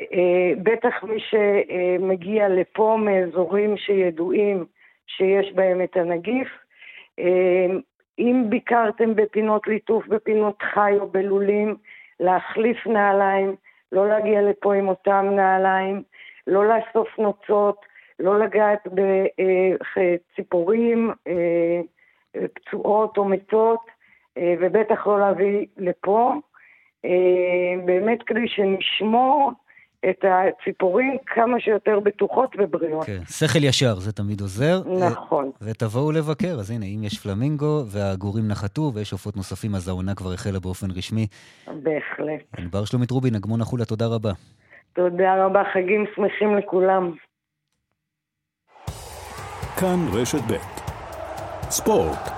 אה, 0.00 0.52
בטח 0.62 1.02
מי 1.02 1.20
שמגיע 1.20 2.48
לפה 2.48 2.98
מאזורים 3.00 3.76
שידועים 3.76 4.64
שיש 5.06 5.52
בהם 5.52 5.82
את 5.82 5.96
הנגיף. 5.96 6.48
אה, 7.18 7.66
אם 8.18 8.44
ביקרתם 8.48 9.14
בפינות 9.14 9.66
ליטוף, 9.66 10.06
בפינות 10.06 10.62
חי 10.62 10.92
או 11.00 11.08
בלולים, 11.08 11.76
להחליף 12.20 12.86
נעליים, 12.86 13.56
לא 13.92 14.08
להגיע 14.08 14.42
לפה 14.42 14.74
עם 14.74 14.88
אותם 14.88 15.26
נעליים, 15.30 16.02
לא 16.46 16.66
לאסוף 16.66 17.18
נוצות, 17.18 17.86
לא 18.24 18.38
לגעת 18.38 18.86
בציפורים 20.36 21.12
אה, 21.26 21.80
פצועות 22.54 23.18
או 23.18 23.24
מתות, 23.24 23.80
ובטח 24.60 25.06
לא 25.06 25.20
להביא 25.20 25.66
לפה. 25.76 26.32
באמת 27.84 28.18
כדי 28.26 28.48
שנשמור 28.48 29.52
את 30.10 30.24
הציפורים 30.24 31.16
כמה 31.26 31.60
שיותר 31.60 32.00
בטוחות 32.00 32.56
ובריאות. 32.58 33.06
כן, 33.06 33.20
שכל 33.28 33.64
ישר, 33.64 33.94
זה 33.94 34.12
תמיד 34.12 34.40
עוזר. 34.40 34.82
נכון. 35.10 35.50
ותבואו 35.62 36.12
לבקר, 36.12 36.54
אז 36.58 36.70
הנה, 36.70 36.86
אם 36.86 37.04
יש 37.04 37.18
פלמינגו 37.18 37.82
והגורים 37.86 38.48
נחתו 38.48 38.92
ויש 38.94 39.12
עופות 39.12 39.36
נוספים, 39.36 39.74
אז 39.74 39.88
העונה 39.88 40.14
כבר 40.14 40.32
החלה 40.32 40.60
באופן 40.60 40.86
רשמי. 40.90 41.26
בהחלט. 41.66 42.42
ענבר 42.58 42.84
שלומית 42.84 43.10
רובין, 43.10 43.34
אגמון 43.34 43.60
החולה, 43.60 43.84
תודה 43.84 44.06
רבה. 44.06 44.32
תודה 44.92 45.44
רבה, 45.44 45.62
חגים 45.72 46.04
שמחים 46.14 46.56
לכולם. 46.56 47.12
כאן 49.76 50.06
רשת 50.12 50.42
ב' 50.46 50.54
ספורט. 51.70 52.30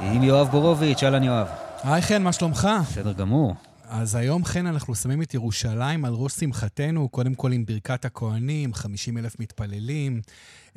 עם 0.00 0.22
יואב 0.22 0.48
בורוביץ', 0.48 1.02
אהלן 1.02 1.22
יואב. 1.22 1.48
היי 1.84 2.02
חן, 2.02 2.22
מה 2.22 2.32
שלומך? 2.32 2.68
בסדר 2.90 3.12
גמור. 3.12 3.54
אז 3.92 4.14
היום, 4.14 4.44
חן, 4.44 4.66
אנחנו 4.66 4.94
שמים 4.94 5.22
את 5.22 5.34
ירושלים 5.34 6.04
על 6.04 6.12
ראש 6.12 6.32
שמחתנו, 6.32 7.08
קודם 7.08 7.34
כל 7.34 7.52
עם 7.52 7.64
ברכת 7.66 8.04
הכוהנים, 8.04 8.74
50 8.74 9.18
אלף 9.18 9.40
מתפללים. 9.40 10.20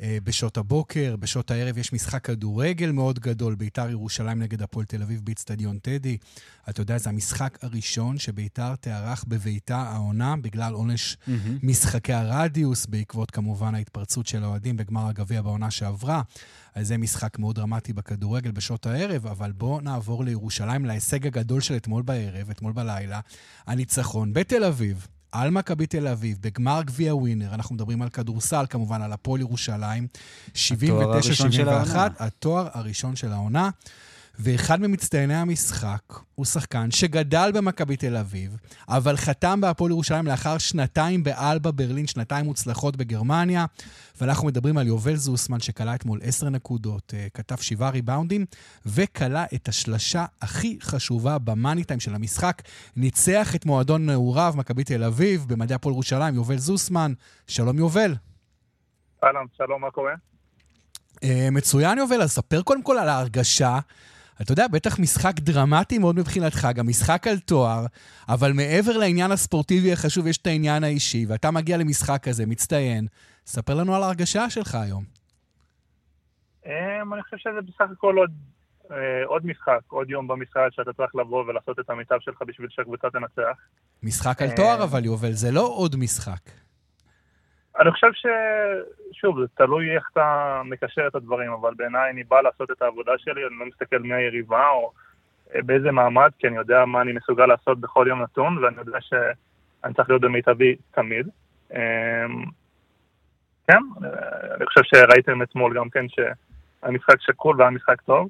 אה, 0.00 0.18
בשעות 0.24 0.56
הבוקר, 0.56 1.16
בשעות 1.16 1.50
הערב 1.50 1.78
יש 1.78 1.92
משחק 1.92 2.24
כדורגל 2.24 2.90
מאוד 2.90 3.18
גדול, 3.18 3.54
ביתר 3.54 3.90
ירושלים 3.90 4.42
נגד 4.42 4.62
הפועל 4.62 4.86
תל 4.86 5.02
אביב 5.02 5.20
באיצטדיון 5.24 5.78
טדי. 5.78 6.16
אתה 6.70 6.80
יודע, 6.80 6.98
זה 6.98 7.10
המשחק 7.10 7.58
הראשון 7.62 8.18
שביתר 8.18 8.74
תארח 8.76 9.24
בביתה 9.28 9.76
העונה, 9.76 10.34
בגלל 10.36 10.74
עונש 10.74 11.16
mm-hmm. 11.16 11.30
משחקי 11.62 12.12
הרדיוס, 12.12 12.86
בעקבות 12.86 13.30
כמובן 13.30 13.74
ההתפרצות 13.74 14.26
של 14.26 14.44
האוהדים 14.44 14.76
בגמר 14.76 15.08
הגביע 15.08 15.42
בעונה 15.42 15.70
שעברה. 15.70 16.22
אז 16.76 16.88
זה 16.88 16.98
משחק 16.98 17.38
מאוד 17.38 17.56
דרמטי 17.56 17.92
בכדורגל 17.92 18.50
בשעות 18.50 18.86
הערב, 18.86 19.26
אבל 19.26 19.52
בואו 19.52 19.80
נעבור 19.80 20.24
לירושלים, 20.24 20.84
להישג 20.84 21.26
הגדול 21.26 21.60
של 21.60 21.76
אתמול 21.76 22.02
בערב, 22.02 22.50
אתמול 22.50 22.72
בלילה, 22.72 23.20
הניצחון 23.66 24.32
בתל 24.32 24.64
אביב. 24.64 25.06
על 25.32 25.50
מכבי 25.50 25.86
תל 25.86 26.08
אביב, 26.08 26.38
בגמר 26.40 26.82
גביע 26.82 27.14
ווינר, 27.14 27.54
אנחנו 27.54 27.74
מדברים 27.74 28.02
על 28.02 28.08
כדורסל 28.08 28.64
כמובן, 28.70 29.02
על 29.02 29.12
הפועל 29.12 29.40
ירושלים, 29.40 30.06
79-71, 30.54 30.56
התואר 32.18 32.68
הראשון 32.72 33.16
של 33.16 33.32
העונה. 33.32 33.70
ואחד 34.38 34.80
ממצטייני 34.80 35.34
המשחק 35.34 36.02
הוא 36.34 36.46
שחקן 36.46 36.90
שגדל 36.90 37.50
במכבי 37.54 37.96
תל 37.96 38.16
אביב, 38.16 38.56
אבל 38.88 39.16
חתם 39.16 39.60
בהפועל 39.60 39.90
ירושלים 39.90 40.26
לאחר 40.26 40.58
שנתיים 40.58 41.24
באלבה 41.24 41.70
ברלין, 41.70 42.06
שנתיים 42.06 42.44
מוצלחות 42.44 42.96
בגרמניה. 42.96 43.66
ואנחנו 44.20 44.46
מדברים 44.46 44.78
על 44.78 44.86
יובל 44.86 45.14
זוסמן, 45.14 45.60
שכלה 45.60 45.94
אתמול 45.94 46.20
עשר 46.22 46.48
נקודות, 46.48 47.14
אה, 47.16 47.26
כתב 47.34 47.56
שבעה 47.56 47.90
ריבאונדים, 47.90 48.46
וכלה 48.86 49.44
את 49.54 49.68
השלשה 49.68 50.24
הכי 50.42 50.78
חשובה 50.82 51.38
במאני 51.38 51.84
טיים 51.84 52.00
של 52.00 52.14
המשחק. 52.14 52.62
ניצח 52.96 53.54
את 53.54 53.66
מועדון 53.66 54.06
נעוריו, 54.06 54.54
מכבי 54.56 54.84
תל 54.84 55.04
אביב, 55.04 55.44
במדעי 55.48 55.74
הפועל 55.74 55.92
ירושלים, 55.92 56.34
יובל 56.34 56.56
זוסמן. 56.56 57.12
שלום 57.46 57.78
יובל. 57.78 58.14
אהלן, 59.24 59.44
שלום, 59.56 59.80
מה 59.80 59.90
קורה? 59.90 60.12
Uh, 61.14 61.28
מצוין, 61.52 61.98
יובל, 61.98 62.22
אז 62.22 62.30
ספר 62.32 62.62
קודם 62.62 62.82
כל 62.82 62.98
על 62.98 63.08
ההרגשה 63.08 63.78
אתה 64.42 64.52
יודע, 64.52 64.68
בטח 64.68 64.98
משחק 64.98 65.40
דרמטי 65.40 65.98
מאוד 65.98 66.16
מבחינתך, 66.16 66.68
גם 66.74 66.86
משחק 66.88 67.26
על 67.26 67.38
תואר, 67.38 67.86
אבל 68.28 68.52
מעבר 68.52 68.98
לעניין 68.98 69.32
הספורטיבי 69.32 69.92
החשוב, 69.92 70.26
יש 70.26 70.38
את 70.38 70.46
העניין 70.46 70.84
האישי, 70.84 71.26
ואתה 71.28 71.50
מגיע 71.50 71.76
למשחק 71.76 72.22
כזה, 72.22 72.46
מצטיין. 72.46 73.06
ספר 73.46 73.74
לנו 73.74 73.94
על 73.94 74.02
ההרגשה 74.02 74.50
שלך 74.50 74.74
היום. 74.74 75.04
אמ, 76.66 77.14
אני 77.14 77.22
חושב 77.22 77.36
שזה 77.36 77.60
בסך 77.60 77.90
הכל 77.92 78.16
עוד, 78.16 78.30
אה, 78.90 78.96
עוד 79.26 79.46
משחק, 79.46 79.80
עוד 79.88 80.10
יום 80.10 80.28
במשחק 80.28 80.68
שאתה 80.70 80.92
צריך 80.92 81.14
לבוא 81.14 81.44
ולעשות 81.44 81.78
את 81.78 81.90
המיטב 81.90 82.16
שלך 82.20 82.42
בשביל 82.46 82.68
שהקבוצה 82.70 83.08
תנצח. 83.10 83.58
משחק 84.02 84.42
על 84.42 84.48
תואר 84.56 84.84
אבל, 84.84 85.04
יובל, 85.04 85.32
זה 85.32 85.50
לא 85.50 85.66
עוד 85.66 85.96
משחק. 85.96 86.65
אני 87.80 87.90
חושב 87.92 88.12
ש... 88.12 88.26
שוב, 89.12 89.40
זה 89.40 89.46
תלוי 89.54 89.94
איך 89.94 90.08
אתה 90.12 90.62
מקשר 90.64 91.06
את 91.06 91.14
הדברים, 91.14 91.52
אבל 91.52 91.74
בעיניי 91.76 92.10
אני 92.10 92.24
בא 92.24 92.40
לעשות 92.40 92.70
את 92.70 92.82
העבודה 92.82 93.12
שלי, 93.18 93.46
אני 93.46 93.58
לא 93.58 93.66
מסתכל 93.66 93.98
מי 93.98 94.14
היריבה 94.14 94.68
או 94.68 94.92
אה, 95.54 95.62
באיזה 95.62 95.90
מעמד, 95.90 96.30
כי 96.38 96.46
אני 96.46 96.56
יודע 96.56 96.84
מה 96.84 97.00
אני 97.00 97.12
מסוגל 97.12 97.46
לעשות 97.46 97.80
בכל 97.80 98.06
יום 98.08 98.22
נתון, 98.22 98.58
ואני 98.58 98.76
יודע 98.78 99.00
שאני 99.00 99.94
צריך 99.94 100.08
להיות 100.08 100.22
במיטבי 100.22 100.76
תמיד. 100.90 101.28
אמ, 101.72 101.78
כן, 103.68 103.78
אני 104.56 104.66
חושב 104.66 104.80
שראיתם 104.84 105.42
אתמול 105.42 105.74
גם 105.74 105.90
כן 105.90 106.06
שהמשחק 106.08 107.20
שקול 107.20 107.56
והיה 107.58 107.70
משחק 107.70 108.00
טוב. 108.00 108.28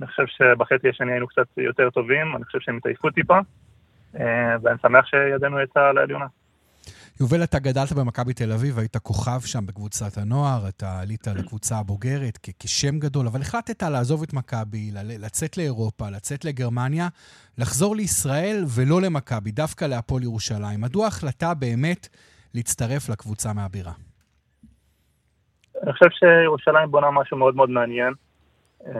אני 0.00 0.06
חושב 0.06 0.26
שבחצי 0.26 0.88
השני 0.88 1.12
היינו 1.12 1.26
קצת 1.26 1.46
יותר 1.56 1.90
טובים, 1.90 2.36
אני 2.36 2.44
חושב 2.44 2.60
שהם 2.60 2.76
התעייפו 2.76 3.10
טיפה, 3.10 3.38
אה, 4.20 4.56
ואני 4.62 4.78
שמח 4.82 5.06
שידנו 5.06 5.60
יצאה 5.60 5.92
לעליונה. 5.92 6.26
יובל, 7.20 7.44
אתה 7.44 7.58
גדלת 7.58 7.92
במכבי 7.92 8.32
תל 8.34 8.52
אביב, 8.52 8.78
היית 8.78 8.96
כוכב 8.96 9.40
שם 9.40 9.66
בקבוצת 9.66 10.18
הנוער, 10.22 10.68
אתה 10.68 11.00
עלית 11.00 11.26
לקבוצה 11.26 11.74
הבוגרת 11.78 12.38
כשם 12.60 12.98
גדול, 12.98 13.26
אבל 13.26 13.40
החלטת 13.40 13.82
לעזוב 13.82 14.22
את 14.22 14.32
מכבי, 14.34 14.90
לצאת 14.94 15.56
לאירופה, 15.58 16.04
לצאת 16.10 16.44
לגרמניה, 16.44 17.08
לחזור 17.58 17.96
לישראל 17.96 18.64
ולא 18.76 19.00
למכבי, 19.02 19.50
דווקא 19.50 19.84
להפועל 19.84 20.22
ירושלים. 20.22 20.80
מדוע 20.80 21.04
ההחלטה 21.04 21.54
באמת 21.54 22.08
להצטרף 22.54 23.08
לקבוצה 23.08 23.52
מהבירה? 23.52 23.92
אני 25.82 25.92
חושב 25.92 26.10
שירושלים 26.10 26.90
בונה 26.90 27.10
משהו 27.10 27.36
מאוד 27.36 27.56
מאוד 27.56 27.70
מעניין, 27.70 28.12
אה, 28.86 28.92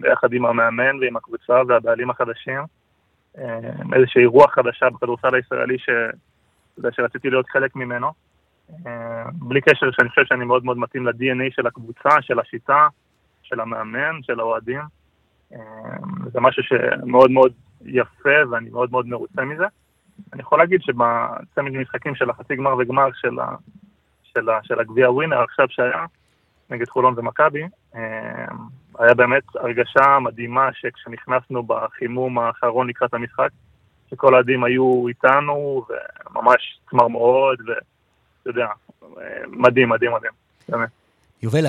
ביחד 0.00 0.32
עם 0.32 0.46
המאמן 0.46 0.98
ועם 1.00 1.16
הקבוצה 1.16 1.52
והבעלים 1.68 2.10
החדשים. 2.10 2.62
אה, 3.38 3.58
איזושהי 3.96 4.24
רוח 4.26 4.54
חדשה 4.54 4.90
בכדורסל 4.90 5.34
הישראלי 5.34 5.78
ש... 5.78 5.88
יודע, 6.78 6.88
שרציתי 6.92 7.30
להיות 7.30 7.48
חלק 7.48 7.76
ממנו. 7.76 8.12
אה, 8.86 9.24
בלי 9.32 9.60
קשר 9.60 9.90
שאני 9.90 10.08
חושב 10.08 10.24
שאני 10.24 10.44
מאוד 10.44 10.64
מאוד 10.64 10.78
מתאים 10.78 11.06
ל-DNA 11.06 11.50
של 11.50 11.66
הקבוצה, 11.66 12.22
של 12.22 12.38
השיטה, 12.38 12.88
של 13.42 13.60
המאמן, 13.60 14.22
של 14.22 14.40
האוהדים. 14.40 14.80
אה, 15.52 15.58
זה 16.32 16.40
משהו 16.40 16.62
שמאוד 16.62 17.30
מאוד 17.30 17.52
יפה 17.84 18.48
ואני 18.50 18.70
מאוד 18.70 18.90
מאוד 18.90 19.06
מרוצה 19.06 19.44
מזה. 19.44 19.66
אני 20.32 20.40
יכול 20.40 20.58
להגיד 20.58 20.82
שבצמד 20.82 21.72
משחקים 21.72 22.14
של 22.14 22.30
החצי 22.30 22.56
גמר 22.56 22.76
וגמר 22.78 23.08
של, 23.14 23.40
ה, 23.40 23.54
של, 24.22 24.48
ה, 24.48 24.58
של 24.62 24.80
הגביע 24.80 25.10
ווינר 25.10 25.42
עכשיו 25.42 25.66
שהיה, 25.68 26.06
נגד 26.70 26.88
חולון 26.88 27.14
ומכבי, 27.16 27.62
אה, 27.94 28.46
היה 28.98 29.14
באמת 29.14 29.42
הרגשה 29.54 30.18
מדהימה 30.18 30.68
שכשנכנסנו 30.72 31.62
בחימום 31.62 32.38
האחרון 32.38 32.88
לקראת 32.88 33.14
המשחק, 33.14 33.48
שכל 34.12 34.34
האוהדים 34.34 34.64
היו 34.64 35.08
איתנו, 35.08 35.84
וממש 36.30 36.78
צמרמורות, 36.90 37.58
ואתה 37.60 38.50
יודע, 38.50 38.66
מדהים, 39.46 39.88
מדהים, 39.88 40.12
מדהים. 40.12 40.86
יובל, 41.42 41.66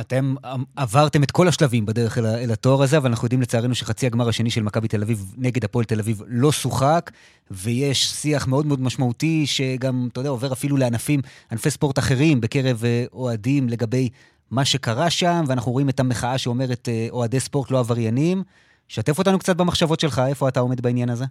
אתם 0.00 0.34
עברתם 0.76 1.22
את 1.22 1.30
כל 1.30 1.48
השלבים 1.48 1.86
בדרך 1.86 2.18
אל, 2.18 2.26
אל 2.26 2.52
התואר 2.52 2.82
הזה, 2.82 2.96
אבל 2.96 3.10
אנחנו 3.10 3.26
יודעים 3.26 3.42
לצערנו 3.42 3.74
שחצי 3.74 4.06
הגמר 4.06 4.28
השני 4.28 4.50
של 4.50 4.62
מכבי 4.62 4.88
תל 4.88 5.02
אביב 5.02 5.34
נגד 5.38 5.64
הפועל 5.64 5.84
תל 5.84 5.98
אביב 5.98 6.22
לא 6.26 6.52
שוחק, 6.52 7.10
ויש 7.50 8.06
שיח 8.06 8.48
מאוד 8.48 8.66
מאוד 8.66 8.80
משמעותי, 8.80 9.46
שגם, 9.46 10.08
אתה 10.12 10.20
יודע, 10.20 10.30
עובר 10.30 10.52
אפילו 10.52 10.76
לענפים, 10.76 11.20
ענפי 11.52 11.70
ספורט 11.70 11.98
אחרים 11.98 12.40
בקרב 12.40 12.84
אה, 12.84 13.04
אוהדים 13.12 13.68
לגבי 13.68 14.08
מה 14.50 14.64
שקרה 14.64 15.10
שם, 15.10 15.44
ואנחנו 15.46 15.72
רואים 15.72 15.88
את 15.88 16.00
המחאה 16.00 16.38
שאומרת 16.38 16.88
אה, 16.88 17.06
אוהדי 17.10 17.40
ספורט 17.40 17.70
לא 17.70 17.78
עבריינים. 17.78 18.42
שתף 18.90 19.18
אותנו 19.18 19.38
קצת 19.38 19.56
במחשבות 19.56 20.00
שלך, 20.00 20.20
איפה 20.28 20.48
אתה 20.48 20.60
עומד 20.60 20.80
בעניין 20.80 21.10
הזה? 21.10 21.24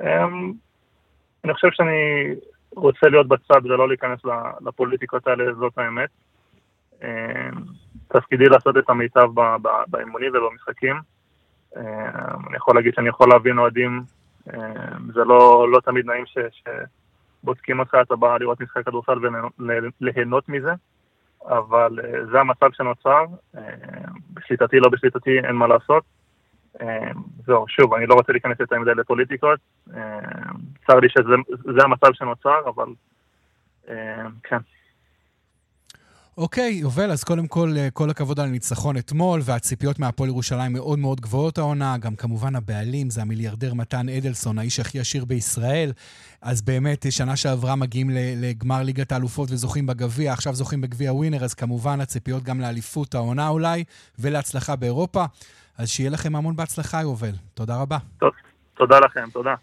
אמ, 0.00 0.52
אני 1.44 1.54
חושב 1.54 1.68
שאני 1.72 2.34
רוצה 2.76 3.08
להיות 3.08 3.28
בצד 3.28 3.60
ולא 3.64 3.88
להיכנס 3.88 4.20
לפוליטיקות 4.66 5.26
האלה, 5.26 5.54
זאת 5.54 5.78
האמת. 5.78 6.10
אמ, 7.02 7.08
תפקידי 8.08 8.44
לעשות 8.44 8.76
את 8.76 8.90
המיטב 8.90 9.28
באימונים 9.86 10.32
ובמשחקים. 10.34 10.96
אמ, 11.76 11.82
אני 12.48 12.56
יכול 12.56 12.74
להגיד 12.74 12.94
שאני 12.94 13.08
יכול 13.08 13.28
להבין 13.28 13.58
אוהדים, 13.58 14.02
זה 15.14 15.24
לא, 15.26 15.70
לא 15.72 15.80
תמיד 15.80 16.06
נעים 16.06 16.26
ש, 16.26 16.38
שבודקים 17.42 17.80
אותך, 17.80 17.96
אתה 18.02 18.16
בא 18.16 18.36
לראות 18.36 18.60
משחק 18.60 18.84
כדורסל 18.84 19.18
וליהנות 20.00 20.48
מזה. 20.48 20.72
אבל 21.46 21.98
אה, 22.04 22.26
זה 22.32 22.40
המצב 22.40 22.68
שנוצר, 22.72 23.24
אה, 23.56 23.62
בשליטתי, 24.34 24.80
לא 24.80 24.88
בשליטתי, 24.88 25.38
אין 25.38 25.56
מה 25.56 25.66
לעשות. 25.66 26.04
אה, 26.80 27.10
זהו, 27.46 27.68
שוב, 27.68 27.94
אני 27.94 28.06
לא 28.06 28.14
רוצה 28.14 28.32
להיכנס 28.32 28.60
יותר 28.60 28.78
מדי 28.78 28.94
לפוליטיקות, 28.96 29.60
צר 30.86 31.00
לי 31.00 31.08
שזה 31.08 31.84
המצב 31.84 32.12
שנוצר, 32.12 32.60
אבל 32.68 32.86
כן. 34.42 34.58
אוקיי, 36.38 36.72
יובל, 36.72 37.10
אז 37.10 37.24
קודם 37.24 37.46
כל, 37.46 37.74
אה, 37.76 37.88
כל 37.90 38.10
הכבוד 38.10 38.40
על 38.40 38.46
הניצחון 38.46 38.96
אתמול, 38.96 39.40
והציפיות 39.44 39.98
מהפועל 39.98 40.28
ירושלים 40.28 40.72
מאוד 40.72 40.98
מאוד 40.98 41.20
גבוהות 41.20 41.58
העונה. 41.58 41.98
גם 41.98 42.16
כמובן 42.16 42.56
הבעלים 42.56 43.10
זה 43.10 43.22
המיליארדר 43.22 43.74
מתן 43.74 44.08
אדלסון, 44.08 44.58
האיש 44.58 44.80
הכי 44.80 45.00
עשיר 45.00 45.24
בישראל. 45.24 45.92
אז 46.42 46.62
באמת, 46.62 47.06
שנה 47.10 47.36
שעברה 47.36 47.76
מגיעים 47.76 48.10
לגמר 48.36 48.82
ליגת 48.82 49.12
האלופות 49.12 49.50
וזוכים 49.50 49.86
בגביע, 49.86 50.32
עכשיו 50.32 50.54
זוכים 50.54 50.80
בגביע 50.80 51.12
ווינר, 51.12 51.44
אז 51.44 51.54
כמובן 51.54 52.00
הציפיות 52.00 52.42
גם 52.42 52.60
לאליפות 52.60 53.14
העונה 53.14 53.48
אולי, 53.48 53.84
ולהצלחה 54.18 54.76
באירופה. 54.76 55.24
אז 55.78 55.88
שיהיה 55.88 56.10
לכם 56.10 56.36
המון 56.36 56.56
בהצלחה, 56.56 57.00
יובל. 57.02 57.34
תודה 57.54 57.76
רבה. 57.76 57.98
טוב, 58.18 58.30
תודה 58.74 58.98
לכם, 58.98 59.30
תודה. 59.32 59.54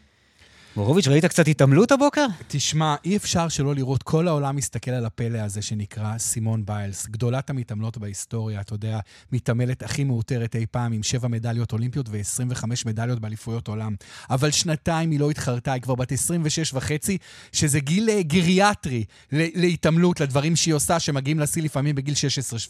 מורוביץ', 0.75 1.07
ראית 1.07 1.25
קצת 1.25 1.47
התעמלות 1.47 1.91
הבוקר? 1.91 2.25
תשמע, 2.47 2.95
אי 3.05 3.17
אפשר 3.17 3.47
שלא 3.47 3.75
לראות, 3.75 4.03
כל 4.03 4.27
העולם 4.27 4.55
מסתכל 4.55 4.91
על 4.91 5.05
הפלא 5.05 5.37
הזה 5.37 5.61
שנקרא 5.61 6.17
סימון 6.17 6.65
ביילס, 6.65 7.07
גדולת 7.07 7.49
המתעמלות 7.49 7.97
בהיסטוריה, 7.97 8.61
אתה 8.61 8.73
יודע, 8.73 8.99
מתעמלת 9.31 9.83
הכי 9.83 10.03
מאותרת 10.03 10.55
אי 10.55 10.65
פעם, 10.71 10.93
עם 10.93 11.03
שבע 11.03 11.27
מדליות 11.27 11.73
אולימפיות 11.73 12.05
ו-25 12.09 12.63
מדליות 12.85 13.19
באליפויות 13.19 13.67
עולם. 13.67 13.95
אבל 14.29 14.51
שנתיים 14.51 15.11
היא 15.11 15.19
לא 15.19 15.31
התחרתה, 15.31 15.73
היא 15.73 15.81
כבר 15.81 15.95
בת 15.95 16.11
26 16.11 16.73
וחצי, 16.73 17.17
שזה 17.51 17.79
גיל 17.79 18.09
אה, 18.09 18.23
גריאטרי 18.23 19.03
להתעמלות, 19.31 20.19
לדברים 20.19 20.55
שהיא 20.55 20.73
עושה, 20.73 20.99
שמגיעים 20.99 21.39
לשיא 21.39 21.63
לפעמים 21.63 21.95
בגיל 21.95 22.13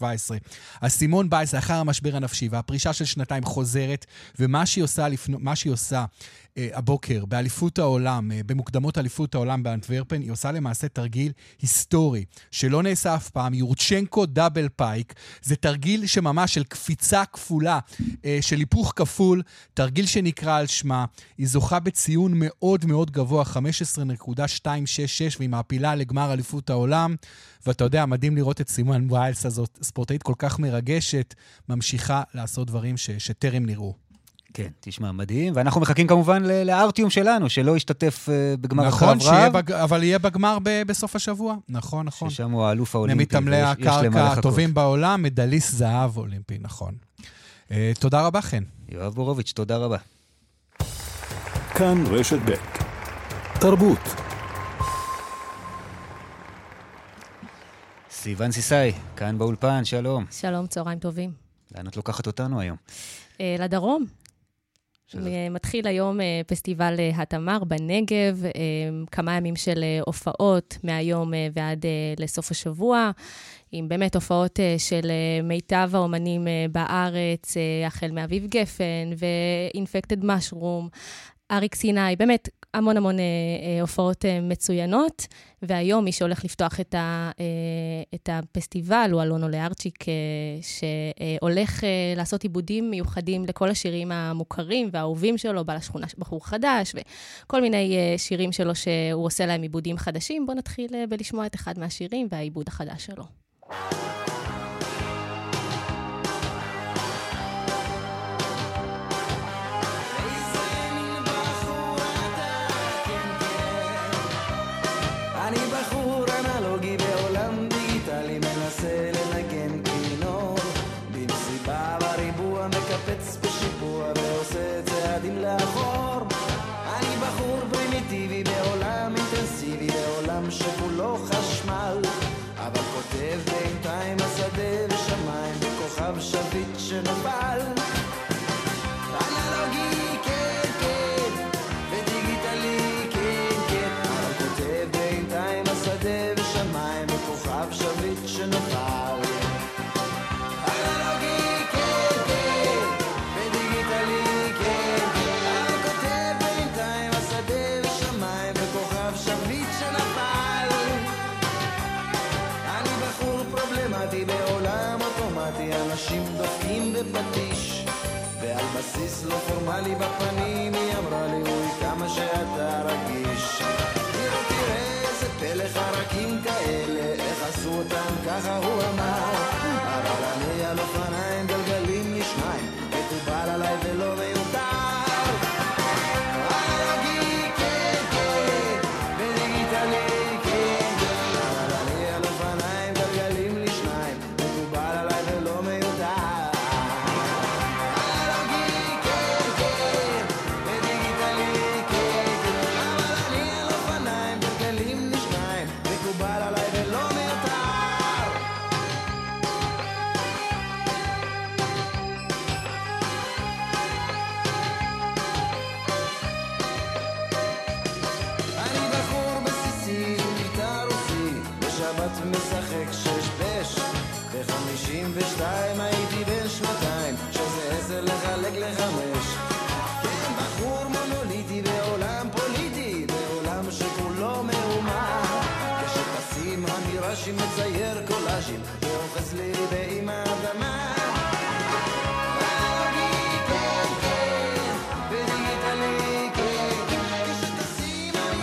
אז 0.80 0.92
סימון 0.92 1.30
ביילס, 1.30 1.54
לאחר 1.54 1.74
המשבר 1.74 2.16
הנפשי 2.16 2.48
והפרישה 2.50 2.92
של 2.92 3.04
שנתיים 3.04 3.44
חוזרת, 3.44 4.06
ומה 4.38 4.66
שהיא 4.66 4.84
עושה, 4.84 5.08
לפני, 5.08 5.36
שהיא 5.54 5.72
עושה 5.72 6.04
הבוקר 6.56 7.24
באליפות 7.24 7.78
העולם, 7.78 8.32
אה, 8.32 8.40
במוקדמות 8.46 8.98
אליפות 8.98 9.34
העולם 9.34 9.62
באנטוורפן, 9.62 10.20
היא 10.20 10.30
עושה 10.30 10.52
למעשה 10.52 10.88
תרגיל 10.88 11.32
היסטורי, 11.62 12.24
שלא 12.50 12.82
נעשה 12.82 13.14
אף 13.14 13.30
פעם, 13.30 13.54
יורצ'נקו 13.54 14.26
דאבל 14.26 14.68
פייק. 14.76 15.14
זה 15.42 15.56
תרגיל 15.56 16.06
שממש 16.06 16.54
של 16.54 16.64
קפיצה 16.64 17.24
כפולה, 17.24 17.78
אה, 18.24 18.38
של 18.40 18.58
היפוך 18.58 18.92
כפול, 18.96 19.42
תרגיל 19.74 20.06
שנקרא 20.06 20.56
על 20.58 20.66
שמה. 20.66 21.04
היא 21.38 21.46
זוכה 21.46 21.80
בציון 21.80 22.32
מאוד 22.34 22.86
מאוד 22.86 23.10
גבוה, 23.10 23.44
15.266, 23.44 25.36
והיא 25.38 25.48
מעפילה 25.48 25.94
לגמר 25.94 26.32
אליפות 26.32 26.70
העולם. 26.70 27.14
ואתה 27.66 27.84
יודע, 27.84 28.06
מדהים 28.06 28.36
לראות 28.36 28.60
את 28.60 28.68
סימון 28.68 29.10
ויילס 29.10 29.46
הזאת, 29.46 29.78
ספורטאית 29.82 30.22
כל 30.22 30.34
כך 30.38 30.58
מרגשת, 30.58 31.34
ממשיכה 31.68 32.22
לעשות 32.34 32.66
דברים 32.66 32.96
ש, 32.96 33.10
שטרם 33.10 33.66
נראו. 33.66 34.09
כן, 34.54 34.68
תשמע, 34.80 35.12
מדהים. 35.12 35.52
ואנחנו 35.56 35.80
מחכים 35.80 36.06
כמובן 36.06 36.42
לארטיום 36.44 37.10
שלנו, 37.10 37.50
שלא 37.50 37.76
ישתתף 37.76 38.28
uh, 38.28 38.56
בגמר 38.60 38.86
נכון, 38.86 39.18
רב. 39.22 39.56
נכון, 39.56 39.74
אבל 39.74 40.02
יהיה 40.02 40.18
בגמר 40.18 40.58
ב- 40.62 40.82
בסוף 40.86 41.16
השבוע. 41.16 41.54
נכון, 41.68 42.06
נכון. 42.06 42.30
ששם 42.30 42.50
הוא 42.50 42.64
האלוף 42.64 42.94
האולימפי. 42.94 43.22
מתעמלי 43.22 43.62
הקרקע 43.62 44.32
הטובים 44.32 44.74
בעולם, 44.74 45.22
מדליסט 45.22 45.72
זהב 45.74 46.16
אולימפי, 46.16 46.58
נכון. 46.60 46.94
Uh, 47.68 47.72
תודה 48.00 48.26
רבה, 48.26 48.40
חן. 48.40 48.62
יואב 48.88 49.14
בורוביץ', 49.14 49.52
תודה 49.52 49.76
רבה. 49.76 49.96
כאן 51.74 52.04
רשת 52.06 52.38
ב' 52.44 52.54
תרבות. 53.60 53.98
סיון 58.10 58.52
סיסאי, 58.52 58.92
כאן 59.16 59.38
באולפן, 59.38 59.84
שלום. 59.84 60.24
שלום, 60.30 60.66
צהריים 60.66 60.98
טובים. 60.98 61.32
לאן 61.76 61.86
את 61.86 61.96
לוקחת 61.96 62.26
אותנו 62.26 62.60
היום? 62.60 62.76
אה, 63.40 63.56
לדרום. 63.58 64.06
שזה... 65.10 65.48
מתחיל 65.50 65.86
היום 65.86 66.20
אה, 66.20 66.40
פסטיבל 66.46 66.94
אה, 66.98 67.22
התמר 67.22 67.64
בנגב, 67.64 68.42
כמה 69.10 69.36
ימים 69.36 69.56
של 69.56 69.84
הופעות 70.06 70.78
מהיום 70.84 71.32
ועד 71.54 71.84
לסוף 72.18 72.50
השבוע, 72.50 73.10
עם 73.72 73.88
באמת 73.88 74.14
הופעות 74.14 74.60
של 74.78 75.10
מיטב 75.42 75.90
האומנים 75.92 76.46
בארץ, 76.72 77.56
החל 77.86 78.10
מאביב 78.10 78.46
גפן 78.46 79.10
ואינפקטד 79.74 80.24
משרום, 80.24 80.88
אריק 81.50 81.74
סיני, 81.74 82.16
באמת 82.18 82.48
המון 82.74 82.96
המון 82.96 83.18
אה, 83.18 83.24
אה, 83.24 83.80
הופעות 83.80 84.24
אה, 84.24 84.40
מצוינות, 84.40 85.26
והיום 85.62 86.04
מי 86.04 86.12
שהולך 86.12 86.44
לפתוח 86.44 86.80
את, 86.80 86.94
ה, 86.94 87.30
אה, 87.40 87.44
את 88.14 88.28
הפסטיבל 88.32 89.10
הוא 89.12 89.22
אלונו 89.22 89.48
לארצ'יק, 89.48 90.08
אה, 90.08 90.14
שהולך 90.62 91.84
אה, 91.84 91.88
לעשות 92.16 92.42
עיבודים 92.42 92.90
מיוחדים 92.90 93.44
לכל 93.44 93.70
השירים 93.70 94.12
המוכרים 94.12 94.88
והאהובים 94.92 95.38
שלו, 95.38 95.64
בעל 95.64 95.76
השכונה 95.76 96.06
בחור 96.18 96.46
חדש, 96.46 96.94
וכל 96.94 97.60
מיני 97.60 97.96
אה, 97.96 98.18
שירים 98.18 98.52
שלו 98.52 98.74
שהוא 98.74 99.26
עושה 99.26 99.46
להם 99.46 99.62
עיבודים 99.62 99.98
חדשים. 99.98 100.46
בואו 100.46 100.56
נתחיל 100.56 100.94
אה, 100.94 101.06
בלשמוע 101.06 101.46
את 101.46 101.54
אחד 101.54 101.78
מהשירים 101.78 102.28
והעיבוד 102.30 102.68
החדש 102.68 103.06
שלו. 103.06 103.24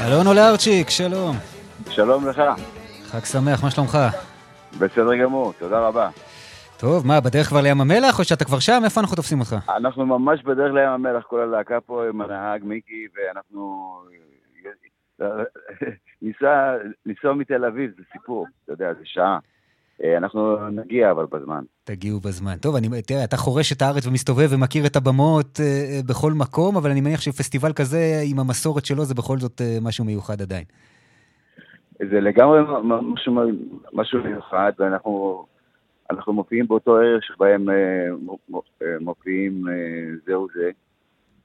אלון 0.07 0.27
אולרצ'יק, 0.27 0.89
שלום. 0.89 1.35
שלום 1.89 2.27
לך. 2.27 2.41
חג 3.03 3.25
שמח, 3.25 3.63
מה 3.63 3.71
שלומך? 3.71 3.97
בסדר 4.79 5.15
גמור, 5.23 5.53
תודה 5.59 5.79
רבה. 5.79 6.09
טוב, 6.77 7.07
מה, 7.07 7.21
בדרך 7.21 7.47
כבר 7.47 7.61
לים 7.61 7.81
המלח, 7.81 8.19
או 8.19 8.23
שאתה 8.23 8.45
כבר 8.45 8.59
שם? 8.59 8.81
איפה 8.85 9.01
אנחנו 9.01 9.15
תופסים 9.15 9.39
אותך? 9.39 9.55
אנחנו 9.77 10.05
ממש 10.05 10.43
בדרך 10.43 10.73
לים 10.73 10.89
המלח, 10.89 11.23
כל 11.23 11.39
הלהקה 11.39 11.81
פה 11.81 12.03
עם 12.09 12.21
הנהג 12.21 12.63
מיקי, 12.63 13.07
ואנחנו... 13.15 13.93
ניסע, 16.21 17.33
מתל 17.35 17.65
אביב 17.65 17.91
זה 17.97 18.03
סיפור, 18.11 18.47
אתה 18.63 18.73
יודע, 18.73 18.93
זה 18.93 19.03
שעה. 19.03 19.39
אה, 20.03 20.17
אנחנו 20.17 20.69
נגיע 20.69 21.11
אבל 21.11 21.25
בזמן. 21.31 21.63
תגיעו 21.83 22.19
בזמן. 22.19 22.57
טוב, 22.57 22.75
אני, 22.75 23.01
תראה, 23.01 23.23
אתה 23.23 23.37
חורש 23.37 23.71
את 23.71 23.81
הארץ 23.81 24.07
ומסתובב 24.07 24.47
ומכיר 24.51 24.85
את 24.85 24.95
הבמות 24.95 25.59
אה, 25.59 25.65
אה, 25.65 25.99
בכל 26.09 26.31
מקום, 26.33 26.77
אבל 26.77 26.89
אני 26.89 27.01
מניח 27.01 27.21
שפסטיבל 27.21 27.73
כזה, 27.73 28.21
עם 28.23 28.39
המסורת 28.39 28.85
שלו, 28.85 29.05
זה 29.05 29.15
בכל 29.15 29.37
זאת 29.37 29.61
אה, 29.61 29.77
משהו 29.81 30.05
מיוחד 30.05 30.41
עדיין. 30.41 30.63
זה 31.99 32.19
לגמרי 32.19 32.59
משהו, 33.01 33.33
משהו 33.93 34.23
מיוחד, 34.23 34.71
ואנחנו 34.79 35.45
אנחנו 36.09 36.33
מופיעים 36.33 36.67
באותו 36.67 36.95
ערב 36.95 37.19
שבהם 37.21 37.69
אה, 37.69 37.75
אה, 38.81 38.87
מופיעים 38.99 39.67
אה, 39.67 39.73
זהו 40.25 40.47
זה, 40.55 40.69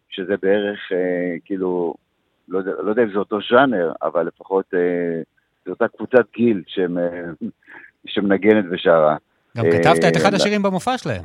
שזה 0.08 0.34
בערך, 0.42 0.92
אה, 0.92 1.36
כאילו, 1.44 1.94
לא 2.48 2.60
לא 2.60 2.90
יודע 2.90 3.02
אם 3.02 3.12
זה 3.12 3.18
אותו 3.18 3.38
ז'אנר, 3.50 3.92
אבל 4.02 4.26
לפחות 4.26 4.74
אה, 4.74 5.22
זו 5.64 5.70
אותה 5.70 5.88
קבוצת 5.88 6.26
גיל 6.34 6.62
שהם... 6.66 6.98
אה, 8.06 8.12
שמנגנת 8.12 8.64
ושרה. 8.70 9.16
גם 9.56 9.64
כתבת 9.72 10.04
את 10.08 10.16
אחד 10.16 10.34
השירים 10.34 10.62
במופע 10.62 10.98
שלהם. 10.98 11.22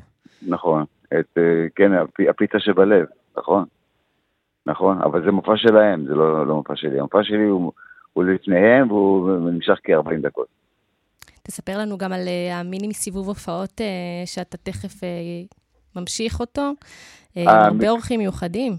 נכון, 0.48 0.84
את, 1.20 1.38
כן, 1.76 1.92
הפיצה 2.30 2.60
שבלב, 2.60 3.06
נכון. 3.38 3.66
נכון, 4.66 5.02
אבל 5.02 5.26
זה 5.26 5.32
מופע 5.32 5.54
שלהם, 5.56 6.06
זה 6.08 6.16
לא, 6.16 6.48
לא 6.48 6.56
מופע 6.56 6.74
שלי. 6.76 7.00
המופע 7.00 7.24
שלי 7.24 7.48
הוא, 7.48 7.72
הוא 8.14 8.24
לפניהם 8.24 8.92
והוא 8.92 9.40
נמשך 9.40 9.78
כ-40 9.84 10.22
דקות. 10.22 10.48
תספר 11.44 11.78
לנו 11.78 11.98
גם 11.98 12.14
על 12.14 12.28
המיני 12.52 12.94
סיבוב 12.94 13.28
הופעות 13.28 13.82
שאתה 14.26 14.58
תכף 14.58 15.02
ממשיך 15.96 16.40
אותו, 16.40 16.72
עם 17.36 17.48
הרבה 17.48 17.90
אורחים 17.90 18.20
מיוחדים. 18.20 18.74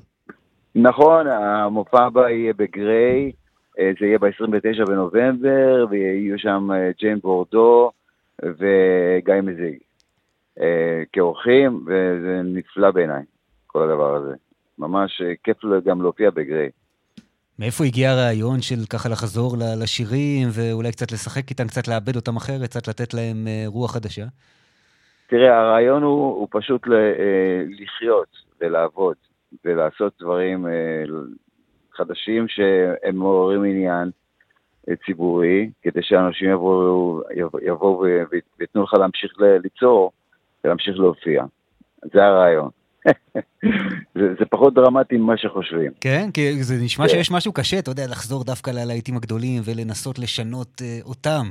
נכון, 0.75 1.27
המופע 1.27 2.05
הבא 2.05 2.29
יהיה 2.29 2.53
בגריי, 2.53 3.33
זה 3.79 4.07
יהיה 4.07 4.19
ב-29 4.19 4.87
בנובמבר, 4.87 5.87
ויהיו 5.91 6.39
שם 6.39 6.69
ג'יין 6.99 7.19
בורדו 7.19 7.91
וגיא 8.43 9.35
מזיג 9.43 9.79
כאורחים, 11.13 11.85
וזה 11.87 12.41
נפלא 12.45 12.91
בעיניי, 12.91 13.23
כל 13.67 13.83
הדבר 13.83 14.15
הזה. 14.15 14.35
ממש 14.79 15.23
כיף 15.45 15.57
גם 15.85 16.03
להופיע 16.03 16.31
בגריי. 16.31 16.69
מאיפה 17.59 17.85
הגיע 17.85 18.11
הרעיון 18.11 18.61
של 18.61 18.87
ככה 18.93 19.09
לחזור 19.09 19.57
לשירים, 19.83 20.49
ואולי 20.53 20.93
קצת 20.93 21.13
לשחק 21.13 21.51
איתם, 21.51 21.67
קצת 21.67 21.89
לאבד 21.89 22.17
אותם 22.17 22.37
אחרת, 22.37 22.63
קצת 22.63 22.89
לתת 22.89 23.15
להם 23.15 23.47
רוח 23.67 23.95
חדשה? 23.95 24.25
תראה, 25.27 25.61
הרעיון 25.61 26.03
הוא, 26.03 26.35
הוא 26.35 26.49
פשוט 26.51 26.87
לחיות 27.81 28.29
ולעבוד 28.61 29.17
ולעשות 29.65 30.13
דברים 30.21 30.67
חדשים 31.99 32.49
שהם 32.49 33.17
מעוררים 33.17 33.65
עניין 33.65 34.11
ציבורי, 35.07 35.71
כדי 35.83 36.01
שאנשים 36.03 36.51
יבואו, 36.51 37.21
יבוא 37.67 38.07
וייתנו 38.59 38.83
לך 38.83 38.95
להמשיך 38.95 39.33
ליצור 39.63 40.13
ולהמשיך 40.65 40.99
להופיע. 40.99 41.45
זה 42.13 42.25
הרעיון. 42.25 42.69
זה, 44.19 44.35
זה 44.39 44.45
פחות 44.51 44.75
דרמטי 44.75 45.17
ממה 45.17 45.37
שחושבים. 45.37 45.93
כן? 46.01 46.29
כי 46.35 46.63
זה 46.63 46.75
נשמע 46.85 47.05
כן. 47.05 47.11
שיש 47.11 47.31
משהו 47.31 47.53
קשה, 47.53 47.79
אתה 47.79 47.91
יודע, 47.91 48.07
לחזור 48.07 48.45
דווקא 48.45 48.71
ללהיטים 48.71 49.17
הגדולים 49.17 49.63
ולנסות 49.65 50.19
לשנות 50.19 50.81
uh, 50.81 51.09
אותם, 51.09 51.43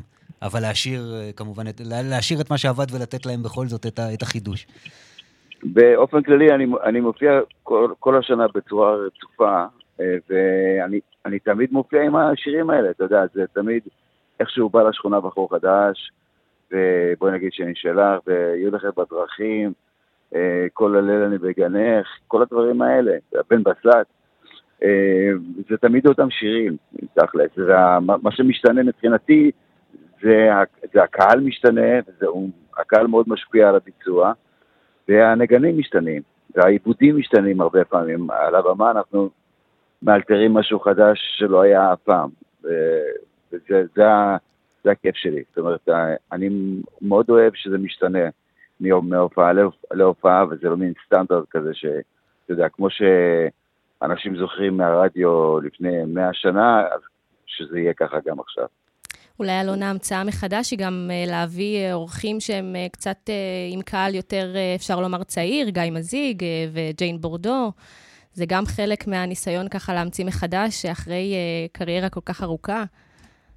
אבל 0.41 0.59
להשאיר, 0.61 1.01
uh, 1.01 1.35
כמובן, 1.35 1.67
את, 1.67 1.81
להשאיר 1.85 2.41
את 2.41 2.51
מה 2.51 2.57
שעבד 2.57 2.85
ולתת 2.91 3.25
להם 3.25 3.43
בכל 3.43 3.65
זאת 3.65 3.85
את, 3.85 3.99
את 4.13 4.21
החידוש. 4.21 4.67
באופן 5.63 6.21
כללי, 6.23 6.51
אני, 6.51 6.65
אני 6.83 6.99
מופיע 6.99 7.31
כל, 7.63 7.93
כל 7.99 8.17
השנה 8.17 8.45
בצורה 8.55 8.95
רצופה, 8.95 9.65
ואני 9.99 11.39
תמיד 11.39 11.71
מופיע 11.71 12.03
עם 12.03 12.15
השירים 12.15 12.69
האלה, 12.69 12.89
אתה 12.89 13.03
יודע, 13.03 13.25
זה 13.33 13.45
תמיד 13.53 13.83
איכשהו 14.39 14.69
בא 14.69 14.83
לשכונה 14.83 15.19
בחור 15.19 15.49
חדש, 15.49 16.11
ובואי 16.71 17.31
נגיד 17.31 17.53
שאני 17.53 17.75
שלך, 17.75 18.19
ויהיו 18.27 18.71
לכם 18.75 18.89
בדרכים, 18.97 19.73
כל 20.73 20.95
הליל 20.95 21.23
אני 21.23 21.37
בגנך, 21.37 22.07
כל 22.27 22.41
הדברים 22.41 22.81
האלה, 22.81 23.17
הבן 23.35 23.63
בסט, 23.63 24.07
זה 25.69 25.77
תמיד 25.81 26.07
אותם 26.07 26.29
שירים, 26.29 26.77
תכלס, 27.13 27.51
מה 28.23 28.31
שמשתנה 28.31 28.83
מבחינתי 28.83 29.51
זה, 30.21 30.49
זה 30.93 31.03
הקהל 31.03 31.39
משתנה, 31.39 31.99
הקהל 32.77 33.07
מאוד 33.07 33.25
משפיע 33.29 33.69
על 33.69 33.75
הביצוע, 33.75 34.33
והנגנים 35.07 35.77
משתנים, 35.77 36.21
והעיבודים 36.55 37.17
משתנים 37.17 37.61
הרבה 37.61 37.85
פעמים, 37.85 38.31
על 38.31 38.55
הבמה 38.55 38.91
אנחנו 38.91 39.29
מאלתרים 40.01 40.53
משהו 40.53 40.79
חדש 40.79 41.19
שלא 41.37 41.61
היה 41.61 41.93
אף 41.93 41.99
פעם, 41.99 42.29
וזה 42.63 43.83
זה, 43.95 44.03
זה 44.83 44.91
הכיף 44.91 45.15
שלי, 45.15 45.43
זאת 45.49 45.57
אומרת, 45.57 45.89
אני 46.31 46.49
מאוד 47.01 47.29
אוהב 47.29 47.53
שזה 47.55 47.77
משתנה. 47.77 48.29
מהופעה 48.79 49.51
להופעה, 49.93 50.45
וזה 50.49 50.69
לא 50.69 50.77
מין 50.77 50.93
סטנדרט 51.05 51.45
כזה 51.49 51.73
שאתה 51.73 52.01
יודע, 52.49 52.69
כמו 52.69 52.87
שאנשים 52.89 54.37
זוכרים 54.37 54.77
מהרדיו 54.77 55.59
לפני 55.59 56.05
מאה 56.07 56.33
שנה, 56.33 56.81
אז 56.81 57.01
שזה 57.45 57.79
יהיה 57.79 57.93
ככה 57.93 58.17
גם 58.25 58.39
עכשיו. 58.39 58.65
אולי 59.39 59.61
אלון 59.61 59.83
ההמצאה 59.83 60.23
מחדש 60.23 60.71
היא 60.71 60.79
גם 60.79 61.09
להביא 61.27 61.93
אורחים 61.93 62.39
שהם 62.39 62.75
קצת 62.91 63.29
עם 63.73 63.81
קהל 63.81 64.15
יותר, 64.15 64.53
אפשר 64.75 64.99
לומר, 64.99 65.23
צעיר, 65.23 65.69
גיא 65.69 65.91
מזיג 65.91 66.43
וג'יין 66.73 67.21
בורדו. 67.21 67.71
זה 68.37 68.45
גם 68.47 68.65
חלק 68.65 69.07
מהניסיון 69.07 69.67
ככה 69.69 69.93
להמציא 69.93 70.25
מחדש, 70.25 70.85
אחרי 70.85 71.33
קריירה 71.71 72.09
כל 72.09 72.19
כך 72.25 72.43
ארוכה. 72.43 72.83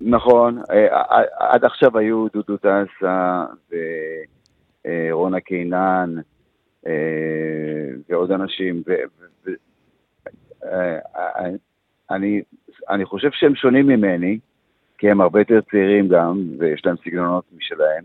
נכון, 0.01 0.63
עד 1.39 1.65
עכשיו 1.65 1.99
היו 1.99 2.27
דודו 2.33 2.57
טסה 2.57 3.45
ו... 3.73 3.77
רונה 5.11 5.41
קינן 5.41 6.15
ועוד 8.09 8.33
אנשים, 8.33 8.83
ואני 12.11 12.43
אני 12.91 13.05
חושב 13.05 13.31
שהם 13.33 13.55
שונים 13.55 13.87
ממני, 13.87 14.39
כי 14.99 15.11
הם 15.11 15.21
הרבה 15.21 15.41
יותר 15.41 15.61
צעירים 15.71 16.09
גם, 16.09 16.43
ויש 16.59 16.87
להם 16.87 16.97
סגנונות 17.05 17.45
משלהם, 17.57 18.05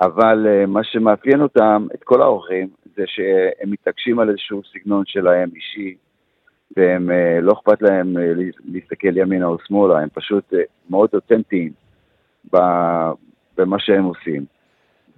אבל 0.00 0.64
מה 0.66 0.84
שמאפיין 0.84 1.40
אותם, 1.40 1.86
את 1.94 2.04
כל 2.04 2.22
האורחים, 2.22 2.68
זה 2.98 3.04
שהם 3.06 3.70
מתעקשים 3.70 4.18
על 4.18 4.28
איזשהו 4.28 4.62
סגנון 4.72 5.02
שלהם 5.06 5.50
אישי, 5.54 5.96
והם 6.76 7.10
לא 7.42 7.52
אכפת 7.52 7.82
להם 7.82 8.16
להסתכל 8.64 9.16
ימינה 9.16 9.46
או 9.46 9.56
שמאלה, 9.66 9.98
הם 9.98 10.08
פשוט 10.14 10.52
מאוד 10.90 11.10
אותנטיים 11.14 11.72
במה 12.52 13.78
שהם 13.78 14.04
עושים. 14.04 14.44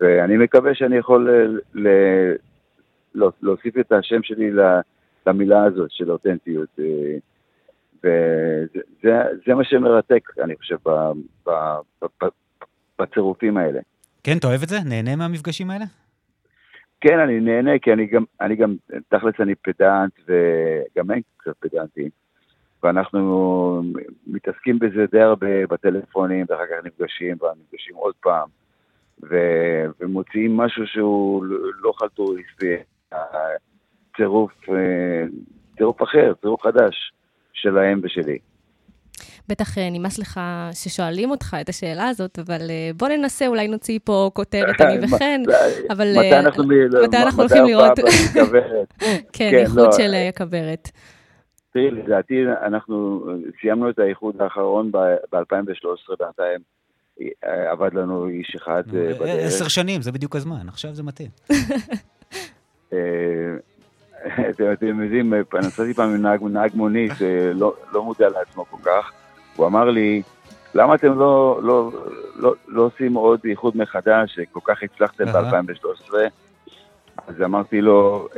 ואני 0.01 0.37
מקווה 0.37 0.75
שאני 0.75 0.97
יכול 0.97 1.31
ל... 1.75 1.89
להוסיף 3.15 3.79
את 3.79 3.93
השם 3.93 4.23
שלי 4.23 4.51
למילה 5.27 5.65
הזאת 5.65 5.91
של 5.91 6.11
אותנטיות. 6.11 6.69
וזה 9.05 9.55
מה 9.55 9.65
שמרתק, 9.65 10.29
אני 10.45 10.57
חושב, 10.57 10.77
בצירופים 12.99 13.57
האלה. 13.57 13.81
כן, 14.25 14.37
אתה 14.39 14.47
אוהב 14.47 14.63
את 14.63 14.69
זה? 14.69 14.77
נהנה 14.85 15.17
מהמפגשים 15.17 15.71
האלה? 15.71 15.85
כן, 17.01 17.19
אני 17.19 17.41
נהנה, 17.41 17.79
כי 17.79 17.93
אני 17.93 18.07
גם, 18.07 18.25
אני 18.41 18.57
גם, 18.57 18.75
תכלס 19.09 19.35
אני 19.41 19.55
פדנט, 19.55 20.13
וגם 20.29 21.11
הם 21.11 21.21
קצת 21.37 21.57
פדנטים, 21.61 22.09
ואנחנו 22.83 23.83
מתעסקים 24.27 24.79
בזה 24.79 25.07
די 25.13 25.21
הרבה 25.21 25.67
בטלפונים, 25.67 26.47
ואחר 26.49 26.67
כך 26.67 26.85
נפגשים, 26.85 27.37
ונפגשים 27.43 27.95
עוד 27.97 28.15
פעם. 28.21 28.49
ו- 29.23 29.87
ומוציאים 30.01 30.57
משהו 30.57 30.87
שהוא 30.87 31.45
לא 31.81 31.93
חלטוריסטי, 31.97 32.77
צירוף, 34.17 34.53
צירוף 35.77 36.03
אחר, 36.03 36.33
צירוף 36.41 36.63
חדש 36.63 37.13
שלהם 37.53 38.01
ושלי. 38.03 38.39
בטח 39.51 39.79
נמאס 39.79 40.19
לך 40.19 40.41
ששואלים 40.73 41.31
אותך 41.31 41.57
את 41.61 41.69
השאלה 41.69 42.09
הזאת, 42.09 42.39
אבל 42.39 42.61
בוא 42.97 43.09
ננסה, 43.09 43.47
אולי 43.47 43.69
נוציא 43.69 43.99
פה 44.05 44.31
כותרת 44.35 44.81
אני 44.81 44.99
וחן, 45.05 45.43
אבל 45.91 46.09
מתי 46.19 46.39
אנחנו, 46.39 46.65
מתי 47.05 47.17
אנחנו 47.17 47.43
הולכים 47.43 47.65
לראות? 47.65 47.99
כן, 49.33 49.51
איחוד 49.55 49.93
של 49.93 50.15
הכוורת. 50.29 50.89
תראי, 51.73 51.91
לדעתי 51.91 52.35
אנחנו 52.67 53.27
סיימנו 53.61 53.91
את 53.91 53.99
האיחוד 53.99 54.43
האחרון 54.43 54.91
ב-2013, 54.93 56.15
בינתיים 56.19 56.61
אה, 57.45 57.71
עבד 57.71 57.95
לנו 57.95 58.29
איש 58.29 58.57
אחד 58.57 58.83
אה, 58.95 59.15
בדרך. 59.15 59.47
עשר 59.47 59.69
שנים, 59.69 60.03
זה 60.03 60.13
בדיוק 60.13 60.37
הזמן, 60.37 60.69
עכשיו 60.69 60.95
זה 60.95 61.03
מתאים. 61.03 61.31
אה, 62.93 62.99
אתם, 64.51 64.65
יודעים, 65.03 65.35
נסעתי 65.55 65.95
פעם 65.95 66.11
עם 66.11 66.23
נהג, 66.23 66.43
נהג 66.43 66.71
מונית, 66.75 67.13
לא, 67.55 67.75
לא 67.93 68.05
מודע 68.05 68.29
לעצמו 68.29 68.65
כל 68.65 68.77
כך, 68.85 69.13
הוא 69.61 69.67
אמר 69.67 69.91
לי, 69.91 70.23
למה 70.75 70.95
אתם 70.95 71.19
לא, 71.19 71.61
לא, 71.63 71.91
לא, 72.37 72.55
לא 72.69 72.83
עושים 72.83 73.15
עוד 73.15 73.41
איחוד 73.45 73.77
מחדש, 73.77 74.35
שכל 74.35 74.61
כך 74.65 74.83
הצלחתם 74.83 75.25
ב-2013? 75.25 76.15
אז 77.27 77.43
אמרתי 77.45 77.81
לו, 77.81 78.29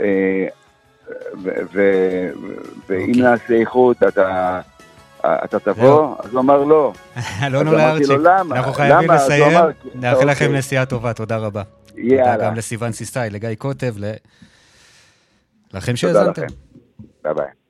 ואם 1.73 2.40
אוקיי. 2.89 3.12
נעשה 3.16 3.55
איחוד, 3.55 3.97
אתה... 4.09 4.61
אתה 5.20 5.59
תבוא? 5.59 6.16
אז 6.19 6.32
הוא 6.32 6.40
אמר 6.40 6.65
לא. 6.65 6.93
אלונו 7.47 7.73
לארצ'יק, 7.73 8.11
אנחנו 8.51 8.73
חייבים 8.73 9.11
לסיים. 9.11 9.59
נאחל 9.94 10.31
לכם 10.31 10.44
אוקיי. 10.44 10.59
נסיעה 10.59 10.86
טובה, 10.86 11.12
תודה 11.12 11.36
רבה. 11.36 11.62
יאללה. 11.97 12.32
תודה 12.35 12.47
גם 12.49 12.55
לסיוון 12.55 12.93
סיסאי, 12.93 13.31
לגיא 13.31 13.49
קוטב, 13.59 13.94
לכם 15.74 15.97
שהאזנתם. 15.97 16.47
ביי 17.24 17.35
ביי. 17.35 17.61